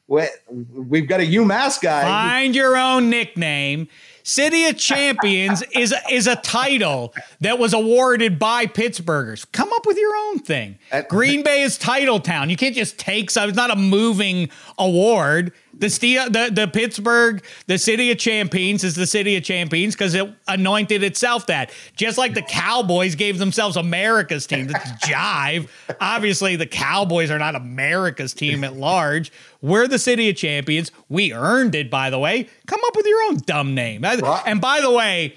we've 0.06 1.08
got 1.08 1.20
a 1.20 1.24
UMass 1.24 1.80
guy. 1.80 2.02
Find 2.02 2.54
your 2.54 2.76
own 2.76 3.10
nickname. 3.10 3.88
City 4.24 4.64
of 4.64 4.76
Champions 4.76 5.62
is 5.74 5.92
a, 5.92 6.00
is 6.10 6.26
a 6.26 6.34
title 6.36 7.14
that 7.40 7.58
was 7.58 7.72
awarded 7.74 8.38
by 8.38 8.66
Pittsburghers. 8.66 9.46
Come 9.52 9.72
up 9.72 9.86
with 9.86 9.98
your 9.98 10.16
own 10.16 10.40
thing. 10.40 10.78
Uh, 10.90 11.02
Green 11.08 11.42
Bay 11.42 11.62
is 11.62 11.78
title 11.78 12.18
town. 12.18 12.50
You 12.50 12.56
can't 12.56 12.74
just 12.74 12.98
take 12.98 13.30
some. 13.30 13.48
It's 13.48 13.56
not 13.56 13.70
a 13.70 13.76
moving 13.76 14.48
award. 14.78 15.52
The, 15.78 15.90
Steel, 15.90 16.30
the 16.30 16.50
the 16.52 16.68
Pittsburgh, 16.68 17.44
the 17.66 17.78
city 17.78 18.10
of 18.10 18.18
champions 18.18 18.84
is 18.84 18.94
the 18.94 19.06
city 19.06 19.36
of 19.36 19.44
champions 19.44 19.94
because 19.94 20.14
it 20.14 20.32
anointed 20.48 21.02
itself 21.02 21.46
that. 21.46 21.70
Just 21.96 22.18
like 22.18 22.34
the 22.34 22.42
Cowboys 22.42 23.14
gave 23.14 23.38
themselves 23.38 23.76
America's 23.76 24.46
team. 24.46 24.66
That's 24.66 24.90
jive. 25.06 25.68
Obviously, 26.00 26.56
the 26.56 26.66
Cowboys 26.66 27.30
are 27.30 27.38
not 27.38 27.54
America's 27.54 28.34
team 28.34 28.64
at 28.64 28.74
large. 28.76 29.32
We're 29.60 29.88
the 29.88 29.98
city 29.98 30.28
of 30.30 30.36
champions. 30.36 30.92
We 31.08 31.32
earned 31.32 31.74
it, 31.74 31.90
by 31.90 32.10
the 32.10 32.18
way. 32.18 32.48
Come 32.66 32.80
up 32.86 32.96
with 32.96 33.06
your 33.06 33.22
own 33.24 33.38
dumb 33.38 33.74
name. 33.74 34.04
And 34.04 34.60
by 34.60 34.80
the 34.80 34.90
way, 34.90 35.36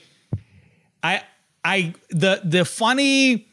I 1.04 1.24
I 1.64 1.94
the 2.10 2.42
the 2.44 2.66
funny 2.66 3.48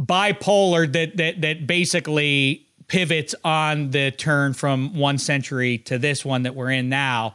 bipolar 0.00 0.92
that 0.92 1.16
that 1.16 1.40
that 1.40 1.66
basically 1.66 2.63
pivots 2.94 3.34
on 3.42 3.90
the 3.90 4.12
turn 4.12 4.54
from 4.54 4.96
one 4.96 5.18
century 5.18 5.78
to 5.78 5.98
this 5.98 6.24
one 6.24 6.44
that 6.44 6.54
we're 6.54 6.70
in 6.70 6.88
now. 6.88 7.34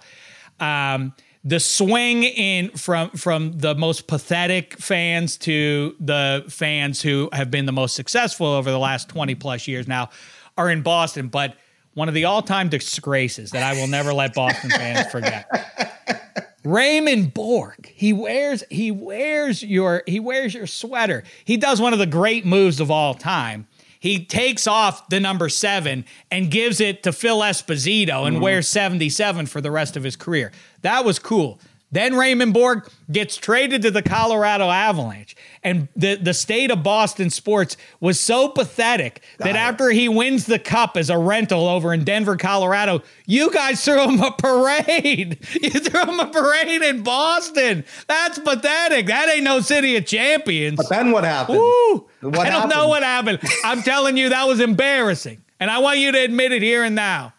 Um, 0.62 1.14
the 1.44 1.60
swing 1.60 2.24
in 2.24 2.70
from 2.70 3.10
from 3.10 3.52
the 3.58 3.76
most 3.76 4.08
pathetic 4.08 4.78
fans 4.78 5.36
to 5.40 5.98
the 6.00 6.46
fans 6.48 7.02
who 7.02 7.30
have 7.34 7.52
been 7.52 7.66
the 7.66 7.74
most 7.74 7.94
successful 7.94 8.48
over 8.48 8.72
the 8.72 8.80
last 8.80 9.10
20 9.10 9.36
plus 9.36 9.68
years 9.68 9.86
now 9.86 10.10
are 10.58 10.70
in 10.70 10.82
Boston, 10.82 11.28
but 11.28 11.58
one 11.94 12.08
of 12.08 12.14
the 12.14 12.24
all-time 12.24 12.70
disgraces 12.70 13.52
that 13.52 13.64
I 13.64 13.78
will 13.78 13.88
never 13.88 14.14
let 14.14 14.34
Boston 14.34 14.70
fans 14.70 15.12
forget. 15.12 15.46
Raymond 16.64 17.34
Bourque. 17.34 17.88
he 17.88 18.14
wears 18.14 18.64
he 18.70 18.92
wears 18.92 19.62
your 19.62 20.04
he 20.08 20.22
wears 20.22 20.54
your 20.54 20.68
sweater. 20.68 21.24
He 21.44 21.58
does 21.58 21.82
one 21.82 21.92
of 21.92 22.00
the 22.00 22.06
great 22.06 22.46
moves 22.46 22.80
of 22.80 22.90
all 22.90 23.14
time 23.14 23.68
he 24.00 24.24
takes 24.24 24.66
off 24.66 25.10
the 25.10 25.20
number 25.20 25.50
seven 25.50 26.06
and 26.32 26.50
gives 26.50 26.80
it 26.80 27.04
to 27.04 27.12
Phil 27.12 27.40
Esposito 27.40 28.26
and 28.26 28.36
mm-hmm. 28.36 28.44
wears 28.44 28.68
77 28.68 29.46
for 29.46 29.60
the 29.62 29.70
rest 29.70 29.98
of 29.98 30.04
his 30.04 30.16
career. 30.16 30.52
That 30.82 31.04
was 31.04 31.20
cool. 31.20 31.60
Then 31.92 32.16
Raymond 32.16 32.54
Bourque 32.54 32.92
gets 33.12 33.36
traded 33.36 33.82
to 33.82 33.92
the 33.92 34.04
Colorado 34.04 34.70
Avalanche. 34.70 35.36
And 35.64 35.88
the, 35.96 36.16
the 36.16 36.36
state 36.36 36.70
of 36.70 36.84
Boston 36.84 37.32
sports 37.32 37.78
was 38.00 38.20
so 38.20 38.48
pathetic 38.50 39.24
that 39.40 39.56
after 39.56 39.90
he 39.90 40.08
wins 40.08 40.46
the 40.46 40.60
cup 40.60 40.96
as 40.96 41.10
a 41.10 41.18
rental 41.18 41.68
over 41.68 41.92
in 41.94 42.04
Denver, 42.04 42.38
Colorado, 42.38 43.02
you 43.26 43.52
guys 43.52 43.84
threw 43.86 44.02
him 44.04 44.22
a 44.22 44.32
parade. 44.32 45.40
You 45.62 45.72
threw 45.72 46.02
him 46.02 46.20
a 46.20 46.28
parade 46.28 46.82
in 46.84 47.02
Boston. 47.02 47.84
That's 48.08 48.38
pathetic. 48.38 49.08
That 49.08 49.30
ain't 49.30 49.44
no 49.44 49.60
city 49.60 49.96
of 49.96 50.06
champions. 50.06 50.78
But 50.78 50.90
then 50.90 51.12
what 51.12 51.24
happened? 51.24 51.58
What 51.58 52.06
I 52.22 52.30
don't 52.30 52.44
happened? 52.46 52.70
know 52.72 52.88
what 52.88 53.02
happened. 53.04 53.40
I'm 53.66 53.82
telling 53.82 54.16
you, 54.16 54.30
that 54.30 54.48
was 54.48 54.60
embarrassing. 54.60 55.44
And 55.60 55.70
I 55.72 55.80
want 55.80 55.98
you 56.00 56.12
to 56.12 56.20
admit 56.20 56.52
it 56.52 56.62
here 56.62 56.84
and 56.84 56.96
now 56.96 57.34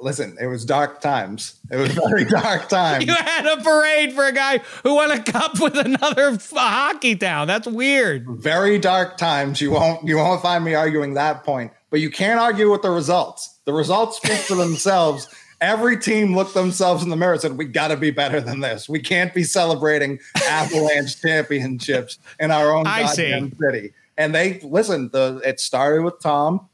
listen, 0.00 0.36
it 0.40 0.46
was 0.46 0.64
dark 0.64 1.00
times. 1.00 1.54
It 1.70 1.76
was 1.76 1.92
very 2.08 2.24
dark 2.24 2.68
times. 2.68 3.06
you 3.06 3.14
had 3.14 3.46
a 3.46 3.62
parade 3.62 4.12
for 4.12 4.26
a 4.26 4.32
guy 4.32 4.58
who 4.82 4.94
won 4.94 5.10
a 5.10 5.22
cup 5.22 5.60
with 5.60 5.76
another 5.76 6.38
hockey 6.52 7.16
town. 7.16 7.46
That's 7.46 7.66
weird. 7.66 8.26
Very 8.28 8.78
dark 8.78 9.16
times. 9.16 9.60
You 9.60 9.70
won't 9.70 10.06
you 10.06 10.16
won't 10.16 10.42
find 10.42 10.64
me 10.64 10.74
arguing 10.74 11.14
that 11.14 11.44
point. 11.44 11.72
But 11.90 12.00
you 12.00 12.10
can't 12.10 12.38
argue 12.38 12.70
with 12.70 12.82
the 12.82 12.90
results. 12.90 13.58
The 13.64 13.72
results 13.72 14.18
speak 14.18 14.38
for 14.38 14.54
themselves. 14.54 15.28
Every 15.60 15.98
team 15.98 16.34
looked 16.34 16.54
themselves 16.54 17.02
in 17.02 17.10
the 17.10 17.16
mirror 17.16 17.32
and 17.32 17.42
said, 17.42 17.58
"We 17.58 17.66
got 17.66 17.88
to 17.88 17.96
be 17.96 18.10
better 18.10 18.40
than 18.40 18.60
this. 18.60 18.88
We 18.88 19.00
can't 19.00 19.34
be 19.34 19.42
celebrating 19.44 20.18
Avalanche 20.48 21.20
championships 21.20 22.18
in 22.38 22.50
our 22.50 22.74
own 22.74 22.86
I 22.86 23.02
goddamn 23.02 23.50
see. 23.50 23.56
city." 23.60 23.92
And 24.16 24.34
they 24.34 24.60
listen. 24.60 25.10
The 25.12 25.40
it 25.44 25.60
started 25.60 26.02
with 26.02 26.20
Tom 26.20 26.68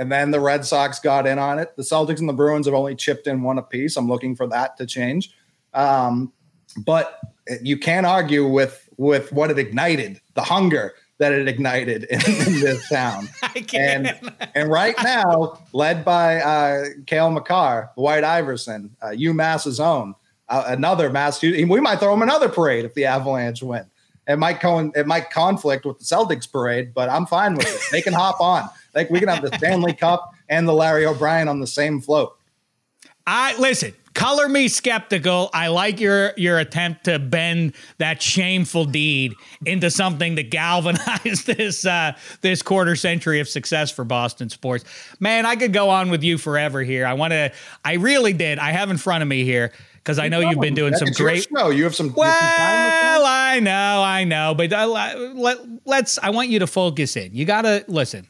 and 0.00 0.10
then 0.10 0.30
the 0.30 0.40
Red 0.40 0.64
Sox 0.64 0.98
got 0.98 1.26
in 1.26 1.38
on 1.38 1.58
it. 1.58 1.76
The 1.76 1.82
Celtics 1.82 2.20
and 2.20 2.28
the 2.28 2.32
Bruins 2.32 2.64
have 2.66 2.74
only 2.74 2.94
chipped 2.94 3.26
in 3.26 3.42
one 3.42 3.58
apiece. 3.58 3.98
I'm 3.98 4.08
looking 4.08 4.34
for 4.34 4.46
that 4.46 4.78
to 4.78 4.86
change. 4.86 5.30
Um, 5.74 6.32
but 6.78 7.20
you 7.60 7.76
can't 7.76 8.06
argue 8.06 8.48
with 8.48 8.88
with 8.96 9.30
what 9.30 9.50
it 9.50 9.58
ignited, 9.58 10.18
the 10.32 10.42
hunger 10.42 10.94
that 11.18 11.32
it 11.32 11.46
ignited 11.46 12.04
in, 12.04 12.18
in 12.18 12.60
this 12.60 12.88
town. 12.88 13.28
And, 13.74 14.18
and 14.54 14.70
right 14.70 14.94
now, 15.02 15.58
led 15.72 16.04
by 16.04 16.40
uh, 16.40 16.84
Cale 17.06 17.30
Makar, 17.30 17.90
White 17.94 18.24
Iverson, 18.24 18.94
uh, 19.02 19.08
UMass's 19.08 19.80
own, 19.80 20.14
uh, 20.48 20.64
another 20.68 21.10
Mass. 21.10 21.42
We 21.42 21.64
might 21.64 21.98
throw 21.98 22.14
him 22.14 22.22
another 22.22 22.48
parade 22.48 22.84
if 22.84 22.94
the 22.94 23.04
Avalanche 23.04 23.62
win. 23.62 23.84
It 24.26 24.36
might 24.38 24.60
co- 24.60 24.92
it 24.94 25.06
might 25.06 25.30
conflict 25.30 25.84
with 25.84 25.98
the 25.98 26.04
Celtics 26.04 26.50
parade, 26.50 26.94
but 26.94 27.08
I'm 27.10 27.26
fine 27.26 27.54
with 27.54 27.66
it. 27.66 27.82
They 27.90 28.00
can 28.00 28.12
hop 28.12 28.40
on. 28.40 28.68
Like 28.94 29.10
we 29.10 29.18
can 29.20 29.28
have 29.28 29.42
the 29.42 29.56
Stanley 29.56 29.92
Cup 30.00 30.32
and 30.48 30.68
the 30.68 30.72
Larry 30.72 31.06
O'Brien 31.06 31.48
on 31.48 31.60
the 31.60 31.66
same 31.66 32.00
float. 32.00 32.36
I 33.26 33.56
listen. 33.58 33.94
Color 34.12 34.48
me 34.48 34.66
skeptical. 34.66 35.50
I 35.54 35.68
like 35.68 36.00
your 36.00 36.32
your 36.36 36.58
attempt 36.58 37.04
to 37.04 37.20
bend 37.20 37.74
that 37.98 38.20
shameful 38.20 38.84
deed 38.84 39.34
into 39.64 39.88
something 39.88 40.34
that 40.34 40.50
galvanized 40.50 41.46
this 41.56 41.86
uh, 41.86 42.16
this 42.40 42.60
quarter 42.60 42.96
century 42.96 43.38
of 43.38 43.48
success 43.48 43.90
for 43.90 44.04
Boston 44.04 44.50
sports. 44.50 44.84
Man, 45.20 45.46
I 45.46 45.54
could 45.54 45.72
go 45.72 45.90
on 45.90 46.10
with 46.10 46.24
you 46.24 46.38
forever 46.38 46.82
here. 46.82 47.06
I 47.06 47.12
want 47.12 47.32
to. 47.32 47.52
I 47.84 47.94
really 47.94 48.32
did. 48.32 48.58
I 48.58 48.72
have 48.72 48.90
in 48.90 48.96
front 48.96 49.22
of 49.22 49.28
me 49.28 49.44
here 49.44 49.70
because 49.94 50.18
I 50.18 50.28
know 50.28 50.40
you've 50.40 50.60
been 50.60 50.74
doing 50.74 50.94
some 50.96 51.10
great. 51.12 51.46
No, 51.52 51.70
you 51.70 51.84
have 51.84 51.94
some. 51.94 52.12
Well, 52.12 52.32
some 52.32 53.24
I 53.24 53.60
know, 53.60 54.02
I 54.02 54.24
know, 54.24 54.54
but 54.56 54.72
uh, 54.72 54.86
let, 55.34 55.58
let's. 55.84 56.18
I 56.18 56.30
want 56.30 56.48
you 56.48 56.58
to 56.58 56.66
focus 56.66 57.16
in. 57.16 57.32
You 57.32 57.44
got 57.44 57.62
to 57.62 57.84
listen. 57.86 58.26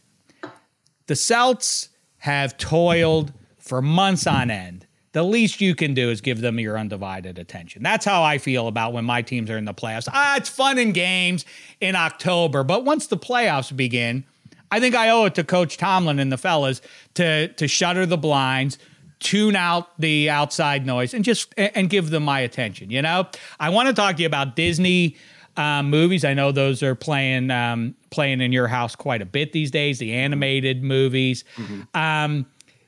The 1.11 1.17
Celts 1.17 1.89
have 2.19 2.57
toiled 2.57 3.33
for 3.59 3.83
months 3.83 4.29
on 4.29 4.49
end, 4.49 4.87
the 5.11 5.25
least 5.25 5.61
you 5.61 5.75
can 5.75 5.93
do 5.93 6.09
is 6.09 6.21
give 6.21 6.41
them 6.41 6.61
your 6.61 6.79
undivided 6.79 7.37
attention. 7.37 7.83
That's 7.83 8.05
how 8.05 8.23
I 8.23 8.39
feel 8.39 8.69
about 8.69 8.93
when 8.93 9.05
my 9.05 9.21
teams 9.21 9.51
are 9.51 9.59
in 9.59 9.65
the 9.65 9.75
playoffs. 9.75 10.07
Ah, 10.13 10.37
it's 10.37 10.49
fun 10.49 10.79
in 10.79 10.93
games 10.93 11.45
in 11.81 11.97
October, 11.97 12.63
but 12.63 12.85
once 12.85 13.09
the 13.09 13.17
playoffs 13.17 13.77
begin, 13.77 14.23
I 14.71 14.79
think 14.79 14.95
I 14.95 15.11
owe 15.11 15.25
it 15.25 15.35
to 15.35 15.43
Coach 15.43 15.79
Tomlin 15.79 16.21
and 16.21 16.31
the 16.31 16.39
fellas 16.39 16.81
to 17.15 17.49
to 17.55 17.67
shutter 17.67 18.07
the 18.07 18.17
blinds, 18.17 18.79
tune 19.19 19.57
out 19.57 19.89
the 19.99 20.31
outside 20.31 20.87
noise, 20.87 21.13
and 21.13 21.25
just 21.25 21.53
and 21.57 21.91
give 21.91 22.11
them 22.11 22.23
my 22.23 22.39
attention. 22.39 22.89
You 22.89 23.03
know, 23.03 23.27
I 23.59 23.71
want 23.71 23.89
to 23.89 23.95
talk 23.95 24.15
to 24.15 24.23
you 24.23 24.29
about 24.29 24.55
Disney 24.55 25.17
um, 25.61 25.91
movies. 25.91 26.25
I 26.25 26.33
know 26.33 26.53
those 26.53 26.83
are 26.83 26.95
playing 26.95 27.51
um, 27.51 27.95
playing 28.09 28.41
in 28.41 28.51
your 28.51 28.67
house 28.67 28.97
quite 28.97 29.21
a 29.21 29.27
bit 29.27 29.53
these 29.53 29.71
days. 29.71 29.99
The 29.99 30.15
animated 30.15 30.83
movies. 30.83 31.45
Mm-hmm. 31.57 31.83
Um, 31.95 32.47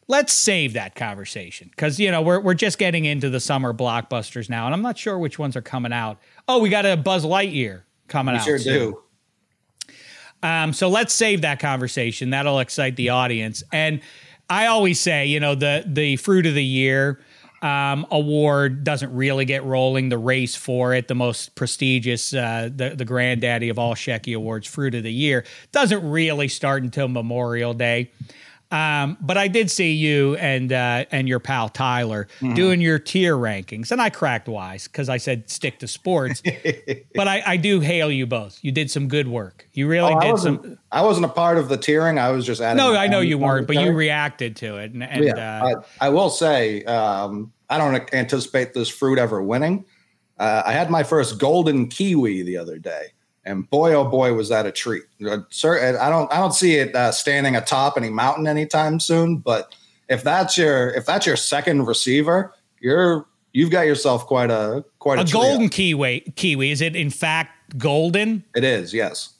let's 0.08 0.32
save 0.32 0.72
that 0.72 0.94
conversation 0.94 1.68
because 1.68 2.00
you 2.00 2.10
know 2.10 2.22
we're 2.22 2.40
we're 2.40 2.54
just 2.54 2.78
getting 2.78 3.04
into 3.04 3.28
the 3.28 3.40
summer 3.40 3.74
blockbusters 3.74 4.48
now, 4.48 4.64
and 4.64 4.74
I'm 4.74 4.80
not 4.80 4.96
sure 4.96 5.18
which 5.18 5.38
ones 5.38 5.54
are 5.54 5.62
coming 5.62 5.92
out. 5.92 6.18
Oh, 6.48 6.60
we 6.60 6.70
got 6.70 6.86
a 6.86 6.96
Buzz 6.96 7.26
Lightyear 7.26 7.82
coming 8.08 8.32
we 8.32 8.38
out. 8.38 8.44
Sure 8.44 8.58
soon. 8.58 8.72
do. 8.72 9.02
Um, 10.42 10.72
so 10.72 10.88
let's 10.88 11.12
save 11.12 11.42
that 11.42 11.60
conversation. 11.60 12.30
That'll 12.30 12.58
excite 12.58 12.96
the 12.96 13.10
audience. 13.10 13.62
And 13.70 14.00
I 14.48 14.66
always 14.66 14.98
say, 14.98 15.26
you 15.26 15.40
know, 15.40 15.54
the 15.54 15.84
the 15.86 16.16
fruit 16.16 16.46
of 16.46 16.54
the 16.54 16.64
year 16.64 17.20
um, 17.62 18.06
award 18.10 18.84
doesn't 18.84 19.14
really 19.14 19.44
get 19.44 19.64
rolling. 19.64 20.08
The 20.08 20.18
race 20.18 20.56
for 20.56 20.94
it, 20.94 21.08
the 21.08 21.14
most 21.14 21.54
prestigious, 21.54 22.34
uh, 22.34 22.68
the 22.74 22.90
the 22.90 23.04
granddaddy 23.04 23.68
of 23.68 23.78
all 23.78 23.94
Shecky 23.94 24.36
awards, 24.36 24.66
fruit 24.66 24.94
of 24.94 25.04
the 25.04 25.12
year, 25.12 25.44
doesn't 25.70 26.08
really 26.08 26.48
start 26.48 26.82
until 26.82 27.08
Memorial 27.08 27.72
Day. 27.72 28.10
Um, 28.72 29.18
but 29.20 29.36
I 29.36 29.48
did 29.48 29.70
see 29.70 29.92
you 29.92 30.34
and 30.36 30.72
uh, 30.72 31.04
and 31.10 31.28
your 31.28 31.40
pal 31.40 31.68
Tyler 31.68 32.26
mm-hmm. 32.40 32.54
doing 32.54 32.80
your 32.80 32.98
tier 32.98 33.36
rankings, 33.36 33.92
and 33.92 34.00
I 34.00 34.08
cracked 34.08 34.48
wise 34.48 34.88
because 34.88 35.10
I 35.10 35.18
said 35.18 35.50
stick 35.50 35.78
to 35.80 35.86
sports. 35.86 36.42
but 37.14 37.28
I, 37.28 37.42
I, 37.46 37.56
do 37.58 37.80
hail 37.80 38.10
you 38.10 38.26
both. 38.26 38.58
You 38.62 38.72
did 38.72 38.90
some 38.90 39.08
good 39.08 39.28
work. 39.28 39.68
You 39.74 39.86
really 39.88 40.14
oh, 40.14 40.20
did 40.20 40.32
I 40.32 40.36
some. 40.36 40.78
I 40.90 41.02
wasn't 41.02 41.26
a 41.26 41.28
part 41.28 41.58
of 41.58 41.68
the 41.68 41.76
tiering. 41.76 42.18
I 42.18 42.30
was 42.30 42.46
just 42.46 42.62
adding. 42.62 42.78
No, 42.78 42.94
I 42.96 43.08
know 43.08 43.20
you 43.20 43.36
weren't, 43.36 43.66
but 43.66 43.76
you 43.76 43.92
reacted 43.92 44.56
to 44.56 44.78
it. 44.78 44.92
And, 44.92 45.02
and 45.02 45.22
yeah, 45.22 45.62
uh, 45.62 45.82
I, 46.00 46.06
I, 46.06 46.08
will 46.08 46.30
say 46.30 46.82
um, 46.84 47.52
I 47.68 47.76
don't 47.76 48.14
anticipate 48.14 48.72
this 48.72 48.88
fruit 48.88 49.18
ever 49.18 49.42
winning. 49.42 49.84
Uh, 50.38 50.62
I 50.64 50.72
had 50.72 50.90
my 50.90 51.02
first 51.02 51.38
golden 51.38 51.88
kiwi 51.88 52.42
the 52.42 52.56
other 52.56 52.78
day. 52.78 53.08
And 53.44 53.68
boy, 53.68 53.92
oh 53.94 54.04
boy, 54.04 54.34
was 54.34 54.48
that 54.50 54.66
a 54.66 54.72
treat! 54.72 55.02
Sir, 55.50 55.96
I 55.98 56.08
don't, 56.08 56.32
I 56.32 56.36
don't 56.36 56.54
see 56.54 56.76
it 56.76 56.94
uh, 56.94 57.10
standing 57.10 57.56
atop 57.56 57.96
any 57.96 58.08
mountain 58.08 58.46
anytime 58.46 59.00
soon. 59.00 59.38
But 59.38 59.74
if 60.08 60.22
that's 60.22 60.56
your, 60.56 60.90
if 60.90 61.06
that's 61.06 61.26
your 61.26 61.36
second 61.36 61.86
receiver, 61.86 62.54
you're, 62.80 63.26
you've 63.52 63.70
got 63.70 63.86
yourself 63.86 64.26
quite 64.26 64.50
a, 64.50 64.84
quite 65.00 65.18
a, 65.18 65.22
a 65.22 65.24
golden 65.24 65.68
kiwi. 65.68 66.20
Kiwi 66.36 66.70
is 66.70 66.80
it 66.80 66.94
in 66.94 67.10
fact 67.10 67.78
golden? 67.78 68.44
It 68.54 68.62
is, 68.62 68.94
yes. 68.94 69.31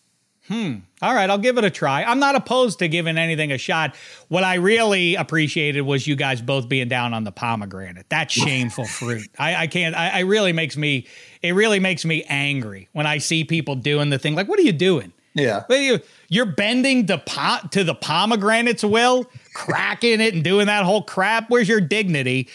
Hmm. 0.53 0.75
All 1.01 1.15
right, 1.15 1.31
I'll 1.31 1.39
give 1.39 1.57
it 1.57 1.65
a 1.65 1.71
try. 1.71 2.05
I'm 2.05 2.19
not 2.19 2.35
opposed 2.35 2.81
to 2.81 2.89
giving 2.89 3.17
anything 3.17 3.53
a 3.53 3.57
shot. 3.57 3.97
What 4.29 4.45
I 4.45 4.57
really 4.57 5.15
appreciated 5.15 5.81
was 5.81 6.07
you 6.07 6.15
guys 6.15 6.43
both 6.43 6.69
being 6.69 6.89
down 6.89 7.15
on 7.15 7.25
the 7.25 7.33
pomegranate. 7.33 8.11
That 8.11 8.31
shameful 8.31 8.85
fruit. 8.85 9.31
I, 9.39 9.55
I 9.55 9.67
can't. 9.67 9.95
I, 9.97 10.11
I, 10.11 10.21
really 10.21 10.53
makes 10.53 10.77
me. 10.77 11.07
It 11.41 11.53
really 11.53 11.81
makes 11.81 12.05
me 12.05 12.25
angry 12.25 12.91
when 12.93 13.07
I 13.07 13.17
see 13.17 13.45
people 13.45 13.77
doing 13.77 14.11
the 14.11 14.19
thing. 14.19 14.35
Like, 14.35 14.47
what 14.47 14.59
are 14.59 14.63
you 14.63 14.75
doing? 14.75 15.15
Yeah. 15.33 15.65
You, 15.71 16.01
you're 16.29 16.45
bending 16.45 17.07
the 17.07 17.17
po- 17.17 17.67
to 17.71 17.83
the 17.83 17.95
pomegranate's 17.95 18.85
will, 18.85 19.25
cracking 19.55 20.21
it 20.21 20.35
and 20.35 20.45
doing 20.45 20.67
that 20.67 20.85
whole 20.85 21.03
crap. 21.03 21.49
Where's 21.49 21.67
your 21.67 21.81
dignity? 21.81 22.51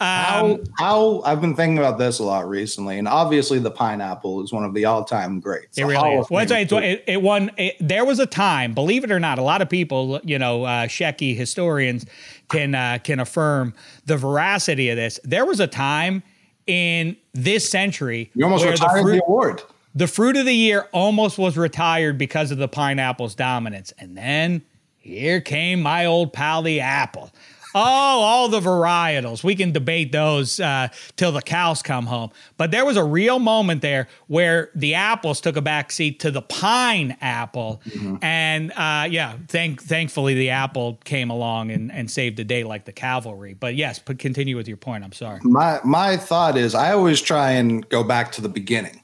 Um, 0.00 0.06
how, 0.06 0.58
how 0.78 1.22
I've 1.22 1.40
been 1.40 1.56
thinking 1.56 1.78
about 1.78 1.98
this 1.98 2.20
a 2.20 2.24
lot 2.24 2.48
recently, 2.48 2.98
and 3.00 3.08
obviously 3.08 3.58
the 3.58 3.72
pineapple 3.72 4.44
is 4.44 4.52
one 4.52 4.62
of 4.62 4.72
the 4.72 4.84
all-time 4.84 5.40
greats. 5.40 5.76
It 5.76 5.84
really 5.84 6.14
is. 6.14 6.30
Well, 6.30 6.44
it, 6.44 6.70
it, 6.72 7.04
it, 7.08 7.22
won. 7.22 7.50
It, 7.56 7.74
there 7.80 8.04
was 8.04 8.20
a 8.20 8.26
time, 8.26 8.74
believe 8.74 9.02
it 9.02 9.10
or 9.10 9.18
not, 9.18 9.40
a 9.40 9.42
lot 9.42 9.60
of 9.60 9.68
people, 9.68 10.20
you 10.22 10.38
know, 10.38 10.62
uh, 10.62 10.86
Shecky 10.86 11.36
historians 11.36 12.06
can 12.48 12.76
uh, 12.76 12.98
can 13.02 13.18
affirm 13.18 13.74
the 14.06 14.16
veracity 14.16 14.88
of 14.90 14.96
this. 14.96 15.18
There 15.24 15.44
was 15.44 15.58
a 15.58 15.66
time 15.66 16.22
in 16.68 17.16
this 17.32 17.68
century 17.68 18.30
you 18.34 18.44
almost 18.44 18.64
retired 18.64 18.98
the, 18.98 19.02
fruit, 19.02 19.16
the 19.16 19.24
award. 19.24 19.62
The 19.96 20.06
fruit 20.06 20.36
of 20.36 20.46
the 20.46 20.54
year 20.54 20.86
almost 20.92 21.38
was 21.38 21.56
retired 21.56 22.18
because 22.18 22.52
of 22.52 22.58
the 22.58 22.68
pineapple's 22.68 23.34
dominance, 23.34 23.92
and 23.98 24.16
then 24.16 24.62
here 24.96 25.40
came 25.40 25.82
my 25.82 26.06
old 26.06 26.32
pal, 26.32 26.62
the 26.62 26.78
apple. 26.78 27.32
Oh, 27.78 28.20
all 28.20 28.48
the 28.48 28.60
varietals. 28.60 29.44
We 29.44 29.54
can 29.54 29.72
debate 29.72 30.10
those 30.10 30.58
uh, 30.58 30.88
till 31.16 31.30
the 31.30 31.42
cows 31.42 31.80
come 31.80 32.06
home. 32.06 32.30
But 32.56 32.70
there 32.72 32.84
was 32.84 32.96
a 32.96 33.04
real 33.04 33.38
moment 33.38 33.82
there 33.82 34.08
where 34.26 34.70
the 34.74 34.94
apples 34.94 35.40
took 35.40 35.56
a 35.56 35.62
backseat 35.62 36.18
to 36.20 36.30
the 36.30 36.42
pine 36.42 37.16
apple. 37.20 37.80
Mm-hmm. 37.86 38.16
And 38.22 38.72
uh, 38.72 39.06
yeah, 39.08 39.36
thank, 39.46 39.80
thankfully 39.80 40.34
the 40.34 40.50
apple 40.50 40.98
came 41.04 41.30
along 41.30 41.70
and, 41.70 41.92
and 41.92 42.10
saved 42.10 42.36
the 42.36 42.44
day 42.44 42.64
like 42.64 42.84
the 42.84 42.92
cavalry. 42.92 43.54
But 43.54 43.76
yes, 43.76 43.98
but 43.98 44.18
continue 44.18 44.56
with 44.56 44.66
your 44.66 44.76
point. 44.76 45.04
I'm 45.04 45.12
sorry. 45.12 45.40
My, 45.44 45.78
my 45.84 46.16
thought 46.16 46.56
is 46.56 46.74
I 46.74 46.92
always 46.92 47.20
try 47.20 47.52
and 47.52 47.88
go 47.88 48.02
back 48.02 48.32
to 48.32 48.42
the 48.42 48.48
beginning. 48.48 49.00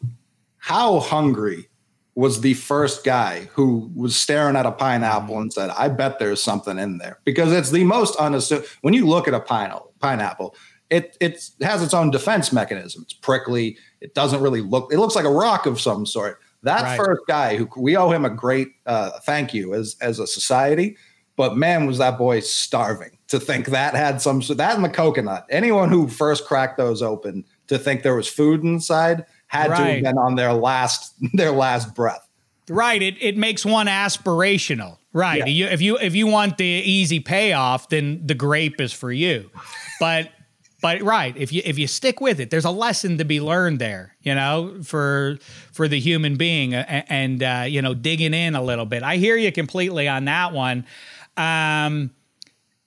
How 0.58 0.98
hungry 0.98 1.68
was 2.14 2.40
the 2.40 2.54
first 2.54 3.04
guy 3.04 3.48
who 3.52 3.90
was 3.94 4.16
staring 4.16 4.56
at 4.56 4.66
a 4.66 4.72
pineapple 4.72 5.38
and 5.40 5.52
said, 5.52 5.70
I 5.70 5.88
bet 5.88 6.18
there's 6.18 6.42
something 6.42 6.78
in 6.78 6.98
there. 6.98 7.18
Because 7.24 7.52
it's 7.52 7.70
the 7.70 7.84
most 7.84 8.14
unassuming. 8.16 8.64
When 8.82 8.94
you 8.94 9.06
look 9.06 9.26
at 9.26 9.34
a 9.34 9.40
pineapple, 9.40 9.92
pineapple, 9.98 10.54
it, 10.90 11.16
it 11.20 11.50
has 11.60 11.82
its 11.82 11.94
own 11.94 12.10
defense 12.10 12.52
mechanism. 12.52 13.02
It's 13.02 13.14
prickly. 13.14 13.76
It 14.00 14.14
doesn't 14.14 14.40
really 14.40 14.60
look, 14.60 14.92
it 14.92 14.98
looks 14.98 15.16
like 15.16 15.24
a 15.24 15.30
rock 15.30 15.66
of 15.66 15.80
some 15.80 16.06
sort. 16.06 16.38
That 16.62 16.82
right. 16.82 16.96
first 16.96 17.22
guy 17.26 17.56
who 17.56 17.68
we 17.76 17.96
owe 17.96 18.10
him 18.10 18.24
a 18.24 18.30
great 18.30 18.68
uh, 18.86 19.18
thank 19.20 19.52
you 19.52 19.74
as, 19.74 19.96
as 20.00 20.18
a 20.18 20.26
society. 20.26 20.96
But 21.36 21.56
man, 21.56 21.86
was 21.86 21.98
that 21.98 22.16
boy 22.16 22.40
starving 22.40 23.18
to 23.26 23.40
think 23.40 23.66
that 23.66 23.94
had 23.94 24.22
some, 24.22 24.40
that 24.40 24.76
and 24.76 24.84
the 24.84 24.88
coconut. 24.88 25.46
Anyone 25.50 25.88
who 25.88 26.06
first 26.06 26.46
cracked 26.46 26.76
those 26.76 27.02
open 27.02 27.44
to 27.66 27.76
think 27.76 28.02
there 28.02 28.14
was 28.14 28.28
food 28.28 28.62
inside 28.62 29.26
had 29.54 29.70
right. 29.70 29.78
to 29.78 29.84
have 29.84 30.02
been 30.02 30.18
on 30.18 30.34
their 30.34 30.52
last 30.52 31.14
their 31.32 31.52
last 31.52 31.94
breath. 31.94 32.26
Right. 32.68 33.00
It 33.00 33.16
it 33.20 33.36
makes 33.36 33.64
one 33.64 33.86
aspirational. 33.86 34.98
Right. 35.12 35.38
Yeah. 35.38 35.46
You, 35.46 35.66
if 35.66 35.80
you 35.80 35.98
if 35.98 36.14
you 36.14 36.26
want 36.26 36.58
the 36.58 36.64
easy 36.64 37.20
payoff, 37.20 37.88
then 37.88 38.26
the 38.26 38.34
grape 38.34 38.80
is 38.80 38.92
for 38.92 39.12
you. 39.12 39.50
But 40.00 40.30
but 40.84 41.00
right, 41.00 41.34
if 41.36 41.52
you 41.52 41.62
if 41.64 41.78
you 41.78 41.86
stick 41.86 42.20
with 42.20 42.40
it, 42.40 42.50
there's 42.50 42.66
a 42.66 42.70
lesson 42.70 43.16
to 43.18 43.24
be 43.24 43.40
learned 43.40 43.78
there, 43.78 44.16
you 44.20 44.34
know, 44.34 44.82
for 44.82 45.38
for 45.72 45.88
the 45.88 45.98
human 45.98 46.36
being, 46.36 46.74
and, 46.74 47.04
and 47.08 47.42
uh, 47.42 47.64
you 47.66 47.80
know, 47.80 47.94
digging 47.94 48.34
in 48.34 48.54
a 48.54 48.62
little 48.62 48.84
bit. 48.84 49.02
I 49.02 49.16
hear 49.16 49.36
you 49.36 49.50
completely 49.50 50.08
on 50.08 50.26
that 50.26 50.52
one. 50.52 50.84
Um, 51.38 52.10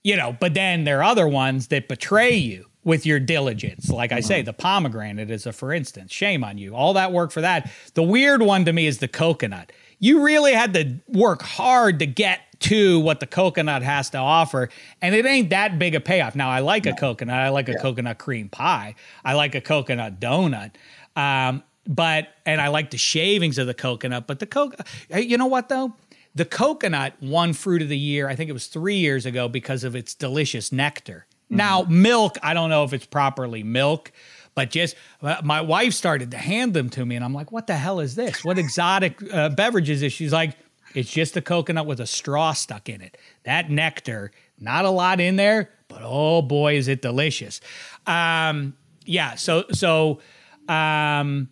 you 0.03 0.15
know, 0.15 0.37
but 0.39 0.53
then 0.53 0.83
there 0.83 0.99
are 0.99 1.05
other 1.05 1.27
ones 1.27 1.69
that 1.69 1.87
betray 1.87 2.35
you 2.35 2.66
with 2.87 3.05
your 3.05 3.19
diligence. 3.19 3.89
Like 3.89 4.13
I 4.13 4.21
say, 4.21 4.41
the 4.41 4.53
pomegranate 4.53 5.29
is 5.29 5.45
a 5.45 5.51
for 5.51 5.73
instance. 5.73 6.13
Shame 6.13 6.41
on 6.41 6.57
you. 6.57 6.73
All 6.73 6.93
that 6.93 7.11
work 7.11 7.31
for 7.31 7.41
that. 7.41 7.69
The 7.95 8.01
weird 8.01 8.41
one 8.41 8.63
to 8.63 8.71
me 8.71 8.87
is 8.87 8.99
the 8.99 9.09
coconut. 9.09 9.73
You 9.99 10.23
really 10.23 10.53
had 10.53 10.73
to 10.73 10.95
work 11.09 11.41
hard 11.41 11.99
to 11.99 12.05
get 12.05 12.39
to 12.61 13.01
what 13.01 13.19
the 13.19 13.27
coconut 13.27 13.83
has 13.83 14.09
to 14.11 14.17
offer. 14.17 14.69
And 15.01 15.13
it 15.13 15.25
ain't 15.25 15.49
that 15.49 15.77
big 15.77 15.95
a 15.95 15.99
payoff. 15.99 16.33
Now, 16.33 16.49
I 16.49 16.59
like 16.59 16.85
a 16.85 16.93
coconut. 16.93 17.37
I 17.37 17.49
like 17.49 17.67
a 17.67 17.73
yeah. 17.73 17.79
coconut 17.79 18.19
cream 18.19 18.47
pie. 18.47 18.95
I 19.25 19.33
like 19.33 19.53
a 19.53 19.61
coconut 19.61 20.21
donut. 20.21 20.71
Um, 21.17 21.63
but, 21.85 22.29
and 22.45 22.61
I 22.61 22.69
like 22.69 22.91
the 22.91 22.97
shavings 22.97 23.57
of 23.57 23.67
the 23.67 23.73
coconut. 23.73 24.27
But 24.27 24.39
the 24.39 24.45
coconut, 24.45 24.87
you 25.13 25.37
know 25.37 25.47
what 25.47 25.67
though? 25.67 25.93
The 26.35 26.45
coconut 26.45 27.15
won 27.21 27.51
fruit 27.51 27.81
of 27.81 27.89
the 27.89 27.97
year, 27.97 28.29
I 28.29 28.35
think 28.35 28.49
it 28.49 28.53
was 28.53 28.67
three 28.67 28.97
years 28.97 29.25
ago, 29.25 29.49
because 29.49 29.83
of 29.83 29.93
its 29.93 30.15
delicious 30.15 30.71
nectar. 30.71 31.25
Mm-hmm. 31.47 31.57
Now, 31.57 31.83
milk, 31.83 32.37
I 32.43 32.53
don't 32.53 32.69
know 32.69 32.83
if 32.83 32.93
it's 32.93 33.05
properly 33.05 33.63
milk, 33.63 34.11
but 34.55 34.69
just 34.69 34.95
uh, 35.21 35.37
my 35.43 35.61
wife 35.61 35.93
started 35.93 36.31
to 36.31 36.37
hand 36.37 36.73
them 36.73 36.89
to 36.91 37.05
me, 37.05 37.15
and 37.15 37.23
I'm 37.23 37.33
like, 37.33 37.51
what 37.51 37.67
the 37.67 37.75
hell 37.75 37.99
is 37.99 38.15
this? 38.15 38.43
What 38.43 38.57
exotic 38.57 39.21
uh, 39.33 39.49
beverage 39.49 39.89
is 39.89 40.01
this? 40.01 40.13
She's 40.13 40.33
like, 40.33 40.57
it's 40.93 41.11
just 41.11 41.37
a 41.37 41.41
coconut 41.41 41.85
with 41.85 41.99
a 41.99 42.07
straw 42.07 42.53
stuck 42.53 42.89
in 42.89 43.01
it. 43.01 43.17
That 43.43 43.69
nectar, 43.69 44.31
not 44.59 44.85
a 44.85 44.89
lot 44.89 45.19
in 45.19 45.35
there, 45.35 45.69
but 45.87 46.01
oh 46.03 46.41
boy, 46.41 46.75
is 46.75 46.87
it 46.87 47.01
delicious. 47.01 47.61
Um, 48.05 48.75
yeah, 49.05 49.35
so, 49.35 49.65
so, 49.71 50.19
um, 50.67 51.49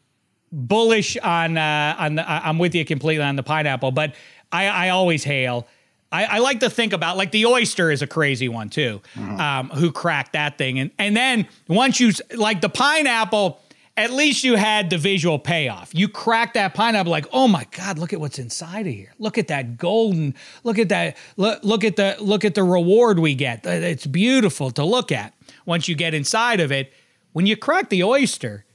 bullish 0.51 1.17
on 1.17 1.57
uh, 1.57 1.95
on 1.99 2.15
the, 2.15 2.29
I'm 2.29 2.59
with 2.59 2.73
you 2.75 2.85
completely 2.85 3.23
on 3.23 3.35
the 3.35 3.43
pineapple, 3.43 3.91
but 3.91 4.15
I, 4.51 4.67
I 4.67 4.89
always 4.89 5.23
hail 5.23 5.67
I, 6.15 6.23
I, 6.35 6.39
like 6.39 6.61
to 6.61 6.69
think 6.69 6.93
about 6.93 7.17
like 7.17 7.31
the 7.31 7.45
oyster 7.45 7.91
is 7.91 8.01
a 8.01 8.07
crazy 8.07 8.47
one 8.47 8.69
too, 8.69 9.01
mm-hmm. 9.15 9.39
um, 9.39 9.69
who 9.69 9.91
cracked 9.91 10.33
that 10.33 10.57
thing, 10.57 10.79
and 10.79 10.91
and 10.97 11.15
then 11.15 11.47
once 11.67 11.99
you 11.99 12.13
like 12.35 12.61
the 12.61 12.69
pineapple, 12.69 13.59
at 13.97 14.11
least 14.11 14.43
you 14.43 14.55
had 14.55 14.89
the 14.89 14.97
visual 14.97 15.39
payoff. 15.39 15.93
You 15.93 16.09
crack 16.09 16.53
that 16.53 16.73
pineapple, 16.73 17.11
like, 17.11 17.27
oh 17.31 17.47
my 17.47 17.65
god, 17.71 17.97
look 17.97 18.13
at 18.13 18.19
what's 18.19 18.39
inside 18.39 18.87
of 18.87 18.93
here. 18.93 19.13
Look 19.19 19.37
at 19.37 19.47
that 19.47 19.77
golden. 19.77 20.35
Look 20.63 20.79
at 20.79 20.89
that. 20.89 21.17
Look, 21.37 21.63
look 21.63 21.83
at 21.83 21.95
the 21.95 22.15
look 22.19 22.43
at 22.43 22.55
the 22.55 22.63
reward 22.63 23.19
we 23.19 23.35
get. 23.35 23.65
It's 23.65 24.05
beautiful 24.05 24.71
to 24.71 24.83
look 24.83 25.11
at 25.11 25.33
once 25.65 25.87
you 25.87 25.95
get 25.95 26.13
inside 26.13 26.59
of 26.59 26.71
it. 26.71 26.93
When 27.33 27.45
you 27.45 27.57
crack 27.57 27.89
the 27.89 28.03
oyster 28.03 28.65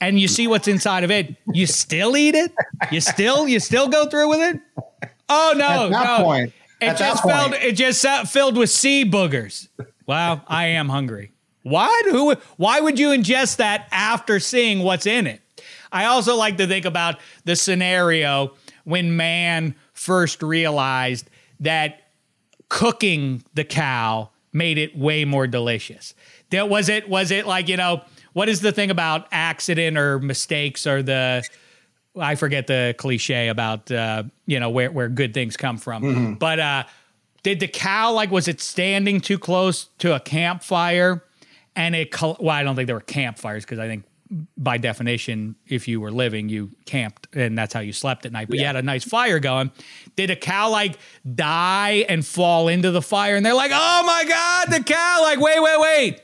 and 0.00 0.18
you 0.18 0.28
see 0.28 0.46
what's 0.46 0.68
inside 0.68 1.04
of 1.04 1.10
it, 1.10 1.34
you 1.52 1.66
still 1.66 2.16
eat 2.16 2.34
it. 2.34 2.52
You 2.90 3.00
still 3.00 3.48
you 3.48 3.60
still 3.60 3.88
go 3.88 4.06
through 4.06 4.28
with 4.28 4.54
it. 4.54 4.60
Oh 5.28 5.54
no, 5.56 5.86
At 5.86 5.90
that 5.90 6.18
no. 6.18 6.24
point, 6.24 6.52
It 6.80 6.88
at 6.88 6.98
just 6.98 7.22
filled. 7.22 7.54
It 7.54 7.72
just 7.72 8.28
filled 8.28 8.56
with 8.56 8.70
sea 8.70 9.04
boogers. 9.04 9.68
Wow, 10.06 10.42
I 10.46 10.66
am 10.66 10.88
hungry. 10.88 11.32
What? 11.62 12.06
Who? 12.06 12.34
Why 12.56 12.80
would 12.80 12.98
you 12.98 13.08
ingest 13.08 13.56
that 13.56 13.88
after 13.90 14.40
seeing 14.40 14.80
what's 14.80 15.06
in 15.06 15.26
it? 15.26 15.40
I 15.90 16.06
also 16.06 16.36
like 16.36 16.56
to 16.58 16.66
think 16.66 16.84
about 16.84 17.18
the 17.44 17.56
scenario 17.56 18.54
when 18.84 19.16
man 19.16 19.74
first 19.92 20.42
realized 20.42 21.28
that 21.60 22.10
cooking 22.68 23.42
the 23.54 23.64
cow 23.64 24.30
made 24.52 24.78
it 24.78 24.96
way 24.96 25.24
more 25.24 25.46
delicious. 25.46 26.14
That 26.50 26.68
was 26.68 26.88
it. 26.88 27.08
Was 27.08 27.30
it 27.30 27.46
like 27.46 27.68
you 27.68 27.76
know 27.76 28.02
what 28.32 28.48
is 28.48 28.60
the 28.60 28.72
thing 28.72 28.90
about 28.90 29.26
accident 29.32 29.98
or 29.98 30.18
mistakes 30.20 30.86
or 30.86 31.02
the 31.02 31.46
I 32.20 32.34
forget 32.34 32.66
the 32.66 32.94
cliche 32.98 33.48
about 33.48 33.90
uh, 33.90 34.24
you 34.46 34.60
know 34.60 34.70
where 34.70 34.90
where 34.90 35.08
good 35.08 35.34
things 35.34 35.56
come 35.56 35.78
from. 35.78 36.34
But 36.34 36.58
uh, 36.58 36.84
did 37.42 37.60
the 37.60 37.68
cow 37.68 38.12
like 38.12 38.30
was 38.30 38.48
it 38.48 38.60
standing 38.60 39.20
too 39.20 39.38
close 39.38 39.86
to 39.98 40.14
a 40.14 40.20
campfire? 40.20 41.24
And 41.76 41.94
it 41.94 42.20
well 42.20 42.50
I 42.50 42.62
don't 42.62 42.76
think 42.76 42.86
there 42.86 42.96
were 42.96 43.00
campfires 43.00 43.64
because 43.64 43.78
I 43.78 43.86
think 43.86 44.04
by 44.58 44.76
definition 44.76 45.56
if 45.66 45.88
you 45.88 46.02
were 46.02 46.10
living 46.10 46.50
you 46.50 46.70
camped 46.84 47.34
and 47.34 47.56
that's 47.56 47.72
how 47.72 47.80
you 47.80 47.92
slept 47.92 48.26
at 48.26 48.32
night. 48.32 48.48
But 48.48 48.58
you 48.58 48.66
had 48.66 48.76
a 48.76 48.82
nice 48.82 49.04
fire 49.04 49.38
going. 49.38 49.70
Did 50.16 50.30
a 50.30 50.36
cow 50.36 50.70
like 50.70 50.98
die 51.34 52.04
and 52.08 52.26
fall 52.26 52.68
into 52.68 52.90
the 52.90 53.02
fire 53.02 53.36
and 53.36 53.46
they're 53.46 53.54
like 53.54 53.70
oh 53.72 54.02
my 54.04 54.24
god 54.28 54.70
the 54.70 54.84
cow 54.84 55.20
like 55.22 55.40
wait 55.40 55.62
wait 55.62 55.80
wait. 55.80 56.20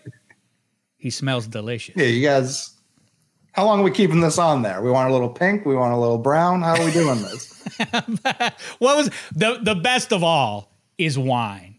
He 0.98 1.10
smells 1.10 1.46
delicious. 1.46 1.94
Yeah, 1.96 2.06
you 2.06 2.26
guys. 2.26 2.73
How 3.54 3.64
long 3.64 3.80
are 3.80 3.82
we 3.84 3.92
keeping 3.92 4.20
this 4.20 4.36
on 4.36 4.62
there? 4.62 4.82
We 4.82 4.90
want 4.90 5.08
a 5.08 5.12
little 5.12 5.28
pink. 5.28 5.64
We 5.64 5.76
want 5.76 5.94
a 5.94 5.96
little 5.96 6.18
brown. 6.18 6.60
How 6.60 6.74
are 6.74 6.84
we 6.84 6.90
doing 6.90 7.22
this? 7.22 7.62
what 8.78 8.96
was 8.96 9.10
the 9.32 9.60
the 9.62 9.76
best 9.76 10.12
of 10.12 10.24
all 10.24 10.72
is 10.98 11.16
wine. 11.16 11.76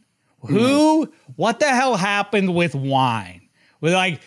Who? 0.48 1.12
What 1.36 1.60
the 1.60 1.68
hell 1.68 1.98
happened 1.98 2.56
with 2.56 2.76
wine? 2.76 3.50
We're 3.82 3.96
like, 3.96 4.22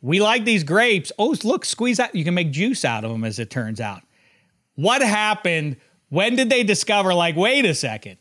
we 0.00 0.20
like 0.20 0.44
these 0.44 0.64
grapes. 0.64 1.12
Oh, 1.18 1.36
look, 1.44 1.64
squeeze 1.64 2.00
out. 2.00 2.14
You 2.14 2.24
can 2.24 2.34
make 2.34 2.50
juice 2.52 2.84
out 2.84 3.04
of 3.04 3.10
them, 3.10 3.24
as 3.24 3.38
it 3.38 3.50
turns 3.50 3.80
out. 3.80 4.02
What 4.76 5.02
happened? 5.02 5.76
When 6.08 6.36
did 6.36 6.48
they 6.48 6.62
discover? 6.62 7.12
Like, 7.12 7.36
wait 7.36 7.66
a 7.66 7.74
second. 7.74 8.18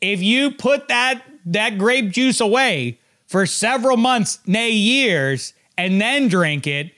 If 0.00 0.22
you 0.22 0.50
put 0.50 0.88
that 0.88 1.22
that 1.46 1.78
grape 1.78 2.10
juice 2.10 2.40
away 2.40 2.98
for 3.26 3.46
several 3.46 3.96
months, 3.96 4.40
nay 4.46 4.70
years, 4.70 5.52
and 5.78 6.00
then 6.00 6.26
drink 6.28 6.66
it, 6.66 6.93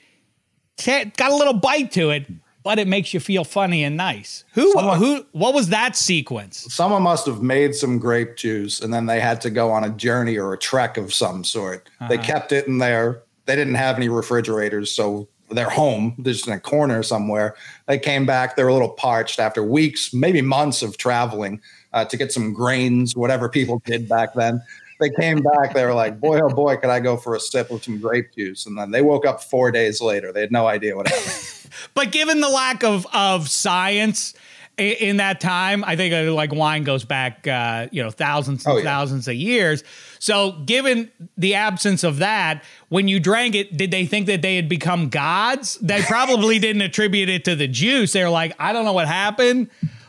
got 0.85 1.31
a 1.31 1.35
little 1.35 1.55
bite 1.55 1.93
to 1.93 2.11
it, 2.11 2.27
but 2.63 2.79
it 2.79 2.89
makes 2.89 3.15
you 3.15 3.21
feel 3.21 3.45
funny 3.45 3.85
and 3.85 3.97
nice. 3.97 4.45
Who? 4.53 4.73
Someone- 4.73 4.99
who? 4.99 5.27
What 5.33 5.55
was 5.55 5.69
that 5.69 5.97
sequence? 5.97 6.67
Someone 6.73 7.03
must 7.03 7.27
have 7.27 7.43
made 7.43 7.75
some 7.75 7.99
grape 7.99 8.37
juice 8.37 8.81
and 8.81 8.93
then 8.93 9.07
they 9.07 9.21
had 9.21 9.41
to 9.43 9.51
go 9.51 9.71
on 9.71 9.85
a 9.85 9.91
journey 9.91 10.37
or 10.37 10.53
a 10.53 10.59
trek 10.59 10.97
of 10.97 11.13
some 11.15 11.45
sort. 11.45 11.89
They 12.09 12.19
kept 12.19 12.53
it 12.53 12.67
in 12.67 12.79
there. 12.79 13.23
They 13.47 13.55
didn't 13.55 13.77
have 13.77 13.97
any 13.97 14.09
refrigerators, 14.09 14.91
so 14.91 15.29
they're 15.51 15.71
home, 15.71 16.17
they're 16.19 16.33
just 16.33 16.49
in 16.49 16.53
a 16.53 16.59
corner 16.59 17.05
somewhere. 17.05 17.55
They 17.87 18.01
came 18.01 18.27
back, 18.27 18.57
they 18.57 18.65
were 18.65 18.71
a 18.71 18.73
little 18.73 18.89
parched 18.89 19.39
after 19.39 19.63
weeks, 19.63 20.13
maybe 20.13 20.43
months 20.43 20.83
of 20.83 20.99
traveling 20.99 21.61
uh, 21.93 22.05
to 22.07 22.17
get 22.17 22.33
some 22.33 22.53
grains, 22.53 23.15
whatever 23.15 23.49
people 23.49 23.81
did 23.87 24.09
back 24.09 24.35
then. 24.35 24.61
They 25.01 25.11
came 25.11 25.43
back, 25.43 25.75
they 25.75 25.85
were 25.85 25.95
like, 25.95 26.19
boy, 26.21 26.41
oh 26.41 26.49
boy, 26.49 26.77
could 26.77 26.91
I 26.91 27.01
go 27.01 27.17
for 27.17 27.35
a 27.35 27.41
sip 27.41 27.71
of 27.71 27.85
some 27.85 27.99
grape 28.01 28.35
juice? 28.37 28.67
And 28.67 28.77
then 28.79 28.91
they 28.91 29.03
woke 29.03 29.27
up 29.27 29.43
four 29.43 29.71
days 29.71 30.01
later. 30.01 30.33
They 30.33 30.41
had 30.41 30.53
no 30.53 30.67
idea 30.67 30.97
what 30.97 31.09
happened. 31.09 31.53
But 31.95 32.11
given 32.13 32.41
the 32.41 32.49
lack 32.49 32.85
of 32.85 33.07
of 33.13 33.51
science 33.51 34.33
in 34.79 35.17
that 35.19 35.41
time, 35.41 35.85
I 35.85 35.97
think 35.97 36.15
uh, 36.15 36.33
like 36.33 36.53
wine 36.55 36.85
goes 36.85 37.05
back, 37.05 37.47
uh, 37.47 37.89
you 37.91 38.03
know, 38.03 38.11
thousands 38.11 38.65
and 38.65 38.75
Oh, 38.75 38.77
yeah. 38.79 38.85
thousands 38.85 39.27
of 39.29 39.35
years. 39.35 39.83
So, 40.19 40.53
given 40.65 41.11
the 41.37 41.55
absence 41.55 42.05
of 42.05 42.19
that, 42.19 42.63
when 42.89 43.09
you 43.09 43.19
drank 43.21 43.55
it, 43.55 43.77
did 43.77 43.91
they 43.91 44.07
think 44.07 44.27
that 44.27 44.43
they 44.43 44.57
had 44.57 44.69
become 44.69 45.09
gods? 45.09 45.77
They 45.83 46.01
probably 46.03 46.59
didn't 46.67 46.83
attribute 46.83 47.29
it 47.29 47.45
to 47.47 47.57
the 47.57 47.69
juice. 47.69 48.13
They 48.13 48.23
were 48.23 48.31
like, 48.31 48.55
I 48.59 48.73
don't 48.73 48.85
know 48.85 48.93
what 48.95 49.09
happened, 49.09 49.69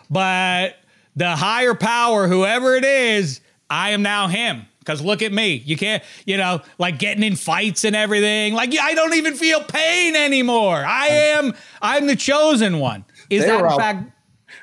but 0.10 0.76
the 1.16 1.36
higher 1.36 1.74
power, 1.74 2.28
whoever 2.28 2.76
it 2.76 2.86
is, 2.86 3.42
I 3.70 3.90
am 3.92 4.04
now 4.04 4.28
him. 4.28 4.66
Because 4.88 5.02
look 5.02 5.22
at 5.22 5.34
me. 5.34 5.56
You 5.66 5.76
can't, 5.76 6.02
you 6.26 6.38
know, 6.38 6.62
like 6.78 6.98
getting 6.98 7.22
in 7.22 7.36
fights 7.36 7.84
and 7.84 7.94
everything. 7.94 8.54
Like, 8.54 8.74
I 8.80 8.94
don't 8.94 9.16
even 9.16 9.36
feel 9.36 9.62
pain 9.62 10.16
anymore. 10.16 10.78
I 10.78 11.08
am, 11.08 11.54
I'm 11.82 12.08
the 12.08 12.16
chosen 12.16 12.80
one. 12.80 13.04
Is 13.30 13.44
They 13.44 13.50
that 13.50 13.60
in 13.60 13.66
out- 13.66 13.78
fact? 13.78 14.12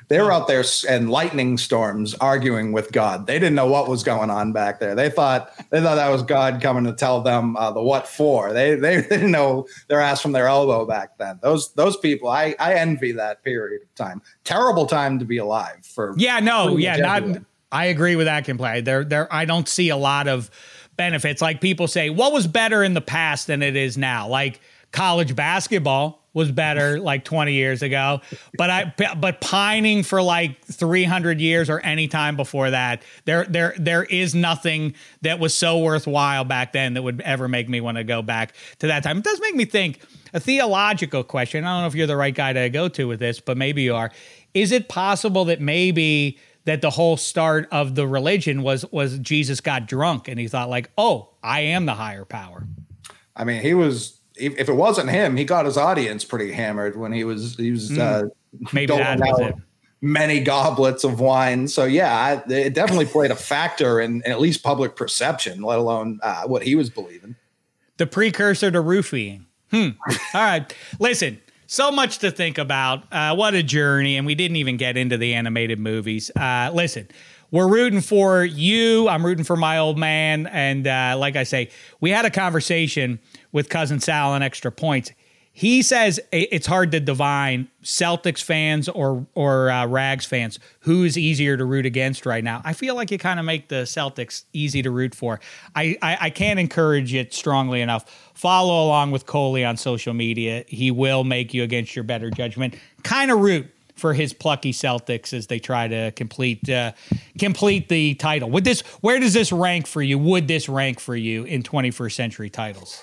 They 0.07 0.19
were 0.19 0.31
out 0.31 0.47
there 0.47 0.63
and 0.89 1.09
lightning 1.09 1.57
storms 1.57 2.13
arguing 2.15 2.71
with 2.71 2.91
God. 2.91 3.25
They 3.27 3.35
didn't 3.39 3.55
know 3.55 3.67
what 3.67 3.87
was 3.87 4.03
going 4.03 4.29
on 4.29 4.51
back 4.51 4.79
there. 4.79 4.93
They 4.93 5.09
thought 5.09 5.51
they 5.71 5.81
thought 5.81 5.95
that 5.95 6.09
was 6.09 6.21
God 6.21 6.61
coming 6.61 6.83
to 6.85 6.93
tell 6.93 7.21
them 7.21 7.55
uh, 7.57 7.71
the 7.71 7.81
what 7.81 8.07
for. 8.07 8.53
They, 8.53 8.75
they 8.75 9.01
didn't 9.09 9.31
know 9.31 9.67
their 9.87 10.01
ass 10.01 10.21
from 10.21 10.31
their 10.31 10.47
elbow 10.47 10.85
back 10.85 11.17
then. 11.17 11.39
Those 11.41 11.73
those 11.73 11.97
people, 11.97 12.29
I 12.29 12.55
I 12.59 12.75
envy 12.75 13.13
that 13.13 13.43
period 13.43 13.81
of 13.81 13.95
time. 13.95 14.21
Terrible 14.43 14.85
time 14.85 15.17
to 15.19 15.25
be 15.25 15.37
alive 15.37 15.83
for. 15.83 16.13
Yeah, 16.17 16.39
no, 16.39 16.77
yeah, 16.77 16.97
not. 16.97 17.17
everyone. 17.23 17.45
I 17.75 17.85
agree 17.85 18.15
with 18.15 18.27
that 18.27 18.45
completely. 18.45 18.81
There, 18.81 19.03
there. 19.03 19.33
I 19.33 19.43
don't 19.43 19.67
see 19.67 19.89
a 19.89 19.97
lot 19.97 20.29
of 20.29 20.49
benefits. 20.95 21.41
Like 21.41 21.59
people 21.59 21.87
say, 21.87 22.09
what 22.09 22.31
was 22.31 22.47
better 22.47 22.83
in 22.83 22.93
the 22.93 23.01
past 23.01 23.47
than 23.47 23.61
it 23.61 23.75
is 23.75 23.97
now? 23.97 24.29
Like 24.29 24.61
college 24.93 25.35
basketball 25.35 26.21
was 26.33 26.53
better 26.53 26.99
like 27.01 27.25
20 27.25 27.51
years 27.51 27.81
ago, 27.81 28.21
but 28.57 28.69
I, 28.69 28.93
but 29.17 29.41
pining 29.41 30.03
for 30.03 30.21
like 30.21 30.63
300 30.63 31.41
years 31.41 31.69
or 31.69 31.81
any 31.81 32.07
time 32.07 32.37
before 32.37 32.69
that, 32.69 33.01
there, 33.25 33.43
there, 33.43 33.75
there 33.77 34.05
is 34.05 34.33
nothing 34.33 34.95
that 35.21 35.39
was 35.39 35.53
so 35.53 35.79
worthwhile 35.79 36.45
back 36.45 36.71
then 36.71 36.93
that 36.93 37.01
would 37.01 37.19
ever 37.21 37.49
make 37.49 37.67
me 37.67 37.81
want 37.81 37.97
to 37.97 38.05
go 38.05 38.21
back 38.21 38.55
to 38.79 38.87
that 38.87 39.03
time. 39.03 39.17
It 39.17 39.25
does 39.25 39.41
make 39.41 39.55
me 39.55 39.65
think 39.65 39.99
a 40.33 40.39
theological 40.39 41.25
question. 41.25 41.65
I 41.65 41.73
don't 41.73 41.81
know 41.81 41.87
if 41.87 41.95
you're 41.95 42.07
the 42.07 42.15
right 42.15 42.33
guy 42.33 42.53
to 42.53 42.69
go 42.69 42.87
to 42.87 43.05
with 43.05 43.19
this, 43.19 43.41
but 43.41 43.57
maybe 43.57 43.81
you 43.81 43.95
are. 43.95 44.11
Is 44.53 44.71
it 44.71 44.87
possible 44.87 45.43
that 45.45 45.59
maybe 45.59 46.39
that 46.65 46.81
the 46.81 46.89
whole 46.89 47.15
start 47.17 47.67
of 47.71 47.95
the 47.95 48.07
religion 48.07 48.61
was 48.61 48.85
was 48.91 49.17
Jesus 49.19 49.61
got 49.61 49.87
drunk 49.87 50.27
and 50.27 50.39
he 50.39 50.47
thought 50.47 50.69
like, 50.69 50.89
"Oh, 50.97 51.29
I 51.41 51.61
am 51.61 51.85
the 51.85 51.93
higher 51.95 52.25
power." 52.25 52.67
I 53.35 53.43
mean, 53.43 53.61
he 53.61 53.73
was. 53.73 54.19
If 54.37 54.67
it 54.67 54.75
wasn't 54.75 55.09
him, 55.09 55.37
he 55.37 55.45
got 55.45 55.65
his 55.65 55.77
audience 55.77 56.25
pretty 56.25 56.51
hammered 56.51 56.97
when 56.97 57.13
he 57.13 57.23
was 57.23 57.55
he 57.55 57.71
was 57.71 57.97
uh, 57.97 58.23
Maybe 58.73 58.87
that 58.87 59.17
was 59.19 59.39
it. 59.39 59.55
many 60.01 60.41
goblets 60.41 61.05
of 61.05 61.21
wine. 61.21 61.69
So 61.69 61.85
yeah, 61.85 62.13
I, 62.13 62.51
it 62.51 62.73
definitely 62.73 63.05
played 63.05 63.31
a 63.31 63.35
factor 63.35 64.01
in, 64.01 64.21
in 64.25 64.31
at 64.33 64.41
least 64.41 64.61
public 64.61 64.97
perception, 64.97 65.61
let 65.61 65.79
alone 65.79 66.19
uh, 66.21 66.43
what 66.47 66.63
he 66.63 66.75
was 66.75 66.89
believing. 66.89 67.37
The 67.95 68.07
precursor 68.07 68.71
to 68.71 68.81
roofing. 68.81 69.45
Hmm. 69.71 69.89
All 70.33 70.41
right. 70.41 70.75
Listen, 70.99 71.39
so 71.67 71.91
much 71.91 72.19
to 72.19 72.31
think 72.31 72.57
about. 72.57 73.03
Uh, 73.11 73.35
what 73.35 73.53
a 73.53 73.63
journey. 73.63 74.17
And 74.17 74.25
we 74.25 74.35
didn't 74.35 74.57
even 74.57 74.77
get 74.77 74.97
into 74.97 75.17
the 75.17 75.33
animated 75.33 75.79
movies. 75.79 76.31
Uh, 76.35 76.71
listen, 76.73 77.07
we're 77.51 77.67
rooting 77.67 78.01
for 78.01 78.43
you. 78.43 79.07
I'm 79.07 79.25
rooting 79.25 79.45
for 79.45 79.55
my 79.55 79.77
old 79.77 79.97
man. 79.97 80.47
And 80.47 80.87
uh, 80.87 81.15
like 81.17 81.35
I 81.35 81.43
say, 81.43 81.69
we 82.01 82.09
had 82.09 82.25
a 82.25 82.29
conversation 82.29 83.19
with 83.51 83.69
cousin 83.69 83.99
Sal 83.99 84.31
on 84.31 84.43
extra 84.43 84.71
points. 84.71 85.11
He 85.57 85.83
says 85.83 86.19
it's 86.33 86.67
hard 86.67 86.91
to 86.91 86.99
divine 86.99 87.69
Celtics 87.81 88.43
fans 88.43 88.89
or 88.89 89.25
or 89.35 89.71
uh, 89.71 89.87
Rags 89.87 90.25
fans 90.25 90.59
who's 90.81 91.17
easier 91.17 91.55
to 91.55 91.63
root 91.63 91.85
against 91.85 92.25
right 92.25 92.43
now. 92.43 92.61
I 92.65 92.73
feel 92.73 92.93
like 92.93 93.09
you 93.09 93.17
kind 93.17 93.39
of 93.39 93.45
make 93.45 93.69
the 93.69 93.83
Celtics 93.83 94.43
easy 94.51 94.81
to 94.81 94.91
root 94.91 95.15
for. 95.15 95.39
I, 95.73 95.97
I 96.01 96.17
I 96.19 96.29
can't 96.29 96.59
encourage 96.59 97.13
it 97.13 97.33
strongly 97.33 97.79
enough. 97.79 98.24
Follow 98.35 98.85
along 98.85 99.11
with 99.11 99.25
Coley 99.25 99.65
on 99.65 99.77
social 99.77 100.13
media. 100.13 100.63
He 100.67 100.91
will 100.91 101.23
make 101.23 101.53
you 101.53 101.63
against 101.63 101.95
your 101.95 102.03
better 102.03 102.29
judgment. 102.29 102.75
Kind 103.03 103.31
of 103.31 103.39
root 103.39 103.67
for 103.95 104.13
his 104.13 104.33
plucky 104.33 104.73
Celtics 104.73 105.33
as 105.33 105.47
they 105.47 105.57
try 105.57 105.87
to 105.87 106.11
complete 106.11 106.69
uh, 106.69 106.91
complete 107.39 107.89
the 107.89 108.15
title. 108.15 108.49
Would 108.51 108.65
this 108.65 108.81
where 109.01 109.19
does 109.19 109.33
this 109.33 109.51
rank 109.51 109.87
for 109.87 110.01
you? 110.01 110.19
Would 110.19 110.47
this 110.47 110.69
rank 110.69 110.99
for 110.99 111.15
you 111.15 111.43
in 111.45 111.63
21st 111.63 112.11
century 112.11 112.49
titles? 112.49 113.01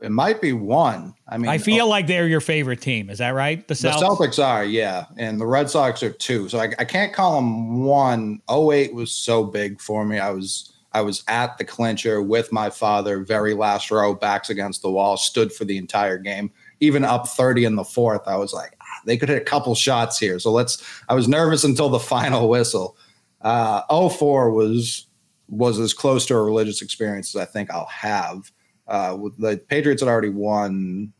It 0.00 0.10
might 0.10 0.42
be 0.42 0.52
one. 0.52 1.14
I 1.26 1.38
mean, 1.38 1.48
I 1.48 1.56
feel 1.56 1.88
like 1.88 2.06
they're 2.06 2.26
your 2.26 2.42
favorite 2.42 2.82
team. 2.82 3.08
Is 3.08 3.18
that 3.18 3.30
right? 3.30 3.66
The 3.66 3.74
the 3.74 3.88
Celtics. 3.88 4.02
Celtics 4.02 4.44
are, 4.44 4.62
yeah, 4.62 5.06
and 5.16 5.40
the 5.40 5.46
Red 5.46 5.70
Sox 5.70 6.02
are 6.02 6.12
two. 6.12 6.48
So 6.50 6.58
I, 6.58 6.72
I 6.78 6.84
can't 6.84 7.14
call 7.14 7.36
them 7.36 7.84
one. 7.84 8.42
08 8.50 8.92
was 8.92 9.12
so 9.12 9.44
big 9.44 9.80
for 9.80 10.04
me. 10.04 10.18
I 10.18 10.30
was 10.30 10.73
I 10.94 11.00
was 11.00 11.24
at 11.26 11.58
the 11.58 11.64
clincher 11.64 12.22
with 12.22 12.52
my 12.52 12.70
father, 12.70 13.24
very 13.24 13.52
last 13.52 13.90
row, 13.90 14.14
backs 14.14 14.48
against 14.48 14.80
the 14.80 14.90
wall, 14.90 15.16
stood 15.16 15.52
for 15.52 15.64
the 15.64 15.76
entire 15.76 16.18
game. 16.18 16.52
even 16.80 17.04
up 17.04 17.28
30 17.28 17.64
in 17.64 17.76
the 17.76 17.84
fourth, 17.84 18.26
I 18.26 18.36
was 18.36 18.52
like, 18.52 18.76
ah, 18.80 19.00
they 19.04 19.16
could 19.16 19.28
hit 19.28 19.42
a 19.42 19.44
couple 19.44 19.74
shots 19.74 20.18
here. 20.18 20.38
So 20.38 20.52
let's, 20.52 20.82
I 21.08 21.14
was 21.14 21.26
nervous 21.26 21.64
until 21.64 21.88
the 21.88 21.98
final 22.14 22.48
whistle. 22.48 22.96
Uh, 23.40 23.82
04 24.08 24.52
was, 24.52 25.06
was 25.48 25.78
as 25.78 25.92
close 25.92 26.26
to 26.26 26.36
a 26.36 26.42
religious 26.42 26.80
experience 26.80 27.34
as 27.34 27.42
I 27.42 27.44
think 27.44 27.70
I'll 27.70 27.86
have. 27.86 28.52
Uh, 28.86 29.16
the 29.38 29.60
Patriots 29.68 30.00
had 30.02 30.08
already 30.08 30.28
won 30.28 31.12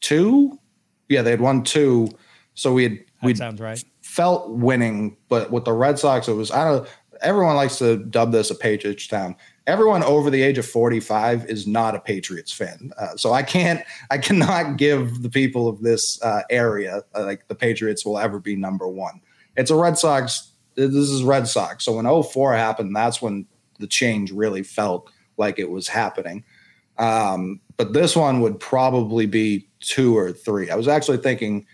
two. 0.00 0.58
Yeah, 1.08 1.22
they 1.22 1.30
had 1.30 1.40
won 1.40 1.64
two. 1.64 2.08
So 2.54 2.72
we 2.72 2.82
had, 2.84 2.98
we 3.22 3.34
sounds 3.34 3.60
right. 3.60 3.82
Felt 4.02 4.50
winning, 4.50 5.16
but 5.28 5.50
with 5.50 5.64
the 5.64 5.72
Red 5.72 5.98
Sox, 5.98 6.28
it 6.28 6.34
was, 6.34 6.50
I 6.50 6.64
don't 6.64 6.84
know, 6.84 6.90
everyone 7.22 7.56
likes 7.56 7.78
to 7.78 7.96
dub 7.96 8.32
this 8.32 8.50
a 8.50 8.54
Patriots 8.54 9.06
town 9.06 9.36
everyone 9.66 10.02
over 10.02 10.30
the 10.30 10.42
age 10.42 10.58
of 10.58 10.66
45 10.66 11.46
is 11.46 11.66
not 11.66 11.94
a 11.94 12.00
Patriots 12.00 12.52
fan. 12.52 12.92
Uh, 12.98 13.16
so 13.16 13.32
I 13.32 13.42
can't, 13.42 13.82
I 14.10 14.18
cannot 14.18 14.76
give 14.76 15.22
the 15.22 15.30
people 15.30 15.68
of 15.68 15.82
this 15.82 16.20
uh, 16.22 16.42
area 16.50 17.02
uh, 17.14 17.24
like 17.24 17.48
the 17.48 17.54
Patriots 17.54 18.04
will 18.04 18.18
ever 18.18 18.38
be 18.38 18.56
number 18.56 18.88
one. 18.88 19.20
It's 19.56 19.70
a 19.70 19.76
Red 19.76 19.98
Sox. 19.98 20.50
This 20.74 20.94
is 20.94 21.22
Red 21.22 21.46
Sox. 21.46 21.84
So 21.84 21.92
when 21.92 22.22
04 22.22 22.54
happened, 22.54 22.96
that's 22.96 23.20
when 23.20 23.46
the 23.78 23.86
change 23.86 24.32
really 24.32 24.62
felt 24.62 25.10
like 25.36 25.58
it 25.58 25.70
was 25.70 25.88
happening. 25.88 26.44
Um, 26.98 27.60
but 27.76 27.92
this 27.92 28.16
one 28.16 28.40
would 28.40 28.58
probably 28.60 29.26
be 29.26 29.68
two 29.80 30.16
or 30.16 30.32
three. 30.32 30.70
I 30.70 30.76
was 30.76 30.88
actually 30.88 31.18
thinking, 31.18 31.66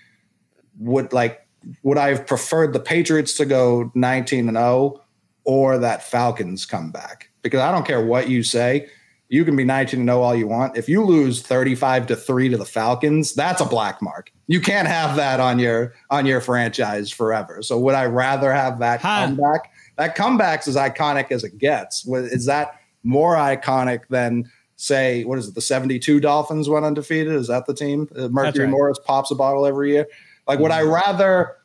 would 0.79 1.13
like, 1.13 1.47
would 1.83 1.99
I 1.99 2.09
have 2.09 2.27
preferred 2.27 2.73
the 2.73 2.81
Patriots 2.81 3.35
to 3.35 3.45
go 3.45 3.91
19 3.95 4.49
and 4.49 4.57
0 4.57 5.01
or 5.49 5.79
that 5.79 6.05
Falcons 6.05 6.65
come 6.65 6.93
back? 6.93 7.29
because 7.43 7.61
I 7.61 7.73
don't 7.73 7.87
care 7.87 8.05
what 8.05 8.29
you 8.29 8.43
say. 8.43 8.89
You 9.31 9.45
can 9.45 9.57
be 9.57 9.65
19 9.65 10.05
0 10.05 10.21
all 10.21 10.35
you 10.35 10.47
want. 10.47 10.77
If 10.77 10.89
you 10.89 11.05
lose 11.05 11.43
35 11.43 12.07
to 12.09 12.17
3 12.17 12.49
to 12.49 12.57
the 12.57 12.65
Falcons, 12.65 13.35
that's 13.35 13.61
a 13.61 13.67
black 13.67 14.01
mark. 14.01 14.33
You 14.47 14.61
can't 14.61 14.89
have 14.89 15.17
that 15.17 15.39
on 15.39 15.59
your 15.59 15.95
on 16.11 16.25
your 16.25 16.41
franchise 16.41 17.11
forever. 17.11 17.63
So 17.63 17.79
would 17.79 17.95
I 17.95 18.07
rather 18.07 18.53
have 18.53 18.79
that 18.79 19.03
huh. 19.03 19.27
comeback? 19.27 19.73
That 19.97 20.15
comeback's 20.15 20.67
as 20.67 20.77
iconic 20.77 21.31
as 21.31 21.45
it 21.45 21.59
gets. 21.59 22.07
Is 22.07 22.47
that 22.47 22.81
more 23.03 23.35
iconic 23.35 24.09
than 24.09 24.51
say 24.77 25.25
what 25.25 25.39
is 25.39 25.49
it? 25.49 25.55
The 25.55 25.61
72 25.61 26.21
Dolphins 26.21 26.69
went 26.69 26.87
undefeated. 26.87 27.35
Is 27.35 27.49
that 27.49 27.67
the 27.67 27.75
team? 27.75 28.09
Uh, 28.17 28.29
Mercury 28.29 28.65
right. 28.65 28.71
Morris 28.71 28.99
pops 29.05 29.31
a 29.31 29.35
bottle 29.35 29.67
every 29.67 29.93
year. 29.93 30.07
Like, 30.47 30.61
would 30.61 30.71
I 30.71 30.81
mm-hmm. 30.81 30.93
rather 30.93 31.58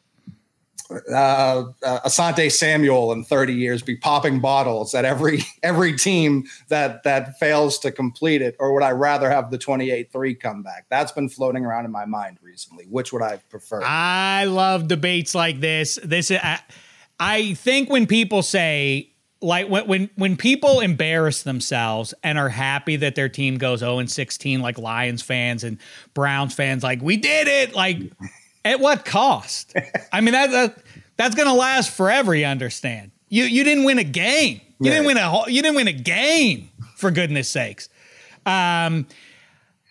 uh, 1.09 1.63
uh, 1.83 1.99
Asante 2.01 2.51
Samuel 2.51 3.11
in 3.11 3.23
30 3.23 3.53
years 3.53 3.81
be 3.81 3.95
popping 3.95 4.39
bottles 4.39 4.93
at 4.93 5.05
every 5.05 5.39
every 5.63 5.95
team 5.95 6.45
that 6.69 7.03
that 7.03 7.37
fails 7.39 7.79
to 7.79 7.91
complete 7.91 8.41
it, 8.41 8.55
or 8.59 8.73
would 8.73 8.83
I 8.83 8.91
rather 8.91 9.29
have 9.29 9.51
the 9.51 9.57
28-3 9.57 10.39
comeback? 10.39 10.85
That's 10.89 11.11
been 11.11 11.29
floating 11.29 11.65
around 11.65 11.85
in 11.85 11.91
my 11.91 12.05
mind 12.05 12.37
recently. 12.41 12.85
Which 12.85 13.13
would 13.13 13.21
I 13.21 13.37
prefer? 13.49 13.81
I 13.83 14.45
love 14.45 14.87
debates 14.87 15.35
like 15.35 15.59
this. 15.59 15.99
This 16.03 16.31
I, 16.31 16.59
I 17.19 17.53
think 17.53 17.89
when 17.89 18.07
people 18.07 18.41
say 18.41 19.13
like 19.43 19.67
when, 19.69 19.87
when 19.87 20.09
when 20.15 20.37
people 20.37 20.79
embarrass 20.79 21.43
themselves 21.43 22.13
and 22.23 22.37
are 22.37 22.49
happy 22.49 22.95
that 22.95 23.15
their 23.15 23.29
team 23.29 23.57
goes 23.57 23.79
0 23.79 23.99
and 23.99 24.09
16 24.09 24.61
like 24.61 24.77
Lions 24.77 25.21
fans 25.21 25.63
and 25.63 25.77
Browns 26.13 26.53
fans 26.53 26.81
like 26.81 27.01
we 27.01 27.17
did 27.17 27.47
it 27.47 27.75
like 27.75 27.97
at 28.65 28.79
what 28.79 29.05
cost? 29.05 29.75
I 30.11 30.21
mean 30.21 30.33
that, 30.33 30.51
that 30.51 30.77
that's 31.17 31.35
going 31.35 31.47
to 31.47 31.53
last 31.53 31.91
forever. 31.91 32.33
You 32.35 32.45
understand? 32.45 33.11
You 33.29 33.45
you 33.45 33.63
didn't 33.63 33.83
win 33.83 33.99
a 33.99 34.03
game. 34.03 34.61
You 34.79 34.91
didn't 34.91 35.05
win 35.05 35.17
a 35.17 35.49
you 35.49 35.61
didn't 35.61 35.75
win 35.75 35.87
a 35.87 35.93
game 35.93 36.69
for 36.95 37.11
goodness 37.11 37.49
sakes. 37.49 37.89
Um, 38.45 39.07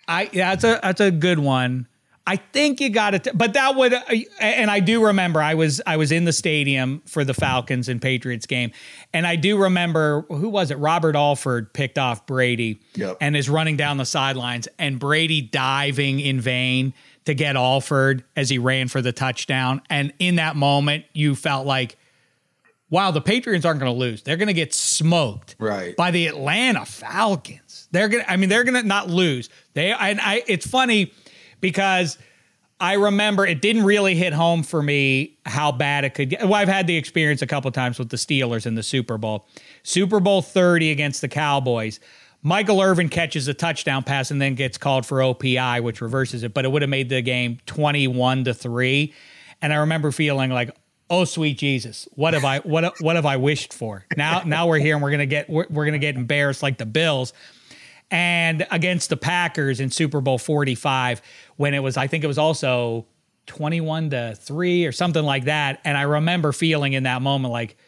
I 0.07 0.29
yeah, 0.33 0.55
that's 0.55 0.65
a 0.65 0.81
that's 0.83 1.01
a 1.01 1.11
good 1.11 1.39
one. 1.39 1.87
I 2.25 2.37
think 2.37 2.81
you 2.81 2.89
got 2.89 3.15
it, 3.15 3.27
but 3.35 3.55
that 3.55 3.75
would, 3.75 3.93
uh, 3.93 4.01
and 4.41 4.71
I 4.71 4.79
do 4.79 5.07
remember 5.07 5.43
I 5.43 5.55
was 5.55 5.83
I 5.87 5.97
was 5.97 6.13
in 6.13 6.25
the 6.25 6.33
stadium 6.33 7.03
for 7.05 7.25
the 7.25 7.35
Falcons 7.35 7.89
and 7.89 8.01
Patriots 8.01 8.47
game, 8.47 8.71
and 9.13 9.27
I 9.27 9.35
do 9.35 9.61
remember 9.61 10.25
who 10.29 10.49
was 10.49 10.71
it? 10.71 10.77
Robert 10.77 11.17
Alford 11.17 11.73
picked 11.73 11.99
off 11.99 12.25
Brady 12.27 12.81
yep. 12.95 13.17
and 13.21 13.37
is 13.37 13.51
running 13.51 13.77
down 13.77 13.97
the 13.97 14.07
sidelines, 14.07 14.69
and 14.79 15.01
Brady 15.01 15.41
diving 15.41 16.21
in 16.21 16.41
vain 16.41 16.95
to 17.25 17.35
get 17.35 17.57
Alford 17.57 18.25
as 18.37 18.51
he 18.51 18.59
ran 18.59 18.89
for 18.89 19.01
the 19.01 19.13
touchdown. 19.13 19.83
And 19.89 20.13
in 20.19 20.37
that 20.37 20.57
moment, 20.57 21.05
you 21.13 21.35
felt 21.35 21.67
like, 21.67 21.97
wow, 22.91 23.11
the 23.11 23.21
Patriots 23.21 23.65
aren't 23.65 23.81
going 23.81 23.93
to 23.93 23.99
lose. 23.99 24.23
They're 24.23 24.37
going 24.37 24.49
to 24.49 24.55
get 24.55 24.75
smoked 24.75 25.57
right. 25.59 25.97
by 25.97 26.11
the 26.11 26.27
Atlanta 26.27 26.85
Falcons. 26.85 27.89
They're 27.91 28.09
going 28.09 28.25
to, 28.25 28.31
I 28.31 28.37
mean, 28.37 28.49
they're 28.49 28.65
going 28.65 28.81
to 28.81 28.87
not 28.87 29.09
lose. 29.09 29.49
They, 29.75 29.93
and 29.93 30.21
I, 30.21 30.43
it's 30.47 30.67
funny 30.67 31.13
because 31.61 32.19
I 32.83 32.95
remember 32.95 33.47
it 33.47 33.63
didn't 33.63 33.85
really 33.85 34.17
hit 34.17 34.33
home 34.33 34.65
for 34.65 34.83
me 34.83 35.39
how 35.47 35.71
bad 35.71 36.05
it 36.05 36.15
could 36.15 36.31
get. 36.31 36.43
Well, 36.43 36.55
I've 36.55 36.69
had 36.69 36.89
the 36.89 36.97
experience 36.97 37.41
a 37.41 37.47
couple 37.47 37.71
times 37.71 37.97
with 37.97 38.09
the 38.09 38.17
Steelers 38.17 38.67
in 38.67 38.75
the 38.75 38.83
Super 38.83 39.19
Bowl. 39.19 39.47
Super 39.85 40.19
Bowl 40.19 40.43
30 40.43 40.91
against 40.91 41.21
the 41.21 41.29
Cowboys. 41.29 42.01
Michael 42.43 42.81
Irvin 42.81 43.09
catches 43.09 43.47
a 43.47 43.55
touchdown 43.55 44.03
pass 44.03 44.31
and 44.31 44.43
then 44.43 44.55
gets 44.55 44.77
called 44.77 45.07
for 45.07 45.19
OPI, 45.19 45.83
which 45.83 46.01
reverses 46.01 46.43
it, 46.43 46.53
but 46.53 46.65
it 46.65 46.73
would 46.73 46.83
have 46.83 46.89
made 46.89 47.09
the 47.09 47.23
game 47.23 47.59
21 47.67 48.45
to 48.45 48.55
3. 48.55 49.15
And 49.61 49.73
I 49.73 49.77
remember 49.77 50.11
feeling 50.11 50.51
like, 50.51 50.77
oh 51.09 51.25
sweet 51.25 51.59
Jesus, 51.59 52.09
what 52.15 52.35
have 52.35 52.45
I 52.45 52.59
what 52.61 53.01
what 53.01 53.17
have 53.17 53.27
I 53.27 53.37
wished 53.37 53.73
for? 53.73 54.05
Now 54.17 54.43
now 54.45 54.67
we're 54.67 54.79
here 54.79 54.95
and 54.95 55.03
we're 55.03 55.13
gonna 55.13 55.27
get 55.27 55.49
we're, 55.49 55.67
we're 55.71 55.85
gonna 55.85 55.99
get 55.99 56.17
embarrassed 56.17 56.63
like 56.63 56.79
the 56.79 56.87
Bills. 56.87 57.33
And 58.11 58.67
against 58.71 59.09
the 59.09 59.17
Packers 59.17 59.81
in 59.81 59.91
Super 59.91 60.21
Bowl 60.21 60.37
45, 60.37 61.23
when 61.57 61.73
it 61.73 61.79
was, 61.79 61.97
I 61.97 62.09
think 62.09 62.25
it 62.25 62.27
was 62.27 62.37
also 62.37 63.07
21 63.47 64.11
to 64.11 64.35
3 64.35 64.85
or 64.85 64.93
something 64.93 65.25
like 65.25 65.45
that. 65.45 65.81
And 65.83 65.97
I 65.97 66.03
remember 66.03 66.53
feeling 66.53 66.93
in 66.93 67.05
that 67.05 67.23
moment 67.23 67.53
like, 67.53 67.79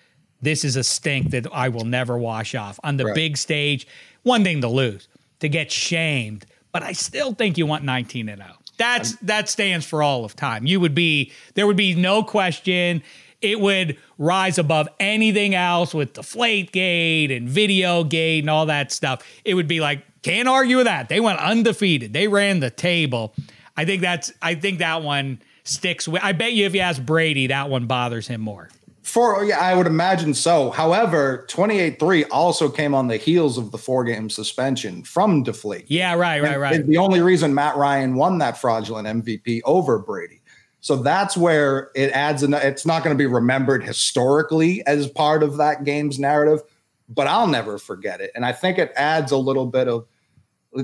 this 0.40 0.64
is 0.64 0.76
a 0.76 0.84
stink 0.84 1.30
that 1.32 1.46
I 1.52 1.68
will 1.68 1.84
never 1.84 2.16
wash 2.16 2.54
off. 2.54 2.80
On 2.82 2.96
the 2.96 3.04
right. 3.04 3.14
big 3.14 3.36
stage, 3.36 3.86
one 4.24 4.42
thing 4.42 4.60
to 4.62 4.68
lose, 4.68 5.08
to 5.40 5.48
get 5.48 5.70
shamed, 5.70 6.44
but 6.72 6.82
I 6.82 6.92
still 6.92 7.32
think 7.32 7.56
you 7.56 7.66
want 7.66 7.84
19 7.84 8.28
and 8.28 8.42
0. 8.42 8.52
That's 8.76 9.14
that 9.16 9.48
stands 9.48 9.86
for 9.86 10.02
all 10.02 10.24
of 10.24 10.34
time. 10.34 10.66
You 10.66 10.80
would 10.80 10.94
be 10.94 11.30
there 11.54 11.66
would 11.66 11.76
be 11.76 11.94
no 11.94 12.24
question 12.24 13.02
it 13.44 13.60
would 13.60 13.98
rise 14.16 14.58
above 14.58 14.88
anything 14.98 15.54
else 15.54 15.92
with 15.92 16.14
deflate 16.14 16.72
gate 16.72 17.30
and 17.30 17.46
video 17.46 18.02
gate 18.02 18.40
and 18.40 18.48
all 18.48 18.66
that 18.66 18.90
stuff. 18.90 19.22
It 19.44 19.54
would 19.54 19.68
be 19.68 19.80
like 19.80 20.02
can't 20.22 20.48
argue 20.48 20.78
with 20.78 20.86
that. 20.86 21.10
They 21.10 21.20
went 21.20 21.38
undefeated. 21.38 22.14
They 22.14 22.26
ran 22.26 22.60
the 22.60 22.70
table. 22.70 23.34
I 23.76 23.84
think 23.84 24.00
that's 24.00 24.32
I 24.40 24.54
think 24.54 24.78
that 24.78 25.02
one 25.02 25.40
sticks 25.64 26.08
with 26.08 26.24
I 26.24 26.32
bet 26.32 26.54
you 26.54 26.64
if 26.64 26.74
you 26.74 26.80
ask 26.80 27.02
Brady 27.02 27.48
that 27.48 27.68
one 27.68 27.86
bothers 27.86 28.26
him 28.26 28.40
more. 28.40 28.70
For 29.04 29.44
yeah, 29.44 29.58
I 29.58 29.74
would 29.74 29.86
imagine 29.86 30.32
so. 30.32 30.70
However, 30.70 31.46
28-3 31.50 32.24
also 32.30 32.70
came 32.70 32.94
on 32.94 33.08
the 33.08 33.18
heels 33.18 33.58
of 33.58 33.70
the 33.70 33.76
four-game 33.76 34.30
suspension 34.30 35.04
from 35.04 35.42
Deflate. 35.42 35.84
Yeah, 35.88 36.14
right, 36.14 36.42
right, 36.42 36.58
right. 36.58 36.86
the 36.86 36.96
only 36.96 37.20
reason 37.20 37.54
Matt 37.54 37.76
Ryan 37.76 38.14
won 38.14 38.38
that 38.38 38.56
fraudulent 38.56 39.06
MVP 39.06 39.60
over 39.66 39.98
Brady. 39.98 40.40
So 40.80 40.96
that's 40.96 41.36
where 41.36 41.90
it 41.94 42.12
adds 42.12 42.42
an, 42.42 42.54
it's 42.54 42.86
not 42.86 43.04
going 43.04 43.14
to 43.14 43.18
be 43.18 43.26
remembered 43.26 43.84
historically 43.84 44.86
as 44.86 45.06
part 45.06 45.42
of 45.42 45.58
that 45.58 45.84
game's 45.84 46.18
narrative, 46.18 46.62
but 47.06 47.26
I'll 47.26 47.46
never 47.46 47.76
forget 47.76 48.22
it. 48.22 48.30
And 48.34 48.44
I 48.44 48.52
think 48.52 48.78
it 48.78 48.90
adds 48.96 49.32
a 49.32 49.36
little 49.36 49.66
bit 49.66 49.86
of 49.86 50.06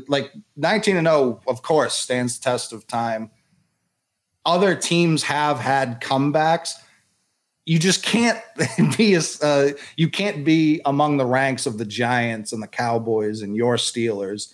like 0.08 0.30
19 0.56 0.98
and 0.98 1.06
0 1.06 1.40
of 1.46 1.62
course 1.62 1.94
stands 1.94 2.38
test 2.38 2.74
of 2.74 2.86
time. 2.86 3.30
Other 4.44 4.74
teams 4.74 5.22
have 5.22 5.58
had 5.58 6.02
comebacks 6.02 6.74
you 7.70 7.78
just 7.78 8.02
can't 8.02 8.42
be 8.98 9.14
as 9.14 9.40
uh, 9.42 9.70
you 9.96 10.10
can't 10.10 10.44
be 10.44 10.80
among 10.86 11.18
the 11.18 11.24
ranks 11.24 11.66
of 11.66 11.78
the 11.78 11.84
Giants 11.84 12.52
and 12.52 12.60
the 12.60 12.66
Cowboys 12.66 13.42
and 13.42 13.54
your 13.54 13.76
Steelers. 13.76 14.52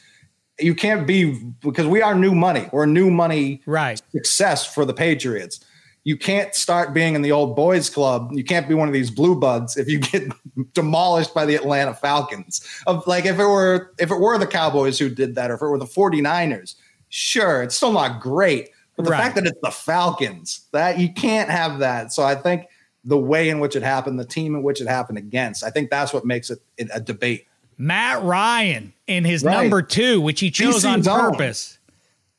You 0.61 0.75
can't 0.75 1.07
be 1.07 1.33
because 1.61 1.87
we 1.87 2.03
are 2.03 2.15
new 2.15 2.35
money. 2.35 2.69
We're 2.73 2.85
new 2.85 3.11
money 3.11 3.63
right 3.65 4.03
success 4.13 4.67
for 4.67 4.85
the 4.85 4.93
Patriots. 4.93 5.61
You 6.05 6.19
can't 6.19 6.55
start 6.55 6.93
being 6.93 7.15
in 7.15 7.23
the 7.23 7.33
old 7.33 7.57
boys 7.57 7.89
club. 7.89 8.33
You 8.33 8.45
can't 8.45 8.69
be 8.69 8.75
one 8.75 8.87
of 8.87 8.93
these 8.93 9.11
blue 9.11 9.41
buds 9.41 9.79
if 9.79 9.89
you 9.89 9.99
get 10.13 10.31
demolished 10.75 11.33
by 11.33 11.47
the 11.47 11.55
Atlanta 11.55 11.95
Falcons. 11.95 12.61
Of 12.87 13.07
like 13.07 13.25
if 13.25 13.39
it 13.39 13.47
were 13.47 13.95
if 13.99 14.11
it 14.11 14.21
were 14.21 14.37
the 14.37 14.47
Cowboys 14.47 14.99
who 14.99 15.09
did 15.09 15.37
that 15.37 15.51
or 15.51 15.55
if 15.55 15.63
it 15.63 15.67
were 15.67 15.79
the 15.79 15.87
49ers, 15.87 16.75
sure, 17.09 17.63
it's 17.63 17.77
still 17.77 17.93
not 17.93 18.21
great. 18.21 18.69
But 18.95 19.07
the 19.07 19.13
right. 19.13 19.23
fact 19.23 19.37
that 19.37 19.47
it's 19.47 19.61
the 19.63 19.71
Falcons, 19.71 20.67
that 20.73 20.99
you 20.99 21.11
can't 21.15 21.49
have 21.49 21.79
that. 21.79 22.13
So 22.13 22.23
I 22.23 22.35
think 22.35 22.67
the 23.07 23.17
way 23.17 23.49
in 23.49 23.61
which 23.61 23.77
it 23.77 23.83
happened, 23.83 24.19
the 24.19 24.25
team 24.25 24.55
in 24.55 24.63
which 24.63 24.81
it 24.81 24.89
happened 24.89 25.17
against. 25.17 25.65
I 25.65 25.71
think 25.71 25.91
that's 25.91 26.13
what 26.13 26.27
makes 26.27 26.51
it 26.51 26.61
a 26.93 27.01
debate. 27.01 27.47
Matt 27.79 28.23
Ryan 28.23 28.93
in 29.07 29.25
his 29.25 29.45
right. 29.45 29.63
number 29.63 29.81
two, 29.81 30.21
which 30.21 30.41
he 30.41 30.51
chose 30.51 30.85
on 30.85 31.03
purpose. 31.03 31.79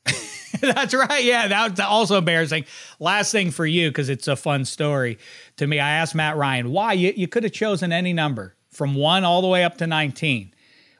that's 0.60 0.94
right. 0.94 1.24
Yeah, 1.24 1.48
that's 1.48 1.80
also 1.80 2.18
embarrassing. 2.18 2.66
Last 2.98 3.32
thing 3.32 3.50
for 3.50 3.66
you, 3.66 3.88
because 3.88 4.08
it's 4.08 4.28
a 4.28 4.36
fun 4.36 4.64
story 4.64 5.18
to 5.56 5.66
me. 5.66 5.80
I 5.80 5.90
asked 5.90 6.14
Matt 6.14 6.36
Ryan 6.36 6.70
why 6.70 6.92
you, 6.92 7.12
you 7.16 7.28
could 7.28 7.44
have 7.44 7.52
chosen 7.52 7.92
any 7.92 8.12
number 8.12 8.54
from 8.70 8.94
one 8.94 9.24
all 9.24 9.40
the 9.40 9.48
way 9.48 9.64
up 9.64 9.78
to 9.78 9.86
19. 9.86 10.52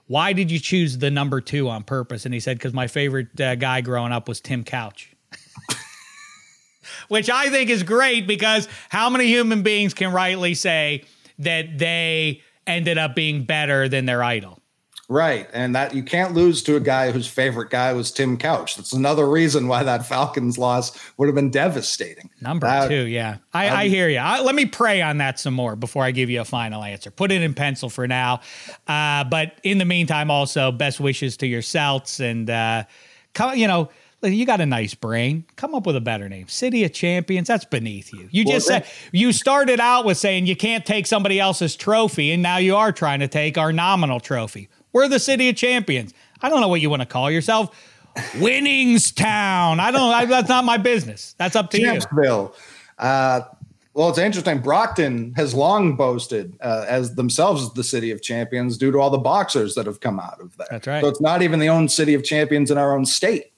why 0.06 0.32
did 0.32 0.50
you 0.50 0.58
choose 0.58 0.98
the 0.98 1.10
number 1.10 1.40
two 1.40 1.68
on 1.68 1.84
purpose? 1.84 2.24
And 2.24 2.32
he 2.32 2.40
said, 2.40 2.58
because 2.58 2.72
my 2.72 2.86
favorite 2.86 3.38
uh, 3.40 3.54
guy 3.56 3.82
growing 3.82 4.12
up 4.12 4.28
was 4.28 4.40
Tim 4.40 4.64
Couch. 4.64 5.14
Which 7.08 7.30
I 7.30 7.50
think 7.50 7.70
is 7.70 7.82
great 7.82 8.26
because 8.26 8.68
how 8.88 9.10
many 9.10 9.26
human 9.26 9.62
beings 9.62 9.94
can 9.94 10.12
rightly 10.12 10.54
say 10.54 11.04
that 11.38 11.78
they 11.78 12.42
ended 12.66 12.98
up 12.98 13.14
being 13.14 13.44
better 13.44 13.88
than 13.88 14.06
their 14.06 14.22
idol? 14.22 14.60
Right. 15.10 15.48
And 15.54 15.74
that 15.74 15.94
you 15.94 16.02
can't 16.02 16.34
lose 16.34 16.62
to 16.64 16.76
a 16.76 16.80
guy 16.80 17.12
whose 17.12 17.26
favorite 17.26 17.70
guy 17.70 17.94
was 17.94 18.12
Tim 18.12 18.36
Couch. 18.36 18.76
That's 18.76 18.92
another 18.92 19.26
reason 19.26 19.66
why 19.66 19.82
that 19.82 20.04
Falcons 20.04 20.58
loss 20.58 20.98
would 21.16 21.26
have 21.28 21.34
been 21.34 21.48
devastating. 21.50 22.28
Number 22.42 22.66
That- 22.66 22.88
two, 22.88 23.06
yeah. 23.06 23.38
I, 23.54 23.84
I 23.84 23.88
hear 23.88 24.10
you. 24.10 24.18
I, 24.18 24.40
let 24.40 24.54
me 24.54 24.66
pray 24.66 25.00
on 25.00 25.16
that 25.16 25.40
some 25.40 25.54
more 25.54 25.76
before 25.76 26.04
I 26.04 26.10
give 26.10 26.28
you 26.28 26.42
a 26.42 26.44
final 26.44 26.84
answer. 26.84 27.10
Put 27.10 27.32
it 27.32 27.40
in 27.40 27.54
pencil 27.54 27.88
for 27.88 28.06
now. 28.06 28.40
Uh, 28.86 29.24
but 29.24 29.58
in 29.62 29.78
the 29.78 29.86
meantime, 29.86 30.30
also, 30.30 30.70
best 30.70 31.00
wishes 31.00 31.38
to 31.38 31.46
your 31.46 31.62
Celts. 31.62 32.20
And, 32.20 32.50
uh, 32.50 32.84
come, 33.32 33.56
you 33.56 33.66
know, 33.66 33.88
you 34.22 34.46
got 34.46 34.60
a 34.60 34.66
nice 34.66 34.94
brain. 34.94 35.44
Come 35.56 35.74
up 35.74 35.86
with 35.86 35.96
a 35.96 36.00
better 36.00 36.28
name. 36.28 36.48
City 36.48 36.84
of 36.84 36.92
Champions. 36.92 37.48
That's 37.48 37.64
beneath 37.64 38.12
you. 38.12 38.28
You 38.30 38.44
Well, 38.44 38.54
just 38.54 38.66
said 38.66 38.86
you 39.12 39.32
started 39.32 39.80
out 39.80 40.04
with 40.04 40.18
saying 40.18 40.46
you 40.46 40.56
can't 40.56 40.84
take 40.84 41.06
somebody 41.06 41.38
else's 41.38 41.76
trophy, 41.76 42.32
and 42.32 42.42
now 42.42 42.56
you 42.56 42.76
are 42.76 42.92
trying 42.92 43.20
to 43.20 43.28
take 43.28 43.56
our 43.56 43.72
nominal 43.72 44.20
trophy. 44.20 44.68
We're 44.92 45.08
the 45.08 45.20
City 45.20 45.48
of 45.48 45.56
Champions. 45.56 46.14
I 46.40 46.48
don't 46.48 46.60
know 46.60 46.68
what 46.68 46.80
you 46.80 46.90
want 46.90 47.02
to 47.02 47.06
call 47.06 47.30
yourself. 47.30 47.70
Winningstown. 48.34 49.78
I 49.78 49.90
don't. 49.90 50.12
I, 50.12 50.24
that's 50.24 50.48
not 50.48 50.64
my 50.64 50.78
business. 50.78 51.34
That's 51.38 51.54
up 51.54 51.70
to 51.70 51.80
you. 51.80 51.86
Champsville. 51.86 52.54
Uh, 52.98 53.42
well, 53.94 54.08
it's 54.10 54.18
interesting. 54.18 54.60
Brockton 54.60 55.34
has 55.34 55.54
long 55.54 55.96
boasted 55.96 56.56
uh, 56.60 56.84
as 56.88 57.14
themselves 57.16 57.72
the 57.74 57.84
city 57.84 58.10
of 58.10 58.22
champions 58.22 58.78
due 58.78 58.92
to 58.92 58.98
all 58.98 59.10
the 59.10 59.18
boxers 59.18 59.74
that 59.74 59.86
have 59.86 60.00
come 60.00 60.20
out 60.20 60.40
of 60.40 60.56
there. 60.56 60.68
That's 60.70 60.86
right. 60.86 61.00
So 61.02 61.08
it's 61.08 61.20
not 61.20 61.42
even 61.42 61.58
the 61.58 61.68
own 61.68 61.88
city 61.88 62.14
of 62.14 62.22
champions 62.22 62.70
in 62.70 62.78
our 62.78 62.96
own 62.96 63.06
state. 63.06 63.52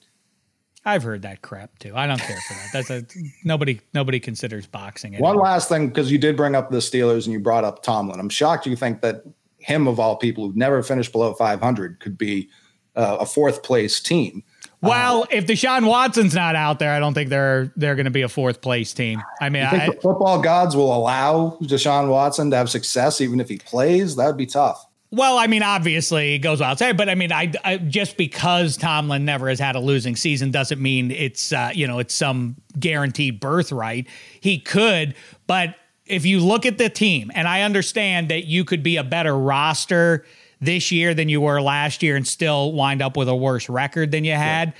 I've 0.83 1.03
heard 1.03 1.21
that 1.21 1.41
crap 1.41 1.77
too. 1.79 1.93
I 1.95 2.07
don't 2.07 2.19
care 2.19 2.39
for 2.47 2.53
that. 2.55 2.69
That's 2.73 2.89
a 2.89 3.05
nobody. 3.43 3.79
Nobody 3.93 4.19
considers 4.19 4.65
boxing. 4.65 5.15
One 5.17 5.37
last 5.37 5.69
thing, 5.69 5.89
because 5.89 6.11
you 6.11 6.17
did 6.17 6.35
bring 6.35 6.55
up 6.55 6.71
the 6.71 6.77
Steelers 6.77 7.25
and 7.25 7.33
you 7.33 7.39
brought 7.39 7.63
up 7.63 7.83
Tomlin. 7.83 8.19
I'm 8.19 8.29
shocked 8.29 8.65
you 8.65 8.75
think 8.75 9.01
that 9.01 9.23
him, 9.59 9.87
of 9.87 9.99
all 9.99 10.15
people 10.15 10.45
who've 10.45 10.55
never 10.55 10.81
finished 10.81 11.11
below 11.11 11.33
500, 11.33 11.99
could 11.99 12.17
be 12.17 12.49
uh, 12.95 13.17
a 13.19 13.25
fourth 13.25 13.61
place 13.61 13.99
team. 13.99 14.43
Well, 14.81 15.27
if 15.29 15.45
Deshaun 15.45 15.87
Watson's 15.87 16.33
not 16.33 16.55
out 16.55 16.79
there, 16.79 16.91
I 16.91 16.99
don't 16.99 17.13
think 17.13 17.29
they're 17.29 17.71
they're 17.75 17.95
going 17.95 18.05
to 18.05 18.11
be 18.11 18.23
a 18.23 18.29
fourth 18.29 18.61
place 18.61 18.93
team. 18.93 19.21
I 19.39 19.49
mean, 19.49 19.63
I 19.63 19.69
think 19.69 19.83
I, 19.83 19.85
the 19.87 20.01
football 20.01 20.41
gods 20.41 20.75
will 20.75 20.95
allow 20.95 21.57
Deshaun 21.61 22.09
Watson 22.09 22.49
to 22.49 22.57
have 22.57 22.69
success 22.69 23.21
even 23.21 23.39
if 23.39 23.47
he 23.47 23.57
plays. 23.59 24.15
That 24.15 24.25
would 24.25 24.37
be 24.37 24.47
tough. 24.47 24.83
Well, 25.11 25.37
I 25.37 25.47
mean, 25.47 25.61
obviously 25.61 26.35
it 26.35 26.39
goes 26.39 26.59
without 26.59 26.79
saying, 26.79 26.95
but 26.95 27.09
I 27.09 27.15
mean, 27.15 27.31
I, 27.33 27.51
I 27.63 27.77
just 27.77 28.15
because 28.17 28.77
Tomlin 28.77 29.25
never 29.25 29.49
has 29.49 29.59
had 29.59 29.75
a 29.75 29.79
losing 29.79 30.15
season 30.15 30.51
doesn't 30.51 30.81
mean 30.81 31.11
it's 31.11 31.51
uh, 31.51 31.71
you 31.73 31.85
know 31.87 31.99
it's 31.99 32.13
some 32.13 32.55
guaranteed 32.79 33.39
birthright. 33.39 34.07
He 34.39 34.57
could, 34.59 35.15
but 35.47 35.75
if 36.05 36.25
you 36.25 36.39
look 36.39 36.65
at 36.65 36.77
the 36.77 36.89
team, 36.89 37.31
and 37.35 37.47
I 37.47 37.61
understand 37.61 38.29
that 38.29 38.45
you 38.45 38.65
could 38.65 38.83
be 38.83 38.97
a 38.97 39.03
better 39.03 39.37
roster 39.37 40.25
this 40.59 40.91
year 40.91 41.13
than 41.13 41.27
you 41.29 41.41
were 41.41 41.61
last 41.61 42.03
year 42.03 42.15
and 42.15 42.27
still 42.27 42.71
wind 42.73 43.01
up 43.01 43.17
with 43.17 43.27
a 43.27 43.35
worse 43.35 43.67
record 43.69 44.11
than 44.11 44.23
you 44.23 44.33
had. 44.33 44.73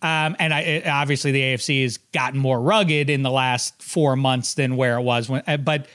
Um, 0.00 0.36
and 0.38 0.54
I, 0.54 0.60
it- 0.60 0.86
obviously 0.86 1.32
the 1.32 1.40
AFC 1.40 1.82
has 1.82 1.96
gotten 2.12 2.38
more 2.38 2.60
rugged 2.60 3.10
in 3.10 3.22
the 3.22 3.30
last 3.30 3.82
four 3.82 4.14
months 4.14 4.54
than 4.54 4.76
where 4.76 4.96
it 4.96 5.02
was 5.02 5.28
when, 5.28 5.42
uh, 5.46 5.56
but 5.56 5.88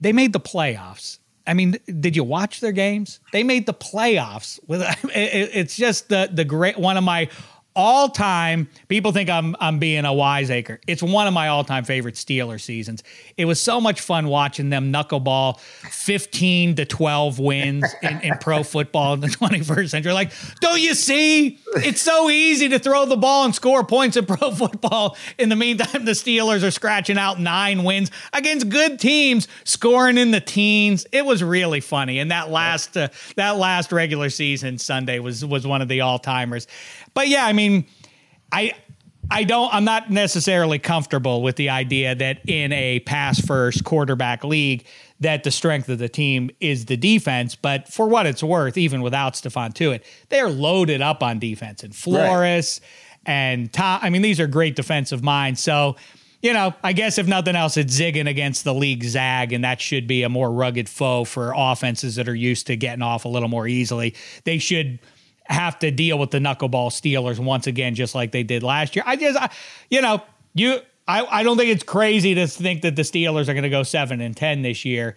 they 0.00 0.12
made 0.12 0.32
the 0.32 0.38
playoffs. 0.40 1.18
I 1.48 1.54
mean, 1.54 1.76
did 2.00 2.14
you 2.14 2.22
watch 2.24 2.60
their 2.60 2.72
games? 2.72 3.20
They 3.32 3.42
made 3.42 3.66
the 3.66 3.74
playoffs 3.74 4.60
with, 4.68 4.82
it, 4.82 4.96
it- 5.14 5.50
it's 5.54 5.76
just 5.76 6.08
the, 6.10 6.28
the 6.32 6.44
great, 6.44 6.76
one 6.78 6.96
of 6.96 7.04
my 7.04 7.28
all 7.78 8.08
time, 8.08 8.68
people 8.88 9.12
think 9.12 9.30
I'm, 9.30 9.54
I'm 9.60 9.78
being 9.78 10.04
a 10.04 10.12
wiseacre. 10.12 10.80
It's 10.88 11.00
one 11.00 11.28
of 11.28 11.32
my 11.32 11.46
all 11.46 11.62
time 11.62 11.84
favorite 11.84 12.16
Steeler 12.16 12.60
seasons. 12.60 13.04
It 13.36 13.44
was 13.44 13.60
so 13.60 13.80
much 13.80 14.00
fun 14.00 14.26
watching 14.26 14.68
them 14.68 14.92
knuckleball 14.92 15.60
15 15.60 16.74
to 16.74 16.84
12 16.84 17.38
wins 17.38 17.86
in, 18.02 18.20
in 18.22 18.38
pro 18.38 18.64
football 18.64 19.14
in 19.14 19.20
the 19.20 19.26
21st 19.28 19.90
century. 19.90 20.12
Like, 20.12 20.32
don't 20.60 20.80
you 20.80 20.92
see? 20.94 21.60
It's 21.76 22.00
so 22.00 22.28
easy 22.28 22.68
to 22.70 22.80
throw 22.80 23.06
the 23.06 23.16
ball 23.16 23.44
and 23.44 23.54
score 23.54 23.84
points 23.84 24.16
in 24.16 24.26
pro 24.26 24.50
football. 24.54 25.16
In 25.38 25.48
the 25.48 25.56
meantime, 25.56 26.04
the 26.04 26.12
Steelers 26.12 26.66
are 26.66 26.72
scratching 26.72 27.16
out 27.16 27.38
nine 27.38 27.84
wins 27.84 28.10
against 28.32 28.68
good 28.68 28.98
teams, 28.98 29.46
scoring 29.62 30.18
in 30.18 30.32
the 30.32 30.40
teens. 30.40 31.06
It 31.12 31.24
was 31.24 31.44
really 31.44 31.80
funny. 31.80 32.18
And 32.18 32.32
that 32.32 32.50
last 32.50 32.96
uh, 32.96 33.08
that 33.36 33.56
last 33.56 33.92
regular 33.92 34.30
season 34.30 34.78
Sunday 34.78 35.20
was 35.20 35.44
was 35.44 35.64
one 35.64 35.80
of 35.80 35.86
the 35.86 36.00
all 36.00 36.18
timers. 36.18 36.66
But 37.14 37.28
yeah, 37.28 37.46
I 37.46 37.52
mean, 37.52 37.86
I 38.52 38.72
I 39.30 39.44
don't 39.44 39.72
I'm 39.72 39.84
not 39.84 40.10
necessarily 40.10 40.78
comfortable 40.78 41.42
with 41.42 41.56
the 41.56 41.68
idea 41.70 42.14
that 42.14 42.48
in 42.48 42.72
a 42.72 43.00
pass 43.00 43.40
first 43.40 43.84
quarterback 43.84 44.44
league 44.44 44.86
that 45.20 45.44
the 45.44 45.50
strength 45.50 45.88
of 45.88 45.98
the 45.98 46.08
team 46.08 46.50
is 46.60 46.86
the 46.86 46.96
defense, 46.96 47.54
but 47.54 47.88
for 47.88 48.08
what 48.08 48.26
it's 48.26 48.42
worth, 48.42 48.78
even 48.78 49.02
without 49.02 49.34
Stephon 49.34 49.74
Tuitt, 49.74 50.02
they're 50.28 50.48
loaded 50.48 51.02
up 51.02 51.22
on 51.22 51.38
defense 51.38 51.82
and 51.82 51.94
Flores 51.94 52.80
and 53.26 53.72
Tom. 53.72 54.00
I 54.02 54.10
mean, 54.10 54.22
these 54.22 54.40
are 54.40 54.46
great 54.46 54.76
defensive 54.76 55.22
minds. 55.22 55.60
So, 55.60 55.96
you 56.40 56.52
know, 56.52 56.72
I 56.84 56.92
guess 56.92 57.18
if 57.18 57.26
nothing 57.26 57.56
else, 57.56 57.76
it's 57.76 57.98
zigging 57.98 58.28
against 58.28 58.62
the 58.62 58.72
league 58.72 59.02
zag, 59.02 59.52
and 59.52 59.64
that 59.64 59.80
should 59.80 60.06
be 60.06 60.22
a 60.22 60.28
more 60.28 60.50
rugged 60.50 60.88
foe 60.88 61.24
for 61.24 61.52
offenses 61.54 62.14
that 62.14 62.28
are 62.28 62.34
used 62.34 62.68
to 62.68 62.76
getting 62.76 63.02
off 63.02 63.24
a 63.24 63.28
little 63.28 63.48
more 63.48 63.66
easily. 63.66 64.14
They 64.44 64.58
should 64.58 65.00
have 65.48 65.78
to 65.80 65.90
deal 65.90 66.18
with 66.18 66.30
the 66.30 66.38
knuckleball 66.38 66.90
Steelers 66.90 67.38
once 67.38 67.66
again, 67.66 67.94
just 67.94 68.14
like 68.14 68.32
they 68.32 68.42
did 68.42 68.62
last 68.62 68.94
year. 68.94 69.02
I 69.06 69.16
just, 69.16 69.38
I, 69.38 69.50
you 69.90 70.00
know, 70.00 70.22
you, 70.54 70.78
I, 71.06 71.24
I 71.24 71.42
don't 71.42 71.56
think 71.56 71.70
it's 71.70 71.84
crazy 71.84 72.34
to 72.34 72.46
think 72.46 72.82
that 72.82 72.96
the 72.96 73.02
Steelers 73.02 73.48
are 73.48 73.54
going 73.54 73.62
to 73.62 73.70
go 73.70 73.82
seven 73.82 74.20
and 74.20 74.36
ten 74.36 74.62
this 74.62 74.84
year. 74.84 75.16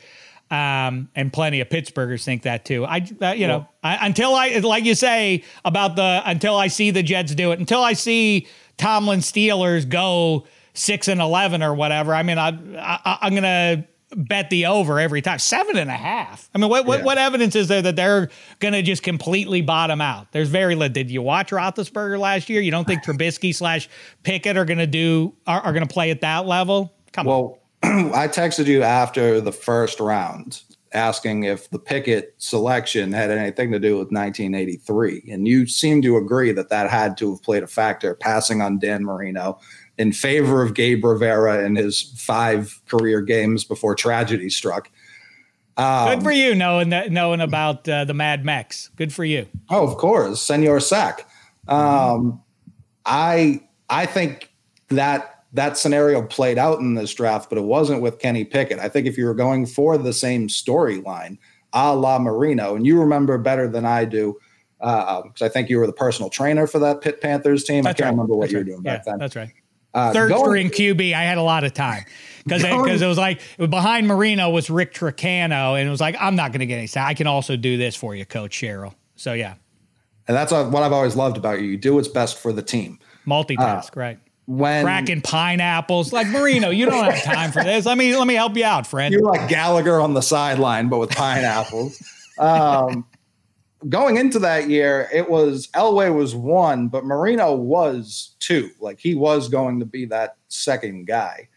Um, 0.49 1.10
and 1.16 1.32
plenty 1.32 1.62
of 1.62 1.70
Pittsburghers 1.70 2.24
think 2.26 2.44
that 2.44 2.66
too. 2.66 2.86
I, 2.86 3.08
uh, 3.22 3.32
you 3.32 3.48
know, 3.48 3.68
I, 3.84 4.06
until 4.06 4.36
I, 4.36 4.49
like 4.58 4.84
you 4.84 4.95
say 4.95 5.44
about 5.64 5.95
the, 5.95 6.22
until 6.26 6.56
I 6.56 6.68
see 6.68 6.91
the 6.91 7.03
Jets 7.03 7.34
do 7.36 7.52
it, 7.52 7.60
until 7.60 7.82
I 7.82 7.94
see 7.94 8.48
Tomlin 8.78 9.20
Steelers 9.20 9.88
go 9.88 10.45
six 10.74 11.08
and 11.08 11.22
eleven 11.22 11.62
or 11.62 11.74
whatever. 11.74 12.14
I 12.14 12.24
mean, 12.24 12.38
I, 12.38 12.49
I 12.78 13.20
I'm 13.22 13.36
gonna 13.36 13.86
bet 14.16 14.50
the 14.50 14.66
over 14.66 15.00
every 15.00 15.22
time. 15.22 15.40
Seven 15.40 15.78
and 15.78 15.90
a 15.90 15.94
half. 15.96 16.50
I 16.54 16.58
mean, 16.58 16.70
what 16.70 16.86
what, 16.86 17.00
Yeah. 17.00 17.06
what 17.06 17.18
evidence 17.18 17.56
is 17.56 17.68
there 17.68 17.82
that 17.82 17.96
they're 17.96 18.30
gonna 18.60 18.82
just 18.82 19.04
completely 19.04 19.62
bottom 19.62 20.02
out? 20.02 20.32
There's 20.32 20.50
very 20.50 20.76
little. 20.76 20.94
Did 20.94 21.10
you 21.12 21.22
watch 21.22 21.52
Roethlisberger 21.52 22.20
last 22.20 22.50
year? 22.50 22.62
You 22.62 22.72
don't 22.72 22.86
think 22.86 23.04
Trubisky 23.06 23.54
slash 23.56 23.90
Pickett 24.24 24.58
are 24.58 24.66
gonna 24.66 24.88
do 24.88 25.34
are, 25.48 25.62
are 25.62 25.74
gonna 25.74 25.88
play 25.88 26.12
at 26.12 26.22
that 26.22 26.46
level? 26.46 26.94
Come 27.14 27.28
on. 27.28 27.34
Well, 27.34 27.58
I 27.84 28.28
texted 28.28 28.68
you 28.68 28.84
after 28.84 29.42
the 29.42 29.52
first 29.52 30.00
round 30.00 30.62
asking 30.94 31.44
if 31.46 31.70
the 31.70 31.80
Pickett 31.80 32.36
selection 32.38 33.14
had 33.14 33.32
anything 33.32 33.72
to 33.72 33.80
do 33.80 33.92
with 33.98 34.12
1983. 34.12 35.30
And 35.32 35.48
you 35.48 35.66
seemed 35.66 36.04
to 36.04 36.18
agree 36.18 36.52
that 36.52 36.68
that 36.68 36.90
had 36.90 37.18
to 37.20 37.32
have 37.32 37.42
played 37.42 37.64
a 37.64 37.68
factor, 37.68 38.14
passing 38.16 38.62
on 38.62 38.78
Dan 38.78 39.06
Marino 39.06 39.58
in 40.02 40.11
favor 40.11 40.64
of 40.64 40.73
Gabe 40.73 41.06
Rivera 41.06 41.64
in 41.64 41.76
his 41.76 42.02
five 42.18 42.82
career 42.88 43.22
games 43.22 43.64
before 43.64 43.94
tragedy 43.94 44.49
struck. 44.49 44.90
Um, 45.78 46.15
Good 46.15 46.23
for 46.23 46.32
you 46.32 46.56
knowing 46.56 46.90
that 46.90 47.11
knowing 47.11 47.40
about 47.40 47.88
uh, 47.88 48.03
the 48.03 48.14
Mad 48.14 48.44
Max. 48.44 48.90
Good 48.95 49.14
for 49.14 49.23
you. 49.23 49.48
Oh, 49.69 49.88
of 49.88 49.98
course, 49.98 50.41
Senor 50.41 50.80
Sack. 50.80 51.30
Um, 51.68 52.41
I 53.06 53.61
I 53.90 54.07
think 54.07 54.52
that 54.90 55.44
that 55.53 55.78
scenario 55.78 56.23
played 56.23 56.57
out 56.57 56.80
in 56.80 56.95
this 56.95 57.14
draft, 57.14 57.49
but 57.49 57.57
it 57.57 57.64
wasn't 57.64 58.02
with 58.02 58.19
Kenny 58.19 58.44
Pickett. 58.44 58.80
I 58.80 58.90
think 58.90 59.06
if 59.06 59.18
you 59.18 59.26
were 59.26 59.36
going 59.36 59.65
for 59.65 59.98
the 59.98 60.14
same 60.14 60.48
storyline, 60.48 61.38
a 61.73 61.95
la 61.95 62.18
Marino, 62.19 62.76
and 62.76 62.86
you 62.86 62.99
remember 62.99 63.38
better 63.38 63.69
than 63.69 63.86
I 63.86 64.06
do, 64.06 64.38
because 64.80 65.41
I 65.41 65.49
think 65.49 65.69
you 65.69 65.78
were 65.78 65.88
the 65.88 65.94
personal 65.94 66.30
trainer 66.30 66.68
for 66.68 66.80
that 66.80 67.02
Pitt 67.02 67.22
Panthers 67.22 67.64
team. 67.64 67.84
That's 67.84 67.99
I 67.99 68.03
can't 68.03 68.06
right. 68.06 68.11
remember 68.11 68.36
what 68.36 68.44
That's 68.45 68.53
you 68.53 68.57
were 68.57 68.64
right. 68.64 68.72
doing 68.72 68.82
yeah, 68.84 68.95
back 68.98 69.06
then. 69.06 69.19
That's 69.19 69.36
right. 69.36 69.49
Uh, 69.94 70.14
Third 70.14 70.30
going- 70.30 70.70
string 70.70 70.70
QB, 70.70 71.14
I 71.14 71.24
had 71.24 71.38
a 71.38 71.42
lot 71.42 71.64
of 71.64 71.74
time 71.74 72.06
because 72.44 72.64
because 72.64 73.02
it 73.02 73.08
was 73.08 73.18
like 73.18 73.42
behind 73.58 74.08
Marino 74.08 74.50
was 74.50 74.70
Rick 74.70 74.94
Trocano, 74.94 75.78
and 75.78 75.88
it 75.88 75.92
was 75.92 76.02
like 76.02 76.16
I'm 76.20 76.36
not 76.36 76.52
going 76.52 76.62
to 76.62 76.66
get 76.66 76.78
any. 76.78 76.88
I 76.96 77.14
can 77.14 77.28
also 77.28 77.58
do 77.58 77.78
this 77.78 77.96
for 77.96 78.16
you, 78.16 78.26
Coach 78.26 78.54
Sherrill. 78.54 78.96
So 79.16 79.34
yeah, 79.34 79.56
and 80.28 80.38
that's 80.38 80.52
what 80.52 80.76
I've 80.76 80.94
always 80.94 81.16
loved 81.16 81.38
about 81.38 81.60
you. 81.60 81.68
You 81.68 81.78
do 81.78 81.96
what's 81.96 82.08
best 82.08 82.38
for 82.38 82.54
the 82.54 82.62
team. 82.62 83.00
multitask, 83.28 83.96
right? 83.96 84.18
When 84.48 84.84
Cracking 84.84 85.22
pineapples, 85.22 86.12
like 86.12 86.28
Marino. 86.28 86.72
You 86.72 86.86
don't 86.88 87.06
have 87.06 87.24
time 87.24 87.52
for 87.52 87.64
this. 87.64 87.86
Let 87.86 87.98
me 87.98 88.16
let 88.16 88.28
me 88.28 88.34
help 88.34 88.58
you 88.58 88.66
out, 88.66 88.88
friend. 88.88 89.14
You're 89.14 89.22
like 89.22 89.50
Gallagher 89.50 90.02
on 90.02 90.14
the 90.14 90.22
sideline, 90.22 90.90
but 90.90 91.00
with 91.00 91.12
pineapples. 91.12 92.02
um, 92.38 93.06
going 93.90 94.18
into 94.18 94.40
that 94.40 94.70
year, 94.70 95.10
it 95.14 95.30
was 95.30 95.68
Elway 95.74 96.14
was 96.14 96.36
one, 96.36 96.88
but 96.88 97.06
Marino 97.06 97.56
was 97.56 98.36
two. 98.40 98.70
Like 98.80 98.99
he 98.99 99.16
was 99.16 99.49
going 99.49 99.80
to 99.80 99.86
be 99.86 100.06
that 100.06 100.38
second 100.48 101.08
guy. 101.08 101.49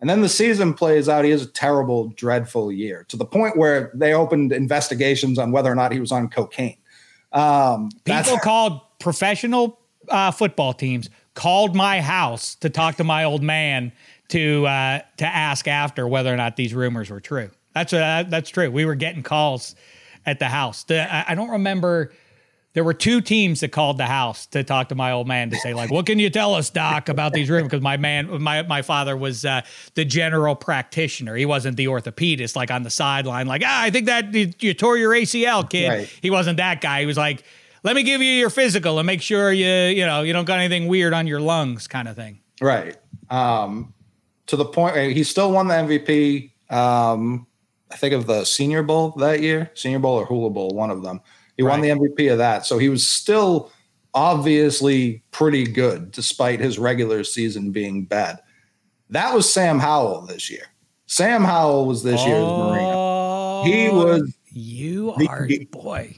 And 0.00 0.10
then 0.10 0.20
the 0.20 0.28
season 0.28 0.74
plays 0.74 1.08
out. 1.08 1.24
He 1.24 1.30
has 1.30 1.42
a 1.42 1.46
terrible, 1.46 2.08
dreadful 2.08 2.72
year 2.72 3.04
to 3.08 3.16
the 3.16 3.24
point 3.24 3.56
where 3.56 3.92
they 3.94 4.12
opened 4.14 4.52
investigations 4.52 5.38
on 5.38 5.52
whether 5.52 5.70
or 5.70 5.76
not 5.76 5.92
he 5.92 6.00
was 6.00 6.10
on 6.10 6.28
cocaine. 6.28 6.76
Um, 7.32 7.90
People 8.04 8.38
called 8.38 8.80
professional 8.98 9.78
uh, 10.08 10.32
football 10.32 10.72
teams 10.72 11.08
called 11.34 11.76
my 11.76 12.00
house 12.00 12.56
to 12.56 12.68
talk 12.68 12.96
to 12.96 13.04
my 13.04 13.24
old 13.24 13.42
man 13.42 13.92
to 14.28 14.66
uh, 14.66 15.00
to 15.18 15.26
ask 15.26 15.68
after 15.68 16.08
whether 16.08 16.32
or 16.32 16.36
not 16.36 16.56
these 16.56 16.74
rumors 16.74 17.08
were 17.10 17.20
true. 17.20 17.50
That's 17.74 17.92
uh, 17.92 18.24
that's 18.28 18.50
true. 18.50 18.70
We 18.70 18.84
were 18.84 18.96
getting 18.96 19.22
calls 19.22 19.76
at 20.26 20.38
the 20.38 20.48
house. 20.48 20.84
The, 20.84 21.12
I, 21.12 21.32
I 21.32 21.34
don't 21.34 21.50
remember. 21.50 22.12
There 22.74 22.84
were 22.84 22.94
two 22.94 23.20
teams 23.20 23.60
that 23.60 23.68
called 23.68 23.98
the 23.98 24.06
house 24.06 24.46
to 24.46 24.64
talk 24.64 24.88
to 24.88 24.94
my 24.94 25.12
old 25.12 25.28
man 25.28 25.50
to 25.50 25.56
say 25.56 25.74
like, 25.74 25.90
"What 25.90 26.06
can 26.06 26.18
you 26.18 26.30
tell 26.30 26.54
us, 26.54 26.70
Doc, 26.70 27.10
about 27.10 27.34
these 27.34 27.50
rumors?" 27.50 27.64
Because 27.64 27.82
my 27.82 27.98
man, 27.98 28.40
my 28.42 28.62
my 28.62 28.80
father 28.80 29.14
was 29.14 29.44
uh, 29.44 29.60
the 29.94 30.06
general 30.06 30.54
practitioner. 30.54 31.36
He 31.36 31.44
wasn't 31.44 31.76
the 31.76 31.86
orthopedist, 31.86 32.56
like 32.56 32.70
on 32.70 32.82
the 32.82 32.88
sideline, 32.88 33.46
like, 33.46 33.62
"Ah, 33.62 33.82
I 33.82 33.90
think 33.90 34.06
that 34.06 34.32
you, 34.32 34.52
you 34.60 34.72
tore 34.72 34.96
your 34.96 35.12
ACL, 35.12 35.68
kid." 35.68 35.88
Right. 35.88 36.18
He 36.22 36.30
wasn't 36.30 36.56
that 36.56 36.80
guy. 36.80 37.00
He 37.00 37.06
was 37.06 37.18
like, 37.18 37.44
"Let 37.82 37.94
me 37.94 38.04
give 38.04 38.22
you 38.22 38.32
your 38.32 38.48
physical 38.48 38.98
and 38.98 39.06
make 39.06 39.20
sure 39.20 39.52
you 39.52 39.66
you 39.66 40.06
know 40.06 40.22
you 40.22 40.32
don't 40.32 40.46
got 40.46 40.58
anything 40.58 40.88
weird 40.88 41.12
on 41.12 41.26
your 41.26 41.40
lungs," 41.40 41.86
kind 41.86 42.08
of 42.08 42.16
thing. 42.16 42.40
Right. 42.58 42.96
Um, 43.28 43.92
to 44.46 44.56
the 44.56 44.64
point 44.64 44.96
he 44.96 45.24
still 45.24 45.52
won 45.52 45.68
the 45.68 45.74
MVP. 45.74 46.50
Um, 46.70 47.46
I 47.92 47.96
think 47.96 48.14
of 48.14 48.26
the 48.26 48.44
Senior 48.44 48.82
Bowl 48.82 49.10
that 49.18 49.40
year, 49.40 49.70
Senior 49.74 49.98
Bowl 49.98 50.18
or 50.18 50.24
Hula 50.24 50.50
Bowl, 50.50 50.70
one 50.70 50.90
of 50.90 51.02
them. 51.02 51.20
He 51.56 51.62
won 51.62 51.80
the 51.82 51.90
MVP 51.90 52.32
of 52.32 52.38
that, 52.38 52.64
so 52.66 52.78
he 52.78 52.88
was 52.88 53.06
still 53.06 53.70
obviously 54.14 55.22
pretty 55.30 55.64
good 55.64 56.10
despite 56.10 56.60
his 56.60 56.78
regular 56.78 57.24
season 57.24 57.70
being 57.70 58.04
bad. 58.04 58.38
That 59.10 59.34
was 59.34 59.52
Sam 59.52 59.78
Howell 59.78 60.22
this 60.26 60.50
year. 60.50 60.64
Sam 61.06 61.44
Howell 61.44 61.86
was 61.86 62.02
this 62.02 62.24
year's 62.24 62.42
Marino. 62.42 63.64
He 63.64 63.88
oh, 63.88 64.04
was 64.04 64.22
Oh, 64.22 64.32
You 64.54 65.14
the- 65.18 65.28
are 65.28 65.48
boy. 65.70 66.16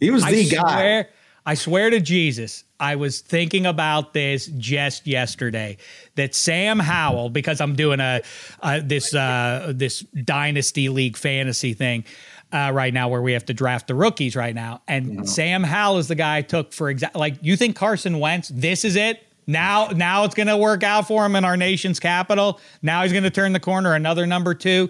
he 0.00 0.10
was 0.10 0.24
I 0.24 0.32
the 0.32 0.48
guy. 0.48 0.60
swear, 0.60 1.08
I 1.44 1.54
swear 1.54 1.90
to 1.90 2.00
Jesus, 2.00 2.64
I 2.78 2.96
was 2.96 3.20
thinking 3.20 3.66
about 3.66 4.12
this 4.12 4.46
just 4.46 5.06
yesterday. 5.06 5.76
That 6.14 6.34
Sam 6.34 6.78
Howell, 6.78 7.30
because 7.30 7.60
I'm 7.60 7.74
doing 7.74 8.00
a, 8.00 8.22
a 8.62 8.80
this 8.80 9.14
uh, 9.14 9.72
this 9.74 10.00
dynasty 10.00 10.88
league 10.88 11.16
fantasy 11.16 11.74
thing 11.74 12.04
uh, 12.52 12.70
right 12.72 12.94
now, 12.94 13.08
where 13.08 13.22
we 13.22 13.32
have 13.32 13.46
to 13.46 13.54
draft 13.54 13.88
the 13.88 13.94
rookies 13.94 14.36
right 14.36 14.54
now, 14.54 14.82
and 14.86 15.28
Sam 15.28 15.64
Howell 15.64 15.98
is 15.98 16.08
the 16.08 16.14
guy 16.14 16.38
I 16.38 16.42
took 16.42 16.72
for 16.72 16.90
exact. 16.90 17.16
Like 17.16 17.36
you 17.42 17.56
think 17.56 17.76
Carson 17.76 18.20
Wentz, 18.20 18.48
this 18.48 18.84
is 18.84 18.96
it. 18.96 19.24
Now, 19.46 19.88
now 19.88 20.22
it's 20.24 20.36
going 20.36 20.46
to 20.46 20.56
work 20.56 20.84
out 20.84 21.08
for 21.08 21.26
him 21.26 21.34
in 21.34 21.44
our 21.44 21.56
nation's 21.56 21.98
capital. 21.98 22.60
Now 22.80 23.02
he's 23.02 23.10
going 23.10 23.24
to 23.24 23.30
turn 23.30 23.52
the 23.52 23.60
corner, 23.60 23.94
another 23.94 24.24
number 24.24 24.54
two. 24.54 24.88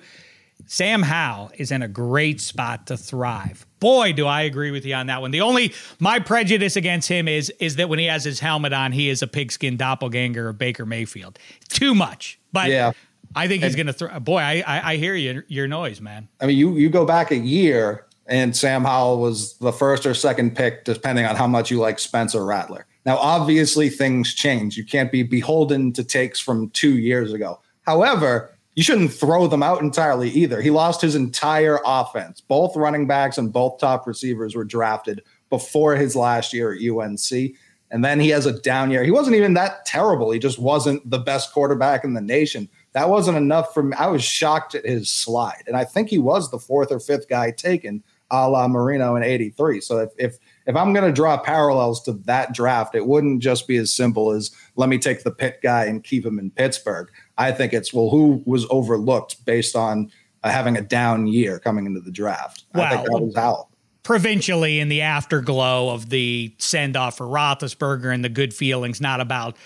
Sam 0.67 1.03
Howell 1.03 1.53
is 1.57 1.73
in 1.73 1.83
a 1.83 1.89
great 1.89 2.41
spot 2.41 2.87
to 2.89 2.97
thrive. 2.97 3.67
Boy, 3.83 4.13
do 4.13 4.29
I 4.29 4.43
agree 4.43 4.71
with 4.71 4.87
you 4.87 4.95
on 4.95 5.09
that 5.09 5.21
one. 5.21 5.33
The 5.33 5.41
only 5.41 5.75
my 5.99 6.21
prejudice 6.21 6.77
against 6.77 7.09
him 7.09 7.27
is 7.27 7.51
is 7.59 7.75
that 7.77 7.89
when 7.89 7.99
he 7.99 8.05
has 8.05 8.23
his 8.23 8.39
helmet 8.39 8.73
on, 8.73 8.93
he 8.93 9.09
is 9.09 9.23
a 9.23 9.27
pigskin 9.27 9.77
doppelganger 9.77 10.49
of 10.49 10.57
Baker 10.57 10.87
Mayfield. 10.87 11.37
Too 11.69 11.93
much, 11.93 12.39
but 12.53 12.71
Yeah. 12.71 12.93
I 13.35 13.49
think 13.49 13.65
he's 13.65 13.75
going 13.75 13.89
to 13.89 13.93
throw. 13.93 14.21
Boy, 14.21 14.39
I, 14.39 14.63
I 14.67 14.93
I 14.93 14.97
hear 14.99 15.17
you, 15.17 15.43
your 15.49 15.67
noise, 15.67 16.01
man. 16.01 16.29
I 16.41 16.47
mean, 16.47 16.57
you 16.57 16.77
you 16.77 16.91
go 16.91 17.05
back 17.05 17.33
a 17.33 17.37
year, 17.37 18.07
and 18.27 18.55
Sam 18.57 18.85
Howell 18.85 19.21
was 19.21 19.55
the 19.55 19.73
first 19.73 20.07
or 20.07 20.15
second 20.15 20.55
pick, 20.55 20.85
depending 20.85 21.25
on 21.25 21.35
how 21.35 21.49
much 21.49 21.71
you 21.73 21.81
like 21.81 21.99
Spencer 21.99 22.45
Rattler. 22.45 22.87
Now, 23.05 23.17
obviously, 23.17 23.89
things 23.89 24.33
change. 24.35 24.77
You 24.77 24.85
can't 24.85 25.11
be 25.11 25.25
beholden 25.25 25.93
to 25.95 26.05
takes 26.05 26.39
from 26.39 26.71
two 26.71 26.99
years 26.99 27.33
ago. 27.33 27.59
However, 27.83 28.51
you 28.75 28.83
shouldn't 28.83 29.13
throw 29.13 29.47
them 29.47 29.63
out 29.63 29.83
entirely 29.83 30.31
either. 30.31 30.63
He 30.63 30.71
lost 30.71 31.03
his 31.03 31.15
entire 31.15 31.79
offense. 31.85 32.41
Both 32.41 32.77
running 32.77 33.07
backs 33.07 33.39
and 33.39 33.53
both 33.53 33.79
top 33.79 34.07
receivers 34.07 34.55
were 34.55 34.65
drafted 34.65 35.23
before 35.51 35.97
his 35.97 36.17
last 36.17 36.53
year 36.53 36.73
at 36.73 36.81
UNC. 36.81 37.55
And 37.91 38.03
then 38.03 38.19
he 38.19 38.31
has 38.31 38.47
a 38.47 38.59
down 38.59 38.91
year. 38.91 39.05
He 39.05 39.11
wasn't 39.11 39.37
even 39.37 39.53
that 39.55 39.85
terrible. 39.85 40.31
He 40.31 40.39
just 40.39 40.59
wasn't 40.59 41.09
the 41.09 41.19
best 41.19 41.53
quarterback 41.53 42.05
in 42.05 42.15
the 42.15 42.23
nation. 42.23 42.71
That 42.93 43.11
wasn't 43.11 43.37
enough 43.37 43.75
for 43.75 43.83
me. 43.83 43.95
I 43.99 44.07
was 44.07 44.25
shocked 44.25 44.75
at 44.75 44.87
his 44.87 45.11
slide. 45.11 45.65
And 45.67 45.77
I 45.77 45.85
think 45.85 46.09
he 46.09 46.19
was 46.19 46.51
the 46.51 46.59
fourth 46.59 46.91
or 46.91 46.99
fifth 46.99 47.29
guy 47.29 47.51
taken 47.51 48.03
a 48.31 48.49
la 48.49 48.67
Marino 48.67 49.15
in 49.15 49.23
83. 49.23 49.83
So 49.83 49.99
if 49.99 50.11
if 50.19 50.39
if 50.67 50.75
I'm 50.75 50.95
going 50.95 51.05
to 51.05 51.13
draw 51.13 51.37
parallels 51.37 52.03
to 52.05 52.13
that 52.25 52.55
draft, 52.55 52.95
it 52.95 53.07
wouldn't 53.07 53.43
just 53.43 53.69
be 53.69 53.77
as 53.77 53.93
simple 53.93 54.31
as 54.31 54.51
let 54.77 54.89
me 54.89 54.97
take 54.97 55.23
the 55.23 55.31
Pitt 55.31 55.61
guy 55.63 55.85
and 55.85 56.03
keep 56.03 56.25
him 56.25 56.39
in 56.39 56.51
Pittsburgh. 56.51 57.11
I 57.43 57.53
think 57.53 57.73
it's 57.73 57.93
well, 57.93 58.11
who 58.11 58.43
was 58.47 58.67
overlooked 58.71 59.45
based 59.45 59.77
on 59.77 60.11
uh, 60.43 60.51
having 60.51 60.77
a 60.77 60.83
down 60.83 61.27
year 61.27 61.59
coming 61.59 61.87
into 61.87 62.01
the 62.01 62.11
draft. 62.11 62.65
I 62.75 62.97
think 62.97 63.11
Wow. 63.11 63.19
that 63.19 63.23
was 63.23 63.67
provincially 64.03 64.81
in 64.81 64.89
the 64.89 65.03
afterglow 65.03 65.91
of 65.91 66.11
the 66.11 66.55
send 66.59 66.97
off 66.97 67.17
for 67.17 67.27
Roethlisberger 67.27 68.13
and 68.13 68.25
the 68.25 68.29
good 68.29 68.53
feelings, 68.53 69.01
not 69.01 69.21
about 69.21 69.57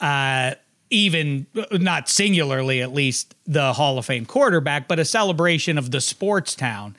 uh, 0.00 0.54
even 0.90 1.46
not 1.72 2.08
singularly 2.08 2.80
at 2.80 2.92
least 2.92 3.34
the 3.46 3.72
Hall 3.72 3.98
of 3.98 4.06
Fame 4.06 4.26
quarterback, 4.26 4.86
but 4.88 4.98
a 4.98 5.04
celebration 5.04 5.78
of 5.78 5.90
the 5.90 6.00
sports 6.00 6.54
town. 6.54 6.96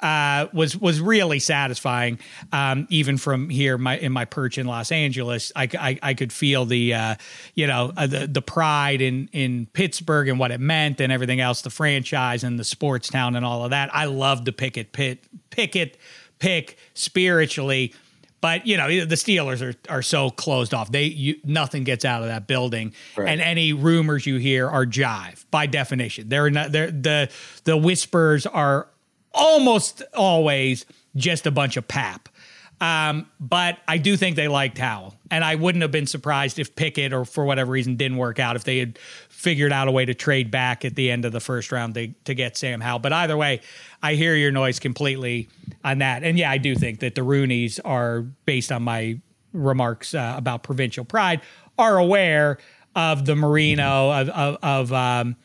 Uh, 0.00 0.46
was 0.52 0.76
was 0.76 1.00
really 1.00 1.40
satisfying. 1.40 2.18
Um, 2.52 2.86
even 2.88 3.18
from 3.18 3.48
here, 3.50 3.76
my 3.76 3.98
in 3.98 4.12
my 4.12 4.24
perch 4.24 4.56
in 4.56 4.66
Los 4.66 4.92
Angeles, 4.92 5.50
I, 5.56 5.68
I, 5.78 5.98
I 6.02 6.14
could 6.14 6.32
feel 6.32 6.64
the 6.66 6.94
uh, 6.94 7.14
you 7.54 7.66
know 7.66 7.92
uh, 7.96 8.06
the 8.06 8.26
the 8.28 8.40
pride 8.42 9.00
in 9.00 9.28
in 9.32 9.66
Pittsburgh 9.72 10.28
and 10.28 10.38
what 10.38 10.52
it 10.52 10.60
meant 10.60 11.00
and 11.00 11.10
everything 11.12 11.40
else, 11.40 11.62
the 11.62 11.70
franchise 11.70 12.44
and 12.44 12.58
the 12.60 12.64
sports 12.64 13.08
town 13.08 13.34
and 13.34 13.44
all 13.44 13.64
of 13.64 13.70
that. 13.70 13.92
I 13.92 14.04
love 14.04 14.44
to 14.44 14.52
pick 14.52 14.76
it 14.76 14.92
pit 14.92 15.24
picket 15.50 15.96
pick 16.38 16.78
spiritually. 16.94 17.92
But 18.40 18.68
you 18.68 18.76
know 18.76 18.86
the 19.04 19.16
Steelers 19.16 19.60
are 19.62 19.74
are 19.92 20.00
so 20.02 20.30
closed 20.30 20.72
off. 20.72 20.92
They 20.92 21.06
you, 21.06 21.34
nothing 21.42 21.82
gets 21.82 22.04
out 22.04 22.22
of 22.22 22.28
that 22.28 22.46
building, 22.46 22.94
Right. 23.16 23.28
and 23.30 23.40
any 23.40 23.72
rumors 23.72 24.26
you 24.26 24.36
hear 24.36 24.68
are 24.68 24.86
jive 24.86 25.44
by 25.50 25.66
definition. 25.66 26.28
They're 26.28 26.48
not. 26.48 26.70
They're 26.70 26.92
the 26.92 27.30
the 27.64 27.76
whispers 27.76 28.46
are 28.46 28.86
almost 29.32 30.02
always 30.14 30.86
just 31.16 31.46
a 31.46 31.50
bunch 31.50 31.76
of 31.76 31.86
pap. 31.88 32.28
Um, 32.80 33.26
but 33.40 33.78
I 33.88 33.98
do 33.98 34.16
think 34.16 34.36
they 34.36 34.46
liked 34.46 34.78
Howell, 34.78 35.14
and 35.32 35.42
I 35.42 35.56
wouldn't 35.56 35.82
have 35.82 35.90
been 35.90 36.06
surprised 36.06 36.60
if 36.60 36.76
Pickett 36.76 37.12
or 37.12 37.24
for 37.24 37.44
whatever 37.44 37.72
reason 37.72 37.96
didn't 37.96 38.18
work 38.18 38.38
out 38.38 38.54
if 38.54 38.62
they 38.62 38.78
had 38.78 38.98
figured 39.28 39.72
out 39.72 39.88
a 39.88 39.90
way 39.90 40.04
to 40.04 40.14
trade 40.14 40.52
back 40.52 40.84
at 40.84 40.94
the 40.94 41.10
end 41.10 41.24
of 41.24 41.32
the 41.32 41.40
first 41.40 41.72
round 41.72 41.94
to, 41.94 42.08
to 42.24 42.34
get 42.34 42.56
Sam 42.56 42.80
Howell. 42.80 43.00
But 43.00 43.12
either 43.12 43.36
way, 43.36 43.62
I 44.00 44.14
hear 44.14 44.36
your 44.36 44.52
noise 44.52 44.78
completely 44.78 45.48
on 45.82 45.98
that, 45.98 46.22
and 46.22 46.38
yeah, 46.38 46.50
I 46.50 46.58
do 46.58 46.76
think 46.76 47.00
that 47.00 47.16
the 47.16 47.22
Rooneys 47.22 47.80
are 47.84 48.20
based 48.44 48.70
on 48.70 48.84
my 48.84 49.18
remarks 49.52 50.14
uh, 50.14 50.34
about 50.36 50.62
provincial 50.62 51.04
pride 51.04 51.40
are 51.78 51.98
aware 51.98 52.58
of 52.94 53.24
the 53.24 53.34
Marino 53.34 54.10
of 54.12 54.28
of, 54.28 54.58
of 54.62 54.92
um, 54.92 55.36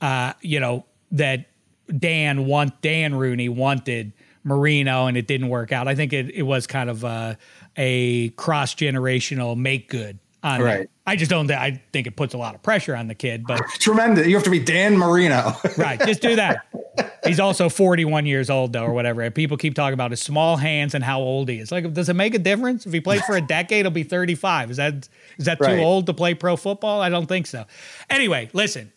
uh, 0.00 0.34
you 0.40 0.60
know 0.60 0.84
that 1.12 1.46
Dan 1.96 2.46
want 2.46 2.80
Dan 2.82 3.14
Rooney 3.14 3.48
wanted 3.48 4.12
Marino 4.44 5.06
and 5.06 5.16
it 5.16 5.26
didn't 5.26 5.48
work 5.48 5.72
out. 5.72 5.88
I 5.88 5.94
think 5.94 6.12
it, 6.12 6.30
it 6.34 6.42
was 6.42 6.66
kind 6.66 6.88
of 6.90 7.04
uh, 7.04 7.34
a, 7.76 7.82
a 8.26 8.28
cross 8.30 8.74
generational 8.74 9.56
make 9.56 9.88
good 9.88 10.18
on 10.42 10.60
Right. 10.62 10.80
it. 10.82 10.90
I 11.08 11.14
just 11.16 11.30
don't. 11.30 11.48
I 11.50 11.80
think 11.92 12.06
it 12.08 12.16
puts 12.16 12.34
a 12.34 12.38
lot 12.38 12.54
of 12.56 12.62
pressure 12.64 12.94
on 12.96 13.06
the 13.06 13.14
kid, 13.14 13.44
but 13.46 13.60
Tremendous. 13.78 14.26
You 14.26 14.34
have 14.34 14.42
to 14.44 14.50
be 14.50 14.58
Dan 14.58 14.96
Marino. 14.98 15.52
right, 15.78 16.00
just 16.00 16.20
do 16.20 16.34
that. 16.36 16.66
He's 17.24 17.38
also 17.38 17.68
41 17.68 18.26
years 18.26 18.50
old 18.50 18.72
though, 18.72 18.84
or 18.84 18.92
whatever. 18.92 19.22
And 19.22 19.32
people 19.34 19.56
keep 19.56 19.74
talking 19.74 19.94
about 19.94 20.10
his 20.10 20.20
small 20.20 20.56
hands 20.56 20.94
and 20.94 21.04
how 21.04 21.20
old 21.20 21.48
he 21.48 21.58
is. 21.58 21.70
Like, 21.70 21.92
does 21.92 22.08
it 22.08 22.14
make 22.14 22.34
a 22.34 22.38
difference 22.40 22.86
if 22.86 22.92
he 22.92 23.00
played 23.00 23.22
for 23.22 23.36
a 23.36 23.40
decade? 23.46 23.84
He'll 23.84 23.90
be 23.92 24.02
35. 24.02 24.72
Is 24.72 24.76
that 24.78 25.08
is 25.38 25.44
that 25.46 25.60
Right. 25.60 25.76
too 25.76 25.82
old 25.82 26.06
to 26.06 26.14
play 26.14 26.34
pro 26.34 26.56
football? 26.56 27.00
I 27.00 27.08
don't 27.08 27.26
think 27.26 27.46
so. 27.46 27.64
Anyway, 28.10 28.50
listen. 28.52 28.92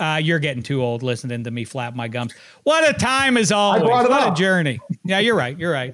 Uh, 0.00 0.20
you're 0.22 0.38
getting 0.38 0.62
too 0.62 0.82
old 0.82 1.02
listening 1.02 1.44
to 1.44 1.50
me 1.50 1.64
flap 1.64 1.94
my 1.94 2.06
gums. 2.08 2.32
What 2.62 2.88
a 2.88 2.92
time 2.92 3.36
is 3.36 3.50
always. 3.52 3.82
What 3.82 4.32
a 4.32 4.34
journey. 4.34 4.78
Yeah, 5.04 5.18
you're 5.18 5.34
right. 5.36 5.58
You're 5.58 5.72
right. 5.72 5.92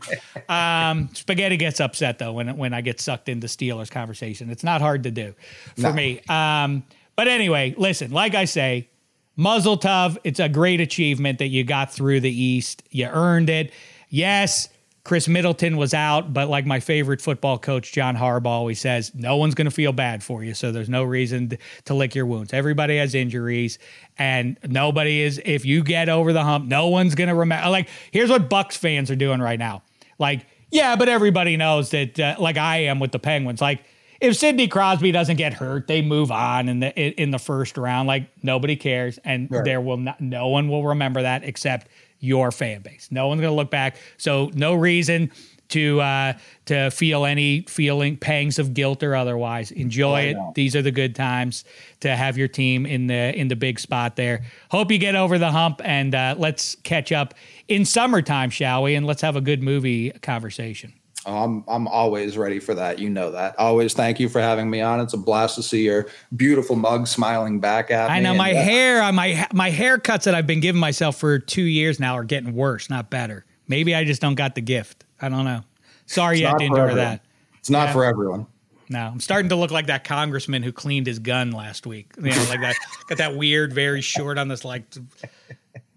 Um, 0.49 1.09
Spaghetti 1.15 1.57
gets 1.57 1.81
upset 1.81 2.19
though 2.19 2.33
when 2.33 2.57
when 2.57 2.75
I 2.75 2.81
get 2.81 3.01
sucked 3.01 3.29
into 3.29 3.47
Steelers 3.47 3.91
conversation. 3.91 4.51
It's 4.51 4.65
not 4.65 4.81
hard 4.81 5.03
to 5.05 5.11
do 5.11 5.35
for 5.77 5.83
No. 5.83 5.93
me. 5.93 6.21
Um, 6.29 6.83
but 7.17 7.29
anyway, 7.29 7.75
listen. 7.79 8.11
Like 8.11 8.35
I 8.35 8.45
say, 8.45 8.89
Muzzle 9.37 9.79
Tov, 9.79 10.19
it's 10.25 10.41
a 10.41 10.49
great 10.49 10.81
achievement 10.81 11.39
that 11.39 11.49
you 11.49 11.65
got 11.65 11.93
through 11.93 12.21
the 12.21 12.31
East. 12.31 12.83
You 12.91 13.07
earned 13.07 13.51
it. 13.51 13.73
Yes, 14.11 14.69
Khris 15.05 15.29
Middleton 15.29 15.77
was 15.77 15.93
out, 15.93 16.33
but 16.33 16.49
like 16.49 16.65
my 16.65 16.81
favorite 16.81 17.21
football 17.21 17.59
coach, 17.59 17.93
John 17.93 18.17
Harbaugh, 18.17 18.47
always 18.47 18.81
says, 18.81 19.15
no 19.15 19.37
one's 19.37 19.55
going 19.55 19.67
to 19.67 19.71
feel 19.71 19.93
bad 19.93 20.23
for 20.23 20.43
you. 20.43 20.55
So 20.55 20.73
there's 20.73 20.89
no 20.89 21.05
reason 21.05 21.51
to, 21.51 21.59
to 21.85 21.95
lick 21.95 22.15
your 22.15 22.25
wounds. 22.25 22.55
Everybody 22.55 22.97
has 22.97 23.15
injuries, 23.15 23.79
and 24.17 24.59
nobody 24.67 25.21
is, 25.21 25.43
if 25.45 25.67
you 25.67 25.83
get 25.83 26.09
over 26.09 26.33
the 26.33 26.43
hump, 26.43 26.67
no 26.67 26.89
one's 26.89 27.15
going 27.15 27.29
to 27.29 27.35
remember. 27.35 27.69
Like, 27.69 27.91
here's 28.13 28.31
what 28.31 28.49
Bucks 28.49 28.79
fans 28.79 29.11
are 29.11 29.17
doing 29.17 29.41
right 29.41 29.59
now. 29.59 29.83
Like, 30.19 30.47
yeah, 30.71 30.97
but 30.97 31.11
everybody 31.11 31.59
knows 31.59 31.91
that, 31.91 32.19
uh, 32.19 32.37
like 32.39 32.57
I 32.57 32.85
am 32.85 32.99
with 32.99 33.13
the 33.13 33.19
Penguins. 33.19 33.61
Like, 33.61 33.85
if 34.21 34.37
Sidney 34.37 34.69
Crosby 34.69 35.13
doesn't 35.13 35.37
get 35.37 35.53
hurt, 35.53 35.87
they 35.87 36.01
move 36.01 36.33
on 36.33 36.71
in 36.71 36.81
the 36.81 36.99
in 36.99 37.13
in 37.15 37.31
the 37.31 37.39
first 37.39 37.77
round. 37.77 38.07
Like 38.07 38.31
nobody 38.43 38.75
cares, 38.75 39.19
and 39.23 39.51
there 39.51 39.83
will 39.83 39.99
not, 39.99 40.19
no 40.21 40.49
one 40.49 40.69
will 40.69 40.85
remember 40.85 41.21
that 41.23 41.45
except 41.45 41.89
your 42.25 42.51
fan 42.51 42.83
base. 42.83 43.09
No 43.11 43.29
one's 43.29 43.41
going 43.41 43.53
to 43.53 43.57
look 43.57 43.71
back. 43.71 43.97
So 44.17 44.51
no 44.55 44.75
reason 44.75 45.31
to 45.69 46.01
uh, 46.01 46.35
to 46.67 46.91
feel 46.91 47.25
any 47.25 47.63
feeling 47.63 48.17
pangs 48.17 48.59
of 48.59 48.75
guilt 48.75 49.03
or 49.03 49.15
otherwise. 49.15 49.71
Enjoy 49.71 50.23
it. 50.23 50.37
These 50.55 50.77
are 50.77 50.83
the 50.83 50.91
good 50.91 51.15
times 51.15 51.65
to 52.01 52.15
have 52.15 52.37
your 52.37 52.49
team 52.49 52.87
in 52.87 53.07
the 53.07 53.37
in 53.37 53.49
the 53.49 53.57
big 53.57 53.81
spot 53.81 54.17
there. 54.17 54.45
Hope 54.71 54.91
you 54.91 54.99
get 54.99 55.15
over 55.15 55.39
the 55.39 55.51
hump 55.51 55.81
and 55.85 56.15
uh, 56.15 56.35
let's 56.39 56.75
catch 56.77 57.13
up 57.13 57.35
in 57.69 57.85
summertime, 57.85 58.51
shall 58.51 58.83
we? 58.83 58.95
And 58.95 59.07
let's 59.07 59.23
have 59.23 59.37
a 59.37 59.41
good 59.41 59.63
movie 59.63 60.11
conversation. 60.11 60.93
Oh, 61.27 61.43
I'm 61.43 61.65
I'm 61.69 61.89
always 61.89 62.37
ready 62.37 62.59
for 62.59 62.75
that. 62.75 62.99
You 62.99 63.09
know 63.09 63.31
that. 63.31 63.59
Always 63.59 63.95
thank 63.95 64.21
you 64.21 64.29
for 64.29 64.41
having 64.41 64.69
me 64.69 64.81
on. 64.83 65.01
It's 65.01 65.15
a 65.15 65.19
blast 65.19 65.55
to 65.57 65.63
see 65.63 65.85
your 65.85 66.07
beautiful 66.37 66.77
mug 66.77 67.07
smiling 67.07 67.61
back 67.61 67.91
at 67.91 68.11
I 68.11 68.15
me. 68.15 68.19
I 68.19 68.21
know 68.21 68.35
my 68.35 68.51
And, 68.51 68.59
uh, 68.59 68.63
hair, 68.63 69.13
my 69.13 69.49
my 69.53 69.71
haircuts 69.71 70.25
that 70.25 70.35
I've 70.35 70.47
been 70.47 70.61
giving 70.61 70.81
myself 70.81 71.17
for 71.17 71.39
two 71.39 71.63
years 71.63 71.99
now 71.99 72.15
are 72.15 72.25
getting 72.25 72.55
worse, 72.55 72.91
not 72.91 73.09
better. 73.11 73.45
Maybe 73.69 73.95
I 73.95 74.05
just 74.05 74.21
don't 74.21 74.35
got 74.35 74.55
the 74.55 74.61
gift. 74.61 75.05
I 75.21 75.29
don't 75.31 75.45
know. 75.47 75.63
Sorry 76.07 76.41
you 76.41 76.47
had 76.47 76.59
to 76.59 76.65
endure 76.65 76.95
that. 76.95 77.25
It's 77.59 77.71
not 77.71 77.89
Yeah. 77.89 77.93
for 77.95 78.05
everyone. 78.05 78.47
No, 78.91 79.01
I'm 79.01 79.21
starting 79.21 79.49
to 79.49 79.57
look 79.57 79.71
like 79.71 79.87
that 79.87 80.05
congressman 80.05 80.63
who 80.63 80.71
cleaned 80.71 81.07
his 81.07 81.19
gun 81.19 81.53
last 81.53 81.87
week. 81.87 82.13
You 82.19 82.25
know, 82.31 82.45
like 82.51 82.61
that, 82.61 82.77
got 83.09 83.17
that 83.17 83.35
weird, 83.35 83.73
very 83.73 84.03
short 84.03 84.37
on 84.37 84.49
this. 84.49 84.63
Like, 84.63 84.83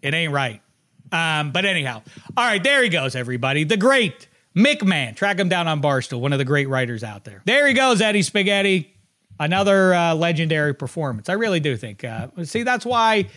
it 0.02 0.14
ain't 0.14 0.32
right. 0.32 0.62
Um, 1.12 1.52
but 1.52 1.66
anyhow, 1.66 2.02
all 2.38 2.46
right, 2.46 2.64
there 2.64 2.82
he 2.84 2.88
goes, 2.88 3.14
everybody. 3.16 3.66
The 3.66 3.76
great 3.76 4.28
Man. 4.58 5.16
Track 5.16 5.40
him 5.40 5.50
down 5.50 5.68
on 5.68 5.82
Barstool, 5.82 6.20
one 6.20 6.34
of 6.34 6.40
the 6.40 6.46
great 6.46 6.68
writers 6.68 7.04
out 7.04 7.24
there. 7.24 7.42
There 7.46 7.68
he 7.68 7.74
goes, 7.74 8.02
Eddie 8.02 8.24
Spaghetti. 8.24 8.94
Another 9.40 9.94
uh, 9.94 10.16
legendary 10.16 10.74
performance. 10.74 11.30
I 11.30 11.34
really 11.34 11.60
do 11.60 11.78
think. 11.78 12.04
Uh, 12.04 12.30
see, 12.44 12.64
that's 12.64 12.84
why 12.86 13.28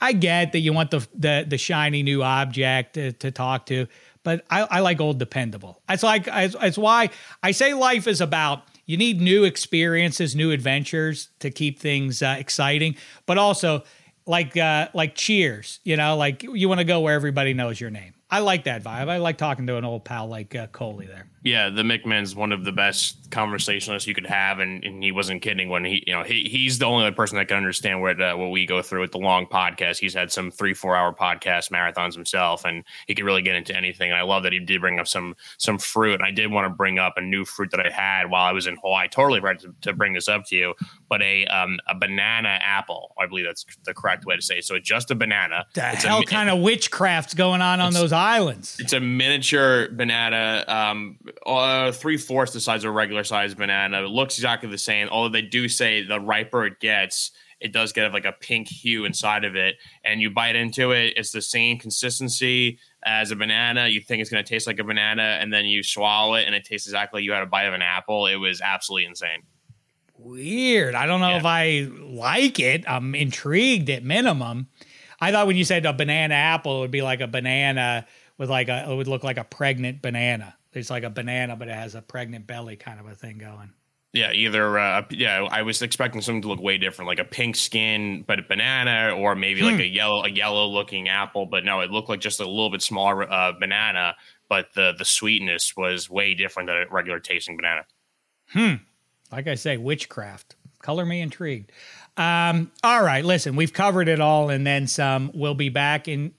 I 0.00 0.12
get 0.12 0.50
that 0.52 0.58
you 0.58 0.72
want 0.72 0.90
the 0.90 1.06
the, 1.14 1.46
the 1.46 1.58
shiny 1.58 2.02
new 2.02 2.22
object 2.22 2.94
to, 2.94 3.12
to 3.12 3.30
talk 3.30 3.66
to, 3.66 3.86
but 4.24 4.44
I, 4.50 4.62
I 4.62 4.80
like 4.80 5.00
old 5.00 5.18
dependable. 5.18 5.80
It's 5.88 6.02
like 6.02 6.24
it's 6.26 6.76
why 6.76 7.10
I 7.42 7.52
say 7.52 7.72
life 7.72 8.08
is 8.08 8.20
about 8.20 8.64
you 8.84 8.96
need 8.96 9.20
new 9.20 9.44
experiences, 9.44 10.34
new 10.34 10.50
adventures 10.50 11.28
to 11.38 11.50
keep 11.50 11.78
things 11.78 12.20
uh, 12.20 12.36
exciting, 12.38 12.96
but 13.26 13.38
also 13.38 13.84
like 14.26 14.56
uh, 14.56 14.88
like 14.92 15.14
Cheers. 15.14 15.78
You 15.84 15.96
know, 15.96 16.16
like 16.16 16.42
you 16.42 16.68
want 16.68 16.80
to 16.80 16.84
go 16.84 17.00
where 17.00 17.14
everybody 17.14 17.54
knows 17.54 17.80
your 17.80 17.90
name. 17.90 18.14
I 18.34 18.40
like 18.40 18.64
that 18.64 18.82
vibe. 18.82 19.08
I 19.08 19.18
like 19.18 19.38
talking 19.38 19.68
to 19.68 19.76
an 19.76 19.84
old 19.84 20.04
pal 20.04 20.26
like 20.26 20.56
uh, 20.56 20.66
Coley 20.66 21.06
there. 21.06 21.28
Yeah, 21.44 21.70
the 21.70 21.82
McMahon's 21.84 22.34
one 22.34 22.50
of 22.50 22.64
the 22.64 22.72
best 22.72 23.23
conversationalists 23.34 24.06
you 24.06 24.14
could 24.14 24.26
have, 24.26 24.60
and, 24.60 24.82
and 24.84 25.02
he 25.02 25.12
wasn't 25.12 25.42
kidding 25.42 25.68
when 25.68 25.84
he, 25.84 26.04
you 26.06 26.14
know, 26.14 26.22
he 26.22 26.44
he's 26.44 26.78
the 26.78 26.86
only 26.86 27.04
other 27.04 27.14
person 27.14 27.36
that 27.36 27.48
can 27.48 27.56
understand 27.56 28.00
what 28.00 28.20
uh, 28.20 28.34
what 28.36 28.50
we 28.50 28.64
go 28.64 28.80
through 28.80 29.00
with 29.00 29.12
the 29.12 29.18
long 29.18 29.46
podcast. 29.46 29.98
He's 29.98 30.14
had 30.14 30.30
some 30.30 30.50
three 30.50 30.72
four 30.72 30.96
hour 30.96 31.12
podcast 31.12 31.70
marathons 31.70 32.14
himself, 32.14 32.64
and 32.64 32.84
he 33.06 33.14
could 33.14 33.24
really 33.24 33.42
get 33.42 33.56
into 33.56 33.76
anything. 33.76 34.10
And 34.10 34.18
I 34.18 34.22
love 34.22 34.44
that 34.44 34.52
he 34.52 34.60
did 34.60 34.80
bring 34.80 34.98
up 34.98 35.08
some 35.08 35.34
some 35.58 35.78
fruit. 35.78 36.14
And 36.14 36.24
I 36.24 36.30
did 36.30 36.50
want 36.50 36.66
to 36.66 36.70
bring 36.70 36.98
up 36.98 37.14
a 37.16 37.20
new 37.20 37.44
fruit 37.44 37.70
that 37.72 37.84
I 37.84 37.90
had 37.90 38.30
while 38.30 38.44
I 38.44 38.52
was 38.52 38.66
in 38.66 38.76
Hawaii. 38.76 39.04
I 39.04 39.08
totally 39.08 39.40
forgot 39.40 39.60
to, 39.60 39.74
to 39.82 39.92
bring 39.92 40.14
this 40.14 40.28
up 40.28 40.46
to 40.46 40.56
you, 40.56 40.74
but 41.08 41.20
a 41.20 41.44
um 41.46 41.78
a 41.88 41.94
banana 41.94 42.58
apple. 42.62 43.12
I 43.20 43.26
believe 43.26 43.46
that's 43.46 43.66
the 43.84 43.92
correct 43.92 44.24
way 44.24 44.36
to 44.36 44.42
say. 44.42 44.58
it. 44.58 44.64
So 44.64 44.76
it's 44.76 44.88
just 44.88 45.10
a 45.10 45.14
banana. 45.14 45.66
The 45.74 45.92
it's 45.92 46.04
hell 46.04 46.20
mi- 46.20 46.26
kind 46.26 46.48
of 46.48 46.60
witchcraft's 46.60 47.34
going 47.34 47.60
on 47.60 47.80
on 47.80 47.92
those 47.92 48.12
islands? 48.12 48.76
it's 48.78 48.92
a 48.92 49.00
miniature 49.00 49.88
banana, 49.90 50.64
um, 50.68 51.18
uh, 51.46 51.92
three 51.92 52.16
fourths 52.16 52.52
the 52.52 52.60
size 52.60 52.84
of 52.84 52.90
a 52.90 52.92
regular 52.92 53.23
size 53.24 53.54
banana. 53.54 54.04
It 54.04 54.08
looks 54.08 54.36
exactly 54.38 54.68
the 54.70 54.78
same, 54.78 55.08
although 55.08 55.28
they 55.30 55.42
do 55.42 55.68
say 55.68 56.02
the 56.04 56.20
riper 56.20 56.64
it 56.66 56.80
gets, 56.80 57.30
it 57.60 57.72
does 57.72 57.92
get 57.92 58.12
like 58.12 58.24
a 58.26 58.32
pink 58.32 58.68
hue 58.68 59.04
inside 59.04 59.44
of 59.44 59.56
it. 59.56 59.76
And 60.04 60.20
you 60.20 60.30
bite 60.30 60.54
into 60.56 60.92
it, 60.92 61.14
it's 61.16 61.30
the 61.30 61.40
same 61.42 61.78
consistency 61.78 62.78
as 63.04 63.30
a 63.30 63.36
banana. 63.36 63.86
You 63.88 64.00
think 64.00 64.20
it's 64.20 64.30
going 64.30 64.44
to 64.44 64.48
taste 64.48 64.66
like 64.66 64.78
a 64.78 64.84
banana, 64.84 65.38
and 65.40 65.52
then 65.52 65.64
you 65.64 65.82
swallow 65.82 66.34
it, 66.34 66.44
and 66.46 66.54
it 66.54 66.64
tastes 66.64 66.86
exactly 66.86 67.18
like 67.20 67.24
you 67.24 67.32
had 67.32 67.42
a 67.42 67.46
bite 67.46 67.64
of 67.64 67.74
an 67.74 67.82
apple. 67.82 68.26
It 68.26 68.36
was 68.36 68.60
absolutely 68.60 69.06
insane. 69.06 69.42
Weird. 70.16 70.94
I 70.94 71.06
don't 71.06 71.20
know 71.20 71.30
Yeah. 71.30 71.38
if 71.38 71.44
I 71.44 71.88
like 72.00 72.60
it. 72.60 72.84
I'm 72.88 73.14
intrigued 73.14 73.90
at 73.90 74.04
minimum. 74.04 74.68
I 75.20 75.32
thought 75.32 75.46
when 75.46 75.56
you 75.56 75.64
said 75.64 75.86
a 75.86 75.92
banana 75.92 76.34
apple, 76.34 76.78
it 76.78 76.80
would 76.80 76.90
be 76.90 77.02
like 77.02 77.20
a 77.20 77.26
banana 77.26 78.06
with 78.38 78.50
like 78.50 78.68
a, 78.68 78.90
it 78.90 78.94
would 78.94 79.08
look 79.08 79.24
like 79.24 79.38
a 79.38 79.44
pregnant 79.44 80.02
banana. 80.02 80.56
It's 80.74 80.90
like 80.90 81.04
a 81.04 81.10
banana, 81.10 81.56
but 81.56 81.68
it 81.68 81.74
has 81.74 81.94
a 81.94 82.02
pregnant 82.02 82.46
belly 82.46 82.76
kind 82.76 83.00
of 83.00 83.06
a 83.06 83.14
thing 83.14 83.38
going. 83.38 83.72
Yeah, 84.12 84.30
either 84.30 84.78
uh, 84.78 85.02
yeah, 85.10 85.42
I 85.50 85.62
was 85.62 85.82
expecting 85.82 86.20
something 86.20 86.42
to 86.42 86.48
look 86.48 86.60
way 86.60 86.78
different, 86.78 87.08
like 87.08 87.18
a 87.18 87.24
pink 87.24 87.56
skin 87.56 88.22
but 88.26 88.38
a 88.38 88.42
banana, 88.42 89.12
or 89.16 89.34
maybe 89.34 89.62
like 89.62 89.80
a 89.80 89.88
yellow 89.88 90.24
a 90.24 90.30
yellow 90.30 90.68
looking 90.68 91.08
apple. 91.08 91.46
But 91.46 91.64
no, 91.64 91.80
it 91.80 91.90
looked 91.90 92.08
like 92.08 92.20
just 92.20 92.38
a 92.38 92.48
little 92.48 92.70
bit 92.70 92.80
smaller 92.80 93.28
uh, 93.30 93.52
banana, 93.58 94.14
but 94.48 94.68
the 94.76 94.94
the 94.96 95.04
sweetness 95.04 95.76
was 95.76 96.08
way 96.08 96.34
different 96.34 96.68
than 96.68 96.76
a 96.76 96.84
regular 96.90 97.18
tasting 97.18 97.56
banana. 97.56 97.86
Hmm. 98.50 98.74
Like 99.32 99.48
I 99.48 99.56
say, 99.56 99.78
witchcraft. 99.78 100.54
Color 100.80 101.06
me 101.06 101.20
intrigued. 101.20 101.72
Um, 102.16 102.70
all 102.84 103.02
right, 103.02 103.24
listen, 103.24 103.56
we've 103.56 103.72
covered 103.72 104.06
it 104.06 104.20
all 104.20 104.48
and 104.48 104.64
then 104.64 104.86
some. 104.86 105.32
We'll 105.34 105.54
be 105.54 105.70
back 105.70 106.06
in 106.06 106.34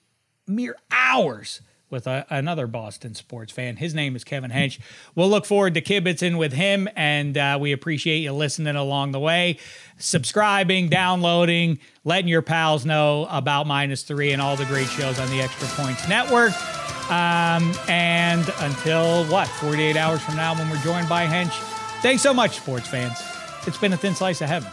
mere 0.47 0.77
hours 0.91 1.59
with 1.89 2.07
a, 2.07 2.25
another 2.29 2.67
Boston 2.67 3.15
sports 3.15 3.51
fan. 3.51 3.77
His 3.77 3.93
name 3.93 4.15
is 4.15 4.23
Kevin 4.23 4.51
Hench. 4.51 4.79
We'll 5.15 5.29
look 5.29 5.45
forward 5.45 5.73
to 5.75 5.81
kibitzing 5.81 6.37
with 6.37 6.53
him, 6.53 6.89
and 6.95 7.37
uh, 7.37 7.57
we 7.59 7.71
appreciate 7.71 8.19
you 8.19 8.33
listening 8.33 8.75
along 8.75 9.11
the 9.11 9.19
way, 9.19 9.57
subscribing, 9.97 10.89
downloading, 10.89 11.79
letting 12.03 12.27
your 12.27 12.41
pals 12.41 12.85
know 12.85 13.27
about 13.29 13.67
Minus 13.67 14.03
Three 14.03 14.31
and 14.31 14.41
all 14.41 14.55
the 14.55 14.65
great 14.65 14.87
shows 14.87 15.19
on 15.19 15.29
the 15.29 15.41
Extra 15.41 15.67
Points 15.69 16.07
Network. 16.07 16.53
Um, 17.11 17.71
and 17.87 18.51
until 18.61 19.25
what, 19.25 19.47
48 19.47 19.95
hours 19.95 20.23
from 20.23 20.35
now 20.35 20.55
when 20.55 20.69
we're 20.69 20.77
joined 20.77 21.07
by 21.07 21.27
Hench, 21.27 21.53
thanks 22.01 22.23
so 22.23 22.33
much, 22.33 22.57
sports 22.57 22.87
fans. 22.87 23.21
It's 23.67 23.77
been 23.77 23.93
a 23.93 23.97
thin 23.97 24.15
slice 24.15 24.41
of 24.41 24.49
heaven. 24.49 24.71